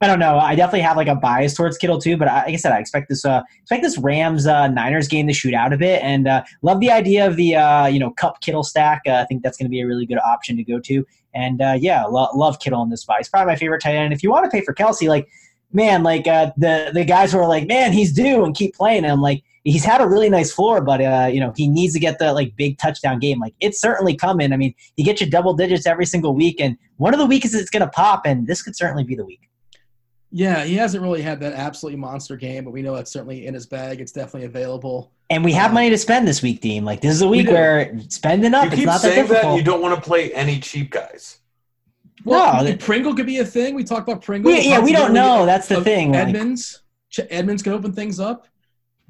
I 0.02 0.08
don't 0.08 0.20
know. 0.20 0.40
I 0.40 0.56
definitely 0.56 0.82
have 0.82 0.96
like 0.96 1.10
a 1.10 1.16
bias 1.16 1.54
towards 1.54 1.78
Kittle 1.78 2.00
too, 2.00 2.16
but 2.16 2.30
I, 2.30 2.46
like 2.46 2.54
I 2.54 2.56
said, 2.56 2.72
I 2.72 2.80
expect 2.80 3.10
this 3.10 3.26
uh, 3.26 3.42
expect 3.62 3.84
this 3.84 3.98
Rams 3.98 4.48
uh, 4.48 4.70
Niners 4.70 5.10
game 5.10 5.28
to 5.28 5.34
shoot 5.34 5.54
out 5.54 5.74
a 5.74 5.78
bit, 5.78 6.02
and 6.02 6.26
uh, 6.26 6.44
love 6.62 6.80
the 6.80 6.90
idea 6.90 7.28
of 7.28 7.36
the 7.36 7.58
uh, 7.58 7.86
you 7.88 8.00
know 8.00 8.12
Kupp 8.12 8.40
Kittle 8.40 8.64
stack. 8.64 9.02
Uh, 9.06 9.16
I 9.16 9.26
think 9.26 9.44
that's 9.44 9.58
going 9.58 9.66
to 9.66 9.70
be 9.70 9.82
a 9.82 9.88
really 9.88 10.06
good 10.06 10.20
option 10.20 10.56
to 10.56 10.64
go 10.64 10.80
to, 10.80 11.06
and 11.34 11.62
uh, 11.62 11.76
yeah, 11.78 12.06
lo- 12.06 12.30
love 12.34 12.60
Kittle 12.60 12.82
in 12.82 12.90
this 12.90 13.02
spot. 13.02 13.18
He's 13.18 13.28
probably 13.28 13.52
my 13.52 13.58
favorite 13.58 13.82
tight 13.82 13.96
end. 13.96 14.14
If 14.14 14.24
you 14.24 14.32
want 14.32 14.46
to 14.46 14.50
pay 14.50 14.64
for 14.64 14.74
Kelce, 14.74 15.10
like 15.10 15.28
man, 15.74 16.02
like 16.04 16.28
uh, 16.28 16.52
the 16.56 16.92
the 16.94 17.04
guys 17.04 17.34
who 17.34 17.40
are 17.40 17.48
like, 17.48 17.68
man, 17.68 17.92
he's 17.92 18.14
due 18.14 18.46
and 18.46 18.56
keep 18.56 18.76
playing 18.76 19.04
him. 19.04 19.22
Like 19.22 19.44
he's 19.66 19.84
had 19.84 20.00
a 20.00 20.08
really 20.08 20.30
nice 20.30 20.50
floor, 20.50 20.80
but 20.80 21.02
uh, 21.02 21.30
you 21.32 21.42
know 21.42 21.54
he 21.58 21.68
needs 21.68 21.94
to 21.94 22.00
get 22.00 22.20
the 22.20 22.32
like 22.32 22.56
big 22.56 22.78
touchdown 22.78 23.20
game. 23.20 23.40
Like 23.40 23.54
it's 23.60 23.82
certainly 23.82 24.16
coming. 24.16 24.54
I 24.54 24.58
mean, 24.58 24.74
he 24.96 25.04
gets 25.04 25.20
you 25.20 25.30
double 25.30 25.54
digits 25.54 25.86
every 25.86 26.06
single 26.06 26.34
week, 26.34 26.62
and 26.62 26.78
one 26.96 27.14
of 27.14 27.20
the 27.20 27.26
weeks 27.26 27.48
is 27.48 27.56
it's 27.56 27.70
going 27.70 27.82
to 27.82 27.90
pop, 27.90 28.26
and 28.26 28.48
this 28.48 28.62
could 28.62 28.78
certainly 28.78 29.04
be 29.04 29.16
the 29.16 29.26
week. 29.26 29.49
Yeah, 30.32 30.64
he 30.64 30.76
hasn't 30.76 31.02
really 31.02 31.22
had 31.24 31.40
that 31.40 31.54
absolutely 31.54 32.00
monster 32.00 32.36
game, 32.36 32.64
but 32.64 32.72
we 32.72 32.82
know 32.84 32.96
that's 32.96 33.12
certainly 33.12 33.48
in 33.48 33.54
his 33.54 33.66
bag. 33.66 34.00
It's 34.00 34.12
definitely 34.12 34.46
available. 34.46 35.12
And 35.32 35.44
we 35.44 35.52
have 35.54 35.70
Um, 35.72 35.76
money 35.76 35.90
to 35.90 35.98
spend 35.98 36.28
this 36.28 36.42
week, 36.44 36.62
Dean. 36.62 36.86
Like 36.86 37.02
this 37.02 37.14
is 37.16 37.22
a 37.24 37.28
week 37.28 37.48
do. 37.48 37.54
where 37.54 38.00
spending 38.10 38.54
up, 38.54 38.66
You 38.66 38.68
it's 38.70 38.76
keep 38.78 38.86
not 38.86 39.02
that 39.02 39.14
saying 39.14 39.28
that 39.28 39.34
difficult. 39.34 39.58
you 39.58 39.64
don't 39.64 39.82
want 39.82 39.96
to 39.96 40.02
play 40.02 40.32
any 40.34 40.60
cheap 40.60 40.92
guys. 40.92 41.40
Well, 42.26 42.64
No, 42.64 42.70
no, 42.70 42.78
Pringle 42.78 43.16
could 43.16 43.26
be 43.26 43.40
a 43.40 43.46
thing. 43.46 43.74
We 43.76 43.84
talked 43.84 44.08
about 44.08 44.22
Pringle. 44.22 44.52
We- 44.52 44.68
yeah, 44.68 44.80
we 44.82 44.92
don't 44.92 45.14
know. 45.14 45.46
That's 45.46 45.68
the 45.68 45.78
of 45.78 45.84
thing. 45.84 46.12
Like, 46.12 46.28
Edmonds, 46.28 46.82
Ch- 47.10 47.22
Edmonds 47.30 47.64
could 47.64 47.74
open 47.74 47.94
things 47.94 48.20
up. 48.20 48.46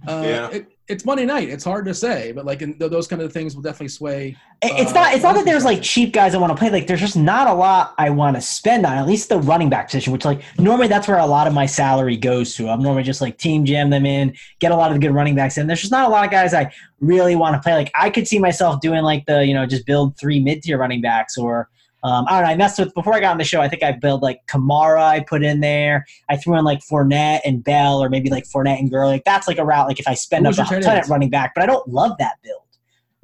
Uh, 0.07 0.21
Yeah. 0.25 0.49
it, 0.51 0.67
it's 0.89 1.05
Monday 1.05 1.25
night. 1.25 1.47
It's 1.49 1.63
hard 1.63 1.85
to 1.85 1.93
say, 1.93 2.31
but 2.31 2.45
like 2.45 2.61
in, 2.61 2.77
th- 2.77 2.89
those 2.91 3.07
kind 3.07 3.21
of 3.21 3.31
things 3.31 3.55
will 3.55 3.61
definitely 3.61 3.89
sway. 3.89 4.35
It- 4.61 4.71
It's 4.79 4.91
Uh, 4.91 4.95
not. 4.95 5.13
It's 5.13 5.23
not 5.23 5.35
that 5.35 5.45
there's 5.45 5.63
like 5.63 5.81
cheap 5.81 6.11
guys 6.11 6.33
I 6.35 6.37
want 6.39 6.51
to 6.51 6.57
play. 6.57 6.69
Like 6.69 6.87
there's 6.87 6.99
just 6.99 7.15
not 7.15 7.47
a 7.47 7.53
lot 7.53 7.93
I 7.97 8.09
want 8.09 8.35
to 8.35 8.41
spend 8.41 8.85
on. 8.85 8.97
At 8.97 9.07
least 9.07 9.29
the 9.29 9.39
running 9.39 9.69
back 9.69 9.87
position, 9.87 10.11
which 10.11 10.25
like 10.25 10.41
normally 10.57 10.87
that's 10.87 11.07
where 11.07 11.17
a 11.19 11.25
lot 11.25 11.47
of 11.47 11.53
my 11.53 11.65
salary 11.65 12.17
goes 12.17 12.55
to. 12.55 12.67
I'm 12.69 12.81
normally 12.81 13.03
just 13.03 13.21
like 13.21 13.37
team 13.37 13.63
jam 13.65 13.89
them 13.89 14.05
in, 14.05 14.35
get 14.59 14.71
a 14.71 14.75
lot 14.75 14.91
of 14.91 14.95
the 14.99 15.05
good 15.07 15.13
running 15.13 15.35
backs 15.35 15.57
in. 15.57 15.67
There's 15.67 15.79
just 15.81 15.91
not 15.91 16.07
a 16.07 16.09
lot 16.11 16.25
of 16.25 16.31
guys 16.31 16.53
I 16.53 16.71
really 16.99 17.35
want 17.35 17.55
to 17.55 17.61
play. 17.61 17.73
Like 17.73 17.91
I 17.95 18.09
could 18.09 18.27
see 18.27 18.39
myself 18.39 18.81
doing 18.81 19.03
like 19.03 19.25
the 19.27 19.45
you 19.45 19.53
know 19.53 19.65
just 19.65 19.85
build 19.85 20.17
three 20.19 20.39
mid 20.39 20.63
tier 20.63 20.77
running 20.77 21.01
backs 21.01 21.37
or. 21.37 21.69
Um, 22.03 22.25
I 22.27 22.35
don't 22.35 22.43
know. 22.43 22.49
I 22.49 22.55
messed 22.55 22.79
with 22.79 22.93
before 22.93 23.13
I 23.13 23.19
got 23.19 23.31
on 23.31 23.37
the 23.37 23.43
show. 23.43 23.61
I 23.61 23.67
think 23.67 23.83
I 23.83 23.91
built 23.91 24.21
like 24.21 24.39
Kamara. 24.47 25.01
I 25.01 25.19
put 25.21 25.43
in 25.43 25.59
there. 25.59 26.05
I 26.29 26.37
threw 26.37 26.57
in 26.57 26.63
like 26.63 26.79
Fournette 26.79 27.41
and 27.45 27.63
Bell, 27.63 28.01
or 28.01 28.09
maybe 28.09 28.29
like 28.29 28.45
Fournette 28.45 28.79
and 28.79 28.89
Gurley. 28.89 29.13
Like 29.13 29.25
that's 29.25 29.47
like 29.47 29.57
a 29.57 29.65
route. 29.65 29.87
Like 29.87 29.99
if 29.99 30.07
I 30.07 30.13
spend 30.13 30.47
up 30.47 30.53
a 30.53 30.63
ton 30.63 30.83
at 30.85 31.07
running 31.09 31.29
back, 31.29 31.53
but 31.53 31.63
I 31.63 31.67
don't 31.67 31.87
love 31.87 32.13
that 32.19 32.35
build. 32.41 32.61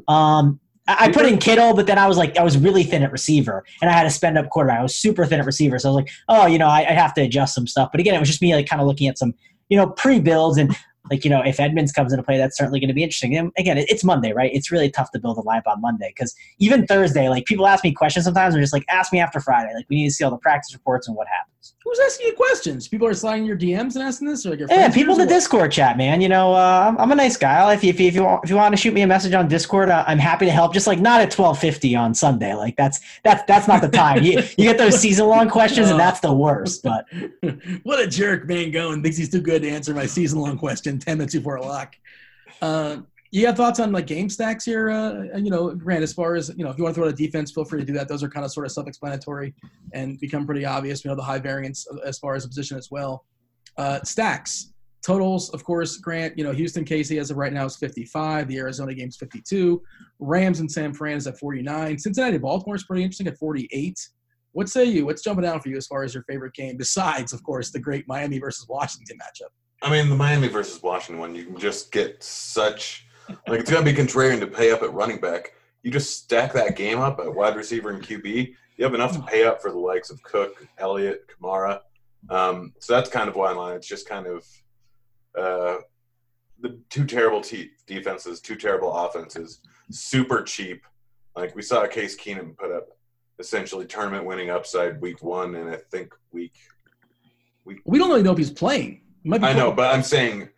Um, 0.08 0.60
I, 0.88 1.06
I 1.06 1.12
put 1.12 1.26
in 1.26 1.38
Kittle, 1.38 1.74
but 1.74 1.88
then 1.88 1.98
I 1.98 2.08
was 2.08 2.18
like, 2.18 2.38
I 2.38 2.44
was 2.44 2.58
really 2.58 2.84
thin 2.84 3.02
at 3.04 3.12
receiver, 3.12 3.64
and 3.82 3.90
I 3.90 3.94
had 3.94 4.04
to 4.04 4.10
spend 4.10 4.38
up 4.38 4.50
quarterback. 4.50 4.80
I 4.80 4.84
was 4.84 4.96
super 4.96 5.26
thin 5.26 5.40
at 5.40 5.46
receiver, 5.46 5.80
so 5.80 5.90
I 5.90 5.94
was 5.94 6.04
like, 6.04 6.12
oh, 6.28 6.46
you 6.46 6.58
know, 6.58 6.68
I, 6.68 6.86
I 6.90 6.92
have 6.94 7.14
to 7.16 7.22
adjust 7.22 7.56
some 7.56 7.68
stuff. 7.68 7.90
But 7.92 8.02
again, 8.02 8.14
it 8.14 8.20
was 8.20 8.30
just 8.30 8.42
me 8.42 8.54
like 8.54 8.68
kind 8.68 8.82
of 8.82 8.88
looking 8.88 9.08
at 9.08 9.18
some, 9.18 9.34
you 9.70 9.78
know, 9.78 9.88
pre 9.88 10.20
builds 10.20 10.58
and 10.58 10.76
like 11.10 11.24
you 11.24 11.30
know, 11.30 11.42
if 11.42 11.60
Edmonds 11.60 11.92
comes 11.92 12.12
into 12.12 12.24
play, 12.24 12.38
that's 12.38 12.58
certainly 12.58 12.80
going 12.80 12.88
to 12.88 12.94
be 12.94 13.04
interesting. 13.04 13.36
And 13.36 13.52
again, 13.58 13.78
it's 13.78 14.04
Monday, 14.04 14.34
right? 14.34 14.52
It's 14.54 14.72
really 14.72 14.90
tough 14.90 15.12
to 15.12 15.20
build 15.20 15.38
a 15.38 15.42
lineup 15.42 15.68
on 15.68 15.82
Monday 15.82 16.14
because 16.16 16.36
even 16.60 16.88
Thursday, 16.88 17.30
like 17.30 17.46
people 17.46 17.68
ask 17.68 17.84
me 17.84 17.92
questions 17.94 18.26
sometimes, 18.26 18.54
they're 18.54 18.64
just 18.64 18.74
like, 18.74 18.86
ask 18.90 19.14
me 19.14 19.20
after 19.20 19.40
Friday. 19.40 19.72
Like 19.74 19.86
we 19.90 19.98
need 19.98 20.08
to 20.08 20.14
see 20.14 20.24
all 20.24 20.32
the 20.32 20.38
practice 20.38 20.74
reports 20.74 21.08
and 21.08 21.16
what 21.16 21.28
happens. 21.28 21.55
Who's 21.84 22.00
asking 22.00 22.28
you 22.28 22.34
questions? 22.34 22.88
People 22.88 23.08
are 23.08 23.14
sliding 23.14 23.46
your 23.46 23.58
DMs 23.58 23.96
and 23.96 24.04
asking 24.04 24.28
this, 24.28 24.46
or 24.46 24.52
like 24.52 24.60
your 24.60 24.68
Yeah, 24.70 24.90
people 24.90 25.14
in 25.20 25.28
the? 25.28 25.34
Discord 25.34 25.72
chat, 25.72 25.98
man. 25.98 26.22
You 26.22 26.30
know, 26.30 26.54
uh, 26.54 26.96
I'm, 26.98 27.12
a 27.12 27.16
nice 27.16 27.38
guy. 27.38 27.74
If 27.74 27.84
you, 27.84 27.90
if 27.90 28.00
you, 28.00 28.08
if 28.08 28.16
you 28.16 28.24
want, 28.24 28.44
if 28.44 28.50
you 28.50 28.56
want 28.56 28.74
to 28.74 28.78
shoot 28.78 28.94
me 28.94 29.02
a 29.02 29.08
message 29.08 29.34
on 29.34 29.48
Discord, 29.48 29.90
uh, 29.90 30.04
I'm 30.08 30.20
happy 30.20 30.46
to 30.46 30.52
help. 30.52 30.74
Just 30.74 30.88
like 30.88 31.00
not 31.00 31.22
at 31.22 31.32
12:50 31.32 31.98
on 31.98 32.14
Sunday. 32.14 32.54
Like 32.54 32.76
that's 32.76 33.00
that's 33.24 33.44
that's 33.48 33.68
not 33.68 33.82
the 33.82 33.90
time. 33.90 34.24
You 34.24 34.44
you 34.58 34.66
get 34.66 34.78
those 34.78 35.00
season 35.00 35.28
long 35.28 35.50
questions, 35.50 35.90
and 35.90 36.00
that's 36.06 36.20
the 36.20 36.34
worst. 36.34 36.84
But 36.84 37.06
what 37.84 38.00
a 38.00 38.08
jerk, 38.08 38.46
Van 38.48 38.72
Gogh 38.72 39.02
thinks 39.02 39.18
he's 39.18 39.30
too 39.30 39.42
good 39.42 39.62
to 39.62 39.70
answer 39.70 39.94
my 39.94 40.06
season 40.06 40.40
long 40.40 40.58
question 40.58 41.00
10 41.00 41.18
minutes 41.18 41.36
before 41.36 41.56
a 41.56 41.62
lock. 41.62 41.96
Uh, 42.62 42.98
you 43.32 43.46
got 43.46 43.58
thoughts 43.58 43.80
on 43.80 43.92
like 43.92 44.08
game 44.08 44.30
stacks 44.30 44.66
here? 44.66 44.90
Uh, 44.90 45.38
you 45.38 45.50
know, 45.50 45.74
Grant, 45.76 46.04
as 46.04 46.14
far 46.14 46.36
as, 46.36 46.52
you 46.56 46.64
know, 46.64 46.70
if 46.70 46.78
you 46.78 46.84
want 46.84 46.96
to 46.96 47.00
throw 47.00 47.08
out 47.08 47.14
a 47.14 47.16
defense, 47.16 47.52
feel 47.52 47.66
free 47.66 47.80
to 47.80 47.86
do 47.86 47.94
that. 47.94 48.08
Those 48.08 48.24
are 48.24 48.30
kind 48.30 48.46
of 48.46 48.52
sort 48.52 48.66
of 48.66 48.72
self 48.72 48.88
explanatory 48.88 49.54
and 49.94 50.20
become 50.20 50.46
pretty 50.46 50.66
obvious. 50.66 51.04
We 51.04 51.10
know 51.10 51.16
the 51.16 51.24
high 51.24 51.40
variance 51.40 51.88
as 52.06 52.20
far 52.20 52.36
as 52.36 52.46
position 52.46 52.78
as 52.78 52.90
well. 52.92 53.26
Uh, 53.78 54.00
stacks, 54.04 54.74
totals, 55.06 55.50
of 55.52 55.64
course, 55.64 55.98
Grant, 55.98 56.38
you 56.38 56.44
know, 56.44 56.52
Houston 56.52 56.86
Casey 56.86 57.20
as 57.20 57.30
of 57.30 57.38
right 57.38 57.52
now 57.52 57.66
is 57.66 57.76
55. 57.76 58.48
The 58.48 58.58
Arizona 58.58 58.94
game's 58.94 59.18
52. 59.18 59.82
Rams 60.20 60.60
and 60.62 60.72
San 60.72 60.94
Fran 60.94 61.18
is 61.18 61.28
at 61.28 61.38
49. 61.38 61.98
Cincinnati 62.00 62.38
Baltimore 62.38 62.76
is 62.76 62.84
pretty 62.86 63.04
interesting 63.04 63.28
at 63.28 63.38
48. 63.38 64.00
What 64.54 64.70
say 64.70 64.86
you? 64.86 65.06
What's 65.06 65.22
jumping 65.22 65.46
out 65.46 65.62
for 65.62 65.70
you 65.70 65.76
as 65.76 65.88
far 65.88 66.04
as 66.04 66.14
your 66.14 66.24
favorite 66.24 66.54
game, 66.54 66.78
besides, 66.78 67.34
of 67.34 67.44
course, 67.44 67.72
the 67.72 67.80
great 67.80 68.08
Miami 68.08 68.40
versus 68.40 68.66
Washington 68.70 69.18
matchup? 69.18 69.50
I 69.82 69.92
mean, 69.92 70.10
the 70.10 70.16
Miami 70.16 70.48
versus 70.48 70.82
Washington 70.82 71.20
one, 71.20 71.36
you 71.36 71.46
can 71.46 71.58
just 71.58 71.92
get 71.92 72.24
such 72.24 73.05
like 73.48 73.60
it's 73.60 73.72
gonna 73.72 73.86
be 73.86 73.94
contrarian 73.94 74.40
to 74.40 74.48
pay 74.48 74.72
up 74.72 74.84
at 74.84 74.94
running 74.94 75.20
back. 75.20 75.54
You 75.84 75.92
just 75.92 76.18
stack 76.24 76.54
that 76.54 76.76
game 76.76 77.00
up 77.00 77.20
at 77.20 77.34
wide 77.34 77.56
receiver 77.56 77.92
and 77.92 78.02
QB. 78.04 78.54
You 78.78 78.84
have 78.84 78.94
enough 78.94 79.14
to 79.14 79.22
pay 79.22 79.46
up 79.46 79.62
for 79.62 79.72
the 79.72 79.78
likes 79.78 80.10
of 80.10 80.22
Cook, 80.24 80.66
Elliott, 80.78 81.28
Kamara. 81.28 81.82
Um, 82.30 82.74
so 82.80 82.94
that's 82.94 83.10
kind 83.10 83.30
of 83.30 83.36
why 83.36 83.52
I'm 83.52 83.58
on. 83.58 83.74
It's 83.74 83.88
just 83.88 84.08
kind 84.08 84.28
of 84.28 84.46
uh, 85.38 85.78
the 86.60 86.80
two 86.90 87.06
terrible 87.06 87.42
te- 87.42 87.72
defenses, 87.86 88.42
two 88.42 88.56
terrible 88.56 88.92
offenses, 88.94 89.62
super 89.92 90.42
cheap. 90.42 90.84
Like 91.36 91.56
we 91.56 91.62
saw 91.62 91.86
Case 91.88 92.18
Keenum 92.18 92.58
put 92.58 92.72
up 92.72 92.88
essentially 93.40 93.86
tournament 93.86 94.26
winning 94.26 94.50
upside 94.50 95.02
week 95.02 95.22
one, 95.22 95.56
and 95.56 95.70
I 95.70 95.78
think 95.92 96.14
week 96.32 96.54
We 97.66 98.00
don't 98.00 98.10
really 98.10 98.24
know 98.24 98.32
if 98.32 98.38
he's 98.38 98.52
playing. 98.52 99.02
Might 99.24 99.42
be 99.42 99.48
I 99.48 99.54
know, 99.54 99.72
but 99.72 99.94
I'm 99.94 100.04
saying, 100.04 100.50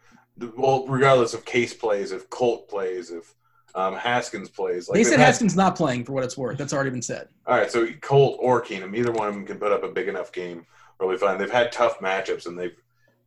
well, 0.55 0.85
regardless 0.87 1.33
of 1.33 1.45
Case 1.45 1.73
plays, 1.73 2.11
if 2.11 2.29
Colt 2.29 2.69
plays, 2.69 3.11
if 3.11 3.33
um, 3.75 3.95
Haskins 3.95 4.49
plays, 4.49 4.89
like 4.89 4.95
they 4.95 5.03
said 5.03 5.19
Haskins 5.19 5.55
not 5.55 5.75
playing 5.75 6.03
for 6.03 6.13
what 6.13 6.23
it's 6.23 6.37
worth. 6.37 6.57
That's 6.57 6.73
already 6.73 6.89
been 6.89 7.01
said. 7.01 7.29
All 7.45 7.57
right, 7.57 7.71
so 7.71 7.87
Colt 8.01 8.37
or 8.41 8.61
Keenum, 8.61 8.95
either 8.95 9.11
one 9.11 9.27
of 9.27 9.33
them 9.33 9.45
can 9.45 9.59
put 9.59 9.71
up 9.71 9.83
a 9.83 9.89
big 9.89 10.07
enough 10.07 10.31
game, 10.31 10.65
really 10.99 11.17
fine. 11.17 11.37
They've 11.37 11.51
had 11.51 11.71
tough 11.71 11.99
matchups 11.99 12.47
and 12.47 12.57
they've 12.57 12.75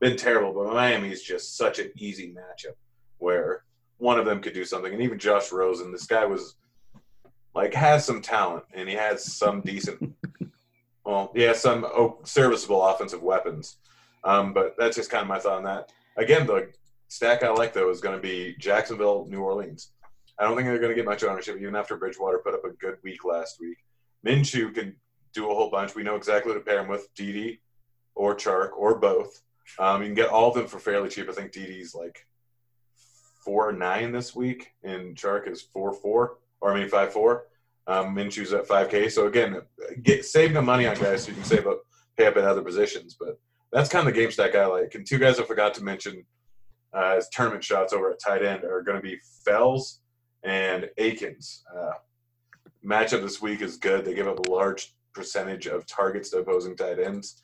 been 0.00 0.16
terrible, 0.16 0.52
but 0.52 0.72
Miami 0.72 1.10
is 1.10 1.22
just 1.22 1.56
such 1.56 1.78
an 1.78 1.90
easy 1.96 2.32
matchup 2.32 2.74
where 3.18 3.64
one 3.98 4.18
of 4.18 4.24
them 4.24 4.40
could 4.40 4.54
do 4.54 4.64
something. 4.64 4.92
And 4.92 5.02
even 5.02 5.18
Josh 5.18 5.52
Rosen, 5.52 5.92
this 5.92 6.06
guy 6.06 6.24
was 6.24 6.56
like 7.54 7.74
has 7.74 8.04
some 8.04 8.22
talent 8.22 8.64
and 8.72 8.88
he 8.88 8.94
has 8.94 9.24
some 9.36 9.60
decent, 9.60 10.14
well, 11.04 11.30
he 11.34 11.42
has 11.42 11.60
some 11.60 11.86
serviceable 12.24 12.82
offensive 12.82 13.22
weapons. 13.22 13.76
Um, 14.24 14.52
but 14.52 14.74
that's 14.78 14.96
just 14.96 15.10
kind 15.10 15.22
of 15.22 15.28
my 15.28 15.38
thought 15.38 15.58
on 15.58 15.64
that. 15.64 15.92
Again, 16.16 16.46
the 16.46 16.72
stack 17.10 17.42
I 17.42 17.50
like 17.50 17.74
though 17.74 17.90
is 17.90 18.00
going 18.00 18.16
to 18.16 18.22
be 18.22 18.54
Jacksonville, 18.58 19.26
New 19.28 19.40
Orleans. 19.40 19.92
I 20.38 20.44
don't 20.44 20.56
think 20.56 20.66
they're 20.66 20.78
going 20.78 20.90
to 20.90 20.94
get 20.94 21.04
much 21.04 21.22
ownership, 21.22 21.58
even 21.60 21.76
after 21.76 21.96
Bridgewater 21.98 22.38
put 22.38 22.54
up 22.54 22.64
a 22.64 22.70
good 22.70 22.96
week 23.02 23.24
last 23.26 23.60
week. 23.60 23.76
Minshew 24.26 24.74
can 24.74 24.96
do 25.34 25.50
a 25.50 25.54
whole 25.54 25.70
bunch. 25.70 25.94
We 25.94 26.02
know 26.02 26.16
exactly 26.16 26.54
to 26.54 26.60
pair 26.60 26.80
him 26.80 26.88
with: 26.88 27.12
Dede 27.14 27.58
or 28.14 28.34
Chark 28.34 28.70
or 28.76 28.98
both. 28.98 29.42
Um, 29.78 30.00
you 30.00 30.08
can 30.08 30.14
get 30.14 30.30
all 30.30 30.48
of 30.48 30.54
them 30.54 30.66
for 30.66 30.78
fairly 30.78 31.10
cheap. 31.10 31.28
I 31.28 31.32
think 31.32 31.52
Dede's 31.52 31.94
like 31.94 32.26
four 33.44 33.72
nine 33.72 34.12
this 34.12 34.34
week, 34.34 34.72
and 34.82 35.14
Chark 35.16 35.50
is 35.50 35.60
four 35.60 35.92
four, 35.92 36.38
or 36.60 36.72
I 36.72 36.78
mean 36.78 36.88
five 36.88 37.12
four. 37.12 37.46
Um, 37.86 38.14
Minshew's 38.14 38.52
at 38.52 38.68
five 38.68 38.88
K. 38.88 39.08
So 39.08 39.26
again, 39.26 39.60
get 40.02 40.24
save 40.24 40.54
the 40.54 40.62
money 40.62 40.86
on 40.86 40.96
guys 40.96 41.24
so 41.24 41.30
you 41.30 41.34
can 41.34 41.44
save 41.44 41.66
up, 41.66 41.82
pay 42.16 42.26
up 42.26 42.36
at 42.36 42.44
other 42.44 42.62
positions. 42.62 43.16
But 43.18 43.38
that's 43.72 43.88
kind 43.88 44.06
of 44.06 44.14
the 44.14 44.20
game 44.20 44.30
stack 44.30 44.54
I 44.54 44.66
like. 44.66 44.94
And 44.94 45.06
two 45.06 45.18
guys 45.18 45.40
I 45.40 45.44
forgot 45.44 45.74
to 45.74 45.84
mention 45.84 46.24
uh, 46.94 47.14
as 47.16 47.28
tournament 47.30 47.64
shots 47.64 47.92
over 47.92 48.10
at 48.10 48.20
tight 48.20 48.44
end 48.44 48.64
are 48.64 48.82
going 48.82 48.96
to 48.96 49.02
be 49.02 49.18
Fells 49.44 50.00
and 50.42 50.88
Akins. 50.98 51.62
Uh, 51.76 51.92
matchup 52.84 53.22
this 53.22 53.42
week 53.42 53.60
is 53.60 53.76
good. 53.76 54.04
They 54.04 54.14
give 54.14 54.28
up 54.28 54.46
a 54.46 54.50
large 54.50 54.94
percentage 55.12 55.66
of 55.66 55.86
targets 55.86 56.30
to 56.30 56.38
opposing 56.38 56.76
tight 56.76 56.98
ends. 56.98 57.42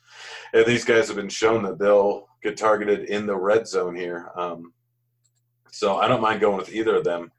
And 0.53 0.65
these 0.65 0.85
guys 0.85 1.07
have 1.07 1.17
been 1.17 1.29
shown 1.29 1.63
that 1.63 1.79
they'll 1.79 2.27
get 2.41 2.57
targeted 2.57 3.09
in 3.09 3.25
the 3.25 3.35
red 3.35 3.67
zone 3.67 3.95
here. 3.95 4.31
Um, 4.35 4.73
so 5.71 5.97
I 5.97 6.07
don't 6.07 6.21
mind 6.21 6.41
going 6.41 6.57
with 6.57 6.73
either 6.73 6.95
of 6.95 7.03
them 7.03 7.31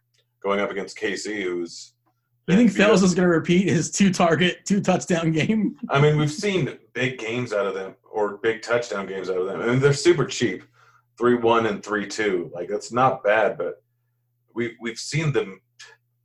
going 0.42 0.60
up 0.60 0.70
against 0.70 0.98
KC, 0.98 1.42
who's. 1.42 1.94
You 2.46 2.56
think 2.56 2.72
Fells 2.72 3.02
is 3.02 3.14
going 3.14 3.28
to 3.28 3.34
repeat 3.34 3.68
his 3.68 3.90
two 3.90 4.10
target, 4.10 4.64
two 4.64 4.80
touchdown 4.80 5.32
game? 5.32 5.76
I 5.90 6.00
mean, 6.00 6.16
we've 6.16 6.32
seen 6.32 6.78
big 6.94 7.18
games 7.18 7.52
out 7.52 7.66
of 7.66 7.74
them 7.74 7.94
or 8.10 8.38
big 8.38 8.62
touchdown 8.62 9.06
games 9.06 9.28
out 9.28 9.36
of 9.36 9.46
them. 9.46 9.60
I 9.60 9.66
mean, 9.66 9.80
they're 9.80 9.92
super 9.92 10.24
cheap, 10.24 10.62
three 11.18 11.34
one 11.34 11.66
and 11.66 11.82
three 11.82 12.06
two. 12.06 12.50
Like 12.54 12.68
that's 12.68 12.92
not 12.92 13.24
bad, 13.24 13.58
but 13.58 13.82
we 14.54 14.76
we've 14.80 14.98
seen 14.98 15.32
them 15.32 15.60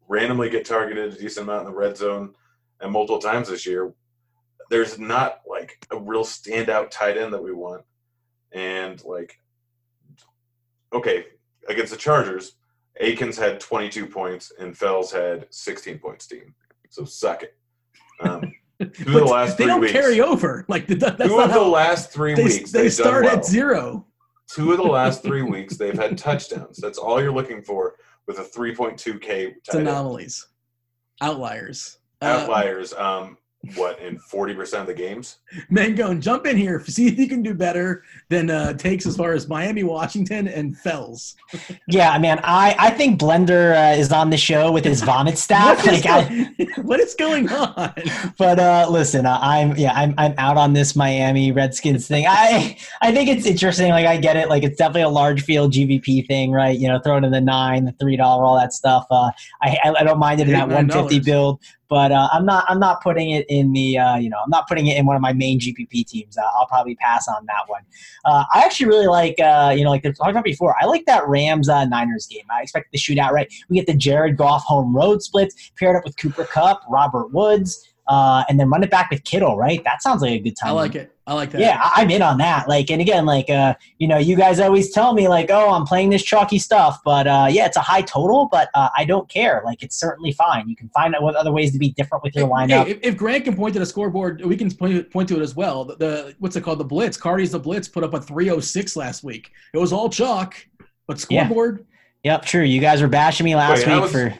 randomly 0.08 0.50
get 0.50 0.66
targeted 0.66 1.14
a 1.14 1.18
decent 1.18 1.46
amount 1.48 1.66
in 1.68 1.74
the 1.74 1.78
red 1.78 1.98
zone 1.98 2.34
and 2.80 2.91
multiple 2.91 3.20
times 3.20 3.50
this 3.50 3.66
year. 3.66 3.94
There's 4.70 4.98
not 5.00 5.41
like 5.48 5.86
a 5.91 5.98
real 5.98 6.24
standout 6.24 6.89
tight 6.89 7.18
end 7.18 7.34
that 7.34 7.44
we 7.44 7.54
want, 7.54 7.84
and 8.52 9.04
like, 9.04 9.39
okay, 10.94 11.26
against 11.68 11.91
the 11.91 11.98
Chargers, 11.98 12.54
Akins 13.00 13.38
had 13.38 13.60
22 13.60 14.08
points 14.08 14.52
and 14.60 14.78
Fells 14.78 15.12
had 15.12 15.48
16 15.50 16.00
points. 16.00 16.28
Team, 16.28 16.54
so 16.89 17.04
suck 17.04 17.44
it. 17.44 17.58
Um, 18.22 18.54
the 18.80 19.24
last 19.24 19.58
they 19.58 19.66
three 19.66 19.72
don't 19.72 19.82
weeks. 19.82 19.94
carry 19.94 20.22
over. 20.22 20.66
Like 20.68 20.88
the, 20.88 20.96
that's 20.96 21.20
not 21.20 21.50
of 21.50 21.54
the 21.54 21.62
last 21.62 22.12
three 22.12 22.36
they, 22.36 22.44
weeks 22.44 22.72
they 22.72 22.84
they've 22.84 22.94
start 22.94 23.26
well. 23.26 23.38
at 23.38 23.46
zero. 23.46 24.06
Two 24.48 24.72
of 24.72 24.78
the 24.78 24.84
last 24.84 25.24
three 25.24 25.41
weeks 25.41 25.78
they've 25.78 25.98
had 25.98 26.18
touchdowns. 26.18 26.78
That's 26.78 26.98
all 26.98 27.22
you're 27.22 27.34
looking 27.34 27.62
for 27.62 27.96
with 28.28 28.39
a 28.39 28.44
3.2k 28.44 29.56
It's 29.58 29.74
anomalies, 29.74 30.48
outliers. 31.22 31.98
Uh, 32.22 32.26
outliers. 32.26 32.94
Um, 32.94 33.38
what 33.76 33.99
in 33.99 34.20
forty 34.20 34.53
percent 34.53 34.82
of 34.82 34.88
the 34.88 34.93
games. 34.93 35.38
Mangone, 35.72 36.20
jump 36.20 36.45
in 36.45 36.57
here. 36.57 36.84
See 36.86 37.07
if 37.07 37.18
you 37.18 37.28
can 37.28 37.41
do 37.41 37.53
better 37.53 38.03
than 38.30 38.49
uh, 38.49 38.74
takes 38.74 39.05
as 39.05 39.16
far 39.16 39.34
as 39.34 39.47
Miami, 39.47 39.84
Washington, 39.84 40.47
and 40.47 40.78
Fells. 40.78 41.36
Yeah, 41.88 42.18
man, 42.18 42.39
I, 42.43 42.76
I 42.78 42.89
think 42.89 43.20
Blender 43.20 43.74
uh, 43.74 43.97
is 43.97 44.11
on 44.11 44.30
the 44.30 44.38
show 44.38 44.72
with 44.72 44.84
his 44.84 45.01
vomit 45.01 45.38
staff. 45.38 45.78
What 45.78 45.93
is, 45.93 46.05
like, 46.05 46.11
I, 46.11 46.28
going, 46.28 46.70
what 46.86 46.99
is 46.99 47.16
going 47.16 47.49
on? 47.49 47.93
but 48.38 48.59
uh, 48.59 48.88
listen, 48.89 49.26
uh, 49.26 49.39
I'm 49.41 49.76
yeah, 49.78 49.93
I'm 49.93 50.14
I'm 50.18 50.34
out 50.38 50.57
on 50.57 50.74
this 50.74 50.95
Miami 50.95 51.51
Redskins 51.51 52.07
thing. 52.07 52.26
I 52.28 52.78
I 53.01 53.14
think 53.14 53.30
it's 53.30 53.45
interesting. 53.45 53.91
Like 53.91 54.05
I 54.05 54.18
get 54.18 54.36
it. 54.36 54.49
Like 54.49 54.64
it's 54.64 54.78
definitely 54.78 55.03
a 55.03 55.09
large 55.09 55.43
field 55.43 55.72
GPP 55.72 56.28
thing, 56.28 56.51
right? 56.51 56.78
You 56.78 56.89
know, 56.89 56.99
throw 56.99 57.18
it 57.18 57.24
in 57.24 57.32
the 57.32 57.41
nine, 57.41 57.86
the 57.86 57.93
three 57.93 58.18
dollar, 58.18 58.43
all 58.43 58.57
that 58.57 58.74
stuff. 58.74 59.05
Uh, 59.09 59.32
I 59.61 59.78
I 59.99 60.03
don't 60.03 60.20
mind 60.20 60.41
it 60.41 60.47
in 60.47 60.53
that 60.53 60.68
$8, 60.68 60.74
one 60.74 60.89
fifty 60.89 61.20
build, 61.20 61.61
but 61.94 62.12
uh, 62.12 62.28
I'm 62.34 62.44
not 62.44 62.66
I'm 62.68 62.80
not 62.80 63.04
putting 63.04 63.30
it 63.30 63.46
in 63.50 63.72
the 63.72 64.00
uh, 64.00 64.16
you 64.16 64.28
know 64.28 64.39
I'm 64.44 64.50
not 64.50 64.68
putting 64.68 64.88
it 64.88 64.98
in 64.98 65.06
one 65.06 65.16
of 65.16 65.22
my 65.22 65.32
main 65.32 65.60
GPP 65.60 66.08
teams. 66.08 66.36
Uh, 66.36 66.41
I'll 66.58 66.66
probably 66.66 66.96
pass 66.96 67.28
on 67.28 67.46
that 67.46 67.66
one. 67.68 67.84
Uh, 68.26 68.46
I 68.52 68.62
actually 68.62 68.88
really 68.88 69.06
like 69.06 69.39
uh, 69.39 69.76
you 69.78 69.84
know 69.84 69.91
like 69.91 70.04
we 70.04 70.12
talked 70.12 70.32
about 70.32 70.44
before. 70.44 70.76
I 70.82 70.86
like 70.86 71.06
that 71.06 71.28
Rams 71.28 71.70
uh, 71.70 71.86
Niners 71.86 72.26
game. 72.26 72.46
I 72.52 72.64
expect 72.64 72.91
the 72.91 72.98
shootout. 72.98 73.30
Right, 73.30 73.48
we 73.70 73.76
get 73.76 73.86
the 73.86 73.94
Jared 73.94 74.38
Goff 74.38 74.64
home 74.64 74.96
road 74.96 75.22
splits 75.22 75.72
paired 75.78 75.96
up 75.96 76.04
with 76.04 76.18
Cooper 76.18 76.46
Kupp, 76.46 76.82
Robert 76.89 77.32
Woods. 77.32 77.93
Uh, 78.08 78.43
and 78.49 78.60
then 78.60 78.70
run 78.70 78.84
it 78.84 78.91
back 78.91 79.10
with 79.10 79.24
Kittle, 79.24 79.56
right? 79.58 79.82
That 79.86 80.01
sounds 80.04 80.22
like 80.22 80.32
a 80.32 80.39
good 80.39 80.58
time. 80.58 80.72
I 80.72 80.74
like 80.74 80.95
it. 80.95 81.16
I 81.26 81.34
like 81.36 81.51
that. 81.51 81.62
Yeah, 81.62 81.80
I- 81.82 82.01
I'm 82.01 82.10
in 82.12 82.22
on 82.22 82.38
that. 82.39 82.68
Like, 82.68 82.91
and 82.91 82.99
again, 82.99 83.26
like, 83.26 83.49
uh, 83.49 83.76
you 83.97 84.10
know, 84.10 84.18
you 84.18 84.36
guys 84.36 84.60
always 84.60 84.91
tell 84.91 85.14
me, 85.14 85.30
like, 85.30 85.49
oh, 85.49 85.72
I'm 85.72 85.86
playing 85.86 86.10
this 86.10 86.22
chalky 86.22 86.60
stuff, 86.60 86.99
but 87.06 87.28
uh, 87.28 87.47
yeah, 87.49 87.66
it's 87.66 87.78
a 87.78 87.82
high 87.82 88.01
total, 88.01 88.49
but 88.51 88.68
uh, 88.74 88.89
I 88.97 89.06
don't 89.06 89.30
care. 89.30 89.62
Like, 89.64 89.84
it's 89.84 89.97
certainly 89.97 90.34
fine. 90.34 90.68
You 90.68 90.76
can 90.76 90.89
find 90.89 91.16
out 91.16 91.22
what 91.22 91.36
other 91.36 91.54
ways 91.54 91.72
to 91.72 91.80
be 91.80 91.91
different 91.91 92.26
with 92.26 92.36
your 92.36 92.45
lineup. 92.49 92.84
Hey, 92.88 92.91
if, 92.91 92.99
if 93.04 93.16
Grant 93.18 93.45
can 93.45 93.56
point 93.56 93.74
to 93.76 93.80
the 93.80 93.86
scoreboard, 93.86 94.43
we 94.43 94.58
can 94.58 94.70
point, 94.70 95.10
point 95.10 95.30
to 95.30 95.38
it 95.38 95.41
as 95.41 95.56
well. 95.56 95.86
The, 95.86 95.95
the 95.95 96.36
what's 96.39 96.58
it 96.58 96.62
called? 96.62 96.80
The 96.80 96.84
Blitz. 96.84 97.16
Cardi's 97.16 97.51
the 97.51 97.60
Blitz 97.60 97.88
put 97.88 98.04
up 98.04 98.14
a 98.14 98.20
306 98.20 98.97
last 98.97 99.24
week. 99.24 99.49
It 99.74 99.78
was 99.78 99.93
all 99.93 100.10
chalk, 100.10 100.56
but 101.08 101.26
Yeah. 101.30 101.45
scoreboard. 101.45 101.86
Yep, 102.26 102.43
true. 102.45 102.64
You 102.64 102.82
guys 102.82 103.01
were 103.01 103.08
bashing 103.08 103.45
me 103.45 103.56
last 103.56 103.86
Wait, 103.86 103.88
I 103.88 103.93
week 103.93 104.01
was- 104.04 104.12
for. 104.12 104.34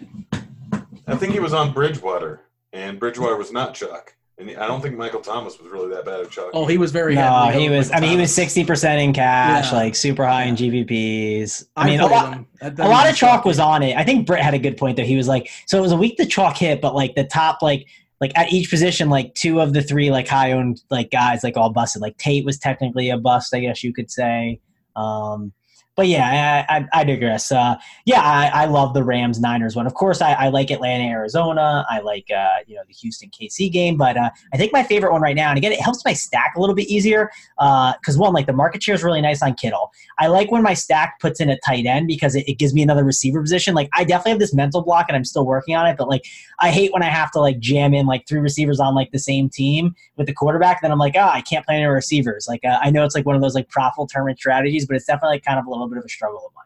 I 1.08 1.16
think 1.16 1.34
he 1.34 1.40
was 1.40 1.54
on 1.54 1.74
Bridgewater, 1.74 2.42
and 2.74 3.00
Bridgewater 3.00 3.38
was 3.38 3.52
not 3.52 3.74
chalk. 3.74 4.16
And 4.40 4.50
I 4.58 4.66
don't 4.66 4.82
think 4.82 4.98
Michael 4.98 5.22
Thomas 5.22 5.60
was 5.60 5.70
really 5.72 5.90
that 5.90 6.06
bad 6.06 6.20
at 6.22 6.32
chalk. 6.32 6.50
Oh, 6.56 6.66
he 6.66 6.80
was 6.80 6.92
very. 6.92 7.14
No, 7.14 7.22
heavily 7.22 7.64
he 7.64 7.70
was. 7.70 7.92
I 7.92 8.00
mean, 8.00 8.10
he 8.10 8.18
was 8.18 8.34
sixty 8.34 8.66
percent 8.66 9.00
in 9.00 9.14
cash, 9.14 9.72
Yeah. 9.72 9.78
like 9.78 9.96
super 9.96 10.26
high 10.26 10.46
in 10.46 10.56
GVPs. 10.56 11.66
I 11.76 11.86
mean, 11.86 12.00
a 12.00 12.08
lot, 12.08 12.40
a 12.62 12.72
lot 12.72 13.06
of 13.06 13.10
even 13.10 13.16
chalk 13.16 13.46
was 13.46 13.60
on 13.60 13.84
it. 13.84 13.96
I 13.96 14.04
think 14.04 14.26
Britt 14.26 14.42
had 14.42 14.56
a 14.56 14.60
good 14.60 14.76
point 14.76 14.98
though. 14.98 15.04
He 15.04 15.16
was 15.16 15.28
like, 15.28 15.50
so 15.68 15.78
it 15.78 15.82
was 15.82 15.92
a 15.92 15.98
week 15.98 16.18
the 16.18 16.26
chalk 16.26 16.58
hit, 16.58 16.82
but 16.82 16.96
like 16.96 17.14
the 17.14 17.26
top 17.26 17.62
like 17.62 17.88
like 18.20 18.32
at 18.36 18.52
each 18.52 18.72
position, 18.72 19.08
like 19.10 19.36
two 19.36 19.60
of 19.62 19.74
the 19.74 19.84
three 19.84 20.10
like 20.10 20.28
high 20.28 20.52
owned 20.54 20.82
like 20.90 21.12
guys 21.12 21.44
like 21.44 21.56
all 21.56 21.70
busted. 21.70 22.02
Like 22.02 22.18
Tate 22.18 22.44
was 22.44 22.58
technically 22.58 23.12
a 23.12 23.18
bust, 23.18 23.54
I 23.54 23.60
guess 23.60 23.84
you 23.84 23.94
could 23.94 24.10
say. 24.10 24.60
Um, 24.96 25.54
but 25.96 26.08
yeah, 26.08 26.66
I, 26.70 26.78
I, 26.78 26.88
I 26.94 27.04
digress. 27.04 27.52
Uh, 27.52 27.76
yeah, 28.06 28.22
I, 28.22 28.64
I 28.64 28.66
love 28.66 28.94
the 28.94 29.04
Rams 29.04 29.40
Niners 29.40 29.76
one. 29.76 29.86
Of 29.86 29.94
course, 29.94 30.22
I, 30.22 30.50
like 30.50 30.72
Atlanta 30.72 31.04
Arizona. 31.04 31.86
I 31.90 32.00
like 32.00 32.30
uh, 32.32 32.48
you 32.66 32.76
know 32.76 32.82
the 32.88 32.94
Houston 32.94 33.30
KC 33.30 33.72
game, 33.72 33.98
but 33.98 34.18
uh, 34.18 34.30
I 34.54 34.58
think 34.58 34.74
my 34.74 34.84
favorite 34.84 35.12
one 35.12 35.22
right 35.22 35.36
now, 35.36 35.50
and 35.50 35.58
again, 35.58 35.72
it 35.72 35.82
helps 35.82 36.04
my 36.04 36.14
stack 36.14 36.54
a 36.56 36.60
little 36.60 36.76
bit 36.76 36.88
easier 36.88 37.30
because 37.58 38.18
one, 38.18 38.34
like 38.34 38.48
the 38.48 38.54
market 38.54 38.82
share 38.82 38.96
is 38.96 39.04
really 39.04 39.22
nice 39.22 39.42
on 39.42 39.54
Kittle. 39.54 39.92
I 40.20 40.28
like 40.28 40.52
when 40.52 40.64
my 40.64 40.74
stack 40.74 41.20
puts 41.20 41.40
in 41.40 41.50
a 41.50 41.58
tight 41.60 41.86
end 41.86 42.08
because 42.08 42.36
it, 42.36 42.48
it 42.48 42.56
gives 42.56 42.74
me 42.74 42.82
another 42.82 43.04
receiver 43.04 43.42
position. 43.42 43.76
Like 43.76 43.90
I 43.94 44.04
definitely 44.04 44.32
have 44.32 44.40
this 44.40 44.54
mental 44.54 44.82
block, 44.82 45.06
and 45.10 45.16
I'm 45.16 45.26
still 45.26 45.46
working 45.46 45.76
on 45.76 45.86
it. 45.86 45.98
But 45.98 46.10
like 46.10 46.26
I 46.60 46.72
hate 46.72 46.92
when 46.92 47.04
I 47.04 47.10
have 47.10 47.32
to 47.32 47.40
like 47.40 47.60
jam 47.60 47.94
in 47.94 48.08
like 48.08 48.28
three 48.28 48.40
receivers 48.40 48.80
on 48.80 48.96
like 48.96 49.12
the 49.12 49.20
same 49.20 49.50
team 49.50 49.96
with 50.18 50.28
the 50.28 50.34
quarterback. 50.34 50.82
Then 50.82 50.92
I'm 50.92 51.00
like, 51.00 51.16
oh, 51.16 51.30
I 51.32 51.42
can't 51.42 51.66
play 51.66 51.76
any 51.76 51.86
receivers. 51.86 52.48
Like 52.48 52.66
uh, 52.66 52.80
I 52.82 52.90
know 52.90 53.04
it's 53.06 53.16
like 53.16 53.26
one 53.26 53.36
of 53.36 53.42
those 53.42 53.56
like 53.56 53.70
profitable 53.70 54.08
tournament 54.08 54.40
strategies, 54.40 54.88
but 54.88 54.96
it's 54.96 55.06
definitely 55.06 55.40
kind 55.40 55.60
of 55.60 55.66
a 55.66 55.70
little 55.70 55.83
bit 55.90 55.98
of 56.00 56.06
a 56.06 56.10
struggle 56.10 56.46
of 56.46 56.54
mine. 56.56 56.64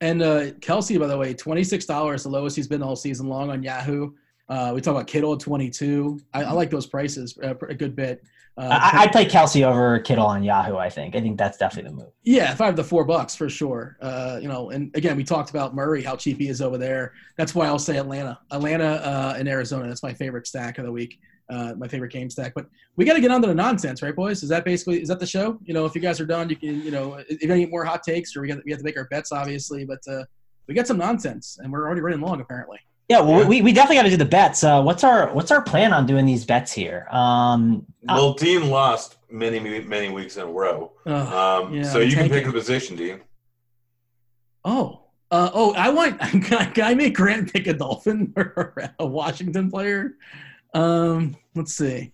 And 0.00 0.22
uh, 0.22 0.52
Kelce, 0.60 0.98
by 1.00 1.06
the 1.06 1.16
way, 1.16 1.32
twenty 1.32 1.64
six 1.64 1.86
dollars, 1.86 2.22
the 2.22 2.28
lowest 2.28 2.56
he's 2.56 2.68
been 2.68 2.82
all 2.82 2.96
season 2.96 3.28
long 3.28 3.50
on 3.50 3.62
Yahoo. 3.62 4.12
Uh, 4.48 4.72
we 4.74 4.80
talk 4.80 4.92
about 4.92 5.06
Kittle 5.06 5.32
at 5.32 5.40
twenty 5.40 5.70
two. 5.70 6.20
I, 6.34 6.44
I 6.44 6.52
like 6.52 6.70
those 6.70 6.86
prices 6.86 7.36
uh, 7.42 7.54
a 7.68 7.74
good 7.74 7.96
bit. 7.96 8.22
Uh, 8.58 8.78
I, 8.80 9.02
I'd 9.02 9.12
play 9.12 9.26
Kelce 9.26 9.62
over 9.66 9.98
Kittle 9.98 10.26
on 10.26 10.42
Yahoo. 10.42 10.76
I 10.76 10.88
think. 10.88 11.16
I 11.16 11.20
think 11.20 11.38
that's 11.38 11.58
definitely 11.58 11.90
the 11.90 11.96
move. 11.96 12.12
Yeah, 12.24 12.52
if 12.52 12.60
I 12.60 12.66
have 12.66 12.76
the 12.76 12.84
four 12.84 13.04
bucks 13.04 13.34
for 13.34 13.48
sure. 13.48 13.96
Uh, 14.00 14.38
you 14.40 14.48
know, 14.48 14.70
and 14.70 14.94
again, 14.94 15.16
we 15.16 15.24
talked 15.24 15.50
about 15.50 15.74
Murray, 15.74 16.02
how 16.02 16.16
cheap 16.16 16.38
he 16.38 16.48
is 16.48 16.62
over 16.62 16.78
there. 16.78 17.12
That's 17.36 17.54
why 17.54 17.66
I'll 17.66 17.78
say 17.78 17.96
Atlanta, 17.96 18.38
Atlanta, 18.50 19.00
uh, 19.02 19.34
and 19.38 19.48
Arizona. 19.48 19.88
That's 19.88 20.02
my 20.02 20.14
favorite 20.14 20.46
stack 20.46 20.78
of 20.78 20.84
the 20.84 20.92
week. 20.92 21.20
Uh, 21.48 21.74
my 21.78 21.86
favorite 21.86 22.10
game 22.12 22.28
stack. 22.28 22.52
But 22.54 22.66
we 22.96 23.04
got 23.04 23.14
to 23.14 23.20
get 23.20 23.30
on 23.30 23.40
to 23.42 23.46
the 23.46 23.54
nonsense, 23.54 24.02
right, 24.02 24.14
boys? 24.16 24.42
Is 24.42 24.48
that 24.48 24.64
basically 24.64 25.00
is 25.00 25.08
that 25.08 25.20
the 25.20 25.26
show? 25.26 25.58
You 25.64 25.74
know, 25.74 25.84
if 25.86 25.94
you 25.94 26.00
guys 26.00 26.20
are 26.20 26.26
done, 26.26 26.50
you 26.50 26.56
can, 26.56 26.82
you 26.82 26.90
know, 26.90 27.22
if 27.28 27.40
you 27.42 27.54
need 27.54 27.70
more 27.70 27.84
hot 27.84 28.02
takes, 28.02 28.34
or 28.36 28.40
we 28.40 28.48
got 28.48 28.58
we 28.64 28.72
have 28.72 28.78
to 28.80 28.84
make 28.84 28.96
our 28.98 29.06
bets, 29.06 29.30
obviously. 29.30 29.84
But 29.84 30.00
uh, 30.10 30.24
we 30.66 30.74
got 30.74 30.86
some 30.88 30.98
nonsense, 30.98 31.58
and 31.62 31.70
we're 31.72 31.86
already 31.86 32.00
running 32.00 32.20
long, 32.20 32.40
apparently. 32.40 32.78
Yeah, 33.08 33.20
well, 33.20 33.42
Yeah. 33.42 33.46
we, 33.46 33.62
we 33.62 33.72
definitely 33.72 33.94
got 33.98 34.02
to 34.02 34.10
do 34.10 34.16
the 34.16 34.24
bets. 34.24 34.64
Uh, 34.64 34.82
what's 34.82 35.04
our 35.04 35.32
what's 35.32 35.52
our 35.52 35.62
plan 35.62 35.92
on 35.92 36.06
doing 36.06 36.26
these 36.26 36.44
bets 36.44 36.72
here? 36.72 37.06
Um, 37.12 37.86
Well, 38.02 38.32
Dean 38.34 38.68
lost 38.68 39.16
many, 39.30 39.60
many, 39.60 39.80
many 39.84 40.08
weeks 40.08 40.36
in 40.38 40.42
a 40.42 40.46
row. 40.50 40.90
Ugh. 41.06 41.12
Um, 41.66 41.72
Yeah, 41.74 41.84
so 41.84 42.00
I'm 42.00 42.08
you 42.08 42.14
can 42.16 42.22
pick 42.24 42.32
tanking. 42.32 42.46
the 42.48 42.58
position, 42.58 42.96
Dean. 42.96 43.20
Oh. 44.64 45.02
Uh, 45.30 45.50
oh, 45.54 45.74
I 45.74 45.88
want. 45.90 46.20
Can 46.44 46.54
I, 46.54 46.66
can 46.66 46.84
I 46.84 46.94
make 46.94 47.14
Grant 47.16 47.52
pick 47.52 47.66
a 47.66 47.72
Dolphin 47.72 48.32
or 48.36 48.74
a 49.00 49.04
Washington 49.06 49.68
player? 49.70 50.12
Um, 50.80 51.36
let's 51.54 51.74
see. 51.74 52.12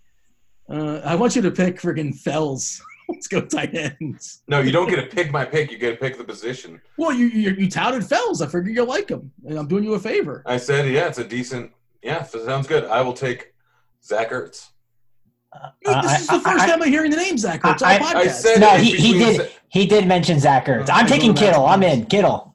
Uh, 0.69 1.01
I 1.05 1.15
want 1.17 1.35
you 1.37 1.43
to 1.43 1.51
pick 1.51 1.81
friggin' 1.81 2.15
Fells. 2.17 2.81
Let's 3.09 3.27
go 3.27 3.41
tight 3.43 3.75
ends. 3.75 4.43
No, 4.49 4.61
you 4.61 4.71
don't 4.73 4.89
get 4.89 4.97
to 4.97 5.15
pick 5.15 5.31
my 5.33 5.45
pick. 5.45 5.71
You 5.73 5.77
get 5.77 5.91
to 5.91 5.97
pick 5.97 6.17
the 6.17 6.25
position. 6.25 6.81
Well, 6.97 7.13
you 7.13 7.27
you, 7.27 7.51
you 7.51 7.69
touted 7.69 8.05
Fells. 8.05 8.41
I 8.41 8.47
figured 8.47 8.69
you'll 8.75 8.87
like 8.87 9.09
him, 9.11 9.31
and 9.47 9.59
I'm 9.59 9.67
doing 9.69 9.85
you 9.85 9.95
a 9.95 9.99
favor. 9.99 10.43
I 10.47 10.57
said, 10.57 10.89
yeah, 10.89 11.09
it's 11.09 11.19
a 11.19 11.25
decent. 11.25 11.73
Yeah, 12.03 12.21
that 12.21 12.31
sounds 12.45 12.67
good. 12.69 12.85
I 12.85 13.03
will 13.03 13.13
take 13.13 13.53
Zach 14.03 14.31
Ertz. 14.31 14.69
Dude, 15.85 15.95
this 16.05 16.13
I- 16.13 16.17
is 16.17 16.27
the 16.29 16.33
I- 16.35 16.39
first 16.41 16.65
I- 16.65 16.67
time 16.69 16.83
I'm 16.83 16.89
hearing 16.89 17.11
the 17.11 17.17
name 17.19 17.37
Zach. 17.37 17.61
It's 17.65 17.83
all 17.83 17.89
I- 17.91 17.99
podcast. 17.99 18.15
I 18.17 18.27
said 18.29 18.61
No, 18.61 18.71
he- 18.77 18.97
he 18.97 19.19
did. 19.19 19.37
Za- 19.37 19.49
he 19.69 19.87
did 19.87 20.07
mention 20.07 20.39
Zach 20.39 20.67
Ertz. 20.67 20.89
I'm 20.91 21.07
taking 21.07 21.35
go 21.35 21.41
Kittle. 21.41 21.67
I'm 21.67 21.83
in 21.83 22.07
Kittle. 22.07 22.55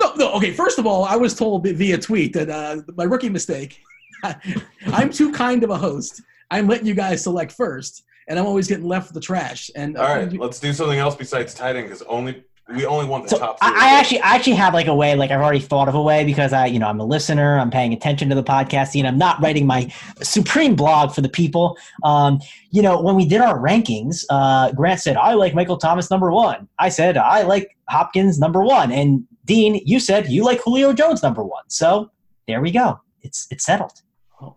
No, 0.00 0.14
no. 0.16 0.32
Okay, 0.32 0.50
first 0.52 0.78
of 0.78 0.86
all, 0.86 1.04
I 1.04 1.16
was 1.16 1.34
told 1.34 1.64
via 1.66 1.98
tweet 1.98 2.32
that 2.32 2.48
uh, 2.50 2.78
my 2.96 3.04
rookie 3.04 3.28
mistake. 3.28 3.78
I'm 4.86 5.10
too 5.10 5.32
kind 5.32 5.64
of 5.64 5.70
a 5.70 5.76
host. 5.76 6.22
I'm 6.50 6.66
letting 6.68 6.86
you 6.86 6.94
guys 6.94 7.22
select 7.22 7.52
first, 7.52 8.04
and 8.28 8.38
I'm 8.38 8.46
always 8.46 8.68
getting 8.68 8.86
left 8.86 9.08
with 9.08 9.14
the 9.14 9.20
trash. 9.20 9.70
And 9.74 9.96
All 9.96 10.04
right, 10.04 10.32
let's 10.32 10.60
do 10.60 10.72
something 10.72 10.98
else 10.98 11.14
besides 11.14 11.54
tight 11.54 11.76
end 11.76 11.86
because 11.86 12.02
only 12.02 12.44
we 12.74 12.86
only 12.86 13.06
want 13.06 13.24
the 13.24 13.30
So 13.30 13.38
top. 13.38 13.58
I, 13.60 13.70
three. 13.70 13.80
I 13.80 13.98
actually, 13.98 14.20
I 14.20 14.34
actually 14.34 14.54
have 14.54 14.72
like 14.72 14.86
a 14.86 14.94
way, 14.94 15.14
like 15.14 15.30
I've 15.30 15.40
already 15.40 15.60
thought 15.60 15.88
of 15.88 15.94
a 15.94 16.02
way 16.02 16.24
because 16.24 16.52
I, 16.52 16.66
you 16.66 16.78
know, 16.78 16.86
I'm 16.86 17.00
a 17.00 17.04
listener. 17.04 17.58
I'm 17.58 17.70
paying 17.70 17.92
attention 17.92 18.28
to 18.28 18.34
the 18.34 18.42
podcast 18.42 18.96
and 18.98 19.06
I'm 19.06 19.18
not 19.18 19.42
writing 19.42 19.66
my 19.66 19.92
supreme 20.22 20.74
blog 20.74 21.12
for 21.14 21.20
the 21.20 21.28
people. 21.28 21.76
Um, 22.04 22.40
you 22.70 22.80
know, 22.80 23.00
when 23.00 23.16
we 23.16 23.26
did 23.26 23.40
our 23.40 23.58
rankings, 23.58 24.24
uh, 24.30 24.72
Grant 24.72 25.00
said 25.00 25.16
I 25.16 25.34
like 25.34 25.54
Michael 25.54 25.76
Thomas 25.76 26.10
number 26.10 26.30
one. 26.30 26.68
I 26.78 26.88
said 26.88 27.16
I 27.16 27.42
like 27.42 27.76
Hopkins 27.88 28.38
number 28.38 28.62
one, 28.62 28.92
and 28.92 29.24
Dean, 29.44 29.80
you 29.84 29.98
said 30.00 30.28
you 30.28 30.44
like 30.44 30.60
Julio 30.62 30.92
Jones 30.92 31.22
number 31.22 31.42
one. 31.42 31.64
So 31.68 32.10
there 32.46 32.60
we 32.60 32.70
go. 32.70 33.00
It's 33.22 33.48
it's 33.50 33.64
settled. 33.64 34.02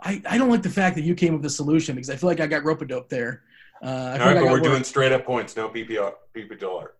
I, 0.01 0.21
I 0.29 0.37
don't 0.37 0.49
like 0.49 0.63
the 0.63 0.69
fact 0.69 0.95
that 0.95 1.03
you 1.03 1.15
came 1.15 1.29
up 1.33 1.41
with 1.41 1.43
the 1.43 1.49
solution 1.49 1.95
because 1.95 2.09
I 2.09 2.15
feel 2.15 2.29
like 2.29 2.39
I 2.39 2.47
got 2.47 2.63
rope 2.63 2.81
a 2.81 2.85
dope 2.85 3.09
there. 3.09 3.43
Uh, 3.83 3.87
I 3.87 4.11
All 4.13 4.17
feel 4.17 4.25
like 4.27 4.37
I 4.37 4.41
but 4.41 4.51
we're 4.51 4.59
doing 4.59 4.83
straight 4.83 5.11
up 5.11 5.25
points, 5.25 5.55
no 5.55 5.69
PPR, 5.69 6.13
PPR. 6.35 6.59
Dollar. 6.59 6.93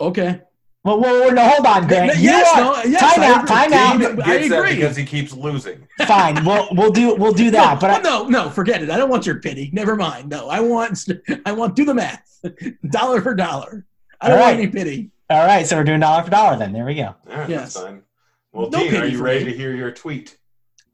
Okay. 0.00 0.40
Well, 0.82 1.00
well, 1.00 1.20
well, 1.20 1.32
no, 1.32 1.48
hold 1.48 1.66
on, 1.66 1.86
Grant. 1.88 2.16
You 2.18 2.24
yes, 2.24 2.50
are- 2.58 2.60
no, 2.60 2.82
yes, 2.90 3.00
time 3.14 3.22
I 3.22 3.26
out, 3.26 3.36
agree. 3.44 3.48
time 3.56 3.72
out. 3.72 3.98
Dean, 4.00 4.16
Gets 4.16 4.28
I 4.28 4.48
that 4.48 4.58
agree. 4.58 4.74
because 4.74 4.96
he 4.96 5.04
keeps 5.04 5.32
losing. 5.32 5.86
Fine, 6.06 6.44
we'll 6.44 6.68
we'll 6.72 6.90
do 6.92 7.14
we'll 7.14 7.32
do 7.32 7.50
that. 7.52 7.74
no, 7.74 7.80
but 7.80 7.90
I, 7.90 7.98
no, 8.00 8.26
no, 8.28 8.50
forget 8.50 8.82
it. 8.82 8.90
I 8.90 8.98
don't 8.98 9.08
want 9.08 9.24
your 9.24 9.36
pity. 9.40 9.70
Never 9.72 9.96
mind. 9.96 10.28
No, 10.28 10.48
I 10.48 10.60
want, 10.60 11.06
I 11.46 11.52
want 11.52 11.74
do 11.76 11.84
the 11.86 11.94
math, 11.94 12.38
dollar 12.90 13.22
for 13.22 13.34
dollar. 13.34 13.86
I 14.20 14.28
don't 14.28 14.38
All 14.38 14.44
want 14.44 14.58
any 14.58 14.66
pity. 14.66 15.10
all 15.30 15.46
right, 15.46 15.66
so 15.66 15.76
we're 15.76 15.84
doing 15.84 16.00
dollar 16.00 16.22
for 16.22 16.30
dollar 16.30 16.58
then. 16.58 16.72
There 16.74 16.84
we 16.84 16.96
go. 16.96 17.14
All 17.30 17.36
right, 17.36 17.48
Yes. 17.48 17.74
that's 17.74 17.86
fine. 17.86 18.02
Well, 18.52 18.68
No 18.70 18.78
Dean, 18.80 18.94
are 18.96 19.06
you 19.06 19.22
ready 19.22 19.44
me. 19.44 19.52
to 19.52 19.56
hear 19.56 19.74
your 19.74 19.90
tweet? 19.90 20.36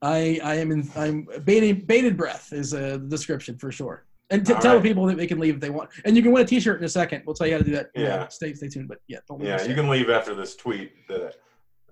I, 0.02 0.40
I 0.42 0.54
am 0.56 0.70
in, 0.72 0.90
I'm 0.96 1.26
bated, 1.44 1.86
bated 1.86 2.16
breath 2.16 2.52
is 2.52 2.72
a 2.72 2.98
description 2.98 3.58
for 3.58 3.70
sure. 3.70 4.06
And 4.30 4.46
t- 4.46 4.54
tell 4.60 4.74
right. 4.76 4.82
people 4.82 5.06
that 5.06 5.16
they 5.16 5.26
can 5.26 5.38
leave 5.40 5.54
if 5.56 5.60
they 5.60 5.70
want. 5.70 5.90
And 6.04 6.16
you 6.16 6.22
can 6.22 6.30
win 6.32 6.44
a 6.44 6.46
T-shirt 6.46 6.78
in 6.78 6.84
a 6.84 6.88
second. 6.88 7.24
We'll 7.26 7.34
tell 7.34 7.46
you 7.48 7.54
how 7.54 7.58
to 7.58 7.64
do 7.64 7.72
that. 7.72 7.90
Yeah. 7.94 8.28
stay, 8.28 8.54
stay 8.54 8.68
tuned. 8.68 8.88
But 8.88 8.98
yeah, 9.08 9.18
don't 9.28 9.40
leave 9.40 9.48
Yeah, 9.48 9.64
you 9.64 9.74
can 9.74 9.88
leave 9.88 10.08
after 10.08 10.34
this 10.34 10.54
tweet. 10.54 10.92
The, 11.08 11.34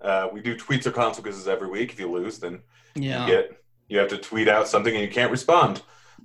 uh, 0.01 0.29
we 0.33 0.41
do 0.41 0.57
tweets 0.57 0.87
or 0.87 0.93
consequences 0.93 1.49
every 1.49 1.69
week. 1.69 1.93
If 1.93 1.99
you 1.99 2.11
lose, 2.11 2.39
then 2.39 2.61
Yeah. 2.95 3.27
you 3.27 3.33
get 3.33 3.63
you 3.89 3.99
have 3.99 4.09
to 4.09 4.19
tweet 4.19 4.49
out 4.49 4.69
something 4.69 4.95
and 4.95 5.03
you 5.03 5.11
can't 5.11 5.31
respond 5.31 5.83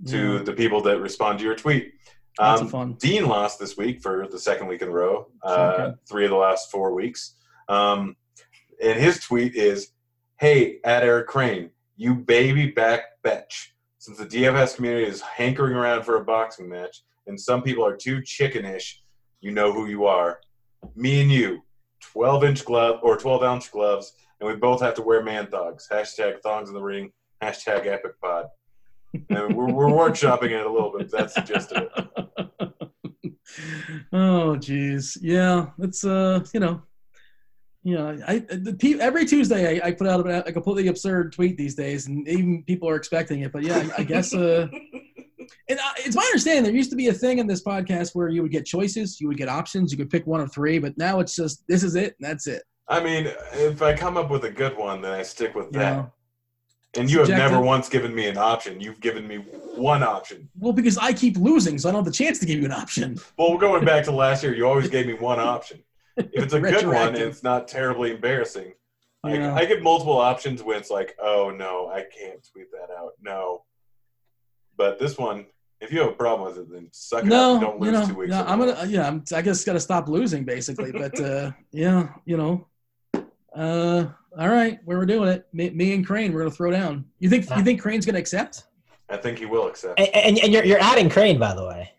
to 0.07 0.39
the 0.39 0.51
people 0.51 0.81
that 0.81 0.99
respond 0.99 1.39
to 1.39 1.45
your 1.45 1.55
tweet. 1.55 1.93
Um. 2.39 2.95
Dean 2.99 3.25
lost 3.25 3.59
this 3.59 3.77
week 3.77 4.01
for 4.01 4.27
the 4.27 4.37
second 4.39 4.67
week 4.67 4.81
in 4.81 4.89
a 4.89 4.91
row, 4.91 5.27
uh, 5.43 5.55
Shocking. 5.55 5.95
three 6.09 6.25
of 6.25 6.31
the 6.31 6.35
last 6.37 6.69
four 6.71 6.93
weeks. 6.93 7.35
Um, 7.69 8.15
and 8.83 8.99
his 8.99 9.19
tweet 9.19 9.55
is, 9.55 9.91
"Hey, 10.39 10.79
at 10.83 11.03
Eric 11.03 11.27
Crane, 11.27 11.69
you 11.95 12.15
baby 12.15 12.67
back 12.71 13.21
betch. 13.23 13.75
since 13.99 14.17
the 14.17 14.25
DFS 14.25 14.75
community 14.75 15.05
is 15.05 15.21
hankering 15.21 15.75
around 15.75 16.03
for 16.03 16.17
a 16.17 16.23
boxing 16.23 16.69
match, 16.69 17.03
and 17.27 17.39
some 17.39 17.61
people 17.61 17.85
are 17.85 17.95
too 17.95 18.21
chickenish, 18.21 18.95
you 19.39 19.51
know 19.51 19.71
who 19.71 19.87
you 19.87 20.05
are. 20.05 20.39
Me 20.95 21.21
and 21.21 21.31
you, 21.31 21.61
12 22.01 22.43
inch 22.43 22.65
glove 22.65 22.99
or 23.03 23.17
12 23.17 23.43
ounce 23.43 23.69
gloves, 23.69 24.13
and 24.39 24.49
we 24.49 24.55
both 24.55 24.81
have 24.81 24.93
to 24.95 25.01
wear 25.01 25.23
man 25.23 25.47
thogs. 25.47 25.87
Hashtag 25.89 26.41
thongs 26.41 26.67
in 26.67 26.75
the 26.75 26.81
ring. 26.81 27.11
Hashtag 27.41 27.87
epic 27.87 28.19
pod. 28.21 28.47
And 29.29 29.55
we're, 29.55 29.71
we're 29.71 29.87
workshopping 29.87 30.51
it 30.51 30.65
a 30.65 30.71
little 30.71 30.93
bit. 30.97 31.09
That's 31.11 31.33
the 31.35 31.41
gist 31.41 31.71
of 31.71 31.87
it. 31.95 32.73
oh, 34.13 34.55
geez, 34.57 35.17
yeah, 35.21 35.67
it's 35.79 36.03
uh, 36.03 36.43
you 36.53 36.59
know, 36.59 36.81
yeah, 37.83 38.15
I 38.27 38.39
the, 38.39 38.97
every 39.01 39.25
Tuesday 39.25 39.79
I, 39.79 39.87
I 39.87 39.91
put 39.91 40.07
out 40.07 40.25
a, 40.25 40.47
a 40.47 40.51
completely 40.53 40.87
absurd 40.87 41.33
tweet 41.33 41.57
these 41.57 41.75
days, 41.75 42.07
and 42.07 42.27
even 42.27 42.63
people 42.63 42.89
are 42.89 42.95
expecting 42.95 43.41
it. 43.41 43.51
But 43.51 43.63
yeah, 43.63 43.89
I, 43.97 44.01
I 44.01 44.03
guess 44.03 44.33
uh, 44.33 44.67
and 45.69 45.79
uh, 45.79 45.91
it's 45.97 46.15
my 46.15 46.23
understanding 46.23 46.63
there 46.63 46.73
used 46.73 46.89
to 46.91 46.95
be 46.95 47.09
a 47.09 47.13
thing 47.13 47.39
in 47.39 47.47
this 47.47 47.63
podcast 47.63 48.15
where 48.15 48.29
you 48.29 48.41
would 48.41 48.51
get 48.51 48.65
choices, 48.65 49.19
you 49.19 49.27
would 49.27 49.37
get 49.37 49.49
options, 49.49 49.91
you 49.91 49.97
could 49.97 50.09
pick 50.09 50.25
one 50.25 50.39
of 50.39 50.53
three, 50.53 50.79
but 50.79 50.97
now 50.97 51.19
it's 51.19 51.35
just 51.35 51.63
this 51.67 51.83
is 51.83 51.95
it, 51.95 52.15
and 52.19 52.29
that's 52.29 52.47
it. 52.47 52.63
I 52.87 53.01
mean, 53.01 53.31
if 53.53 53.81
I 53.81 53.95
come 53.95 54.17
up 54.17 54.29
with 54.29 54.45
a 54.45 54.51
good 54.51 54.77
one, 54.77 55.01
then 55.01 55.13
I 55.13 55.23
stick 55.23 55.55
with 55.55 55.71
that. 55.73 55.79
Yeah. 55.79 56.05
And 56.95 57.09
you 57.09 57.19
have 57.19 57.29
never 57.29 57.59
once 57.59 57.89
given 57.89 58.13
me 58.13 58.27
an 58.27 58.37
option. 58.37 58.79
You've 58.79 58.99
given 58.99 59.27
me 59.27 59.37
one 59.37 60.03
option. 60.03 60.47
Well, 60.59 60.73
because 60.73 60.97
I 60.97 61.11
keep 61.11 61.37
losing, 61.37 61.79
so 61.79 61.89
I 61.89 61.91
don't 61.91 61.99
have 61.99 62.05
the 62.05 62.11
chance 62.11 62.37
to 62.39 62.45
give 62.45 62.59
you 62.59 62.65
an 62.65 62.71
option. 62.71 63.19
Well, 63.35 63.57
going 63.57 63.83
back 63.83 64.03
to 64.03 64.11
last 64.11 64.43
year, 64.43 64.53
you 64.53 64.67
always 64.67 64.89
gave 64.89 65.07
me 65.07 65.13
one 65.13 65.39
option. 65.39 65.83
If 66.17 66.43
it's 66.43 66.53
a 66.53 66.59
good 66.59 66.85
one 66.87 67.15
it's 67.15 67.43
not 67.43 67.67
terribly 67.67 68.11
embarrassing, 68.11 68.73
I, 69.23 69.33
Yeah. 69.35 69.55
I 69.55 69.65
get 69.65 69.81
multiple 69.81 70.17
options 70.17 70.61
when 70.61 70.77
it's 70.77 70.89
like, 70.89 71.15
oh 71.21 71.49
no, 71.55 71.87
I 71.87 72.03
can't 72.17 72.45
tweet 72.51 72.71
that 72.71 72.93
out. 72.93 73.13
No. 73.21 73.63
But 74.77 74.99
this 74.99 75.17
one, 75.17 75.45
if 75.81 75.91
you 75.91 75.99
have 75.99 76.09
a 76.09 76.13
problem 76.13 76.47
with 76.49 76.57
it, 76.57 76.71
then 76.71 76.89
suck 76.91 77.25
it 77.25 77.25
up 77.25 77.29
no, 77.29 77.51
and 77.53 77.61
don't 77.61 77.81
you 77.81 77.91
lose 77.91 77.93
know, 77.93 78.07
two 78.07 78.19
weeks. 78.19 78.31
yeah, 78.31 78.41
in 78.41 78.47
a 78.47 78.51
I'm 78.51 78.59
gonna, 78.59 78.85
yeah, 78.87 79.07
I'm, 79.07 79.23
I 79.33 79.41
guess 79.41 79.63
got 79.63 79.73
to 79.73 79.79
stop 79.79 80.07
losing 80.07 80.43
basically. 80.43 80.91
But 80.91 81.19
uh, 81.19 81.51
yeah, 81.71 82.09
you 82.25 82.37
know, 82.37 82.67
uh, 83.55 84.05
all 84.37 84.49
right, 84.49 84.79
where 84.85 84.97
we're 84.97 85.05
doing 85.05 85.29
it, 85.29 85.47
me, 85.53 85.69
me 85.71 85.93
and 85.93 86.05
Crane, 86.05 86.33
we're 86.33 86.39
gonna 86.39 86.51
throw 86.51 86.71
down. 86.71 87.05
You 87.19 87.29
think 87.29 87.49
you 87.55 87.63
think 87.63 87.81
Crane's 87.81 88.05
gonna 88.05 88.19
accept? 88.19 88.63
I 89.09 89.17
think 89.17 89.37
he 89.39 89.45
will 89.45 89.67
accept. 89.67 89.99
And, 89.99 90.09
and, 90.15 90.39
and 90.39 90.53
you're, 90.53 90.63
you're 90.63 90.79
adding 90.81 91.09
Crane, 91.09 91.37
by 91.37 91.53
the 91.53 91.65
way. 91.65 91.91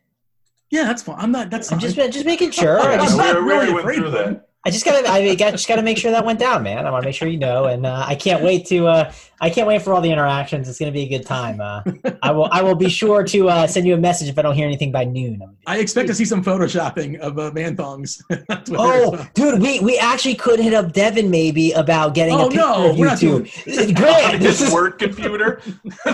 Yeah, 0.75 0.83
that's 0.87 1.03
fine. 1.03 1.14
I'm 1.20 1.31
not. 1.31 1.51
That's 1.51 1.70
I'm 1.70 1.79
fine. 1.79 1.89
just 1.95 2.12
just 2.12 2.27
making 2.27 2.51
sure. 2.51 2.81
I 2.81 2.95
Yeah, 2.95 2.97
just, 2.97 3.16
we, 3.16 3.18
not 3.18 3.37
we 3.37 3.43
really 3.43 3.66
went 3.72 3.79
afraid 3.85 3.97
through 3.99 4.07
of 4.09 4.12
that. 4.12 4.49
Him. 4.65 4.69
I 4.69 4.71
just 4.71 4.85
gotta 4.85 5.09
I 5.09 5.35
got, 5.35 5.51
just 5.53 5.69
gotta 5.69 5.83
make 5.83 5.99
sure 5.99 6.11
that 6.11 6.25
went 6.25 6.39
down, 6.39 6.62
man. 6.62 6.87
I 6.87 6.91
want 6.91 7.03
to 7.03 7.09
make 7.09 7.15
sure 7.15 7.29
you 7.29 7.39
know, 7.39 7.67
and 7.67 7.85
uh, 7.85 8.05
I 8.07 8.15
can't 8.15 8.43
wait 8.43 8.67
to 8.67 8.87
uh, 8.87 9.12
I 9.41 9.51
can't 9.51 9.67
wait 9.67 9.83
for 9.83 9.93
all 9.93 10.01
the 10.01 10.11
interactions. 10.11 10.69
It's 10.69 10.79
gonna 10.79 10.91
be 10.93 11.03
a 11.03 11.09
good 11.09 11.27
time. 11.27 11.61
Uh, 11.61 11.83
I 12.23 12.31
will 12.31 12.49
I 12.51 12.62
will 12.62 12.75
be 12.75 12.89
sure 12.89 13.23
to 13.25 13.49
uh, 13.51 13.67
send 13.67 13.87
you 13.87 13.95
a 13.95 13.99
message 13.99 14.29
if 14.29 14.39
I 14.39 14.43
don't 14.43 14.55
hear 14.55 14.67
anything 14.67 14.91
by 14.91 15.05
noon. 15.05 15.43
I 15.67 15.79
expect 15.79 16.09
to 16.09 16.15
see 16.15 16.25
some 16.25 16.43
photoshopping 16.43 17.19
of 17.21 17.39
uh, 17.39 17.51
man 17.53 17.77
thongs. 17.77 18.23
on 18.31 18.37
Twitter 18.39 18.53
as 18.53 18.71
Oh, 18.77 19.11
well. 19.11 19.29
dude, 19.35 19.61
we, 19.61 19.81
we 19.81 19.99
actually 19.99 20.35
could 20.35 20.61
hit 20.61 20.73
up 20.75 20.93
Devin 20.93 21.31
maybe 21.31 21.73
about 21.73 22.15
getting 22.15 22.35
Oh, 22.35 22.47
a 22.47 22.51
picture 22.51 22.57
no, 22.61 22.91
of 22.91 22.99
we're 22.99 23.05
you 23.05 23.05
not 23.05 23.19
two. 23.19 23.47
doing- 23.67 23.95
Grant, 23.95 24.41
this 24.43 24.61
is 24.61 24.73
work 24.73 24.99
computer. 24.99 25.61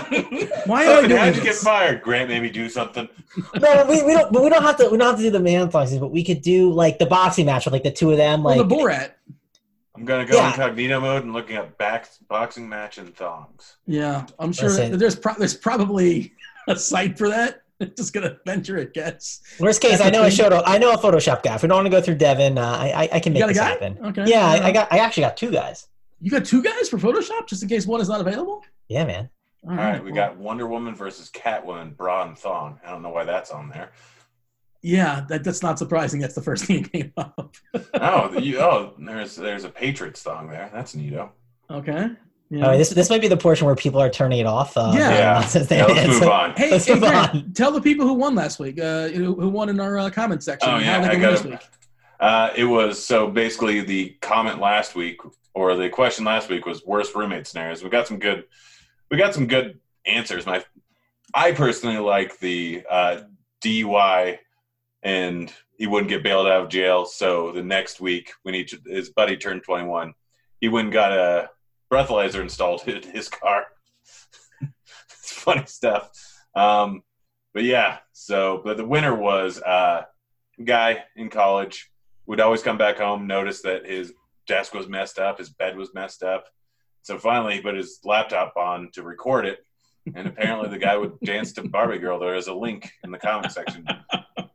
why 0.65 0.83
am 0.83 1.05
I 1.05 1.07
doing 1.07 1.17
how'd 1.19 1.35
you 1.35 1.41
get 1.43 1.55
fired? 1.55 2.01
Grant 2.01 2.29
made 2.29 2.41
me 2.41 2.49
do 2.49 2.69
something. 2.69 3.07
no, 3.59 3.85
we, 3.89 4.03
we 4.03 4.13
don't 4.13 4.31
but 4.33 4.43
we 4.43 4.49
don't 4.49 4.63
have 4.63 4.77
to 4.77 4.89
we 4.89 4.97
don't 4.97 5.07
have 5.07 5.17
to 5.17 5.23
do 5.23 5.31
the 5.31 5.39
man 5.39 5.69
thongs, 5.69 5.97
but 5.97 6.11
we 6.11 6.23
could 6.23 6.41
do 6.41 6.71
like 6.71 6.99
the 6.99 7.05
boxing 7.05 7.45
match 7.45 7.65
with 7.65 7.73
like 7.73 7.83
the 7.83 7.91
two 7.91 8.11
of 8.11 8.17
them. 8.17 8.40
Well, 8.43 8.57
Like 8.57 8.67
the 8.67 8.75
Borat. 8.75 9.11
I'm 9.95 10.05
gonna 10.05 10.25
go 10.25 10.37
Yeah. 10.37 10.49
incognito 10.49 10.99
mode 10.99 11.23
and 11.23 11.33
looking 11.33 11.57
at 11.57 11.77
back 11.77 12.07
boxing 12.27 12.67
match 12.67 12.97
and 12.97 13.15
thongs. 13.15 13.75
Yeah, 13.85 14.25
I'm 14.39 14.53
sure 14.53 14.69
Listen. 14.69 14.91
that 14.91 14.97
there's 14.97 15.15
pro- 15.15 15.35
there's 15.37 15.55
probably 15.55 16.33
a 16.67 16.75
site 16.75 17.17
for 17.17 17.29
that. 17.29 17.61
Just 17.97 18.13
gonna 18.13 18.37
venture 18.45 18.77
a 18.77 18.85
guess. 18.85 19.41
worst 19.59 19.81
case, 19.81 19.99
I 20.01 20.09
know 20.09 20.23
a 20.23 20.31
showed 20.31 20.53
I 20.53 20.77
know 20.77 20.91
a 20.93 20.97
Photoshop 20.97 21.43
guy. 21.43 21.55
If 21.55 21.63
we 21.63 21.67
don't 21.67 21.77
want 21.77 21.85
to 21.87 21.89
go 21.91 22.01
through 22.01 22.15
Devin, 22.15 22.57
uh, 22.57 22.61
I, 22.65 22.87
I 23.03 23.09
I 23.13 23.19
can 23.19 23.35
You 23.35 23.39
make 23.39 23.41
got 23.41 23.45
a 23.49 23.53
this 23.53 23.57
guy? 23.57 23.69
happen. 23.69 23.97
Okay. 24.05 24.25
Yeah, 24.27 24.45
I, 24.47 24.57
Uh, 24.59 24.67
I 24.67 24.71
got 24.71 24.93
I 24.93 24.97
actually 24.99 25.23
got 25.23 25.35
two 25.37 25.51
guys. 25.51 25.87
You 26.21 26.31
got 26.31 26.45
two 26.45 26.61
guys 26.63 26.87
for 26.87 26.97
Photoshop, 26.97 27.47
just 27.47 27.61
in 27.63 27.69
case 27.69 27.85
one 27.85 27.99
is 27.99 28.07
not 28.07 28.21
available. 28.21 28.63
Yeah, 28.87 29.05
man. 29.05 29.29
All 29.67 29.75
right, 29.75 30.03
we 30.03 30.11
got 30.11 30.37
Wonder 30.37 30.67
Woman 30.67 30.95
versus 30.95 31.29
Catwoman, 31.31 31.95
bra 31.97 32.23
and 32.23 32.37
thong. 32.37 32.79
I 32.85 32.91
don't 32.91 33.01
know 33.03 33.09
why 33.09 33.25
that's 33.25 33.51
on 33.51 33.69
there. 33.69 33.91
Yeah, 34.83 35.25
that, 35.29 35.43
that's 35.43 35.61
not 35.61 35.77
surprising. 35.77 36.19
That's 36.19 36.35
the 36.35 36.41
first 36.41 36.65
thing 36.65 36.83
that 36.83 36.91
came 36.91 37.13
up. 37.17 37.55
Oh, 37.93 38.37
you, 38.39 38.59
oh, 38.59 38.93
there's 38.99 39.35
there's 39.35 39.63
a 39.63 39.69
Patriots 39.69 40.21
song 40.21 40.49
there. 40.49 40.69
That's 40.73 40.95
neato. 40.95 41.29
Okay. 41.69 42.09
Yeah. 42.49 42.67
Oh, 42.71 42.77
this 42.77 42.89
this 42.89 43.09
might 43.09 43.21
be 43.21 43.27
the 43.29 43.37
portion 43.37 43.65
where 43.65 43.75
people 43.75 44.01
are 44.01 44.09
turning 44.09 44.39
it 44.39 44.45
off. 44.45 44.75
Uh, 44.75 44.91
Yeah. 44.93 45.09
Yeah. 45.11 45.41
they- 45.63 45.77
Now 45.77 45.87
let's 45.87 46.19
move 46.19 46.23
on. 46.29 46.53
hey, 46.57 46.71
Let's 46.71 46.85
hey 46.85 46.93
move 46.95 47.03
Grant, 47.03 47.35
on. 47.35 47.53
tell 47.53 47.71
the 47.71 47.79
people 47.81 48.05
who 48.05 48.13
won 48.13 48.35
last 48.35 48.59
week, 48.59 48.79
uh, 48.79 49.07
who, 49.09 49.35
who 49.39 49.49
won 49.49 49.69
in 49.69 49.79
our 49.79 49.97
uh, 49.97 50.09
comment 50.09 50.43
section, 50.43 50.69
Oh, 50.69 50.77
yeah, 50.79 50.99
I 51.01 51.15
got 51.15 51.31
this 51.31 51.45
it. 51.45 51.51
week. 51.51 51.59
Uh, 52.19 52.49
it 52.55 52.65
was 52.65 53.03
so 53.03 53.27
basically 53.27 53.81
the 53.81 54.09
comment 54.21 54.59
last 54.59 54.95
week 54.95 55.21
or 55.53 55.75
the 55.75 55.89
question 55.89 56.25
last 56.25 56.49
week 56.49 56.65
was 56.65 56.85
worst 56.85 57.15
roommate 57.15 57.47
scenarios. 57.47 57.83
We 57.83 57.89
got 57.89 58.05
some 58.07 58.19
good, 58.19 58.45
we 59.09 59.17
got 59.17 59.33
some 59.33 59.47
good 59.47 59.79
answers. 60.05 60.45
My, 60.45 60.63
I 61.33 61.51
personally 61.53 61.97
like 61.99 62.37
the 62.39 62.83
uh, 62.89 63.21
DUI, 63.63 64.37
and 65.03 65.51
he 65.77 65.87
wouldn't 65.87 66.09
get 66.09 66.23
bailed 66.23 66.47
out 66.47 66.61
of 66.61 66.69
jail. 66.69 67.05
So 67.05 67.51
the 67.51 67.63
next 67.63 68.01
week 68.01 68.31
when 68.43 68.53
he 68.53 68.67
his 68.85 69.09
buddy 69.09 69.37
turned 69.37 69.63
twenty 69.63 69.87
one, 69.87 70.13
he 70.59 70.69
went 70.69 70.85
and 70.85 70.93
got 70.93 71.11
a 71.11 71.49
breathalyzer 71.91 72.41
installed 72.41 72.87
in 72.87 73.03
his 73.03 73.29
car. 73.29 73.65
it's 74.61 75.31
funny 75.31 75.65
stuff. 75.65 76.11
Um, 76.55 77.03
but 77.53 77.63
yeah, 77.63 77.99
so 78.13 78.61
but 78.63 78.77
the 78.77 78.85
winner 78.85 79.15
was 79.15 79.61
uh, 79.61 80.03
a 80.59 80.63
guy 80.63 81.03
in 81.15 81.29
college 81.29 81.91
would 82.25 82.39
always 82.39 82.63
come 82.63 82.77
back 82.77 82.97
home, 82.97 83.27
notice 83.27 83.61
that 83.63 83.85
his 83.85 84.13
desk 84.47 84.73
was 84.73 84.87
messed 84.87 85.19
up, 85.19 85.39
his 85.39 85.49
bed 85.49 85.75
was 85.75 85.93
messed 85.93 86.23
up. 86.23 86.45
So 87.01 87.17
finally, 87.17 87.55
he 87.55 87.61
put 87.61 87.75
his 87.75 87.99
laptop 88.03 88.55
on 88.55 88.89
to 88.93 89.03
record 89.03 89.45
it, 89.45 89.65
and 90.13 90.27
apparently 90.27 90.69
the 90.69 90.77
guy 90.77 90.95
would 90.95 91.19
dance 91.21 91.51
to 91.53 91.67
Barbie 91.67 91.97
Girl. 91.97 92.19
There 92.19 92.35
is 92.35 92.47
a 92.47 92.53
link 92.53 92.91
in 93.03 93.11
the 93.11 93.17
comment 93.17 93.51
section. 93.51 93.85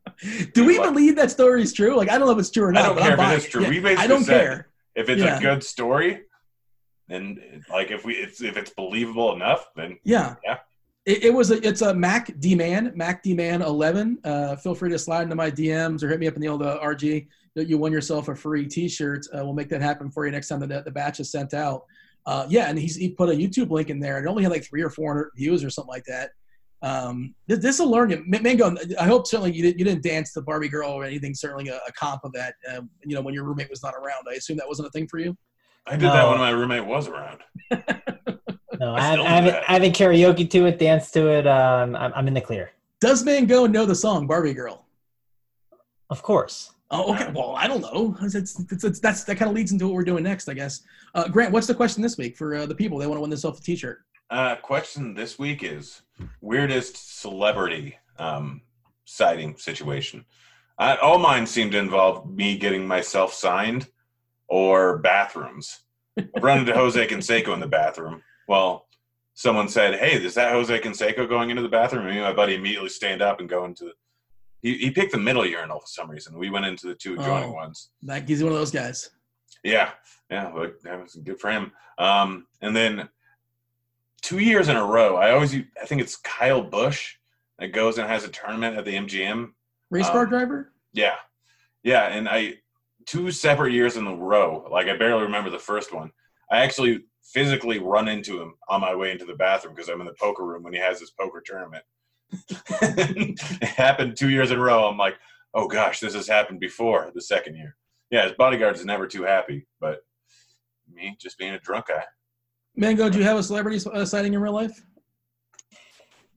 Do 0.54 0.64
we 0.66 0.78
believe 0.78 1.16
that 1.16 1.30
story 1.30 1.62
is 1.62 1.72
true? 1.72 1.96
Like, 1.96 2.08
I 2.10 2.18
don't 2.18 2.26
know 2.26 2.32
if 2.32 2.38
it's 2.38 2.50
true 2.50 2.64
or 2.64 2.72
not. 2.72 2.84
I 2.84 2.86
don't 2.88 2.98
care 2.98 3.04
I'm 3.04 3.12
if 3.12 3.14
it 3.14 3.16
buying 3.18 3.38
is 3.38 3.46
true. 3.48 3.62
Yeah, 3.62 3.68
We 3.68 3.80
basically 3.80 4.04
I 4.04 4.06
don't 4.06 4.24
said- 4.24 4.40
care. 4.40 4.68
If 4.94 5.08
it's 5.10 5.22
Yeah. 5.22 5.36
a 5.38 5.40
good 5.42 5.62
story, 5.62 6.22
then 7.08 7.62
like 7.70 7.90
if 7.90 8.04
we 8.04 8.14
it's, 8.14 8.42
if 8.42 8.56
it's 8.56 8.70
believable 8.70 9.34
enough, 9.34 9.68
then 9.76 9.98
Yeah. 10.04 10.36
Yeah. 10.44 10.58
It, 11.04 11.24
it 11.26 11.34
was 11.34 11.52
a, 11.52 11.64
it's 11.66 11.82
a 11.82 11.94
Mac 11.94 12.32
D 12.40 12.54
Man, 12.56 12.92
Mac 12.96 13.22
D 13.22 13.32
Man 13.34 13.62
11. 13.62 14.18
Uh, 14.24 14.56
feel 14.56 14.74
free 14.74 14.90
to 14.90 14.98
slide 14.98 15.22
into 15.22 15.36
my 15.36 15.50
DMs 15.50 16.02
or 16.02 16.08
hit 16.08 16.18
me 16.18 16.26
up 16.26 16.34
in 16.34 16.40
the 16.40 16.48
old 16.48 16.62
uh, 16.62 16.80
RG. 16.82 17.28
that 17.54 17.68
You 17.68 17.78
won 17.78 17.92
yourself 17.92 18.28
a 18.28 18.34
free 18.34 18.66
T-shirt. 18.66 19.26
Uh, 19.32 19.44
we'll 19.44 19.52
make 19.52 19.68
that 19.68 19.80
happen 19.82 20.10
for 20.10 20.26
you 20.26 20.32
next 20.32 20.48
time 20.48 20.58
the, 20.60 20.82
the 20.82 20.90
batch 20.90 21.20
is 21.20 21.30
sent 21.30 21.54
out. 21.54 21.84
Uh, 22.24 22.44
yeah, 22.48 22.68
and 22.68 22.76
he's, 22.76 22.96
he 22.96 23.10
put 23.10 23.28
a 23.28 23.32
YouTube 23.32 23.70
link 23.70 23.88
in 23.88 24.00
there. 24.00 24.18
It 24.18 24.26
only 24.26 24.42
had 24.42 24.50
like 24.50 24.64
three 24.64 24.82
or 24.82 24.90
four 24.90 25.12
hundred 25.12 25.30
views 25.36 25.62
or 25.62 25.70
something 25.70 25.90
like 25.92 26.04
that. 26.06 26.30
Um, 26.86 27.34
this 27.48 27.78
will 27.80 27.90
learn 27.90 28.10
you, 28.10 28.22
Ma- 28.26 28.38
Mango. 28.40 28.74
I 29.00 29.04
hope 29.06 29.26
certainly 29.26 29.52
you 29.52 29.62
didn't, 29.62 29.78
you 29.78 29.84
didn't 29.84 30.02
dance 30.04 30.32
the 30.32 30.42
Barbie 30.42 30.68
girl 30.68 30.90
or 30.90 31.04
anything. 31.04 31.34
Certainly 31.34 31.68
a, 31.68 31.76
a 31.88 31.92
comp 31.92 32.22
of 32.24 32.32
that. 32.34 32.54
Um, 32.72 32.88
you 33.04 33.14
know, 33.16 33.22
when 33.22 33.34
your 33.34 33.44
roommate 33.44 33.70
was 33.70 33.82
not 33.82 33.94
around. 33.94 34.24
I 34.30 34.34
assume 34.34 34.56
that 34.58 34.68
wasn't 34.68 34.88
a 34.88 34.90
thing 34.92 35.08
for 35.08 35.18
you. 35.18 35.36
I 35.86 35.92
did 35.92 36.02
that 36.02 36.28
when 36.28 36.38
my 36.38 36.50
roommate 36.50 36.86
was 36.86 37.08
around. 37.08 37.40
No, 38.78 38.94
I 38.94 38.98
I, 38.98 39.00
haven't, 39.04 39.26
I, 39.26 39.30
haven't. 39.30 39.54
I 39.54 39.72
haven't 39.72 39.92
karaoke 39.96 40.50
to 40.50 40.66
it, 40.66 40.78
dance 40.78 41.10
to 41.12 41.28
it. 41.28 41.46
Um, 41.46 41.96
I'm, 41.96 42.12
I'm 42.14 42.28
in 42.28 42.34
the 42.34 42.42
clear. 42.42 42.72
Does 43.00 43.24
Mango 43.24 43.66
know 43.66 43.86
the 43.86 43.94
song 43.94 44.26
Barbie 44.26 44.52
Girl? 44.52 44.84
Of 46.10 46.22
course. 46.22 46.72
Oh, 46.90 47.14
okay. 47.14 47.32
Well, 47.34 47.54
I 47.56 47.66
don't 47.68 47.80
know. 47.80 48.16
It's, 48.20 48.34
it's, 48.34 48.60
it's, 48.70 48.84
it's- 48.84 49.00
that's 49.00 49.24
that 49.24 49.36
kind 49.36 49.48
of 49.50 49.54
leads 49.56 49.72
into 49.72 49.86
what 49.86 49.94
we're 49.94 50.04
doing 50.04 50.24
next, 50.24 50.46
I 50.48 50.52
guess. 50.54 50.82
Uh, 51.14 51.26
Grant, 51.26 51.52
what's 51.52 51.66
the 51.66 51.74
question 51.74 52.02
this 52.02 52.18
week 52.18 52.36
for 52.36 52.54
uh, 52.54 52.66
the 52.66 52.74
people? 52.74 52.98
They 52.98 53.06
want 53.06 53.16
to 53.16 53.22
win 53.22 53.30
this 53.30 53.40
themselves 53.42 53.60
a 53.60 53.62
T-shirt. 53.64 54.00
Uh, 54.28 54.56
question 54.56 55.14
this 55.14 55.38
week 55.38 55.62
is 55.62 56.02
weirdest 56.40 57.20
celebrity 57.20 57.96
um, 58.18 58.60
sighting 59.04 59.56
situation. 59.56 60.24
Uh, 60.78 60.96
all 61.00 61.18
mine 61.18 61.46
seem 61.46 61.70
to 61.70 61.78
involve 61.78 62.28
me 62.28 62.56
getting 62.58 62.86
myself 62.86 63.32
signed 63.32 63.86
or 64.48 64.98
bathrooms. 64.98 65.80
I've 66.18 66.42
run 66.42 66.58
into 66.60 66.72
Jose 66.74 67.06
Canseco 67.06 67.54
in 67.54 67.60
the 67.60 67.68
bathroom. 67.68 68.22
Well, 68.48 68.86
someone 69.34 69.68
said, 69.68 69.94
"Hey, 69.98 70.14
is 70.22 70.34
that 70.34 70.52
Jose 70.52 70.80
Canseco 70.80 71.28
going 71.28 71.50
into 71.50 71.62
the 71.62 71.68
bathroom?" 71.68 72.02
And 72.06 72.10
me 72.10 72.16
and 72.18 72.26
my 72.26 72.32
buddy 72.32 72.54
immediately 72.54 72.88
stand 72.88 73.22
up 73.22 73.38
and 73.40 73.48
go 73.48 73.64
into. 73.64 73.92
He, 74.62 74.76
he 74.78 74.90
picked 74.90 75.12
the 75.12 75.18
middle 75.18 75.46
urinal 75.46 75.80
for 75.80 75.86
some 75.86 76.10
reason. 76.10 76.36
We 76.38 76.50
went 76.50 76.66
into 76.66 76.88
the 76.88 76.94
two 76.94 77.14
adjoining 77.14 77.50
Oh. 77.50 77.54
ones. 77.54 77.90
That 78.02 78.28
he's 78.28 78.42
one 78.42 78.52
of 78.52 78.58
those 78.58 78.70
guys. 78.72 79.10
Yeah, 79.62 79.90
yeah, 80.30 80.50
that 80.84 81.00
was 81.02 81.14
good 81.22 81.38
for 81.40 81.50
him. 81.50 81.72
Um, 81.98 82.46
and 82.60 82.74
then 82.74 83.08
two 84.26 84.40
years 84.40 84.68
in 84.68 84.76
a 84.76 84.84
row, 84.84 85.14
I 85.16 85.30
always, 85.30 85.54
I 85.54 85.86
think 85.86 86.00
it's 86.00 86.16
Kyle 86.16 86.60
Busch 86.60 87.14
that 87.60 87.68
goes 87.68 87.96
and 87.96 88.08
has 88.08 88.24
a 88.24 88.28
tournament 88.28 88.76
at 88.76 88.84
the 88.84 88.96
MGM. 88.96 89.52
Race 89.88 90.06
Um, 90.06 90.12
car 90.12 90.26
driver. 90.26 90.72
Yeah, 90.92 91.14
yeah, 91.84 92.08
and 92.08 92.28
I 92.28 92.54
two 93.06 93.30
separate 93.30 93.72
years 93.72 93.96
in 93.96 94.04
a 94.04 94.16
row. 94.16 94.66
Like 94.68 94.88
I 94.88 94.96
barely 94.96 95.22
remember 95.22 95.48
the 95.48 95.60
first 95.60 95.94
one. 95.94 96.10
I 96.50 96.58
actually 96.58 97.04
physically 97.22 97.78
run 97.78 98.08
into 98.08 98.42
him 98.42 98.54
on 98.68 98.80
my 98.80 98.96
way 98.96 99.12
into 99.12 99.24
the 99.24 99.34
bathroom 99.34 99.74
because 99.74 99.88
I'm 99.88 100.00
in 100.00 100.06
the 100.06 100.14
poker 100.18 100.44
room 100.44 100.64
when 100.64 100.72
he 100.72 100.80
has 100.80 100.98
his 100.98 101.12
poker 101.12 101.40
tournament. 101.44 101.84
it 102.82 103.62
happened 103.62 104.16
two 104.16 104.30
years 104.30 104.50
in 104.50 104.58
a 104.58 104.62
row. 104.62 104.88
I'm 104.88 104.98
like, 104.98 105.14
oh 105.54 105.68
gosh, 105.68 106.00
this 106.00 106.14
has 106.14 106.26
happened 106.26 106.58
before 106.58 107.12
the 107.14 107.22
second 107.22 107.54
year. 107.54 107.76
Yeah, 108.10 108.24
his 108.24 108.32
bodyguard 108.32 108.74
is 108.74 108.84
never 108.84 109.06
too 109.06 109.22
happy, 109.22 109.68
but 109.80 110.00
me 110.92 111.16
just 111.20 111.38
being 111.38 111.54
a 111.54 111.60
drunk 111.60 111.86
guy. 111.86 112.02
Mango, 112.76 113.08
do 113.08 113.18
you 113.18 113.24
have 113.24 113.38
a 113.38 113.42
celebrity 113.42 113.80
uh, 113.92 114.04
sighting 114.04 114.34
in 114.34 114.40
real 114.40 114.52
life? 114.52 114.82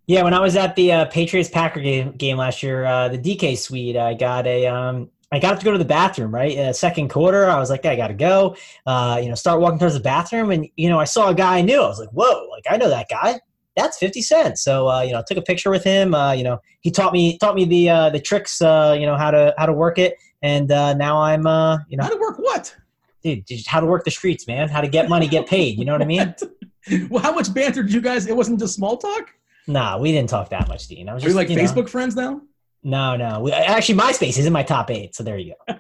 Yeah, 0.08 0.24
when 0.24 0.34
I 0.34 0.40
was 0.40 0.56
at 0.56 0.76
the 0.76 0.92
uh, 0.92 1.06
Patriots 1.06 1.50
Packer 1.50 1.82
game, 1.82 2.14
game 2.14 2.38
last 2.38 2.64
year, 2.64 2.86
uh, 2.86 3.10
the 3.10 3.18
DK 3.18 3.58
suite, 3.58 3.96
I 3.96 4.16
got 4.16 4.48
a 4.48 4.66
um, 4.66 5.10
I 5.32 5.38
got 5.38 5.60
to 5.60 5.66
go 5.66 5.72
to 5.72 5.78
the 5.78 5.86
bathroom. 5.86 6.34
Right, 6.34 6.58
uh, 6.58 6.74
second 6.74 7.10
quarter, 7.10 7.48
I 7.48 7.60
was 7.60 7.70
like, 7.70 7.86
I 7.86 7.96
got 7.96 8.08
to 8.08 8.16
go. 8.16 8.56
Uh, 8.88 9.20
you 9.22 9.30
know, 9.30 9.36
start 9.36 9.62
walking 9.62 9.78
towards 9.78 9.94
the 9.94 10.00
bathroom, 10.00 10.50
and 10.50 10.68
you 10.78 10.90
know, 10.90 11.00
I 11.00 11.04
saw 11.04 11.30
a 11.30 11.36
guy 11.36 11.60
I 11.60 11.62
knew. 11.62 11.80
I 11.80 11.88
was 11.88 12.00
like, 12.00 12.10
whoa, 12.10 12.48
like 12.50 12.64
I 12.70 12.78
know 12.78 12.90
that 12.90 13.08
guy. 13.10 13.40
That's 13.76 13.98
fifty 14.00 14.22
cents. 14.22 14.64
So 14.64 14.90
uh, 14.90 15.02
you 15.02 15.12
know, 15.12 15.20
I 15.20 15.24
took 15.28 15.38
a 15.38 15.44
picture 15.44 15.70
with 15.70 15.84
him. 15.84 16.16
Uh, 16.16 16.32
you 16.32 16.44
know, 16.44 16.60
he 16.82 16.90
taught 16.90 17.14
me 17.14 17.38
taught 17.38 17.54
me 17.54 17.66
the 17.66 17.90
uh, 17.90 18.10
the 18.10 18.20
tricks. 18.20 18.62
Uh, 18.62 18.96
you 19.00 19.06
know 19.06 19.16
how 19.16 19.30
to 19.30 19.54
how 19.58 19.68
to 19.68 19.74
work 19.74 20.00
it, 20.00 20.16
and 20.42 20.72
uh, 20.72 20.94
now 20.96 21.22
I'm 21.22 21.46
uh, 21.46 21.78
you 21.88 21.98
know 21.98 22.04
How 22.04 22.10
to 22.10 22.18
work 22.18 22.40
what? 22.40 22.76
Dude, 23.24 23.46
just 23.48 23.68
how 23.68 23.80
to 23.80 23.86
work 23.86 24.06
the 24.06 24.12
streets, 24.12 24.48
man. 24.48 24.70
How 24.70 24.82
to 24.82 24.88
get 24.88 25.10
money, 25.10 25.28
get 25.28 25.48
paid. 25.48 25.78
You 25.78 25.86
know 25.86 25.94
what 25.94 26.02
I 26.02 26.06
mean? 26.06 26.36
well, 27.10 27.22
how 27.22 27.34
much 27.34 27.54
banter 27.54 27.84
did 27.84 27.94
you 27.94 28.02
guys? 28.02 28.28
It 28.28 28.36
wasn't 28.36 28.60
just 28.60 28.76
small 28.76 28.98
talk. 28.98 29.30
Nah, 29.68 29.98
we 29.98 30.12
didn't 30.12 30.30
talk 30.30 30.50
that 30.50 30.68
much, 30.68 30.88
Dean. 30.88 31.10
I 31.10 31.14
was 31.14 31.24
Are 31.24 31.28
you 31.28 31.30
just 31.30 31.38
like 31.38 31.50
you 31.50 31.56
know- 31.56 31.64
Facebook 31.64 31.90
friends 31.90 32.16
now? 32.16 32.42
No, 32.82 33.18
no. 33.18 33.42
We, 33.42 33.52
actually, 33.52 34.00
MySpace 34.00 34.40
is 34.40 34.46
in 34.46 34.54
my 34.54 34.64
top 34.64 34.90
eight, 34.90 35.14
so 35.14 35.22
there 35.22 35.38
you 35.38 35.54
go. 35.68 35.76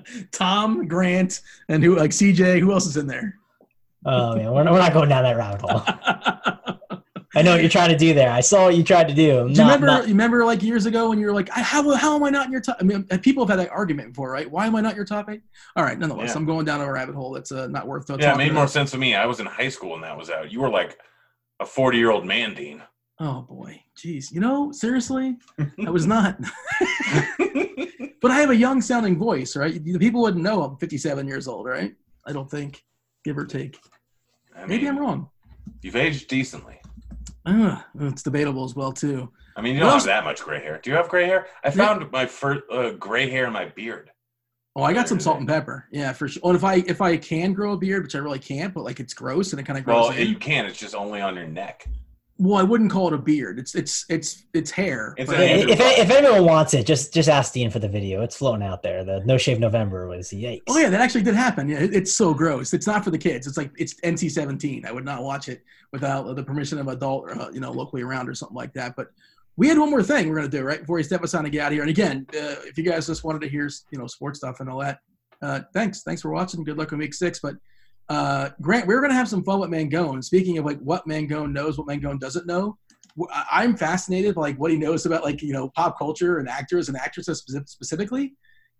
Tom, 0.32 0.86
Grant, 0.86 1.40
and 1.68 1.82
who 1.82 1.96
like 1.96 2.10
CJ? 2.10 2.60
Who 2.60 2.70
else 2.72 2.86
is 2.86 2.98
in 2.98 3.06
there? 3.06 3.36
Oh 4.04 4.36
man, 4.36 4.52
we're 4.52 4.62
not, 4.62 4.72
we're 4.74 4.78
not 4.78 4.92
going 4.92 5.08
down 5.08 5.22
that 5.22 5.36
rabbit 5.36 5.62
hole. 5.62 6.76
I 7.36 7.42
know 7.42 7.52
what 7.52 7.60
you're 7.60 7.70
trying 7.70 7.90
to 7.90 7.96
do 7.96 8.14
there. 8.14 8.30
I 8.30 8.40
saw 8.40 8.66
what 8.66 8.76
you 8.76 8.82
tried 8.84 9.08
to 9.08 9.14
do. 9.14 9.40
I'm 9.40 9.46
Do 9.48 9.52
you 9.52 9.58
not- 9.58 9.64
remember? 9.66 9.86
not- 9.86 10.02
you 10.02 10.14
remember 10.14 10.44
like 10.44 10.62
years 10.62 10.86
ago 10.86 11.08
when 11.08 11.18
you 11.18 11.26
were 11.26 11.32
like, 11.32 11.50
I- 11.56 11.62
"How 11.62 11.94
how 11.94 12.14
am 12.16 12.22
I 12.24 12.30
not 12.30 12.46
in 12.46 12.52
your 12.52 12.60
top?" 12.60 12.76
I 12.80 12.84
mean, 12.84 13.04
people 13.22 13.44
have 13.46 13.50
had 13.58 13.64
that 13.66 13.72
argument 13.72 14.10
before, 14.10 14.30
right? 14.30 14.50
Why 14.50 14.66
am 14.66 14.76
I 14.76 14.80
not 14.80 14.94
your 14.96 15.04
top 15.04 15.28
eight? 15.30 15.42
All 15.76 15.84
right, 15.84 15.98
nonetheless, 15.98 16.30
Yeah. 16.30 16.36
I'm 16.36 16.46
going 16.46 16.64
down 16.64 16.80
a 16.80 16.90
rabbit 16.90 17.14
hole 17.14 17.32
that's 17.32 17.50
uh, 17.52 17.66
not 17.68 17.86
worth. 17.86 18.06
Yeah, 18.08 18.14
it 18.16 18.20
talking 18.20 18.38
made 18.38 18.52
more 18.52 18.68
sense 18.68 18.90
to 18.92 18.98
me. 18.98 19.14
I 19.14 19.26
was 19.26 19.40
in 19.40 19.46
high 19.46 19.68
school 19.68 19.90
when 19.92 20.00
that 20.02 20.16
was 20.16 20.30
out. 20.30 20.52
You 20.52 20.60
were 20.60 20.70
like 20.70 20.98
a 21.60 21.66
40 21.66 21.98
year 21.98 22.10
old 22.10 22.24
man, 22.26 22.54
Dean. 22.54 22.82
Oh 23.20 23.42
boy, 23.42 23.80
jeez, 23.96 24.32
you 24.32 24.40
know, 24.40 24.72
seriously, 24.72 25.36
I 25.86 25.90
was 25.90 26.06
not. 26.14 26.36
but 28.20 28.30
I 28.30 28.40
have 28.40 28.50
a 28.50 28.56
young 28.56 28.80
sounding 28.80 29.18
voice, 29.18 29.56
right? 29.56 29.82
The 29.82 29.98
people 29.98 30.22
wouldn't 30.22 30.42
know 30.42 30.62
I'm 30.62 30.76
57 30.78 31.26
years 31.28 31.46
old, 31.48 31.66
right? 31.66 31.94
I 32.26 32.32
don't 32.32 32.50
think, 32.50 32.82
give 33.24 33.36
or 33.38 33.44
take. 33.44 33.78
I 34.56 34.66
Maybe 34.66 34.86
I'm 34.88 34.98
wrong. 34.98 35.28
You've 35.82 35.96
aged 35.96 36.28
decently. 36.28 36.80
Uh, 37.46 37.80
it's 38.00 38.22
debatable 38.22 38.64
as 38.64 38.74
well 38.74 38.92
too. 38.92 39.30
I 39.56 39.60
mean, 39.60 39.74
you 39.74 39.80
don't 39.80 39.90
have 39.92 40.04
that 40.04 40.24
much 40.24 40.40
gray 40.42 40.60
hair. 40.60 40.80
Do 40.82 40.90
you 40.90 40.96
have 40.96 41.08
gray 41.08 41.26
hair? 41.26 41.46
I 41.62 41.70
found 41.70 42.10
my 42.10 42.26
first 42.26 42.62
uh, 42.70 42.90
gray 42.92 43.28
hair 43.30 43.46
in 43.46 43.52
my 43.52 43.66
beard. 43.66 44.10
Oh, 44.76 44.82
I 44.82 44.92
got 44.92 45.08
some 45.08 45.20
salt 45.20 45.38
and 45.38 45.46
pepper. 45.46 45.86
Yeah, 45.92 46.12
for 46.12 46.26
sure. 46.26 46.42
And 46.44 46.56
if 46.56 46.64
I 46.64 46.76
if 46.76 47.00
I 47.00 47.16
can 47.16 47.52
grow 47.52 47.72
a 47.72 47.76
beard, 47.76 48.02
which 48.02 48.16
I 48.16 48.18
really 48.18 48.40
can't, 48.40 48.74
but 48.74 48.82
like 48.82 48.98
it's 48.98 49.14
gross 49.14 49.52
and 49.52 49.60
it 49.60 49.64
kind 49.64 49.78
of 49.78 49.84
grows 49.84 50.08
Well, 50.08 50.18
in. 50.18 50.28
you 50.28 50.36
can. 50.36 50.66
It's 50.66 50.78
just 50.78 50.94
only 50.96 51.20
on 51.20 51.36
your 51.36 51.46
neck. 51.46 51.86
Well, 52.36 52.58
I 52.58 52.64
wouldn't 52.64 52.90
call 52.90 53.06
it 53.06 53.14
a 53.14 53.18
beard. 53.18 53.60
It's 53.60 53.76
it's 53.76 54.04
it's 54.08 54.44
it's 54.52 54.70
hair. 54.70 55.14
It's 55.16 55.30
if, 55.30 55.68
if, 55.68 55.80
if 55.80 56.10
anyone 56.10 56.44
wants 56.44 56.74
it, 56.74 56.84
just 56.84 57.14
just 57.14 57.28
ask 57.28 57.52
Dean 57.52 57.70
for 57.70 57.78
the 57.78 57.88
video. 57.88 58.22
It's 58.22 58.36
floating 58.36 58.66
out 58.66 58.82
there. 58.82 59.04
The 59.04 59.20
No 59.24 59.38
Shave 59.38 59.60
November 59.60 60.08
was 60.08 60.30
yikes. 60.30 60.62
oh 60.68 60.78
yeah, 60.78 60.90
that 60.90 61.00
actually 61.00 61.22
did 61.22 61.36
happen. 61.36 61.68
Yeah, 61.68 61.78
it, 61.78 61.94
it's 61.94 62.12
so 62.12 62.34
gross. 62.34 62.74
It's 62.74 62.88
not 62.88 63.04
for 63.04 63.12
the 63.12 63.18
kids. 63.18 63.46
It's 63.46 63.56
like 63.56 63.70
it's 63.78 63.94
NC-17. 64.00 64.84
I 64.84 64.90
would 64.90 65.04
not 65.04 65.22
watch 65.22 65.48
it 65.48 65.62
without 65.92 66.34
the 66.34 66.42
permission 66.42 66.78
of 66.78 66.88
adult, 66.88 67.30
uh, 67.30 67.50
you 67.52 67.60
know, 67.60 67.70
locally 67.70 68.02
around 68.02 68.28
or 68.28 68.34
something 68.34 68.56
like 68.56 68.72
that. 68.72 68.96
But 68.96 69.12
we 69.56 69.68
had 69.68 69.78
one 69.78 69.90
more 69.90 70.02
thing 70.02 70.28
we're 70.28 70.34
gonna 70.34 70.48
do 70.48 70.64
right 70.64 70.80
before 70.80 70.98
you 70.98 71.04
step 71.04 71.22
us 71.22 71.34
on 71.34 71.44
and 71.44 71.52
get 71.52 71.60
out 71.60 71.68
of 71.68 71.74
here. 71.74 71.82
And 71.82 71.90
again, 71.90 72.26
uh, 72.30 72.56
if 72.64 72.76
you 72.76 72.82
guys 72.82 73.06
just 73.06 73.22
wanted 73.22 73.42
to 73.42 73.48
hear, 73.48 73.70
you 73.92 73.98
know, 73.98 74.08
sports 74.08 74.40
stuff 74.40 74.58
and 74.58 74.68
all 74.68 74.80
that, 74.80 74.98
uh, 75.40 75.60
thanks. 75.72 76.02
Thanks 76.02 76.20
for 76.20 76.30
watching. 76.30 76.64
Good 76.64 76.78
luck 76.78 76.90
in 76.90 76.98
week 76.98 77.14
six. 77.14 77.38
But 77.38 77.54
uh, 78.08 78.50
Grant, 78.60 78.86
we're 78.86 79.00
gonna 79.00 79.14
have 79.14 79.28
some 79.28 79.44
fun 79.44 79.60
with 79.60 79.70
Mangone. 79.70 80.22
Speaking 80.22 80.58
of 80.58 80.64
like 80.64 80.78
what 80.80 81.06
Mangone 81.06 81.52
knows, 81.52 81.78
what 81.78 81.86
Mangone 81.86 82.20
doesn't 82.20 82.46
know. 82.46 82.76
I'm 83.50 83.76
fascinated 83.76 84.34
by 84.34 84.42
like 84.42 84.58
what 84.58 84.72
he 84.72 84.76
knows 84.76 85.06
about 85.06 85.22
like 85.22 85.40
you 85.42 85.52
know 85.52 85.70
pop 85.70 85.98
culture 85.98 86.38
and 86.38 86.48
actors 86.48 86.88
and 86.88 86.96
actresses 86.96 87.44
specifically. 87.66 88.34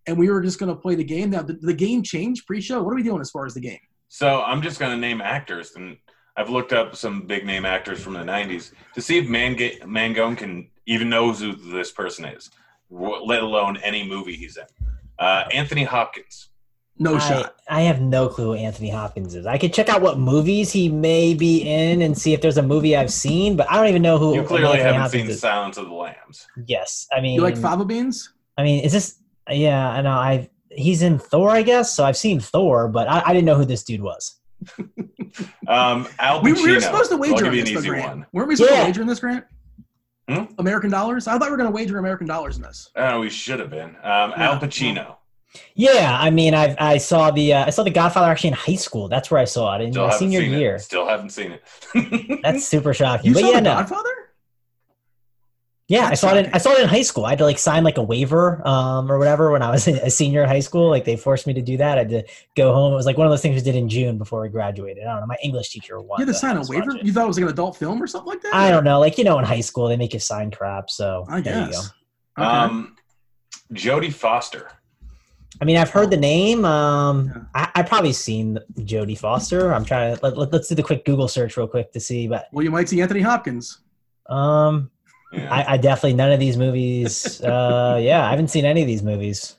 And 0.06 0.18
we 0.18 0.28
were 0.28 0.42
just 0.42 0.58
going 0.58 0.68
to 0.68 0.78
play 0.78 0.96
the 0.96 1.04
game. 1.04 1.30
Now, 1.30 1.40
the 1.40 1.72
game 1.72 2.02
change 2.02 2.44
pre-show? 2.44 2.82
What 2.82 2.92
are 2.92 2.96
we 2.96 3.02
doing 3.02 3.22
as 3.22 3.30
far 3.30 3.46
as 3.46 3.54
the 3.54 3.60
game? 3.60 3.78
So 4.08 4.42
I'm 4.42 4.60
just 4.60 4.78
going 4.78 4.92
to 4.92 4.98
name 4.98 5.22
actors, 5.22 5.72
and 5.76 5.96
I've 6.36 6.50
looked 6.50 6.74
up 6.74 6.94
some 6.94 7.26
big 7.26 7.46
name 7.46 7.64
actors 7.64 8.02
from 8.02 8.12
the 8.12 8.20
'90s 8.20 8.72
to 8.94 9.00
see 9.00 9.18
if 9.18 9.28
Manga- 9.28 9.78
Mangone 9.80 10.36
can 10.36 10.68
even 10.86 11.08
knows 11.08 11.40
who 11.40 11.54
this 11.54 11.90
person 11.90 12.26
is, 12.26 12.50
let 12.90 13.42
alone 13.42 13.78
any 13.78 14.06
movie 14.06 14.36
he's 14.36 14.56
in. 14.56 14.66
Uh, 15.18 15.44
Anthony 15.52 15.84
Hopkins. 15.84 16.50
No 16.98 17.16
I, 17.16 17.18
shot. 17.18 17.54
I 17.68 17.80
have 17.82 18.00
no 18.00 18.28
clue 18.28 18.46
who 18.46 18.54
Anthony 18.54 18.88
Hopkins 18.90 19.34
is. 19.34 19.46
I 19.46 19.58
could 19.58 19.72
check 19.74 19.88
out 19.88 20.00
what 20.00 20.18
movies 20.18 20.70
he 20.70 20.88
may 20.88 21.34
be 21.34 21.62
in 21.62 22.02
and 22.02 22.16
see 22.16 22.32
if 22.34 22.40
there's 22.40 22.56
a 22.56 22.62
movie 22.62 22.94
I've 22.96 23.12
seen, 23.12 23.56
but 23.56 23.68
I 23.70 23.76
don't 23.76 23.88
even 23.88 24.02
know 24.02 24.16
who. 24.18 24.34
You 24.34 24.44
clearly 24.44 24.66
Anthony 24.66 24.82
haven't 24.84 25.00
Hopkins 25.00 25.22
seen 25.24 25.30
is. 25.30 25.40
Silence 25.40 25.76
of 25.76 25.86
the 25.86 25.92
Lambs. 25.94 26.46
Yes, 26.66 27.06
I 27.12 27.20
mean, 27.20 27.34
You 27.34 27.40
like 27.40 27.56
fava 27.56 27.84
beans? 27.84 28.32
I 28.56 28.62
mean, 28.62 28.84
is 28.84 28.92
this? 28.92 29.18
Yeah, 29.50 29.90
I 29.90 30.02
know. 30.02 30.10
I 30.10 30.48
he's 30.70 31.02
in 31.02 31.18
Thor, 31.18 31.50
I 31.50 31.62
guess. 31.62 31.92
So 31.94 32.04
I've 32.04 32.16
seen 32.16 32.38
Thor, 32.38 32.86
but 32.88 33.08
I, 33.08 33.22
I 33.26 33.32
didn't 33.32 33.46
know 33.46 33.56
who 33.56 33.64
this 33.64 33.82
dude 33.84 34.00
was. 34.02 34.38
Um, 35.66 36.06
Al 36.20 36.42
We, 36.42 36.52
Pacino. 36.52 36.62
we 36.64 36.72
were 36.74 36.80
supposed 36.80 37.10
to 37.10 37.16
wager 37.16 37.46
on 37.46 37.52
this, 37.52 37.68
an 37.70 37.76
easy 37.76 37.88
Grant. 37.88 38.06
one. 38.08 38.26
Weren't 38.32 38.48
we 38.48 38.54
supposed 38.54 38.72
Yeah. 38.74 38.80
to 38.82 38.86
wager 38.86 39.00
in 39.00 39.08
this, 39.08 39.18
Grant? 39.18 39.44
Hmm? 40.28 40.44
American 40.58 40.90
dollars? 40.90 41.26
I 41.26 41.32
thought 41.32 41.46
we 41.46 41.50
were 41.50 41.56
going 41.56 41.68
to 41.68 41.74
wager 41.74 41.98
American 41.98 42.28
dollars 42.28 42.56
in 42.56 42.62
this. 42.62 42.88
Oh, 42.94 43.18
we 43.18 43.30
should 43.30 43.58
have 43.58 43.68
been. 43.70 43.90
Um, 44.02 44.32
Al 44.36 44.60
Pacino. 44.60 45.16
Yeah, 45.76 46.16
I 46.20 46.30
mean, 46.30 46.54
I 46.54 46.74
I 46.78 46.98
saw 46.98 47.30
the 47.30 47.52
uh, 47.54 47.66
I 47.66 47.70
saw 47.70 47.82
the 47.82 47.90
Godfather 47.90 48.30
actually 48.30 48.48
in 48.48 48.54
high 48.54 48.74
school. 48.76 49.08
That's 49.08 49.30
where 49.30 49.40
I 49.40 49.44
saw 49.44 49.74
it 49.76 49.82
in 49.82 49.94
my 49.94 50.10
senior 50.10 50.40
year. 50.40 50.76
it. 50.76 50.80
Still 50.80 51.06
haven't 51.06 51.30
seen 51.30 51.52
it. 51.52 52.40
That's 52.42 52.64
super 52.64 52.92
shocking. 52.94 53.28
You 53.28 53.34
but 53.34 53.40
saw 53.42 53.48
yeah, 53.50 53.54
The 53.56 53.60
no. 53.62 53.74
Godfather? 53.74 54.10
Yeah, 55.86 56.06
I 56.06 56.08
That's 56.10 56.20
saw 56.22 56.34
it. 56.34 56.46
In. 56.46 56.52
I 56.54 56.58
saw 56.58 56.70
it 56.72 56.80
in 56.80 56.88
high 56.88 57.02
school. 57.02 57.26
I 57.26 57.30
had 57.30 57.38
to 57.40 57.44
like 57.44 57.58
sign 57.58 57.84
like 57.84 57.98
a 57.98 58.02
waiver, 58.02 58.66
um, 58.66 59.12
or 59.12 59.18
whatever 59.18 59.50
when 59.50 59.60
I 59.62 59.70
was 59.70 59.86
a 59.88 60.08
senior 60.10 60.42
in 60.42 60.48
high 60.48 60.60
school. 60.60 60.88
Like 60.88 61.04
they 61.04 61.14
forced 61.16 61.46
me 61.46 61.52
to 61.54 61.60
do 61.62 61.76
that. 61.76 61.98
I 61.98 62.00
had 62.00 62.08
to 62.10 62.22
go 62.56 62.72
home. 62.72 62.92
It 62.94 62.96
was 62.96 63.04
like 63.06 63.18
one 63.18 63.26
of 63.26 63.30
those 63.30 63.42
things 63.42 63.54
we 63.56 63.60
did 63.60 63.76
in 63.76 63.88
June 63.88 64.16
before 64.16 64.40
we 64.40 64.48
graduated. 64.48 65.04
I 65.04 65.12
don't 65.12 65.20
know. 65.20 65.26
My 65.26 65.36
English 65.42 65.68
teacher 65.70 65.96
You 65.96 66.02
wanted 66.02 66.26
had 66.26 66.32
to 66.32 66.38
sign 66.38 66.56
a 66.56 66.62
waiver? 66.66 66.94
watch. 66.94 67.04
You 67.04 67.12
thought 67.12 67.24
it 67.24 67.28
was 67.28 67.36
like 67.36 67.44
an 67.44 67.50
adult 67.52 67.76
film 67.76 68.02
or 68.02 68.06
something 68.06 68.28
like 68.32 68.40
that? 68.42 68.54
I 68.54 68.70
don't 68.70 68.84
know. 68.84 68.98
Like 68.98 69.18
you 69.18 69.24
know, 69.24 69.38
in 69.38 69.44
high 69.44 69.60
school 69.60 69.88
they 69.88 69.96
make 69.98 70.14
you 70.14 70.20
sign 70.20 70.50
crap. 70.50 70.88
So 70.88 71.26
I 71.28 71.42
there 71.42 71.58
you 71.60 71.66
go. 71.66 71.70
guess. 71.72 71.92
Okay. 72.38 72.48
um, 72.48 72.96
Jodie 73.74 74.12
Foster. 74.12 74.70
I 75.60 75.64
mean, 75.64 75.76
I've 75.76 75.90
heard 75.90 76.10
the 76.10 76.16
name. 76.16 76.64
Um, 76.64 77.26
Yeah. 77.34 77.42
I, 77.54 77.70
I've 77.76 77.86
probably 77.86 78.12
seen 78.12 78.58
Jodie 78.80 79.18
Foster. 79.18 79.72
I'm 79.72 79.84
trying 79.84 80.16
to 80.16 80.22
let, 80.24 80.36
let, 80.36 80.54
us 80.54 80.68
do 80.68 80.74
the 80.74 80.82
quick 80.82 81.04
Google 81.04 81.28
search 81.28 81.56
real 81.56 81.68
quick 81.68 81.92
to 81.92 82.00
see. 82.00 82.26
But 82.28 82.48
well, 82.52 82.64
you 82.64 82.70
might 82.70 82.88
see 82.88 83.00
Anthony 83.00 83.20
Hopkins. 83.20 83.78
um, 84.28 84.90
Yeah. 85.32 85.52
I, 85.52 85.74
I 85.74 85.76
definitely 85.76 86.14
none 86.14 86.32
of 86.32 86.40
these 86.40 86.56
movies. 86.56 87.40
Uh, 87.44 87.98
yeah, 88.02 88.26
I 88.26 88.30
haven't 88.30 88.48
seen 88.48 88.64
any 88.64 88.80
of 88.82 88.86
these 88.86 89.02
movies. 89.02 89.56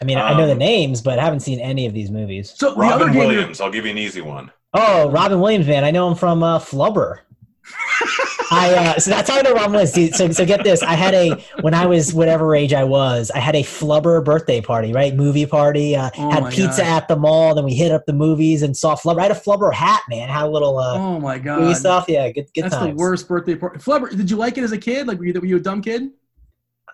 I 0.00 0.04
mean, 0.04 0.18
I 0.18 0.36
know 0.36 0.46
the 0.46 0.52
Um, 0.52 0.58
names, 0.58 1.00
but 1.00 1.18
I 1.18 1.24
haven't 1.24 1.40
seen 1.40 1.60
any 1.60 1.86
of 1.86 1.94
these 1.94 2.10
movies. 2.10 2.52
So 2.56 2.74
the 2.74 2.80
other 2.80 3.06
Robin 3.06 3.12
game 3.12 3.18
Williams. 3.28 3.60
I'll 3.60 3.70
give 3.70 3.84
you 3.84 3.92
an 3.92 3.98
easy 3.98 4.20
one. 4.20 4.50
Oh, 4.74 5.08
Robin 5.10 5.40
Williams, 5.40 5.66
man, 5.68 5.84
I 5.84 5.90
know 5.92 6.08
him 6.08 6.16
from 6.16 6.42
uh, 6.42 6.58
Flubber. 6.58 7.18
I 8.54 8.74
uh, 8.74 8.98
so 8.98 9.10
that's 9.10 9.28
how 9.28 9.38
I 9.38 9.42
know 9.42 9.52
Robin 9.52 9.72
Williams. 9.72 9.92
Dude, 9.92 10.14
so 10.14 10.30
so 10.30 10.46
get 10.46 10.62
this, 10.64 10.82
I 10.82 10.94
had 10.94 11.14
a 11.14 11.30
when 11.60 11.74
I 11.74 11.86
was 11.86 12.14
whatever 12.14 12.54
age 12.54 12.72
I 12.72 12.84
was, 12.84 13.30
I 13.30 13.38
had 13.38 13.54
a 13.56 13.62
Flubber 13.62 14.24
birthday 14.24 14.60
party, 14.60 14.92
right? 14.92 15.14
Movie 15.14 15.46
party. 15.46 15.96
Uh, 15.96 16.10
Oh 16.16 16.30
had 16.30 16.52
pizza 16.52 16.82
God. 16.82 17.02
at 17.02 17.08
the 17.08 17.16
mall. 17.16 17.54
Then 17.54 17.64
we 17.64 17.74
hit 17.74 17.90
up 17.92 18.06
the 18.06 18.12
movies 18.12 18.62
and 18.62 18.76
saw 18.76 18.94
Flubber. 18.94 19.18
I 19.20 19.22
had 19.24 19.32
a 19.32 19.34
Flubber 19.34 19.72
hat, 19.72 20.02
man. 20.08 20.28
Had 20.28 20.44
a 20.44 20.48
little 20.48 20.78
uh, 20.78 20.96
oh 20.96 21.20
my 21.20 21.38
god. 21.38 21.60
movie 21.60 21.74
stuff. 21.74 22.06
Yeah, 22.08 22.30
good 22.30 22.46
good 22.54 22.64
That's 22.64 22.76
times. 22.76 22.96
the 22.96 22.96
worst 22.96 23.28
birthday 23.28 23.56
party. 23.56 23.78
Flubber, 23.78 24.10
did 24.16 24.30
you 24.30 24.36
like 24.36 24.56
it 24.58 24.64
as 24.64 24.72
a 24.72 24.78
kid? 24.78 25.06
Like 25.06 25.18
were 25.18 25.26
you, 25.26 25.32
were 25.40 25.46
you 25.46 25.56
a 25.56 25.60
dumb 25.60 25.82
kid? 25.82 26.10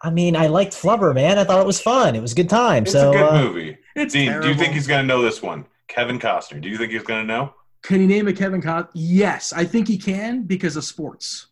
I 0.02 0.10
mean, 0.10 0.34
I 0.34 0.46
liked 0.46 0.72
Flubber, 0.72 1.14
man. 1.14 1.38
I 1.38 1.44
thought 1.44 1.60
it 1.60 1.66
was 1.66 1.80
fun. 1.80 2.16
It 2.16 2.22
was 2.22 2.32
a 2.32 2.34
good 2.34 2.48
time. 2.48 2.84
It's 2.84 2.92
so 2.92 3.10
a 3.10 3.12
good 3.12 3.22
uh, 3.22 3.44
movie. 3.44 3.76
It's 3.94 4.14
Dean, 4.14 4.40
do 4.40 4.48
you 4.48 4.54
think 4.54 4.72
he's 4.72 4.86
going 4.86 5.02
to 5.02 5.06
know 5.06 5.20
this 5.20 5.42
one? 5.42 5.66
Kevin 5.88 6.18
Costner. 6.18 6.60
Do 6.60 6.68
you 6.70 6.78
think 6.78 6.92
he's 6.92 7.02
going 7.02 7.20
to 7.20 7.26
know? 7.26 7.52
Can 7.82 8.00
he 8.00 8.06
name 8.06 8.26
a 8.28 8.32
Kevin 8.32 8.62
Costner? 8.62 8.88
Yes, 8.94 9.52
I 9.52 9.64
think 9.64 9.88
he 9.88 9.98
can 9.98 10.44
because 10.44 10.76
of 10.76 10.84
sports. 10.84 11.48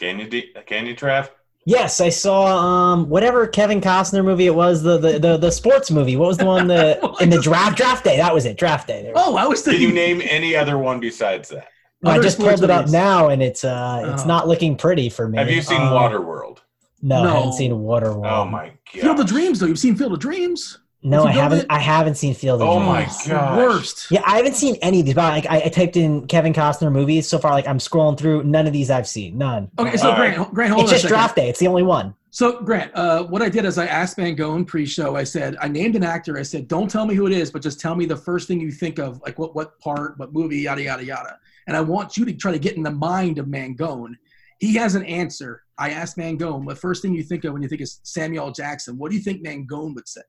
Can 0.00 0.18
you, 0.18 0.28
D- 0.28 0.52
can 0.66 0.86
you, 0.86 0.96
Trav? 0.96 1.28
Yes, 1.66 2.00
I 2.00 2.08
saw 2.08 2.46
um 2.56 3.08
whatever 3.10 3.46
Kevin 3.46 3.80
Costner 3.82 4.24
movie 4.24 4.46
it 4.46 4.54
was 4.54 4.82
the 4.82 4.96
the 4.98 5.18
the, 5.18 5.36
the 5.36 5.50
sports 5.52 5.90
movie. 5.90 6.16
What 6.16 6.26
was 6.28 6.38
the 6.38 6.46
one 6.46 6.66
the 6.66 6.98
in 7.20 7.28
the 7.30 7.38
draft 7.40 7.76
draft 7.76 8.02
day? 8.02 8.16
That 8.16 8.34
was 8.34 8.46
it. 8.46 8.56
Draft 8.56 8.88
day. 8.88 9.02
There. 9.02 9.12
Oh, 9.14 9.36
I 9.36 9.46
was 9.46 9.62
Can 9.62 9.72
thinking. 9.72 9.88
you 9.90 9.94
name 9.94 10.22
any 10.24 10.56
other 10.56 10.78
one 10.78 10.98
besides 11.00 11.50
that? 11.50 11.68
I 12.02 12.18
just 12.18 12.38
pulled 12.38 12.64
it 12.64 12.70
up 12.70 12.80
movies. 12.86 12.92
now, 12.92 13.28
and 13.28 13.42
it's 13.42 13.62
uh 13.62 14.10
it's 14.14 14.22
Oh. 14.24 14.26
not 14.26 14.48
looking 14.48 14.74
pretty 14.76 15.10
for 15.10 15.28
me. 15.28 15.36
Have 15.38 15.50
you 15.50 15.60
seen 15.62 15.80
Um, 15.82 15.92
Waterworld? 15.92 16.58
No, 17.02 17.22
I 17.22 17.34
haven't 17.36 17.52
seen 17.52 17.72
Waterworld. 17.72 18.30
Oh 18.30 18.44
my 18.46 18.68
god! 18.94 19.02
Field 19.02 19.20
of 19.20 19.26
Dreams, 19.26 19.60
though. 19.60 19.66
You've 19.66 19.78
seen 19.78 19.96
Field 19.96 20.14
of 20.14 20.18
Dreams? 20.18 20.78
No, 21.02 21.24
I 21.24 21.32
haven't. 21.32 21.60
it? 21.60 21.66
I 21.70 21.78
haven't 21.78 22.16
seen 22.16 22.34
Field 22.34 22.60
of 22.60 22.68
Oh 22.68 22.74
Dreams. 22.74 22.86
my 22.86 23.02
It's 23.04 23.24
the 23.24 23.30
gosh. 23.30 23.56
Worst. 23.58 24.10
Yeah, 24.10 24.22
I 24.26 24.36
haven't 24.36 24.54
seen 24.54 24.76
any 24.82 25.00
of 25.00 25.06
these. 25.06 25.14
But 25.14 25.30
like, 25.32 25.46
I, 25.50 25.62
I 25.64 25.68
typed 25.70 25.96
in 25.96 26.26
Kevin 26.26 26.52
Costner 26.52 26.92
movies 26.92 27.26
so 27.26 27.38
far. 27.38 27.52
Like, 27.52 27.66
I'm 27.66 27.78
scrolling 27.78 28.18
through. 28.18 28.44
None 28.44 28.66
of 28.66 28.72
these 28.74 28.90
I've 28.90 29.08
seen. 29.08 29.38
None. 29.38 29.70
Okay, 29.78 29.96
so 29.96 30.10
All 30.10 30.18
right. 30.18 30.34
Grant, 30.34 30.54
Grant, 30.54 30.72
hold 30.72 30.82
it's 30.84 30.90
on 30.90 30.94
a 30.94 30.96
just 30.96 31.02
second. 31.02 31.14
draft 31.16 31.36
day. 31.36 31.48
It's 31.48 31.58
the 31.58 31.68
only 31.68 31.82
one. 31.84 32.14
So 32.32 32.60
Grant, 32.60 32.92
uh, 32.94 33.24
what 33.24 33.40
I 33.42 33.48
did 33.48 33.64
is 33.64 33.76
I 33.78 33.86
asked 33.86 34.16
Van 34.16 34.36
Mangone 34.36 34.66
pre-show. 34.66 35.16
I 35.16 35.24
said 35.24 35.56
I 35.60 35.68
named 35.68 35.96
an 35.96 36.04
actor. 36.04 36.38
I 36.38 36.42
said, 36.42 36.68
don't 36.68 36.88
tell 36.88 37.04
me 37.06 37.14
who 37.14 37.26
it 37.26 37.32
is, 37.32 37.50
but 37.50 37.60
just 37.62 37.80
tell 37.80 37.96
me 37.96 38.04
the 38.06 38.16
first 38.16 38.46
thing 38.46 38.60
you 38.60 38.70
think 38.70 38.98
of, 38.98 39.20
like 39.22 39.38
what 39.38 39.54
what 39.56 39.78
part, 39.80 40.18
what 40.18 40.32
movie, 40.32 40.58
yada 40.58 40.82
yada 40.82 41.04
yada. 41.04 41.38
And 41.66 41.76
I 41.76 41.80
want 41.80 42.16
you 42.16 42.24
to 42.26 42.32
try 42.34 42.52
to 42.52 42.58
get 42.58 42.76
in 42.76 42.82
the 42.82 42.90
mind 42.90 43.38
of 43.38 43.46
Mangone. 43.46 44.14
He 44.58 44.74
has 44.74 44.94
an 44.94 45.04
answer. 45.06 45.62
I 45.78 45.90
asked 45.90 46.18
Mangone, 46.18 46.68
the 46.68 46.76
first 46.76 47.00
thing 47.02 47.14
you 47.14 47.22
think 47.22 47.44
of 47.44 47.52
when 47.54 47.62
you 47.62 47.68
think 47.68 47.80
of 47.80 47.88
Samuel 48.02 48.52
Jackson. 48.52 48.98
What 48.98 49.10
do 49.10 49.16
you 49.16 49.22
think 49.22 49.42
Mangone 49.44 49.94
would 49.94 50.06
say? 50.06 50.20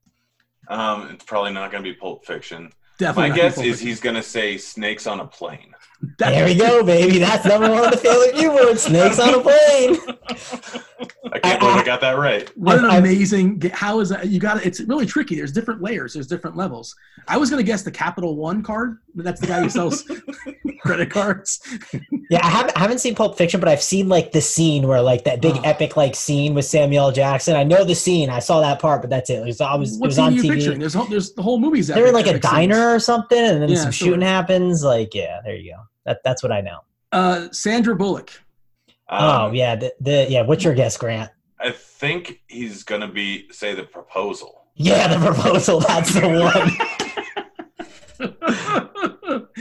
Um, 0.68 1.08
it's 1.10 1.24
probably 1.24 1.52
not 1.52 1.70
going 1.70 1.82
to 1.82 1.90
be 1.90 1.94
Pulp 1.94 2.24
Fiction. 2.24 2.70
Definitely. 2.98 3.22
My 3.22 3.28
not 3.28 3.36
guess 3.36 3.54
Pulp 3.56 3.66
is 3.66 3.80
he's 3.80 4.00
going 4.00 4.16
to 4.16 4.22
say 4.22 4.56
snakes 4.58 5.06
on 5.06 5.20
a 5.20 5.26
plane. 5.26 5.74
That- 6.18 6.30
There 6.30 6.44
we 6.44 6.54
go, 6.54 6.82
baby. 6.84 7.18
That's 7.18 7.44
number 7.44 7.70
one 7.70 7.84
on 7.84 7.90
the 7.90 7.96
favorite 7.96 8.36
few 8.36 8.52
words. 8.52 8.82
Snakes 8.82 9.18
on 9.18 9.34
a 9.34 9.40
plane. 9.40 9.96
I 11.32 11.38
can't 11.38 11.60
believe 11.60 11.76
I 11.76 11.84
got 11.84 12.00
that 12.00 12.18
right. 12.18 12.48
What 12.56 12.78
an 12.78 12.84
I've- 12.84 12.96
I've- 12.96 13.08
amazing! 13.08 13.60
How 13.72 14.00
is 14.00 14.08
that? 14.10 14.26
You 14.28 14.38
got 14.40 14.58
it. 14.58 14.66
It's 14.66 14.80
really 14.80 15.06
tricky. 15.06 15.36
There's 15.36 15.52
different 15.52 15.80
layers. 15.80 16.12
There's 16.14 16.26
different 16.26 16.56
levels. 16.56 16.94
I 17.28 17.36
was 17.38 17.50
gonna 17.50 17.62
guess 17.62 17.82
the 17.82 17.90
Capital 17.90 18.36
One 18.36 18.62
card. 18.62 18.98
But 19.14 19.24
That's 19.24 19.40
the 19.40 19.46
guy 19.46 19.60
who 19.60 19.68
sells 19.68 20.04
credit 20.82 21.10
cards. 21.10 21.60
Yeah, 22.30 22.40
I 22.44 22.48
haven't, 22.48 22.76
I 22.76 22.80
haven't 22.80 22.98
seen 22.98 23.14
Pulp 23.14 23.36
Fiction, 23.36 23.60
but 23.60 23.68
I've 23.68 23.82
seen 23.82 24.08
like 24.08 24.32
the 24.32 24.40
scene 24.40 24.86
where 24.88 25.00
like 25.02 25.24
that 25.24 25.40
big 25.40 25.56
Oh. 25.56 25.60
epic 25.64 25.96
like 25.96 26.14
scene 26.16 26.54
with 26.54 26.64
Samuel 26.64 27.12
Jackson. 27.12 27.54
I 27.56 27.62
know 27.64 27.84
the 27.84 27.94
scene. 27.94 28.30
I 28.30 28.38
saw 28.38 28.60
that 28.60 28.80
part, 28.80 29.00
but 29.02 29.10
that's 29.10 29.28
it. 29.30 29.34
It 29.40 29.44
was, 29.46 29.60
I 29.60 29.74
was, 29.74 29.96
it 29.96 30.00
was 30.02 30.18
on 30.18 30.34
TV. 30.34 30.50
picturing? 30.54 30.78
There's 30.78 30.94
whole, 30.94 31.06
there's 31.06 31.32
the 31.34 31.42
whole 31.42 31.58
movie's. 31.60 31.88
They're 31.88 32.06
in 32.06 32.14
like 32.14 32.26
a 32.26 32.30
epic 32.30 32.42
scenes. 32.44 32.52
diner 32.54 32.94
or 32.94 32.98
something, 33.00 33.38
and 33.38 33.62
then 33.62 33.68
Yeah, 33.68 33.76
some 33.76 33.92
sure. 33.92 34.06
shooting 34.08 34.22
happens. 34.22 34.82
Like, 34.82 35.14
yeah, 35.14 35.40
there 35.44 35.54
you 35.56 35.72
go. 35.72 35.82
That 36.06 36.20
that's 36.24 36.42
what 36.42 36.52
I 36.52 36.60
know. 36.62 36.80
Uh, 37.12 37.48
Sandra 37.52 37.94
Bullock. 37.94 38.30
Um, 39.08 39.50
oh 39.50 39.52
yeah, 39.52 39.76
the, 39.76 39.92
the 40.00 40.26
yeah. 40.30 40.42
What's 40.42 40.64
your 40.64 40.74
guess, 40.74 40.96
Grant? 40.96 41.30
I 41.60 41.70
think 41.70 42.40
he's 42.48 42.82
going 42.82 43.02
to 43.02 43.06
be, 43.08 43.46
say, 43.52 43.74
the 43.74 43.84
proposal. 43.84 44.64
Yeah, 44.74 45.06
the 45.16 45.24
proposal. 45.24 45.78
That's 45.80 46.12
the 46.14 46.26
one. 47.36 47.41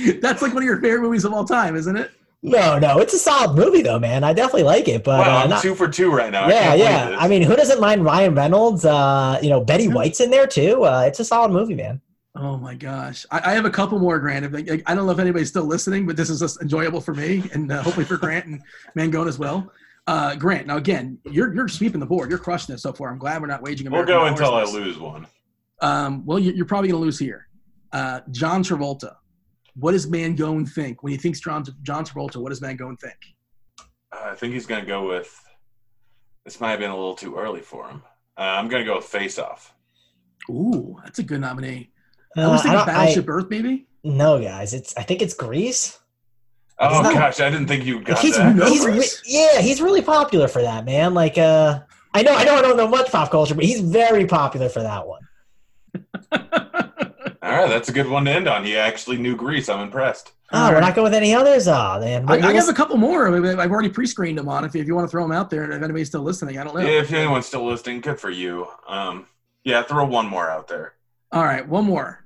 That's 0.22 0.42
like 0.42 0.54
one 0.54 0.64
of 0.64 0.68
your 0.68 0.82
favorite 0.82 1.02
movies 1.02 1.26
of 1.26 1.34
all 1.34 1.46
time, 1.46 1.76
isn't 1.76 1.96
it? 1.98 2.12
No, 2.44 2.80
no, 2.80 2.98
it's 3.00 3.14
a 3.14 3.20
solid 3.20 3.56
movie 3.56 3.84
though, 3.84 4.00
man. 4.00 4.24
I 4.24 4.34
definitely 4.34 4.64
like 4.64 4.88
it, 4.88 5.04
but 5.04 5.20
wow, 5.28 5.38
uh, 5.40 5.44
I'm 5.44 5.50
not- 5.52 5.62
two 5.62 5.76
for 5.76 5.88
two 5.88 6.12
right 6.12 6.32
now. 6.32 6.48
Yeah, 6.48 6.76
can't 6.76 7.12
yeah. 7.12 7.18
I 7.20 7.28
mean, 7.28 7.44
who 7.44 7.56
doesn't 7.56 7.80
mind 7.80 8.04
Ryan 8.04 8.34
Reynolds? 8.34 8.84
Uh, 8.84 9.38
you 9.44 9.50
know, 9.50 9.64
Betty 9.64 9.88
White's 9.88 10.20
in 10.22 10.32
there 10.32 10.48
too. 10.48 10.84
Uh, 10.86 11.02
it's 11.02 11.20
a 11.20 11.26
solid 11.26 11.52
movie, 11.52 11.76
man. 11.76 12.02
Oh 12.36 12.58
my 12.58 12.74
gosh, 12.74 13.26
I, 13.30 13.52
I 13.52 13.54
have 13.54 13.66
a 13.66 13.70
couple 13.70 14.00
more, 14.00 14.18
Grant. 14.18 14.46
If- 14.46 14.56
I, 14.72 14.82
I 14.92 14.96
don't 14.96 15.06
know 15.06 15.12
if 15.12 15.20
anybody's 15.20 15.50
still 15.50 15.66
listening, 15.66 16.08
but 16.08 16.16
this 16.18 16.30
is 16.32 16.40
just 16.40 16.62
enjoyable 16.62 17.00
for 17.02 17.14
me 17.14 17.44
and 17.54 17.72
uh, 17.72 17.84
hopefully 17.84 18.06
for 18.06 18.18
Grant 18.18 18.46
and 18.48 18.62
Mangone 18.98 19.28
as 19.28 19.38
well. 19.38 19.72
Uh, 20.08 20.34
Grant, 20.36 20.66
now 20.66 20.78
again, 20.78 21.20
you're 21.26 21.54
you're 21.54 21.68
sweeping 21.68 22.00
the 22.00 22.06
board. 22.08 22.30
You're 22.32 22.40
crushing 22.40 22.74
it 22.74 22.80
so 22.80 22.92
far. 22.92 23.10
I'm 23.12 23.20
glad 23.20 23.40
we're 23.40 23.48
not 23.48 23.62
waging. 23.62 23.86
A. 23.86 23.92
We'll 23.92 24.04
go 24.06 24.26
until 24.26 24.56
I 24.56 24.64
lose 24.64 24.98
one. 24.98 25.28
Um, 25.82 26.26
well, 26.26 26.40
you- 26.40 26.54
you're 26.54 26.66
probably 26.66 26.90
going 26.90 27.00
to 27.02 27.06
lose 27.06 27.20
here. 27.20 27.48
Uh, 27.92 28.22
John 28.32 28.64
Travolta. 28.64 29.16
What 29.76 29.92
does 29.94 30.08
Mangone 30.08 30.68
think 30.70 31.02
when 31.04 31.12
he 31.12 31.18
thinks 31.18 31.40
John, 31.40 31.64
John 31.84 32.06
Travolta? 32.06 32.38
What 32.38 32.50
does 32.50 32.60
Mangone 32.60 33.00
think? 33.00 33.16
Uh, 34.12 34.30
I 34.32 34.36
think 34.36 34.54
he's 34.54 34.66
going 34.66 34.82
to 34.82 34.88
go 34.88 35.08
with. 35.08 35.34
This 36.46 36.60
might 36.60 36.72
have 36.72 36.80
been 36.80 36.90
a 36.92 36.96
little 36.96 37.16
too 37.16 37.36
early 37.38 37.62
for 37.62 37.88
him. 37.88 38.02
Uh, 38.38 38.42
I'm 38.42 38.68
going 38.68 38.84
to 38.84 38.86
go 38.90 38.98
with 38.98 39.06
Face 39.06 39.38
Off. 39.40 39.74
Ooh, 40.50 40.98
that's 41.04 41.20
a 41.20 41.24
good 41.24 41.40
nominee. 41.42 41.92
I 42.36 42.42
Uh, 42.44 42.50
was 42.52 42.64
thinking 42.64 42.80
don't- 42.80 42.90
I- 42.90 43.24
Earth, 43.28 43.46
maybe. 43.50 43.88
no, 44.04 44.42
guys, 44.42 44.74
it's. 44.74 44.96
I 44.98 45.04
think 45.04 45.22
it's 45.22 45.34
Grease. 45.34 46.00
Oh 46.80 47.02
not- 47.02 47.14
gosh, 47.14 47.40
I 47.40 47.50
didn't 47.52 47.68
think 47.68 47.86
you 47.86 48.02
got 48.02 48.18
he's, 48.20 48.38
that. 48.38 48.56
know 48.56 48.66
he's 48.66 49.22
yeah, 49.26 49.62
he's 49.62 49.82
really 49.82 50.02
popular 50.02 50.48
for 50.48 50.62
that, 50.64 50.84
man. 50.84 51.14
Like, 51.14 51.38
uh, 51.38 51.82
I 52.14 52.24
know, 52.24 52.34
I 52.34 52.44
know, 52.44 52.56
I 52.56 52.62
don't 52.62 52.76
know 52.76 52.88
much 52.88 53.12
pop 53.12 53.30
culture, 53.30 53.54
but 53.54 53.64
he's 53.66 53.82
very 53.82 54.26
popular 54.26 54.68
for 54.68 54.82
that 54.82 55.06
one. 55.08 55.22
All 57.52 57.58
right, 57.64 57.70
that's 57.70 57.90
a 57.90 57.94
good 57.94 58.08
one 58.08 58.26
to 58.26 58.32
end 58.32 58.48
on. 58.48 58.64
He 58.64 58.78
actually 58.78 59.18
knew 59.18 59.36
Grease. 59.36 59.70
I'm 59.70 59.82
impressed. 59.82 60.32
Oh, 60.54 60.70
we're 60.72 60.82
not 60.82 60.96
going 60.96 61.06
with 61.06 61.14
any 61.14 61.34
others. 61.34 61.68
Oh, 61.68 61.98
man. 62.00 62.30
I, 62.30 62.34
I 62.36 62.54
have 62.54 62.68
a 62.68 62.74
couple 62.74 62.98
more. 62.98 63.28
I 63.28 63.40
mean, 63.40 63.58
I've 63.60 63.72
already 63.72 63.88
pre-screened 63.90 64.38
them 64.38 64.50
on. 64.50 64.66
If 64.66 64.76
you, 64.76 64.82
if 64.82 64.88
you 64.88 64.96
want 64.96 65.08
to 65.08 65.12
throw 65.12 65.24
them 65.24 65.32
out 65.32 65.50
there, 65.50 65.64
and 65.64 65.74
if 65.74 65.82
anybody's 65.82 66.10
still 66.10 66.24
listening, 66.24 66.58
I 66.60 66.64
don't 66.66 66.76
know. 66.76 66.82
If 66.82 67.12
anyone's 67.14 67.46
still 67.46 67.66
listening, 67.66 68.02
good 68.02 68.20
for 68.20 68.30
you. 68.30 68.68
Um, 68.88 69.28
yeah, 69.64 69.82
throw 69.84 70.04
one 70.06 70.26
more 70.28 70.50
out 70.50 70.68
there. 70.68 70.94
All 71.32 71.44
right, 71.44 71.66
one 71.68 71.86
more. 71.86 72.26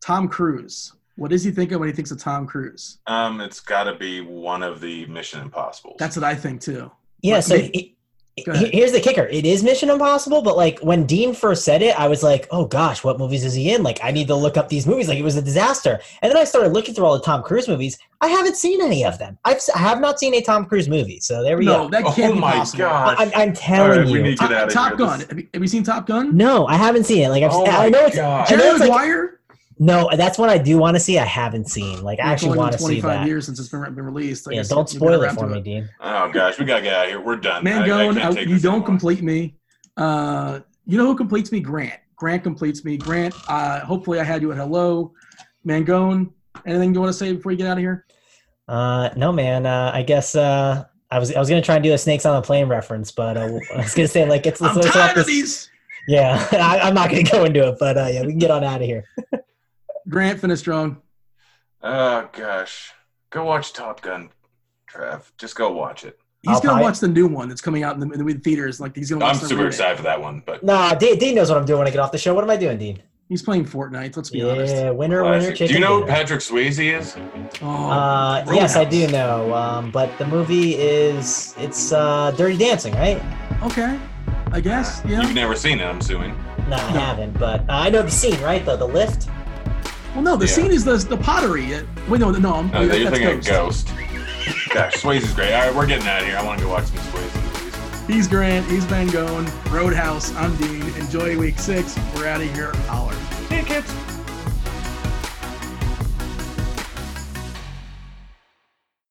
Tom 0.00 0.26
Cruise. 0.28 0.92
What 1.16 1.30
does 1.30 1.44
he 1.44 1.50
think 1.52 1.70
of 1.70 1.78
when 1.80 1.88
he 1.88 1.94
thinks 1.94 2.10
of 2.10 2.18
Tom 2.18 2.46
Cruise? 2.46 2.98
Um, 3.06 3.40
it's 3.40 3.60
got 3.60 3.84
to 3.84 3.94
be 3.94 4.20
one 4.20 4.62
of 4.64 4.80
the 4.80 5.06
Mission 5.06 5.40
Impossibles. 5.40 5.96
That's 5.98 6.16
what 6.16 6.24
I 6.24 6.34
think 6.34 6.60
too. 6.62 6.90
yeah. 7.22 7.36
But 7.36 7.44
So 7.44 7.56
he- 7.58 7.62
Go 7.62 7.68
he- 7.72 7.78
ahead. 7.80 7.94
Here's 8.36 8.92
the 8.92 9.00
kicker: 9.00 9.22
it 9.24 9.44
is 9.44 9.62
Mission 9.62 9.90
Impossible, 9.90 10.42
but 10.42 10.56
like 10.56 10.78
when 10.80 11.04
Dean 11.04 11.34
first 11.34 11.64
said 11.64 11.82
it, 11.82 11.98
I 11.98 12.08
was 12.08 12.22
like, 12.22 12.46
"Oh 12.50 12.64
gosh, 12.64 13.04
what 13.04 13.18
movies 13.18 13.44
is 13.44 13.54
he 13.54 13.72
in?" 13.72 13.82
Like, 13.82 13.98
I 14.02 14.10
need 14.10 14.28
to 14.28 14.34
look 14.34 14.56
up 14.56 14.68
these 14.68 14.86
movies. 14.86 15.08
Like, 15.08 15.18
it 15.18 15.22
was 15.22 15.36
a 15.36 15.42
disaster. 15.42 16.00
And 16.22 16.30
then 16.30 16.36
I 16.36 16.44
started 16.44 16.72
looking 16.72 16.94
through 16.94 17.04
all 17.06 17.14
the 17.18 17.24
Tom 17.24 17.42
Cruise 17.42 17.68
movies. 17.68 17.98
I 18.20 18.28
haven't 18.28 18.56
seen 18.56 18.80
any 18.82 19.04
of 19.04 19.18
them. 19.18 19.38
I've 19.44 19.60
I 19.74 19.78
have 19.78 20.00
not 20.00 20.18
seen 20.18 20.34
a 20.34 20.40
Tom 20.40 20.66
Cruise 20.66 20.88
movie. 20.88 21.20
So 21.20 21.42
there 21.42 21.56
we 21.58 21.64
No, 21.64 21.84
go. 21.84 21.88
that 21.90 22.04
oh 22.04 22.12
can't 22.12 22.34
be 22.34 22.40
my 22.40 22.52
possible. 22.52 22.78
gosh! 22.84 23.16
I, 23.18 23.32
I'm 23.42 23.52
telling 23.52 23.98
right, 23.98 24.06
we 24.06 24.12
you. 24.12 24.22
need 24.22 24.38
to 24.38 24.48
get 24.48 24.52
out 24.52 24.68
of 24.68 24.72
Top 24.74 24.88
here. 24.90 24.96
Gun. 24.98 25.18
This- 25.20 25.28
Have 25.28 25.38
you, 25.38 25.48
have 25.54 25.62
you 25.62 25.68
seen 25.68 25.82
Top 25.82 26.06
Gun? 26.06 26.36
No, 26.36 26.66
I 26.66 26.76
haven't 26.76 27.04
seen 27.04 27.22
it. 27.22 27.28
Like 27.28 27.42
I've, 27.42 27.52
Oh 27.52 27.66
I 27.66 27.88
know 27.88 28.06
it's. 28.06 28.16
God. 28.16 28.46
I 28.50 28.56
know 28.56 28.58
Jerry 28.62 28.70
it's 28.70 28.80
like 28.80 28.88
Maguire. 28.90 29.39
No. 29.80 30.08
That's 30.16 30.38
one 30.38 30.48
I 30.48 30.58
do 30.58 30.78
want 30.78 30.94
to 30.94 31.00
see. 31.00 31.18
I 31.18 31.24
haven't 31.24 31.68
seen. 31.68 32.02
Like 32.04 32.20
I 32.20 32.30
actually 32.32 32.56
want 32.56 32.72
to 32.74 32.78
see 32.78 33.00
that. 33.00 33.00
25 33.00 33.26
years 33.26 33.46
since 33.46 33.58
it's 33.58 33.68
been, 33.70 33.82
been 33.94 34.04
released. 34.04 34.46
I 34.46 34.52
Yeah, 34.52 34.62
don't 34.68 34.88
you- 34.92 34.94
you 34.94 35.00
spoil 35.00 35.22
it 35.22 35.32
for 35.32 35.48
to 35.48 35.54
me, 35.54 35.60
Dean. 35.60 35.88
Oh 36.00 36.30
gosh, 36.30 36.58
we 36.58 36.64
gotta 36.66 36.82
get 36.82 36.94
out 36.94 37.04
of 37.06 37.10
here. 37.10 37.20
We're 37.20 37.36
done. 37.36 37.66
I- 37.66 37.70
I 37.82 37.88
Mangone, 37.88 38.14
can't 38.14 38.24
uh, 38.24 38.34
take 38.34 38.48
you 38.48 38.58
don't 38.60 38.74
anymore. 38.74 38.86
complete 38.86 39.22
me. 39.22 39.56
Uh, 39.96 40.60
you 40.86 40.96
know 40.96 41.06
who 41.06 41.16
completes 41.16 41.50
me? 41.50 41.58
Grant. 41.60 41.98
Grant 42.16 42.42
completes 42.44 42.84
me. 42.84 42.96
Grant. 42.96 43.34
Uh, 43.48 43.80
hopefully, 43.80 44.20
I 44.20 44.24
had 44.24 44.42
you 44.42 44.52
at 44.52 44.58
hello. 44.58 45.12
Mangone. 45.66 46.30
Anything 46.66 46.94
you 46.94 47.00
want 47.00 47.10
to 47.12 47.18
say 47.18 47.32
before 47.32 47.52
you 47.52 47.58
get 47.58 47.66
out 47.66 47.72
of 47.78 47.78
here? 47.78 48.04
Uh, 48.68 49.08
no, 49.16 49.32
man. 49.32 49.66
Uh, 49.66 49.90
I 49.94 50.02
guess 50.02 50.34
uh, 50.36 50.84
I 51.10 51.18
was 51.18 51.34
I 51.34 51.38
was 51.38 51.48
gonna 51.48 51.62
try 51.62 51.76
and 51.76 51.84
do 51.84 51.92
a 51.92 51.98
snakes 51.98 52.26
on 52.26 52.36
a 52.36 52.42
plane 52.42 52.68
reference, 52.68 53.10
but 53.12 53.36
uh, 53.36 53.48
I 53.74 53.78
was 53.78 53.94
gonna 53.94 54.08
say 54.08 54.28
like 54.28 54.46
it's 54.46 54.60
I'm 54.62 54.74
let's, 54.74 54.86
let's 54.86 54.96
tired 54.96 55.10
of 55.10 55.16
this- 55.16 55.26
these. 55.26 55.70
Yeah, 56.08 56.46
I, 56.52 56.80
I'm 56.80 56.94
not 56.94 57.10
gonna 57.10 57.22
go 57.22 57.44
into 57.44 57.66
it, 57.68 57.76
but 57.78 57.96
uh, 57.96 58.08
yeah, 58.10 58.22
we 58.22 58.28
can 58.32 58.38
get 58.38 58.50
on 58.50 58.64
out 58.64 58.80
of 58.80 58.86
here. 58.86 59.04
Grant, 60.10 60.40
finish 60.40 60.58
strong. 60.58 60.98
Oh 61.82 62.28
gosh, 62.32 62.92
go 63.30 63.44
watch 63.44 63.72
Top 63.72 64.02
Gun, 64.02 64.28
Trev. 64.86 65.32
Just 65.38 65.56
go 65.56 65.72
watch 65.72 66.04
it. 66.04 66.18
He's 66.42 66.50
I'll 66.54 66.60
gonna 66.60 66.68
probably- 66.72 66.84
watch 66.84 66.98
the 67.00 67.08
new 67.08 67.26
one 67.26 67.48
that's 67.48 67.60
coming 67.60 67.82
out 67.84 67.94
in 67.94 68.00
the, 68.00 68.10
in 68.14 68.26
the 68.26 68.34
theaters. 68.34 68.80
Like 68.80 68.94
he's 68.96 69.10
gonna. 69.10 69.24
Watch 69.24 69.36
I'm 69.36 69.40
the 69.40 69.46
super 69.48 69.66
excited 69.66 69.96
for 69.96 70.02
that 70.02 70.20
one. 70.20 70.42
But 70.44 70.62
Nah, 70.62 70.94
Dean, 70.94 71.18
Dean 71.18 71.34
knows 71.36 71.48
what 71.48 71.58
I'm 71.58 71.64
doing 71.64 71.78
when 71.78 71.88
I 71.88 71.90
get 71.90 72.00
off 72.00 72.12
the 72.12 72.18
show. 72.18 72.34
What 72.34 72.44
am 72.44 72.50
I 72.50 72.56
doing, 72.56 72.76
Dean? 72.78 73.02
He's 73.28 73.42
playing 73.42 73.64
Fortnite. 73.66 74.16
Let's 74.16 74.28
be 74.30 74.42
honest. 74.42 74.74
Yeah, 74.74 74.90
winner, 74.90 75.22
winner, 75.22 75.38
classic. 75.38 75.54
chicken. 75.56 75.68
do 75.68 75.74
you 75.74 75.80
know 75.80 76.00
who. 76.00 76.06
Patrick 76.06 76.40
Swayze 76.40 76.98
is? 76.98 77.16
Oh, 77.62 77.90
Uh, 77.90 78.44
yes, 78.52 78.74
I 78.74 78.84
do 78.84 79.06
know. 79.06 79.54
Um, 79.54 79.92
but 79.92 80.16
the 80.18 80.26
movie 80.26 80.74
is 80.74 81.54
it's 81.56 81.92
uh, 81.92 82.32
Dirty 82.36 82.56
Dancing, 82.56 82.92
right? 82.94 83.22
Okay, 83.62 83.96
I 84.50 84.60
guess. 84.60 85.00
Yeah. 85.06 85.22
You've 85.22 85.34
never 85.34 85.54
seen 85.54 85.78
it, 85.78 85.84
I'm 85.84 85.98
assuming. 85.98 86.34
No, 86.68 86.74
I 86.76 86.80
haven't, 86.80 87.38
but 87.38 87.60
uh, 87.60 87.64
I 87.68 87.90
know 87.90 88.02
the 88.02 88.10
scene, 88.10 88.40
right? 88.42 88.64
The 88.66 88.74
the 88.76 88.88
lift. 88.88 89.28
Well, 90.14 90.22
no, 90.22 90.36
the 90.36 90.46
Yeah. 90.46 90.52
scene 90.52 90.70
is 90.72 90.84
the 90.84 90.96
the 90.96 91.16
pottery. 91.16 91.74
Uh, 91.74 91.82
Wait, 92.08 92.20
no, 92.20 92.30
no, 92.30 92.54
I'm, 92.54 92.70
No, 92.70 92.86
that- 92.86 92.98
you're 92.98 93.10
that's 93.10 93.18
thinking 93.18 93.40
Ghost. 93.40 93.88
Ghost. 93.88 94.70
Gosh, 94.74 94.94
Swayze's 94.96 95.32
great. 95.32 95.52
All 95.52 95.60
right, 95.66 95.74
we're 95.74 95.86
getting 95.86 96.06
out 96.08 96.22
of 96.22 96.26
here. 96.26 96.36
I 96.36 96.42
want 96.44 96.58
to 96.58 96.64
go 96.64 96.70
watch 96.72 96.86
some 96.86 96.96
Swayze 96.98 97.34
movies. 97.34 98.06
He's 98.08 98.26
Grant. 98.28 98.66
He's 98.66 98.84
Van 98.84 99.06
Gone. 99.08 99.46
Roadhouse. 99.70 100.34
I'm 100.34 100.54
Dean. 100.56 100.82
Enjoy 100.98 101.38
week 101.38 101.58
six. 101.58 101.96
We're 102.16 102.26
out 102.26 102.40
of 102.40 102.52
here. 102.54 102.72
Holler. 102.88 103.14
Tickets. 103.48 103.92